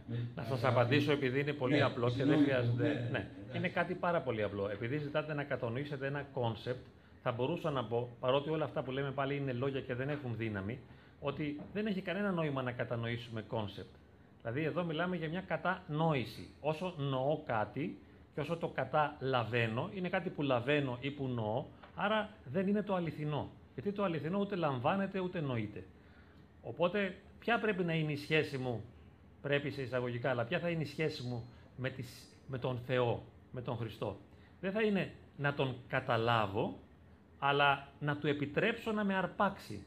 ναι. 0.10 0.18
Να 0.36 0.44
σας 0.44 0.64
απαντήσω 0.64 1.12
επειδή 1.12 1.40
είναι 1.40 1.54
πολύ 1.54 1.76
ναι, 1.76 1.82
απλό 1.82 2.10
και 2.10 2.24
δεν 2.26 2.44
χρειάζεται. 2.44 2.88
Ναι, 2.88 3.20
ναι, 3.20 3.30
είναι 3.56 3.68
κάτι 3.70 3.94
πάρα 3.94 4.22
πολύ 4.22 4.44
απλό. 4.44 4.70
Επειδή 4.70 4.98
ζητάτε 4.98 5.34
να 5.34 5.44
κατανοήσετε 5.44 6.08
ένα 6.08 6.22
concept, 6.34 6.86
θα 7.24 7.32
μπορούσα 7.32 7.72
να 7.72 7.84
πω, 7.86 8.10
παρότι 8.20 8.50
όλα 8.50 8.64
αυτά 8.64 8.84
που 8.84 8.92
λέμε 8.92 9.12
πάλι 9.12 9.36
είναι 9.36 9.54
λόγια 9.54 9.82
και 9.82 9.96
δεν 9.96 10.10
έχουν 10.10 10.36
δύναμη, 10.38 10.80
ότι 11.20 11.60
δεν 11.74 11.86
έχει 11.86 12.02
κανένα 12.02 12.32
νόημα 12.32 12.62
να 12.62 12.72
κατανοήσουμε 12.72 13.42
concept. 13.42 13.96
Δηλαδή 14.42 14.64
εδώ 14.64 14.84
μιλάμε 14.84 15.16
για 15.16 15.30
μια 15.30 15.42
κατανόηση. 15.42 16.50
Όσο 16.62 16.94
νοώ 16.98 17.44
κάτι, 17.46 18.00
και 18.34 18.40
όσο 18.40 18.58
το 18.58 18.68
καταλαβαίνω, 18.68 19.90
είναι 19.94 20.10
κάτι 20.10 20.30
που 20.30 20.42
λαβαίνω 20.42 20.98
ή 21.02 21.12
που 21.12 21.28
νοώ, 21.28 21.66
άρα 21.96 22.30
δεν 22.46 22.68
είναι 22.68 22.84
το 22.84 22.96
αληθινό. 22.96 23.50
Γιατί 23.74 23.92
το 23.92 24.04
αληθινό 24.04 24.40
ούτε 24.40 24.56
λαμβάνεται 24.56 25.20
ούτε 25.20 25.40
νοείται. 25.40 25.84
Οπότε, 26.62 27.16
ποια 27.40 27.60
πρέπει 27.60 27.84
να 27.84 27.94
είναι 27.94 28.12
η 28.12 28.16
σχέση 28.18 28.58
μου, 28.58 28.84
πρέπει 29.42 29.70
σε 29.70 29.82
εισαγωγικά, 29.82 30.30
αλλά 30.30 30.46
ποια 30.46 30.60
θα 30.60 30.70
είναι 30.70 30.82
η 30.82 30.86
σχέση 30.86 31.24
μου 31.24 31.50
με, 31.78 31.90
τις, 31.90 32.38
με 32.48 32.58
τον 32.58 32.80
Θεό, 32.86 33.24
με 33.52 33.62
τον 33.62 33.78
Χριστό. 33.78 34.18
Δεν 34.62 34.72
θα 34.72 34.82
είναι 34.82 35.14
να 35.38 35.54
τον 35.54 35.76
καταλάβω, 35.88 36.80
αλλά 37.40 37.88
να 38.00 38.18
του 38.18 38.28
επιτρέψω 38.28 38.92
να 38.92 39.04
με 39.04 39.16
αρπάξει. 39.16 39.86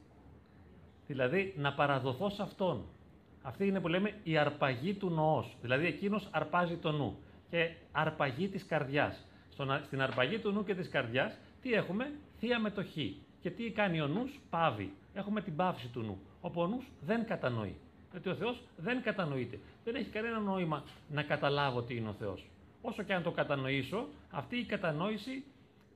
Δηλαδή, 1.07 1.55
να 1.57 1.75
παραδοθώ 1.75 2.31
σε 2.31 2.43
Αυτόν. 2.43 2.85
Αυτή 3.43 3.66
είναι 3.66 3.80
που 3.80 3.88
λέμε 3.88 4.14
η 4.22 4.36
αρπαγή 4.36 4.95
του 4.95 5.11
νοός. 5.11 5.57
Δηλαδή, 5.61 5.86
εκείνος 5.86 6.28
αρπάζει 6.30 6.76
το 6.76 6.93
νου 6.93 7.18
και 7.51 7.70
αρπαγή 7.93 8.49
της 8.49 8.66
καρδιάς. 8.66 9.26
Στην 9.84 10.03
αρπαγή 10.03 10.38
του 10.38 10.51
νου 10.51 10.64
και 10.64 10.74
της 10.74 10.88
καρδιάς, 10.88 11.38
τι 11.62 11.72
έχουμε, 11.72 12.12
θεία 12.38 12.61
μετοχή. 12.61 13.22
Και 13.40 13.51
τι 13.51 13.70
κάνει 13.70 14.01
ο 14.01 14.07
νους, 14.07 14.40
πάβει. 14.51 14.93
Έχουμε 15.14 15.40
την 15.40 15.57
παύση 15.57 15.88
του 15.88 16.01
νου. 16.01 16.20
Όπου 16.40 16.61
ο 16.61 16.66
νους 16.66 16.90
δεν 17.01 17.26
κατανοεί. 17.26 17.76
Γιατί 18.11 18.28
ο 18.28 18.34
Θεός 18.34 18.62
δεν 18.76 19.03
κατανοείται. 19.03 19.59
Δεν 19.84 19.95
έχει 19.95 20.09
κανένα 20.11 20.38
νόημα 20.38 20.84
να 21.09 21.22
καταλάβω 21.22 21.82
τι 21.82 21.97
είναι 21.97 22.09
ο 22.09 22.12
Θεός. 22.12 22.47
Όσο 22.82 23.03
και 23.03 23.14
αν 23.14 23.22
το 23.22 23.30
κατανοήσω, 23.30 24.09
αυτή 24.30 24.57
η 24.57 24.64
κατανόηση 24.64 25.45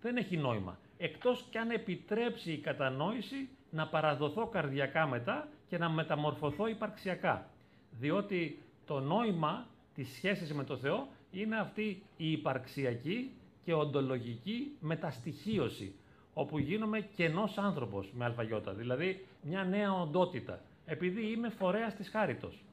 δεν 0.03 0.17
έχει 0.17 0.37
νόημα. 0.37 0.79
Εκτός 0.99 1.45
και 1.51 1.59
αν 1.59 1.71
επιτρέψει 1.71 2.53
η 2.53 2.59
κατανόηση 2.59 3.49
να 3.71 3.87
παραδοθώ 3.87 4.47
καρδιακά 4.47 5.07
μετά 5.07 5.49
και 5.69 5.79
να 5.79 5.89
μεταμορφωθώ 5.89 6.67
υπαρξιακά. 6.67 7.51
Διότι 7.91 8.59
το 8.87 9.01
νόημα 9.01 9.67
της 9.95 10.15
σχέσης 10.15 10.53
με 10.53 10.65
το 10.65 10.77
Θεό 10.77 11.09
είναι 11.31 11.61
αυτή 11.61 12.03
η 12.17 12.33
υπαρξιακή 12.33 13.31
και 13.65 13.73
οντολογική 13.73 14.77
μεταστοιχίωση, 14.81 15.95
όπου 16.35 16.59
γίνομαι 16.59 17.01
κενός 17.01 17.59
άνθρωπος 17.59 18.13
με 18.13 18.25
αλφαγιώτα, 18.25 18.73
δηλαδή 18.73 19.27
μια 19.43 19.65
νέα 19.65 19.93
οντότητα, 19.93 20.61
επειδή 20.87 21.31
είμαι 21.31 21.49
φορέας 21.49 21.95
της 21.95 22.09
χάριτος. 22.09 22.65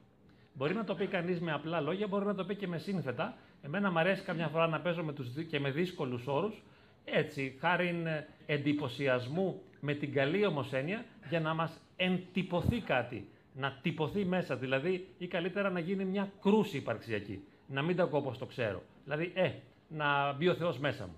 Μπορεί 0.54 0.74
να 0.74 0.84
το 0.84 0.94
πει 0.94 1.06
κανείς 1.06 1.40
με 1.40 1.52
απλά 1.52 1.80
λόγια, 1.80 2.06
μπορεί 2.06 2.24
να 2.24 2.34
το 2.34 2.44
πει 2.44 2.54
και 2.56 2.66
με 2.66 2.78
σύνθετα. 2.78 3.36
Εμένα 3.62 3.90
μου 3.90 3.98
αρέσει 3.98 4.22
καμιά 4.22 4.48
φορά 4.48 4.66
να 4.66 4.80
παίζω 4.80 5.02
με 5.04 5.12
τους, 5.12 5.28
και 5.50 5.60
με 5.60 5.70
δύσκολους 5.70 6.26
όρους, 6.26 6.62
έτσι, 7.04 7.56
χάρη 7.60 8.02
εντυπωσιασμού 8.46 9.62
με 9.80 9.94
την 9.94 10.12
καλή 10.12 10.46
όμως 10.46 10.72
έννοια, 10.72 11.04
για 11.28 11.40
να 11.40 11.54
μας 11.54 11.80
εντυπωθεί 11.96 12.80
κάτι, 12.80 13.28
να 13.54 13.78
τυπωθεί 13.82 14.24
μέσα, 14.24 14.56
δηλαδή, 14.56 15.08
ή 15.18 15.26
καλύτερα 15.26 15.70
να 15.70 15.80
γίνει 15.80 16.04
μια 16.04 16.32
κρούση 16.40 16.76
υπαρξιακή 16.76 17.42
να 17.66 17.82
μην 17.82 17.96
τα 17.96 18.02
ακούω 18.02 18.18
όπως 18.18 18.38
το 18.38 18.46
ξέρω. 18.46 18.82
Δηλαδή, 19.04 19.32
ε, 19.34 19.52
να 19.88 20.32
μπει 20.32 20.48
ο 20.48 20.54
Θεός 20.54 20.78
μέσα 20.78 21.06
μου. 21.06 21.16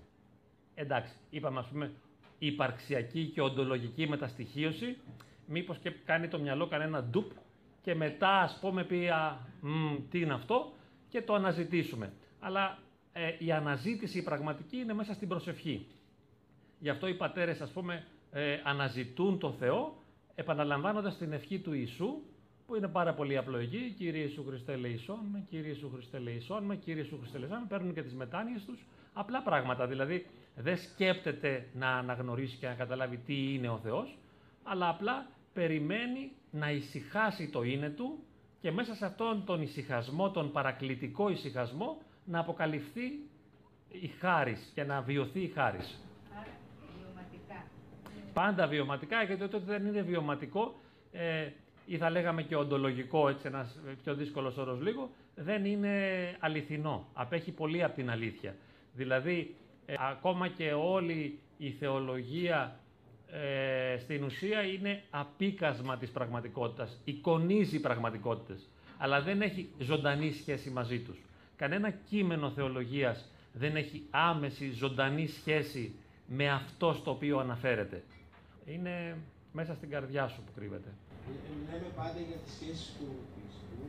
Εντάξει, 0.75 1.13
είπαμε, 1.29 1.59
ας 1.59 1.67
πούμε, 1.67 1.91
υπαρξιακή 2.39 3.25
και 3.25 3.41
οντολογική 3.41 4.07
μεταστοιχίωση, 4.07 4.97
μήπως 5.45 5.77
και 5.77 5.89
κάνει 6.05 6.27
το 6.27 6.39
μυαλό 6.39 6.67
κανένα 6.67 7.03
ντουπ 7.03 7.31
και 7.81 7.95
μετά, 7.95 8.41
ας 8.41 8.57
πούμε, 8.61 8.83
πει, 8.83 9.09
τι 10.09 10.19
είναι 10.19 10.33
αυτό 10.33 10.73
και 11.09 11.21
το 11.21 11.33
αναζητήσουμε. 11.33 12.13
Αλλά 12.39 12.77
ε, 13.13 13.35
η 13.37 13.51
αναζήτηση 13.51 14.17
η 14.17 14.21
πραγματική 14.21 14.77
είναι 14.77 14.93
μέσα 14.93 15.13
στην 15.13 15.27
προσευχή. 15.27 15.87
Γι' 16.79 16.89
αυτό 16.89 17.07
οι 17.07 17.13
πατέρες, 17.13 17.61
ας 17.61 17.71
πούμε, 17.71 18.05
ε, 18.31 18.59
αναζητούν 18.63 19.39
το 19.39 19.51
Θεό, 19.51 19.97
επαναλαμβάνοντας 20.39 21.17
την 21.17 21.33
ευχή 21.33 21.59
του 21.59 21.73
Ιησού, 21.73 22.21
που 22.67 22.75
είναι 22.75 22.87
πάρα 22.87 23.13
πολύ 23.13 23.37
απλοϊκή. 23.37 23.93
Κύριε 23.97 24.21
Ιησού 24.21 24.43
Χριστέ 24.47 24.75
λεϊσόν 24.75 25.19
με, 25.31 25.45
Κύριε 25.49 25.67
Ιησού 25.67 25.89
Χριστέ 25.93 26.19
λεϊσόν 26.19 26.63
με, 26.63 26.75
Κύριε 26.75 27.01
Ιησού 27.01 27.17
Χριστέ 27.17 27.37
λεϊσόν 27.37 27.59
με, 27.59 27.65
παίρνουν 27.67 27.93
και 27.93 28.03
τις 28.03 28.13
μετάνοιες 28.13 28.65
τους. 28.65 28.85
Απλά 29.13 29.41
πράγματα, 29.41 29.87
δηλαδή 29.87 30.25
δεν 30.55 30.77
σκέπτεται 30.77 31.67
να 31.73 31.89
αναγνωρίσει 31.89 32.57
και 32.57 32.67
να 32.67 32.73
καταλάβει 32.73 33.17
τι 33.17 33.53
είναι 33.53 33.69
ο 33.69 33.77
Θεός, 33.77 34.17
αλλά 34.63 34.89
απλά 34.89 35.27
περιμένει 35.53 36.31
να 36.51 36.71
ησυχάσει 36.71 37.49
το 37.49 37.63
είναι 37.63 37.89
του 37.89 38.19
και 38.61 38.71
μέσα 38.71 38.95
σε 38.95 39.05
αυτόν 39.05 39.45
τον 39.45 39.61
ησυχασμό, 39.61 40.31
τον 40.31 40.51
παρακλητικό 40.51 41.29
ησυχασμό, 41.29 42.01
να 42.25 42.39
αποκαλυφθεί 42.39 43.05
η 43.91 44.07
χάρις 44.07 44.71
και 44.73 44.83
να 44.83 45.01
βιωθεί 45.01 45.39
η 45.39 45.47
χάρις. 45.47 46.06
Άρα, 48.37 48.51
βιωματικά. 48.51 48.55
Πάντα 48.55 48.67
βιωματικά, 48.67 49.23
γιατί 49.23 49.43
όταν 49.43 49.63
δεν 49.65 49.85
είναι 49.85 50.01
βιωματικό, 50.01 50.79
ε, 51.11 51.49
ή 51.85 51.97
θα 51.97 52.09
λέγαμε 52.09 52.43
και 52.43 52.55
οντολογικό, 52.55 53.29
έτσι 53.29 53.47
ένας 53.47 53.79
πιο 54.03 54.15
δύσκολος 54.15 54.57
όρος 54.57 54.81
λίγο, 54.81 55.09
δεν 55.35 55.65
είναι 55.65 55.91
αληθινό. 56.39 57.07
Απέχει 57.13 57.51
πολύ 57.51 57.83
από 57.83 57.95
την 57.95 58.09
αλήθεια. 58.09 58.55
Δηλαδή, 58.93 59.55
ε, 59.85 59.93
ακόμα 60.11 60.47
και 60.47 60.73
όλη 60.73 61.39
η 61.57 61.71
θεολογία 61.71 62.79
ε, 63.31 63.97
στην 63.97 64.23
ουσία 64.23 64.61
είναι 64.61 65.03
απίκασμα 65.09 65.97
της 65.97 66.09
πραγματικότητας, 66.11 67.01
εικονίζει 67.03 67.79
πραγματικότητες, 67.79 68.69
αλλά 68.97 69.21
δεν 69.21 69.41
έχει 69.41 69.69
ζωντανή 69.79 70.31
σχέση 70.31 70.69
μαζί 70.69 70.99
τους. 70.99 71.17
Κανένα 71.55 71.89
κείμενο 71.89 72.49
θεολογίας 72.49 73.31
δεν 73.53 73.75
έχει 73.75 74.03
άμεση 74.09 74.71
ζωντανή 74.71 75.27
σχέση 75.27 75.95
με 76.27 76.49
αυτό 76.49 76.93
στο 76.93 77.11
οποίο 77.11 77.39
αναφέρεται. 77.39 78.03
Είναι 78.73 78.95
μέσα 79.59 79.73
στην 79.79 79.89
καρδιά 79.93 80.23
σου 80.33 80.39
που 80.45 80.51
κρύβεται. 80.57 80.91
Μιλάμε 81.59 81.89
πάντα 81.99 82.19
για 82.29 82.39
τις 82.43 82.51
σχέσεις 82.57 82.89
του 82.97 83.09
Χριστού 83.33 83.79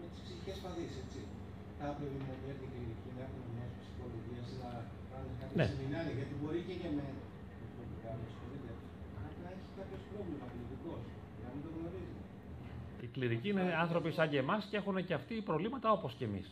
με 0.00 0.06
τις 0.12 0.20
ψυχικές 0.24 0.56
παδίες, 0.64 0.94
έτσι. 1.02 1.20
Κάποιοι 1.80 2.06
δημοκρατικοί 2.14 2.66
κληρικοί 2.72 3.10
να 3.16 3.22
έχουν 3.28 3.42
μια 3.54 3.66
ψυχολογία 3.80 4.42
να 4.62 4.70
κάνουν 5.10 5.32
κάποια 5.40 5.56
ναι. 5.58 5.66
σεμινάρια, 5.70 6.14
γιατί 6.18 6.34
μπορεί 6.40 6.60
και 6.68 6.74
για 6.80 6.90
μένα 6.98 7.22
προσωπικά 7.60 8.10
να 8.18 8.24
ασχολείται. 8.30 8.72
Αλλά 9.20 9.48
έχει 9.54 9.68
κάποιος 9.78 10.02
πρόβλημα 10.10 10.46
κληρικός, 10.52 11.02
να 11.42 11.48
μην 11.52 11.60
το 11.64 11.70
γνωρίζει. 11.76 12.18
Οι 13.04 13.08
κληρικοί 13.14 13.48
είναι 13.52 13.66
άνθρωποι 13.84 14.10
σαν 14.18 14.26
και 14.32 14.40
εμάς 14.44 14.62
και 14.70 14.76
έχουν 14.80 14.96
και 15.08 15.16
αυτοί 15.20 15.34
προβλήματα 15.48 15.88
όπως 15.98 16.12
και 16.18 16.26
εμείς. 16.30 16.48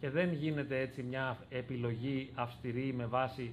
Και 0.00 0.08
δεν 0.16 0.28
γίνεται 0.42 0.76
έτσι 0.86 1.00
μια 1.10 1.26
επιλογή 1.60 2.18
αυστηρή 2.44 2.88
με 3.00 3.06
βάση 3.16 3.44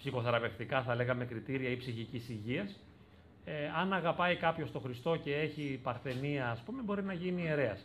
ψυχοθεραπευτικά, 0.00 0.82
θα 0.82 0.94
λέγαμε, 0.94 1.24
κριτήρια 1.24 1.70
ή 1.70 1.76
ψυχικής 1.76 2.28
υγείας, 2.28 2.80
Ε, 3.44 3.70
αν 3.76 3.92
αγαπάει 3.92 4.36
κάποιος 4.36 4.72
τον 4.72 4.80
Χριστό 4.80 5.16
και 5.16 5.34
έχει 5.34 5.80
παρθενία, 5.82 6.50
ας 6.50 6.60
πούμε, 6.60 6.82
μπορεί 6.82 7.02
να 7.02 7.12
γίνει 7.12 7.42
ιερέας. 7.42 7.84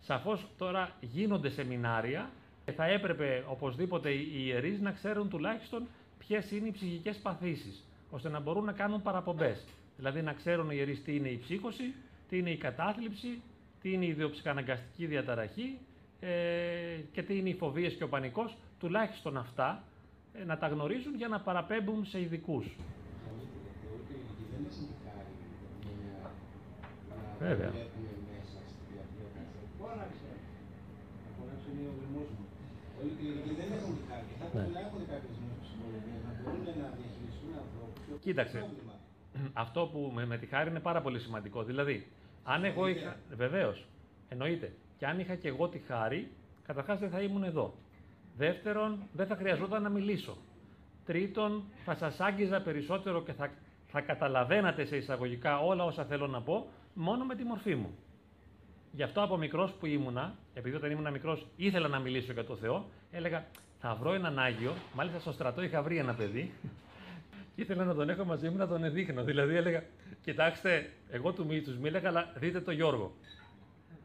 Σαφώς 0.00 0.46
τώρα 0.58 0.90
γίνονται 1.00 1.50
σεμινάρια 1.50 2.30
και 2.64 2.72
θα 2.72 2.84
έπρεπε 2.84 3.44
οπωσδήποτε 3.48 4.10
οι 4.10 4.44
ιερείς 4.46 4.80
να 4.80 4.92
ξέρουν 4.92 5.28
τουλάχιστον 5.28 5.86
ποιες 6.18 6.50
είναι 6.50 6.68
οι 6.68 6.70
ψυχικές 6.70 7.16
παθήσεις, 7.16 7.84
ώστε 8.10 8.28
να 8.28 8.40
μπορούν 8.40 8.64
να 8.64 8.72
κάνουν 8.72 9.02
παραπομπές. 9.02 9.64
Δηλαδή 9.96 10.22
να 10.22 10.32
ξέρουν 10.32 10.70
οι 10.70 10.74
ιερείς 10.76 11.02
τι 11.02 11.16
είναι 11.16 11.28
η 11.28 11.38
ψύχωση, 11.38 11.94
τι 12.28 12.38
είναι 12.38 12.50
η 12.50 12.56
κατάθλιψη, 12.56 13.40
τι 13.82 13.92
είναι 13.92 14.04
η 14.04 14.08
ιδιοψυχαναγκαστική 14.08 15.06
διαταραχή 15.06 15.78
ε, 16.20 16.28
και 17.12 17.22
τι 17.22 17.38
είναι 17.38 17.48
οι 17.48 17.54
φοβίες 17.54 17.94
και 17.94 18.04
ο 18.04 18.08
πανικός, 18.08 18.56
τουλάχιστον 18.80 19.36
αυτά 19.36 19.70
ε, 19.72 19.95
να 20.46 20.58
τα 20.58 20.66
γνωρίζουν 20.68 21.14
για 21.14 21.28
να 21.28 21.40
παραπέμπουν 21.40 22.04
σε 22.04 22.20
ειδικούς. 22.20 22.76
Βέβαια. 27.38 27.72
Όλοι 33.00 33.10
οι 33.10 33.16
κληρικοί 33.20 33.54
δεν 33.60 33.72
έχουν 33.78 33.96
τη 33.96 34.02
χάρη. 34.10 34.24
Θα 34.40 34.44
πρέπει 34.46 34.72
να 34.72 34.80
έχουν 34.80 35.00
κάποιε 35.12 35.30
ψυχολογίε, 35.62 36.18
να 36.26 36.32
μπορούν 36.40 36.64
να 36.64 36.88
διαχειριστούν 36.98 37.50
ανθρώπου. 37.62 38.18
Κοίταξε. 38.20 38.66
Αυτό 39.52 39.88
που 39.92 40.10
με, 40.14 40.26
με 40.26 40.38
τη 40.38 40.46
χάρη 40.46 40.70
είναι 40.70 40.80
πάρα 40.80 41.00
πολύ 41.00 41.18
σημαντικό. 41.18 41.62
Δηλαδή, 41.62 42.06
αν 42.44 42.64
εγώ 42.64 42.86
είχα. 42.88 43.16
Βεβαίως, 43.36 43.86
εννοείται. 44.28 44.72
Και 44.98 45.06
αν 45.06 45.18
είχα 45.18 45.34
και 45.34 45.48
εγώ 45.48 45.68
τη 45.68 45.78
χάρη, 45.78 46.30
καταρχάς 46.66 46.98
δεν 46.98 47.10
θα 47.10 47.20
ήμουν 47.20 47.42
εδώ. 47.42 47.74
Δεύτερον, 48.36 48.98
δεν 49.12 49.26
θα 49.26 49.36
χρειαζόταν 49.36 49.82
να 49.82 49.88
μιλήσω. 49.88 50.36
Τρίτον, 51.04 51.64
θα 51.84 51.94
σας 51.94 52.20
άγγιζα 52.20 52.60
περισσότερο 52.60 53.22
και 53.22 53.32
θα, 53.32 53.50
θα 53.86 54.00
καταλαβαίνατε 54.00 54.84
σε 54.84 54.96
εισαγωγικά 54.96 55.58
όλα 55.58 55.84
όσα 55.84 56.04
θέλω 56.04 56.26
να 56.26 56.40
πω 56.40 56.68
μόνο 56.94 57.24
με 57.24 57.34
τη 57.34 57.44
μορφή 57.44 57.74
μου. 57.74 57.98
Γι' 58.92 59.02
αυτό 59.02 59.22
από 59.22 59.36
μικρός 59.36 59.72
που 59.72 59.86
ήμουνα, 59.86 60.34
επειδή 60.54 60.76
όταν 60.76 60.90
ήμουν 60.90 61.12
μικρός 61.12 61.46
ήθελα 61.56 61.88
να 61.88 61.98
μιλήσω 61.98 62.32
για 62.32 62.44
το 62.44 62.56
Θεό, 62.56 62.88
έλεγα 63.10 63.46
θα 63.80 63.94
βρω 63.94 64.12
έναν 64.12 64.38
Άγιο. 64.38 64.72
Μάλιστα 64.94 65.20
στο 65.20 65.32
στρατό 65.32 65.62
είχα 65.62 65.82
βρει 65.82 65.96
ένα 65.96 66.14
παιδί 66.14 66.52
και 67.54 67.62
ήθελα 67.62 67.84
να 67.84 67.94
τον 67.94 68.08
έχω 68.08 68.24
μαζί 68.24 68.48
μου 68.48 68.56
να 68.56 68.68
τον 68.68 68.84
εδείχνω. 68.84 69.24
Δηλαδή 69.24 69.54
έλεγα, 69.54 69.82
κοιτάξτε, 70.22 70.90
εγώ 71.10 71.32
του 71.32 71.46
του 71.46 71.76
μίλεγα, 71.80 72.08
αλλά 72.08 72.32
δείτε 72.36 72.60
το 72.60 72.70
Γιώργο. 72.70 73.12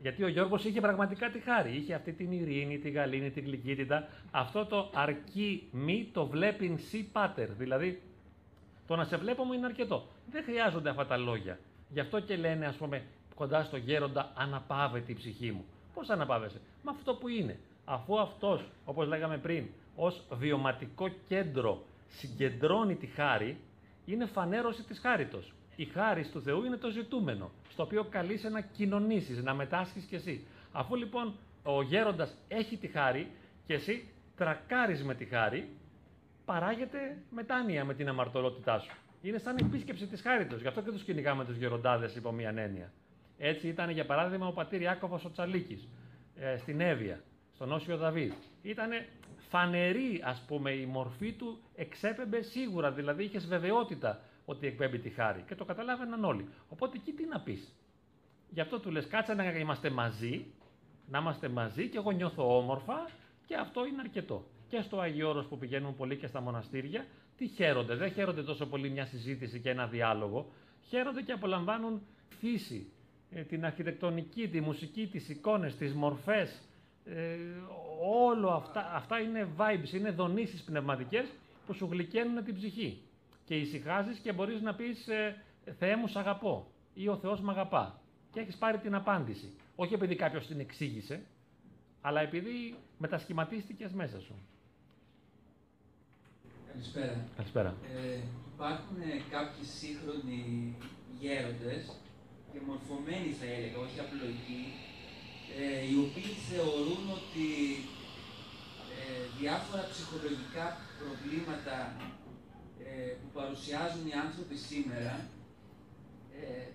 Γιατί 0.02 0.24
ο 0.24 0.28
Γιώργος 0.28 0.66
είχε 0.66 0.82
πραγματικά 0.82 1.30
τη 1.30 1.40
χάρη. 1.40 1.76
Είχε 1.76 1.94
αυτή 1.94 2.14
την 2.14 2.32
ειρήνη, 2.32 2.78
τη 2.78 2.90
γαλήνη, 2.90 3.32
την 3.32 3.44
γλυκύτητα. 3.44 4.08
Αυτό 4.32 4.66
το 4.66 4.90
αρκεί 4.94 5.68
μη 5.72 6.10
το 6.14 6.26
βλέπει 6.26 6.78
σι 6.78 7.10
πάτερ. 7.12 7.52
Δηλαδή, 7.52 8.02
το 8.88 8.96
να 8.96 9.04
σε 9.04 9.18
βλέπω 9.18 9.44
μου 9.44 9.54
είναι 9.54 9.66
αρκετό. 9.66 10.08
Δεν 10.32 10.44
χρειάζονται 10.44 10.90
αυτά 10.90 11.06
τα 11.06 11.18
λόγια. 11.18 11.60
Γι' 11.90 12.00
αυτό 12.00 12.20
και 12.20 12.36
λένε, 12.36 12.66
ας 12.66 12.76
πούμε, 12.76 13.04
κοντά 13.36 13.64
στο 13.64 13.78
γέροντα, 13.78 14.32
αναπάβεται 14.36 15.12
η 15.12 15.16
ψυχή 15.16 15.52
μου. 15.52 15.66
Πώς 15.94 16.10
αναπάβεσαι, 16.10 16.62
με 16.84 16.92
αυτό 16.92 17.16
που 17.16 17.28
είναι. 17.28 17.60
Αφού 17.86 18.20
αυτός, 18.20 18.70
όπως 18.86 19.08
λέγαμε 19.08 19.38
πριν, 19.38 19.68
ως 19.96 20.24
βιωματικό 20.32 21.08
κέντρο 21.28 21.84
συγκεντρώνει 22.08 22.96
τη 22.96 23.08
χάρη, 23.08 23.58
είναι 24.06 24.26
φανέρωση 24.26 24.84
της 24.84 25.00
χάριτος. 25.00 25.54
Η 25.76 25.86
χάρη 25.86 26.28
του 26.28 26.42
Θεού 26.42 26.64
είναι 26.64 26.78
το 26.78 26.90
ζητούμενο, 26.90 27.52
στο 27.70 27.84
οποίο 27.84 28.04
καλείσαι 28.04 28.50
να 28.50 28.62
κοινωνήσεις, 28.62 29.44
να 29.44 29.54
μετάσχεις 29.54 30.04
κι 30.04 30.16
εσύ. 30.16 30.46
Αφού 30.72 30.96
λοιπόν 30.96 31.34
ο 31.64 31.82
γέροντας 31.82 32.38
έχει 32.48 32.78
τη 32.78 32.88
χάρη 32.88 33.32
και 33.66 33.74
εσύ 33.74 34.08
τρακάρεις 34.36 35.04
με 35.04 35.16
τη 35.16 35.26
χάρη, 35.26 35.70
παράγεται 36.46 37.18
μετάνοια 37.30 37.86
με 37.86 37.94
την 37.94 38.10
αμαρτωλότητά 38.10 38.80
σου. 38.80 38.92
Είναι 39.22 39.38
σαν 39.38 39.58
επίσκεψη 39.60 40.08
της 40.08 40.22
χάριτος. 40.22 40.62
Γι' 40.62 40.68
αυτό 40.68 40.82
και 40.82 40.92
τους 40.92 41.04
κυνηγάμε 41.04 41.46
τους 41.46 41.58
γεροντάδες 41.58 42.16
υπό 42.16 42.32
μία 42.32 42.54
έννοια. 42.56 42.92
Έτσι 43.38 43.68
ήταν 43.68 43.90
για 43.90 44.06
παράδειγμα 44.06 44.48
ο 44.48 44.52
πατήρ 44.52 44.82
Ιάκωβος 44.82 45.26
ο 45.26 45.32
Τσαλίκης, 45.32 45.88
ε, 46.36 46.58
στην 46.58 46.82
Εύβοια, 46.82 47.22
στον 47.54 47.72
Όσιο 47.72 47.98
Δαβίδ. 47.98 48.34
Ήταν 48.62 48.90
φανερή 49.50 50.22
ας 50.24 50.44
πούμε 50.48 50.72
η 50.72 50.86
μορφή 50.86 51.32
του, 51.32 51.60
εξέπεμπε 51.76 52.42
σίγουρα, 52.42 52.92
δηλαδή 52.92 53.24
είχες 53.24 53.48
βεβαιότητα 53.48 54.20
ότι 54.52 54.68
εκπέμπει 54.68 55.00
τη 55.00 55.10
χάρη 55.10 55.44
και 55.48 55.56
το 55.56 55.66
καταλάβαιναν 55.66 56.24
όλοι. 56.24 56.48
Οπότε 56.70 56.98
εκεί 56.98 57.12
τι 57.12 57.26
να 57.26 57.40
πεις. 57.40 57.76
Γι' 58.50 58.62
αυτό 58.62 58.80
του 58.80 58.92
λες 58.92 59.08
κάτσε 59.08 59.34
να 59.34 59.52
είμαστε 59.52 59.90
μαζί, 59.90 60.46
να 61.10 61.20
είμαστε 61.20 61.50
μαζί 61.50 61.88
και 61.88 61.98
εγώ 61.98 62.12
νιώθω 62.12 62.58
όμορφα 62.58 63.10
και 63.46 63.56
αυτό 63.56 63.86
είναι 63.86 64.02
αρκετό. 64.02 64.46
Και 64.68 64.82
στο 64.82 65.00
Αγιώρος 65.00 65.46
που 65.46 65.58
πηγαίνουν 65.58 65.96
πολύ 65.96 66.18
και 66.18 66.28
στα 66.28 66.42
μοναστήρια, 66.42 67.06
τι 67.38 67.48
χαίρονται. 67.48 67.96
Δεν 67.96 68.12
χαίρονται 68.12 68.44
τόσο 68.44 68.66
πολύ 68.66 68.90
μια 68.90 69.06
συζήτηση 69.06 69.60
και 69.60 69.70
ένα 69.70 69.88
διάλογο. 69.88 70.52
Χαίρονται 70.90 71.22
και 71.22 71.32
απολαμβάνουν 71.32 72.02
φύση, 72.40 72.92
ε, 73.32 73.42
την 73.42 73.66
αρχιτεκτονική, 73.66 74.48
τη 74.48 74.62
μουσική, 74.62 75.08
τις 75.08 75.30
εικόνες, 75.30 75.76
τις 75.76 75.94
μορφές, 75.94 76.62
ε, 77.06 77.38
όλο 78.28 78.50
αυτά, 78.50 78.92
αυτά 78.94 79.20
είναι 79.20 79.48
vibes, 79.58 79.94
είναι 79.94 80.12
δονήσεις 80.12 80.64
πνευματικές 80.64 81.26
που 81.66 81.74
σου 81.74 81.88
γλυκαίνουν 81.92 82.44
την 82.44 82.56
ψυχή. 82.56 83.02
Και 83.46 83.56
ησυχάζεις 83.56 84.18
και 84.18 84.34
μπορείς 84.34 84.62
να 84.62 84.76
πεις 84.76 85.08
ε, 85.08 85.44
«Θεέ 85.78 85.96
μου 85.96 86.08
σ' 86.08 86.16
αγαπώ» 86.16 86.72
ή 86.94 87.08
«Ο 87.08 87.18
Θεός 87.18 87.42
με 87.42 87.52
αγαπά» 87.52 88.02
και 88.32 88.40
έχεις 88.40 88.56
πάρει 88.56 88.78
την 88.78 88.96
απάντηση. 88.96 89.54
Όχι 89.76 89.94
επειδή 89.94 90.16
κάποιος 90.16 90.48
την 90.48 90.60
εξήγησε, 90.60 91.24
αλλά 92.02 92.22
επειδή 92.22 92.76
μετασχηματίστηκες 92.98 93.92
μέσα 93.92 94.20
σου. 94.20 94.36
Καλησπέρα. 96.72 97.26
Καλησπέρα. 97.36 97.76
Ε, 97.96 98.20
υπάρχουν 98.54 98.98
κάποιοι 99.30 99.64
σύγχρονοι 99.80 100.76
γέροντες 101.20 101.84
και 102.52 102.60
μορφωμένοι 102.68 103.32
θα 103.40 103.48
έλεγα, 103.56 103.78
όχι 103.86 103.98
απλοϊκοί, 104.06 104.64
ε, 105.60 105.86
οι 105.90 105.96
οποίοι 106.06 106.32
θεωρούν 106.50 107.04
ότι 107.20 107.50
ε, 108.98 109.04
διάφορα 109.40 109.84
ψυχολογικά 109.94 110.66
προβλήματα 111.00 111.76
ε, 112.00 112.21
που 113.20 113.30
παρουσιάζουν 113.40 114.08
οι 114.08 114.14
άνθρωποι 114.26 114.56
σήμερα 114.70 115.14
ε, 116.40 116.66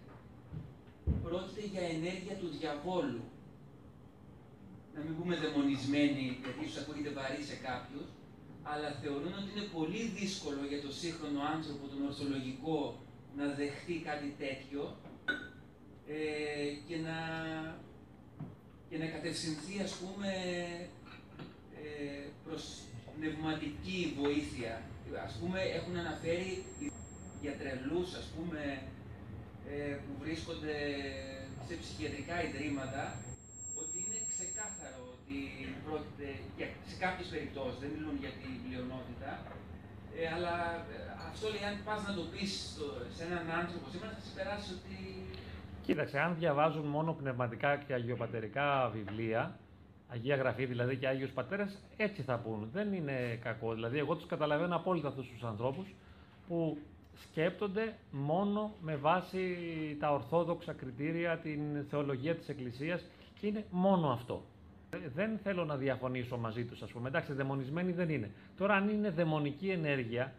πρόκειται 1.24 1.64
για 1.72 1.84
ενέργεια 1.96 2.36
του 2.40 2.48
διαβόλου. 2.58 3.24
Να 4.94 5.00
μην 5.04 5.16
πούμε 5.18 5.34
δαιμονισμένοι, 5.36 6.24
γιατί 6.42 6.60
ίσως 6.64 6.82
ακούγεται 6.82 7.12
βαρύ 7.18 7.42
σε 7.50 7.56
κάποιους, 7.68 8.06
αλλά 8.62 8.88
θεωρούν 9.00 9.32
ότι 9.40 9.48
είναι 9.52 9.68
πολύ 9.78 10.02
δύσκολο 10.18 10.62
για 10.70 10.80
τον 10.84 10.92
σύγχρονο 11.00 11.40
άνθρωπο, 11.54 11.82
τον 11.92 12.00
ορθολογικό, 12.08 12.78
να 13.36 13.46
δεχτεί 13.60 13.94
κάτι 14.08 14.34
τέτοιο 14.42 14.82
ε, 16.06 16.68
και, 16.86 16.96
να, 17.06 17.18
και 18.88 18.98
να 18.98 19.06
κατευθυνθεί, 19.06 19.74
ας 19.86 19.92
πούμε, 20.00 20.30
ε, 21.82 22.24
προς 22.44 22.62
πνευματική 23.16 24.16
βοήθεια. 24.20 24.82
Ας 25.28 25.34
πούμε, 25.40 25.60
έχουν 25.78 25.94
αναφέρει 26.04 26.50
για 27.42 27.54
τρελούς, 27.60 28.08
ας 28.20 28.26
πούμε, 28.34 28.62
ε, 29.72 29.92
που 30.02 30.12
βρίσκονται 30.22 30.76
σε 31.66 31.74
ψυχιατρικά 31.82 32.36
ιδρύματα, 32.48 33.02
ότι 33.82 33.96
είναι 34.02 34.18
ξεκάθαρο 34.32 35.00
ότι 35.14 35.38
πρόκειται, 35.86 36.28
για, 36.56 36.68
σε 36.90 36.96
κάποιες 37.04 37.28
περιπτώσεις, 37.34 37.78
δεν 37.82 37.90
μιλούν 37.94 38.16
για 38.24 38.32
την 38.40 38.52
πλειονότητα, 38.64 39.30
ε, 40.16 40.22
αλλά 40.34 40.56
ε, 40.94 40.96
αυτό 41.28 41.44
λέει, 41.52 41.64
αν 41.70 41.76
πας 41.86 42.00
να 42.08 42.12
το 42.18 42.24
πεις 42.32 42.52
σε 43.16 43.22
έναν 43.28 43.44
άνθρωπο 43.60 43.86
σήμερα, 43.92 44.12
θα 44.16 44.22
σε 44.26 44.32
περάσει 44.38 44.68
ότι 44.78 44.96
Κοίταξε, 45.86 46.18
αν 46.18 46.36
διαβάζουν 46.38 46.86
μόνο 46.96 47.12
πνευματικά 47.12 47.76
και 47.76 47.92
αγιοπατερικά 47.94 48.90
βιβλία, 48.94 49.58
Αγία 50.08 50.36
Γραφή 50.36 50.64
δηλαδή 50.64 50.96
και 50.96 51.08
Άγιος 51.08 51.30
Πατέρας, 51.30 51.82
έτσι 51.96 52.22
θα 52.22 52.38
πούν. 52.38 52.68
Δεν 52.72 52.92
είναι 52.92 53.38
κακό. 53.42 53.74
Δηλαδή, 53.74 53.98
εγώ 53.98 54.14
τους 54.14 54.26
καταλαβαίνω 54.26 54.76
απόλυτα 54.76 55.08
αυτούς 55.08 55.28
τους 55.28 55.42
ανθρώπους 55.42 55.94
που 56.48 56.78
σκέπτονται 57.22 57.96
μόνο 58.10 58.74
με 58.80 58.96
βάση 58.96 59.56
τα 60.00 60.12
ορθόδοξα 60.12 60.72
κριτήρια, 60.72 61.38
την 61.38 61.60
θεολογία 61.90 62.34
της 62.34 62.48
Εκκλησίας 62.48 63.04
και 63.40 63.46
είναι 63.46 63.64
μόνο 63.70 64.10
αυτό. 64.10 64.42
Δεν 65.14 65.38
θέλω 65.42 65.64
να 65.64 65.76
διαφωνήσω 65.76 66.36
μαζί 66.36 66.64
τους, 66.64 66.82
ας 66.82 66.90
πούμε. 66.90 67.08
Εντάξει, 67.08 67.32
δαιμονισμένοι 67.32 67.92
δεν 67.92 68.08
είναι. 68.08 68.30
Τώρα, 68.56 68.74
αν 68.74 68.88
είναι 68.88 69.10
δαιμονική 69.10 69.68
ενέργεια, 69.68 70.32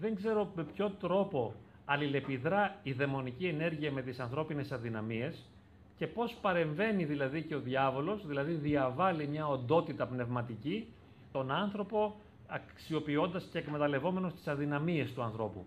δεν 0.00 0.14
ξέρω 0.14 0.52
με 0.54 0.64
ποιο 0.64 0.90
τρόπο 0.90 1.54
αλληλεπιδρά 1.84 2.80
η 2.82 2.92
δαιμονική 2.92 3.46
ενέργεια 3.46 3.92
με 3.92 4.02
τις 4.02 4.20
ανθρώπινες 4.20 4.72
αδυναμίες 4.72 5.48
και 5.98 6.06
πώς 6.06 6.34
παρεμβαίνει 6.40 7.04
δηλαδή 7.04 7.42
και 7.42 7.54
ο 7.54 7.60
διάβολος, 7.60 8.26
δηλαδή 8.26 8.52
διαβάλλει 8.52 9.26
μια 9.26 9.46
οντότητα 9.46 10.06
πνευματική 10.06 10.86
τον 11.32 11.50
άνθρωπο 11.50 12.16
αξιοποιώντας 12.46 13.48
και 13.52 13.58
εκμεταλλευόμενος 13.58 14.32
τις 14.34 14.46
αδυναμίες 14.46 15.12
του 15.12 15.22
ανθρώπου. 15.22 15.64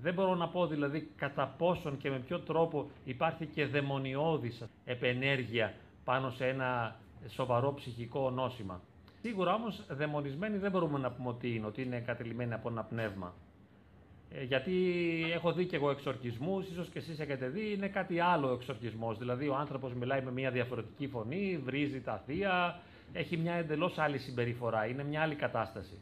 Δεν 0.00 0.14
μπορώ 0.14 0.34
να 0.34 0.48
πω 0.48 0.66
δηλαδή 0.66 1.10
κατά 1.16 1.54
πόσον 1.58 1.96
και 1.96 2.10
με 2.10 2.18
ποιο 2.18 2.40
τρόπο 2.40 2.90
υπάρχει 3.04 3.46
και 3.46 3.66
δαιμονιώδης 3.66 4.64
επενέργεια 4.84 5.74
πάνω 6.04 6.30
σε 6.30 6.46
ένα 6.48 6.96
σοβαρό 7.28 7.74
ψυχικό 7.74 8.30
νόσημα. 8.30 8.80
Σίγουρα 9.20 9.54
όμως 9.54 9.84
δαιμονισμένοι 9.88 10.58
δεν 10.58 10.70
μπορούμε 10.70 10.98
να 10.98 11.10
πούμε 11.10 11.28
ότι 11.28 11.54
είναι, 11.54 11.66
ότι 11.66 11.82
είναι 11.82 12.00
κατελημένοι 12.00 12.52
από 12.52 12.68
ένα 12.68 12.82
πνεύμα. 12.84 13.34
Ε, 14.30 14.44
γιατί 14.44 14.74
έχω 15.32 15.52
δει 15.52 15.64
και 15.64 15.76
εγώ 15.76 15.90
εξορκισμούς, 15.90 16.66
ίσως 16.68 16.88
και 16.88 16.98
εσείς 16.98 17.18
έχετε 17.18 17.48
δει, 17.48 17.72
είναι 17.72 17.88
κάτι 17.88 18.20
άλλο 18.20 18.50
ο 18.50 18.52
εξορκισμός. 18.52 19.18
Δηλαδή, 19.18 19.48
ο 19.48 19.56
άνθρωπος 19.56 19.92
μιλάει 19.94 20.22
με 20.22 20.32
μια 20.32 20.50
διαφορετική 20.50 21.08
φωνή, 21.08 21.60
βρίζει 21.64 22.00
τα 22.00 22.22
θεία, 22.26 22.80
έχει 23.12 23.36
μια 23.36 23.54
εντελώς 23.54 23.98
άλλη 23.98 24.18
συμπεριφορά, 24.18 24.86
είναι 24.86 25.04
μια 25.04 25.22
άλλη 25.22 25.34
κατάσταση. 25.34 25.98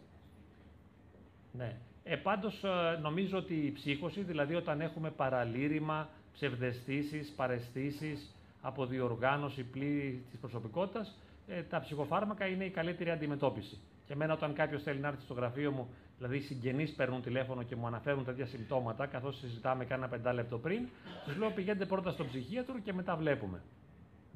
Ναι. 1.53 1.77
Ε, 2.05 2.17
πάντως, 2.17 2.65
ε, 2.65 2.99
νομίζω 3.03 3.39
ότι 3.39 3.55
η 3.55 3.73
ψύχωση, 3.73 4.21
δηλαδή 4.21 4.55
όταν 4.55 4.81
έχουμε 4.81 5.11
παραλήρημα, 5.11 6.09
ψευδεστήσεις, 6.33 7.33
παρεστήσεις, 7.37 8.35
αποδιοργάνωση 8.61 9.63
πλήρη 9.63 10.25
της 10.31 10.41
προσωπικότητας, 10.41 11.15
ε, 11.49 11.63
τα 11.63 11.81
ψυχοφάρμακα 11.81 12.47
είναι 12.47 12.65
η 12.65 12.71
καλύτερη 12.71 13.11
αντιμετώπιση. 13.11 13.79
Και 14.07 14.13
εμένα 14.13 14.33
όταν 14.33 14.55
κάποιος 14.55 14.83
θέλει 14.83 14.99
να 14.99 15.09
έρθει 15.09 15.23
στο 15.23 15.35
γραφείο 15.35 15.71
μου, 15.71 15.89
δηλαδή 16.17 16.37
οι 16.37 16.41
συγγενείς 16.41 16.93
παίρνουν 16.93 17.23
τηλέφωνο 17.23 17.63
και 17.63 17.77
μου 17.77 17.87
αναφέρουν 17.87 18.25
τέτοια 18.25 18.47
συμπτώματα, 18.47 19.07
καθώς 19.07 19.39
συζητάμε 19.39 19.85
κάνα 19.85 20.09
πεντάλεπτο 20.09 20.59
πριν, 20.59 20.89
τους 21.25 21.37
λέω 21.37 21.51
πηγαίνετε 21.51 21.85
πρώτα 21.87 22.11
στον 22.11 22.27
ψυχίατρο 22.27 22.79
και 22.79 22.93
μετά 22.93 23.17
βλέπουμε. 23.17 23.63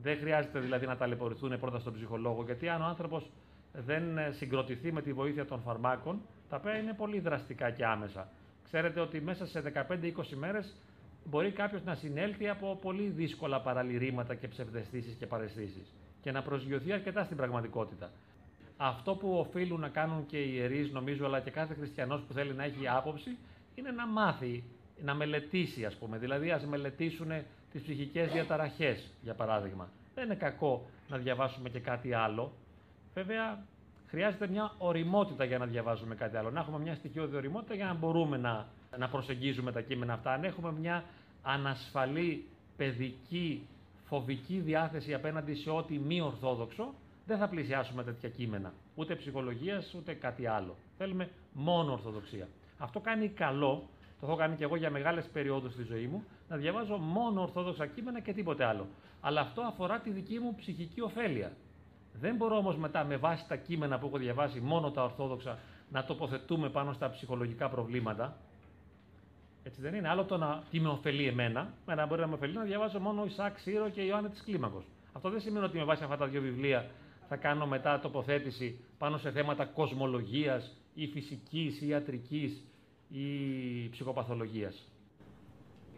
Δεν 0.03 0.19
χρειάζεται 0.19 0.59
δηλαδή 0.59 0.87
να 0.87 0.97
ταλαιπωρηθούν 0.97 1.59
πρώτα 1.61 1.79
στον 1.79 1.93
ψυχολόγο, 1.93 2.43
γιατί 2.45 2.69
αν 2.69 2.81
ο 2.83 2.85
άνθρωπος 2.85 3.31
δεν 3.73 4.19
ε, 4.19 4.31
συγκροτηθεί 4.31 4.93
με 4.93 5.03
τη 5.03 5.13
βοήθεια 5.13 5.45
των 5.45 5.61
φαρμάκων, 5.61 6.21
τα 6.49 6.57
οποία 6.57 6.79
είναι 6.79 6.93
πολύ 6.93 7.21
δραστικά 7.21 7.71
και 7.71 7.85
άμεσα. 7.85 8.29
Ξέρετε 8.65 9.01
ότι 9.01 9.21
μέσα 9.21 9.47
σε 9.47 9.63
15-20 9.89 10.13
μέρες 10.37 10.77
μπορεί 11.25 11.51
κάποιος 11.51 11.83
να 11.85 11.95
συνέλθει 11.95 12.49
από 12.49 12.79
πολύ 12.83 13.09
δύσκολα 13.09 13.61
παραλυρήματα 13.61 14.35
και 14.35 14.49
ψευδεστήσεις 14.49 15.15
και 15.15 15.27
παρεστήσεις 15.27 15.93
και 16.23 16.33
να 16.33 16.43
προσγειωθεί 16.43 16.93
αρκετά 16.93 17.25
στην 17.25 17.37
πραγματικότητα. 17.37 18.11
Αυτό 18.81 19.15
που 19.15 19.39
οφείλουν 19.39 19.81
να 19.81 19.89
κάνουν 19.89 20.27
και 20.27 20.43
οι 20.43 20.51
ιερείς, 20.55 20.91
νομίζω, 20.91 21.25
αλλά 21.25 21.41
και 21.41 21.51
κάθε 21.51 21.75
χριστιανός 21.75 22.21
που 22.21 22.33
θέλει 22.33 22.55
να 22.55 22.65
έχει 22.65 22.89
άποψη, 22.89 23.39
είναι 23.75 23.91
να 23.91 24.07
μάθει, 24.07 24.65
να 25.03 25.15
μελετήσει, 25.15 25.85
ας 25.85 25.95
πούμε. 25.95 26.19
Δηλαδή, 26.19 26.51
ας 26.51 26.65
μελετήσουν 26.65 27.29
τις 27.73 27.83
ψυχικές 27.83 28.33
διαταραχές, 28.33 29.11
για 29.23 29.35
παράδειγμα. 29.35 29.89
Δεν 30.15 30.25
είναι 30.25 30.35
κακό 30.35 30.87
να 31.09 31.17
διαβάσουμε 31.17 31.69
και 31.69 31.81
κάτι 31.81 32.13
άλλο. 32.13 32.53
Βέβαια, 33.15 33.65
χρειάζεται 34.07 34.49
μια 34.49 34.73
οριμότητα 34.79 35.45
για 35.45 35.59
να 35.59 35.67
διαβάζουμε 35.67 36.15
κάτι 36.15 36.37
άλλο. 36.37 36.51
Να 36.51 36.61
έχουμε 36.61 36.79
μια 36.79 36.95
στοιχειώδη 36.95 37.37
οριμότητα 37.37 37.75
για 37.75 37.87
να 37.87 37.95
μπορούμε 37.95 38.37
να, 38.37 38.67
να 38.99 39.09
προσεγγίζουμε 39.09 39.73
τα 39.73 39.81
κείμενα 39.81 40.13
αυτά. 40.13 40.33
Αν 40.33 40.45
έχουμε 40.45 40.73
μια 40.73 41.05
ανασφαλή, 41.43 42.45
παιδική, 42.77 43.67
φοβική 44.05 44.59
διάθεση 44.59 45.15
απέναντι 45.15 45.55
σε 45.55 45.71
ό,τι 45.71 45.99
μη 45.99 46.21
ορθόδοξο, 46.21 46.95
δεν 47.29 47.39
θα 47.39 47.49
πλησιάσουμε 47.49 48.05
τέτοια 48.05 48.29
κείμενα. 48.29 48.73
Ούτε 48.95 49.15
ψυχολογίας, 49.15 49.95
ούτε 49.95 50.13
κάτι 50.13 50.47
άλλο. 50.47 50.77
Θέλουμε 50.97 51.31
μόνο 51.53 51.93
ορθοδοξία. 51.93 52.49
Αυτό 52.79 53.01
κάνει 53.01 53.29
καλό, 53.29 53.89
το 54.21 54.27
έχω 54.27 54.37
κάνει 54.37 54.57
και 54.57 54.65
εγώ 54.65 54.77
για 54.77 54.91
μεγάλες 54.91 55.25
περιόδους 55.33 55.73
στη 55.73 55.83
ζωή 55.83 56.07
μου, 56.07 56.25
να 56.49 56.57
διαβάζω 56.57 56.97
μόνο 56.97 57.43
ορθόδοξα 57.43 57.87
κείμενα 57.87 58.21
και 58.21 58.33
τίποτε 58.33 58.65
άλλο. 58.65 58.87
Αλλά 59.21 59.41
αυτό 59.41 59.63
αφορά 59.63 60.01
τη 60.01 60.11
δική 60.11 60.39
μου 60.39 60.55
ψυχική 60.55 61.01
ωφέλεια. 61.01 61.53
Δεν 62.13 62.37
μπορώ 62.37 62.57
όμως 62.57 62.77
μετά 62.77 63.05
με 63.05 63.17
βάση 63.17 63.45
τα 63.49 63.57
κείμενα 63.57 63.99
που 63.99 64.07
έχω 64.07 64.19
διαβάσει 64.19 64.61
μόνο 64.61 64.91
τα 64.91 65.03
ορθόδοξα 65.03 65.59
να 65.91 66.05
τοποθετούμε 66.05 66.69
πάνω 66.69 66.93
στα 66.93 67.11
ψυχολογικά 67.11 67.69
προβλήματα. 67.69 68.37
Έτσι 69.63 69.81
δεν 69.81 69.95
είναι. 69.95 70.09
Άλλο 70.09 70.25
το 70.25 70.37
να 70.37 70.63
τι 70.71 70.81
με 70.81 70.89
ωφελεί 70.89 71.27
εμένα, 71.27 71.73
να 71.87 72.07
μπορεί 72.07 72.21
να 72.21 72.27
με 72.27 72.35
ωφελεί 72.35 72.55
να 72.55 72.63
διαβάζω 72.63 72.99
μόνο 72.99 73.25
Ισaac 73.25 73.53
Σύρο 73.57 73.89
και 73.89 74.01
Ιωάννη 74.01 74.29
της 74.29 74.43
Κλίμακος. 74.43 74.85
Αυτό 75.13 75.31
δεν 75.31 75.41
σημαίνει 75.41 75.65
ότι 75.65 75.79
με 75.79 75.85
βάση 75.85 76.03
αυτά 76.05 76.17
τα 76.17 76.27
δύο 76.27 76.41
βιβλία 76.41 76.91
θα 77.29 77.37
κάνω 77.37 77.67
μετά 77.67 78.01
τοποθέτηση 78.01 78.81
πάνω 78.99 79.17
σε 79.19 79.31
θέματα 79.31 79.65
κοσμολογίας 79.67 80.63
ή 80.95 81.07
φυσικής 81.07 81.81
ή 81.81 81.87
ιατρικής 81.89 82.53
ή 83.09 83.27
ψυχοπαθολογίας. 83.89 84.75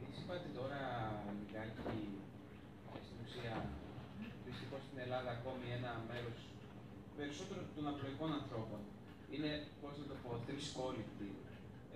Εσείς 0.02 0.22
είπατε 0.22 0.48
τώρα 0.58 0.80
λιγάκι 1.40 1.72
στην 3.06 3.18
ουσία 3.24 3.54
δυστυχώς 4.46 4.80
στην 4.86 4.98
Ελλάδα 5.04 5.30
ακόμη 5.38 5.64
ένα 5.78 5.92
μέρος 6.10 6.38
περισσότερο 7.18 7.60
των 7.74 7.84
απλοϊκών 7.92 8.30
ανθρώπων 8.40 8.80
είναι, 9.34 9.50
πώς 9.80 9.92
να 10.00 10.04
το 10.10 10.16
πω, 10.22 10.30
τρισκόληπτοι. 10.48 11.30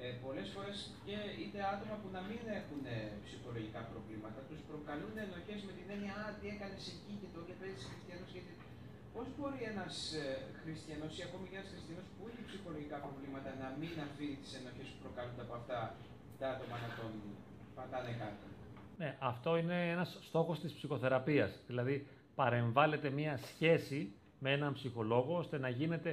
Ε, 0.02 0.06
πολλές 0.24 0.48
φορές 0.54 0.76
και 1.06 1.16
είτε 1.40 1.58
άτομα 1.72 1.94
που 2.00 2.08
να 2.16 2.20
μην 2.28 2.42
έχουν 2.60 2.82
ψυχολογικά 3.26 3.80
προβλήματα, 3.92 4.40
τους 4.48 4.60
προκαλούν 4.68 5.14
ενοχές 5.24 5.60
με 5.68 5.72
την 5.78 5.86
έννοια 5.94 6.14
«Α, 6.22 6.24
τι 6.38 6.44
έκανες 6.54 6.84
εκεί 6.94 7.12
και 7.20 7.28
το 7.34 7.40
και 7.46 7.54
παίζεις 7.60 7.84
χριστιανός 7.90 8.30
και 8.34 8.42
Πώς 9.14 9.26
μπορεί 9.36 9.60
ένας 9.72 9.96
ε, 10.12 10.24
χριστιανός 10.62 11.12
ή 11.18 11.22
ακόμη 11.28 11.44
και 11.48 11.56
ένας 11.58 11.70
χριστιανός 11.74 12.06
που 12.14 12.22
έχει 12.30 12.42
ψυχολογικά 12.50 12.96
προβλήματα 13.04 13.50
να 13.62 13.68
μην 13.80 13.94
αφήνει 14.06 14.36
τις 14.42 14.52
ενοχές 14.58 14.86
που 14.90 14.98
προκαλούνται 15.04 15.44
από 15.46 15.54
αυτά 15.60 15.78
τα 16.38 16.46
άτομα 16.54 16.76
να 16.84 16.90
τον 16.98 17.12
πατάνε 17.76 18.12
κάτω; 18.22 18.44
Ναι, 19.00 19.10
αυτό 19.32 19.50
είναι 19.60 19.78
ένας 19.94 20.18
στόχος 20.28 20.60
της 20.60 20.72
ψυχοθεραπείας. 20.72 21.50
Δηλαδή, 21.66 21.96
παρεμβάλλεται 22.34 23.10
μία 23.10 23.34
σχέση 23.50 24.00
με 24.38 24.52
έναν 24.52 24.72
ψυχολόγο, 24.72 25.36
ώστε 25.36 25.56
να 25.58 25.68
γίνεται 25.68 26.10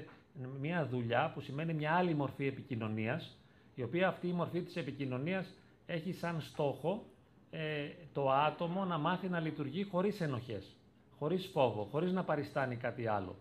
μία 0.60 0.80
δουλειά 0.86 1.32
που 1.34 1.42
σημαίνει 1.42 1.74
μια 1.74 1.92
άλλη 2.00 2.14
μορφή 2.14 2.46
επικοινωνίας, 2.48 3.38
η 3.76 3.84
οποία 3.84 4.08
αυτή 4.08 4.28
η 4.28 4.38
μορφή 4.42 4.62
της 4.62 4.76
επικοινωνίας 4.76 5.54
έχει 5.86 6.14
σαν 6.14 6.42
στόχο 6.42 7.06
ε, 7.52 7.90
το 8.14 8.32
άτομο 8.32 8.86
να 8.86 8.98
μάθει 8.98 9.28
να 9.30 9.40
λειτουργεί 9.40 9.84
χωρίς 9.84 10.22
ενοχές 10.22 10.76
χωρίς 11.22 11.50
φόβο, 11.54 11.84
χωρίς 11.84 12.12
να 12.12 12.24
παριστάνει 12.24 12.76
κάτι 12.76 13.08
άλλο. 13.08 13.36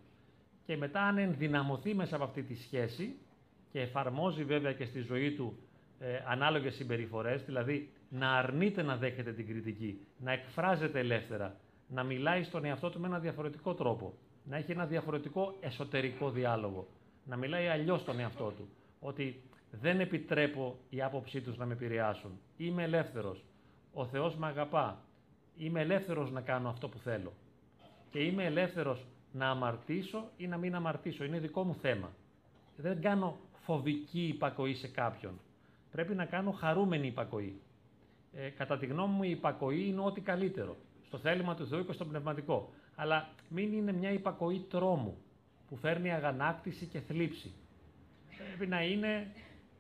Και 0.65 0.77
μετά 0.77 1.03
αν 1.03 1.19
ενδυναμωθεί 1.19 1.95
μέσα 1.95 2.15
από 2.17 2.25
αυτή 2.25 2.43
τη 2.43 2.55
σχέση 2.55 3.19
και 3.73 3.81
εφαρμόζει 3.81 4.45
βέβαια 4.45 4.73
και 4.73 4.85
στη 4.85 5.01
ζωή 5.01 5.33
του 5.33 5.59
ε, 5.99 6.07
ανάλογες 6.27 6.75
συμπεριφορές, 6.75 7.45
δηλαδή 7.45 7.93
να 8.09 8.33
αρνείται 8.33 8.83
να 8.83 8.97
δέχεται 8.97 9.33
την 9.33 9.47
κριτική, 9.47 10.07
να 10.19 10.33
εκφράζεται 10.33 10.99
ελεύθερα, 10.99 11.57
να 11.89 12.03
μιλάει 12.03 12.43
στον 12.43 12.65
εαυτό 12.65 12.91
του 12.91 13.01
με 13.01 13.07
ένα 13.07 13.19
διαφορετικό 13.19 13.75
τρόπο, 13.75 14.15
να 14.45 14.57
έχει 14.57 14.73
ένα 14.73 14.87
διαφορετικό 14.87 15.57
εσωτερικό 15.61 16.31
διάλογο, 16.31 16.87
να 17.25 17.37
μιλάει 17.37 17.67
αλλιώς 17.67 18.01
στον 18.01 18.21
εαυτό 18.21 18.53
του, 18.57 18.69
ότι 19.01 19.43
δεν 19.71 20.01
επιτρέπω 20.01 20.79
η 20.91 21.03
άποψή 21.03 21.41
τους 21.41 21.57
να 21.57 21.67
με 21.67 21.73
επηρεάσουν, 21.73 22.41
είμαι 22.57 22.83
ελεύθερος, 22.83 23.45
ο 23.93 24.07
Θεός 24.07 24.37
με 24.37 24.47
αγαπά, 24.47 25.05
είμαι 25.57 25.81
ελεύθερος 25.81 26.31
να 26.31 26.41
κάνω 26.41 26.69
αυτό 26.69 26.89
που 26.89 26.99
θέλω 26.99 27.33
και 28.11 28.19
είμαι 28.19 28.45
ελεύθερος 28.45 29.07
να 29.33 29.51
αμαρτήσω 29.51 30.31
ή 30.37 30.47
να 30.47 30.57
μην 30.57 30.75
αμαρτήσω. 30.75 31.25
Είναι 31.25 31.39
δικό 31.39 31.65
μου 31.65 31.75
θέμα. 31.75 32.11
Δεν 32.77 33.01
κάνω 33.01 33.39
φοβική 33.53 34.27
υπακοή 34.27 34.75
σε 34.75 34.89
κάποιον. 34.89 35.41
Πρέπει 35.91 36.15
να 36.15 36.25
κάνω 36.25 36.51
χαρούμενη 36.51 37.07
υπακοή. 37.07 37.61
Ε, 38.33 38.49
κατά 38.49 38.79
τη 38.79 38.87
γνώμη 38.87 39.15
μου 39.15 39.23
η 39.23 39.31
υπακοή 39.31 39.87
είναι 39.89 40.01
ό,τι 40.01 40.21
καλύτερο. 40.21 40.77
Στο 41.07 41.19
θέλημα 41.19 41.55
του 41.55 41.67
Θεού 41.67 41.85
και 41.87 41.93
στο 41.93 42.05
πνευματικό. 42.05 42.73
Αλλά 42.95 43.29
μην 43.49 43.73
είναι 43.73 43.93
μια 43.93 44.11
υπακοή 44.11 44.67
τρόμου 44.71 45.17
που 45.69 45.77
φέρνει 45.77 46.13
αγανάκτηση 46.13 46.87
και 46.87 47.01
θλίψη. 47.01 47.53
Πρέπει 48.47 48.67
να 48.67 48.83
είναι 48.83 49.33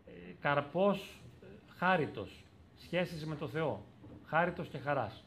ε, 0.07 0.11
καρπός 0.41 1.21
ε, 1.43 1.47
χάριτος, 1.77 2.45
σχέσεις 2.77 3.27
με 3.27 3.37
το 3.37 3.49
Θεό, 3.49 3.85
χάριτος 4.27 4.69
και 4.69 4.79
χαράς 4.79 5.25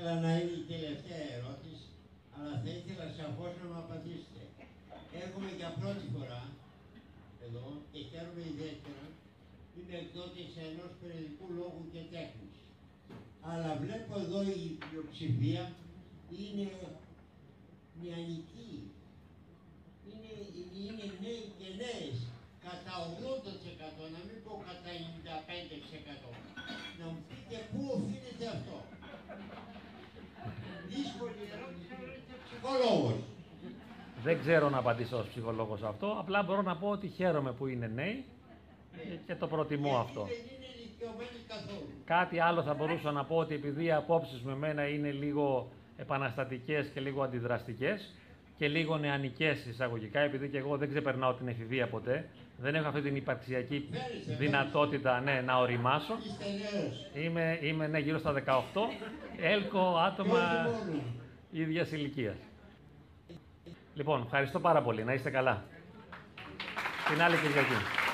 ήθελα 0.00 0.20
να 0.26 0.32
είναι 0.38 0.56
η 0.62 0.64
τελευταία 0.74 1.24
ερώτηση, 1.38 1.86
αλλά 2.34 2.52
θα 2.62 2.70
ήθελα 2.78 3.06
σαφώς 3.18 3.52
να 3.60 3.64
μου 3.70 3.78
απαντήσετε. 3.84 4.42
Έρχομαι 5.22 5.50
για 5.60 5.70
πρώτη 5.80 6.06
φορά 6.14 6.42
εδώ 7.46 7.66
και 7.90 8.00
χαίρομαι 8.08 8.42
ιδιαίτερα. 8.52 9.04
Είμαι 9.74 9.94
εκδότης 10.02 10.50
ενός 10.68 10.92
περιοδικού 11.00 11.46
λόγου 11.58 11.82
και 11.92 12.02
τέχνης. 12.14 12.58
Αλλά 13.50 13.70
βλέπω 13.82 14.12
εδώ 14.24 14.40
η 14.62 14.64
πλειοψηφία 14.82 15.62
είναι 16.40 16.66
νεανική. 18.02 18.72
Είναι, 20.10 20.32
είναι 20.84 21.06
νέοι 21.22 21.44
και 21.58 21.68
νέες. 21.82 22.16
Κατά 22.64 22.94
80% 24.04 24.14
να 24.14 24.20
μην 24.26 24.38
πω 24.44 24.52
κατά 24.66 24.90
95%. 26.26 26.30
Να 26.98 27.04
μου 27.12 27.20
πείτε 27.28 27.56
πού 27.70 27.80
οφείλεται 27.94 28.46
αυτό. 28.56 28.78
Δεν 34.22 34.40
ξέρω 34.40 34.70
να 34.70 34.78
απαντήσω 34.78 35.16
ως 35.18 35.26
ψυχολόγος 35.26 35.82
αυτό, 35.82 36.16
απλά 36.18 36.42
μπορώ 36.42 36.62
να 36.62 36.76
πω 36.76 36.88
ότι 36.88 37.08
χαίρομαι 37.08 37.52
που 37.52 37.66
είναι 37.66 37.86
νέοι 37.86 38.24
και 39.26 39.34
το 39.34 39.46
προτιμώ 39.46 39.98
αυτό. 39.98 40.26
Κάτι 42.04 42.38
άλλο 42.40 42.62
θα 42.62 42.74
μπορούσα 42.74 43.12
να 43.12 43.24
πω 43.24 43.36
ότι 43.36 43.54
επειδή 43.54 43.84
οι 43.84 43.92
απόψεις 43.92 44.42
με 44.42 44.54
μένα 44.54 44.88
είναι 44.88 45.10
λίγο 45.10 45.68
επαναστατικές 45.96 46.86
και 46.94 47.00
λίγο 47.00 47.22
αντιδραστικές 47.22 48.14
και 48.56 48.68
λίγο 48.68 48.96
νεανικές 48.96 49.66
εισαγωγικά, 49.66 50.20
επειδή 50.20 50.48
και 50.48 50.58
εγώ 50.58 50.76
δεν 50.76 50.88
ξεπερνάω 50.88 51.34
την 51.34 51.48
εφηβεία 51.48 51.88
ποτέ, 51.88 52.28
δεν 52.60 52.74
έχω 52.74 52.88
αυτή 52.88 53.00
την 53.00 53.16
υπαρξιακή 53.16 53.88
δυνατότητα 54.38 55.20
ναι, 55.20 55.42
να 55.46 55.58
οριμάσω. 55.58 56.14
Είμαι, 57.14 57.58
είμαι 57.62 57.86
ναι, 57.86 57.98
γύρω 57.98 58.18
στα 58.18 58.42
18. 58.46 58.60
Έλκω 59.40 59.96
άτομα 60.06 60.68
ίδιας 61.50 61.90
ηλικίας. 61.92 62.36
Λοιπόν, 63.94 64.22
ευχαριστώ 64.24 64.60
πάρα 64.60 64.82
πολύ. 64.82 65.04
Να 65.04 65.12
είστε 65.12 65.30
καλά. 65.30 65.64
Την 67.08 67.22
άλλη 67.22 67.36
Κυριακή. 67.36 68.07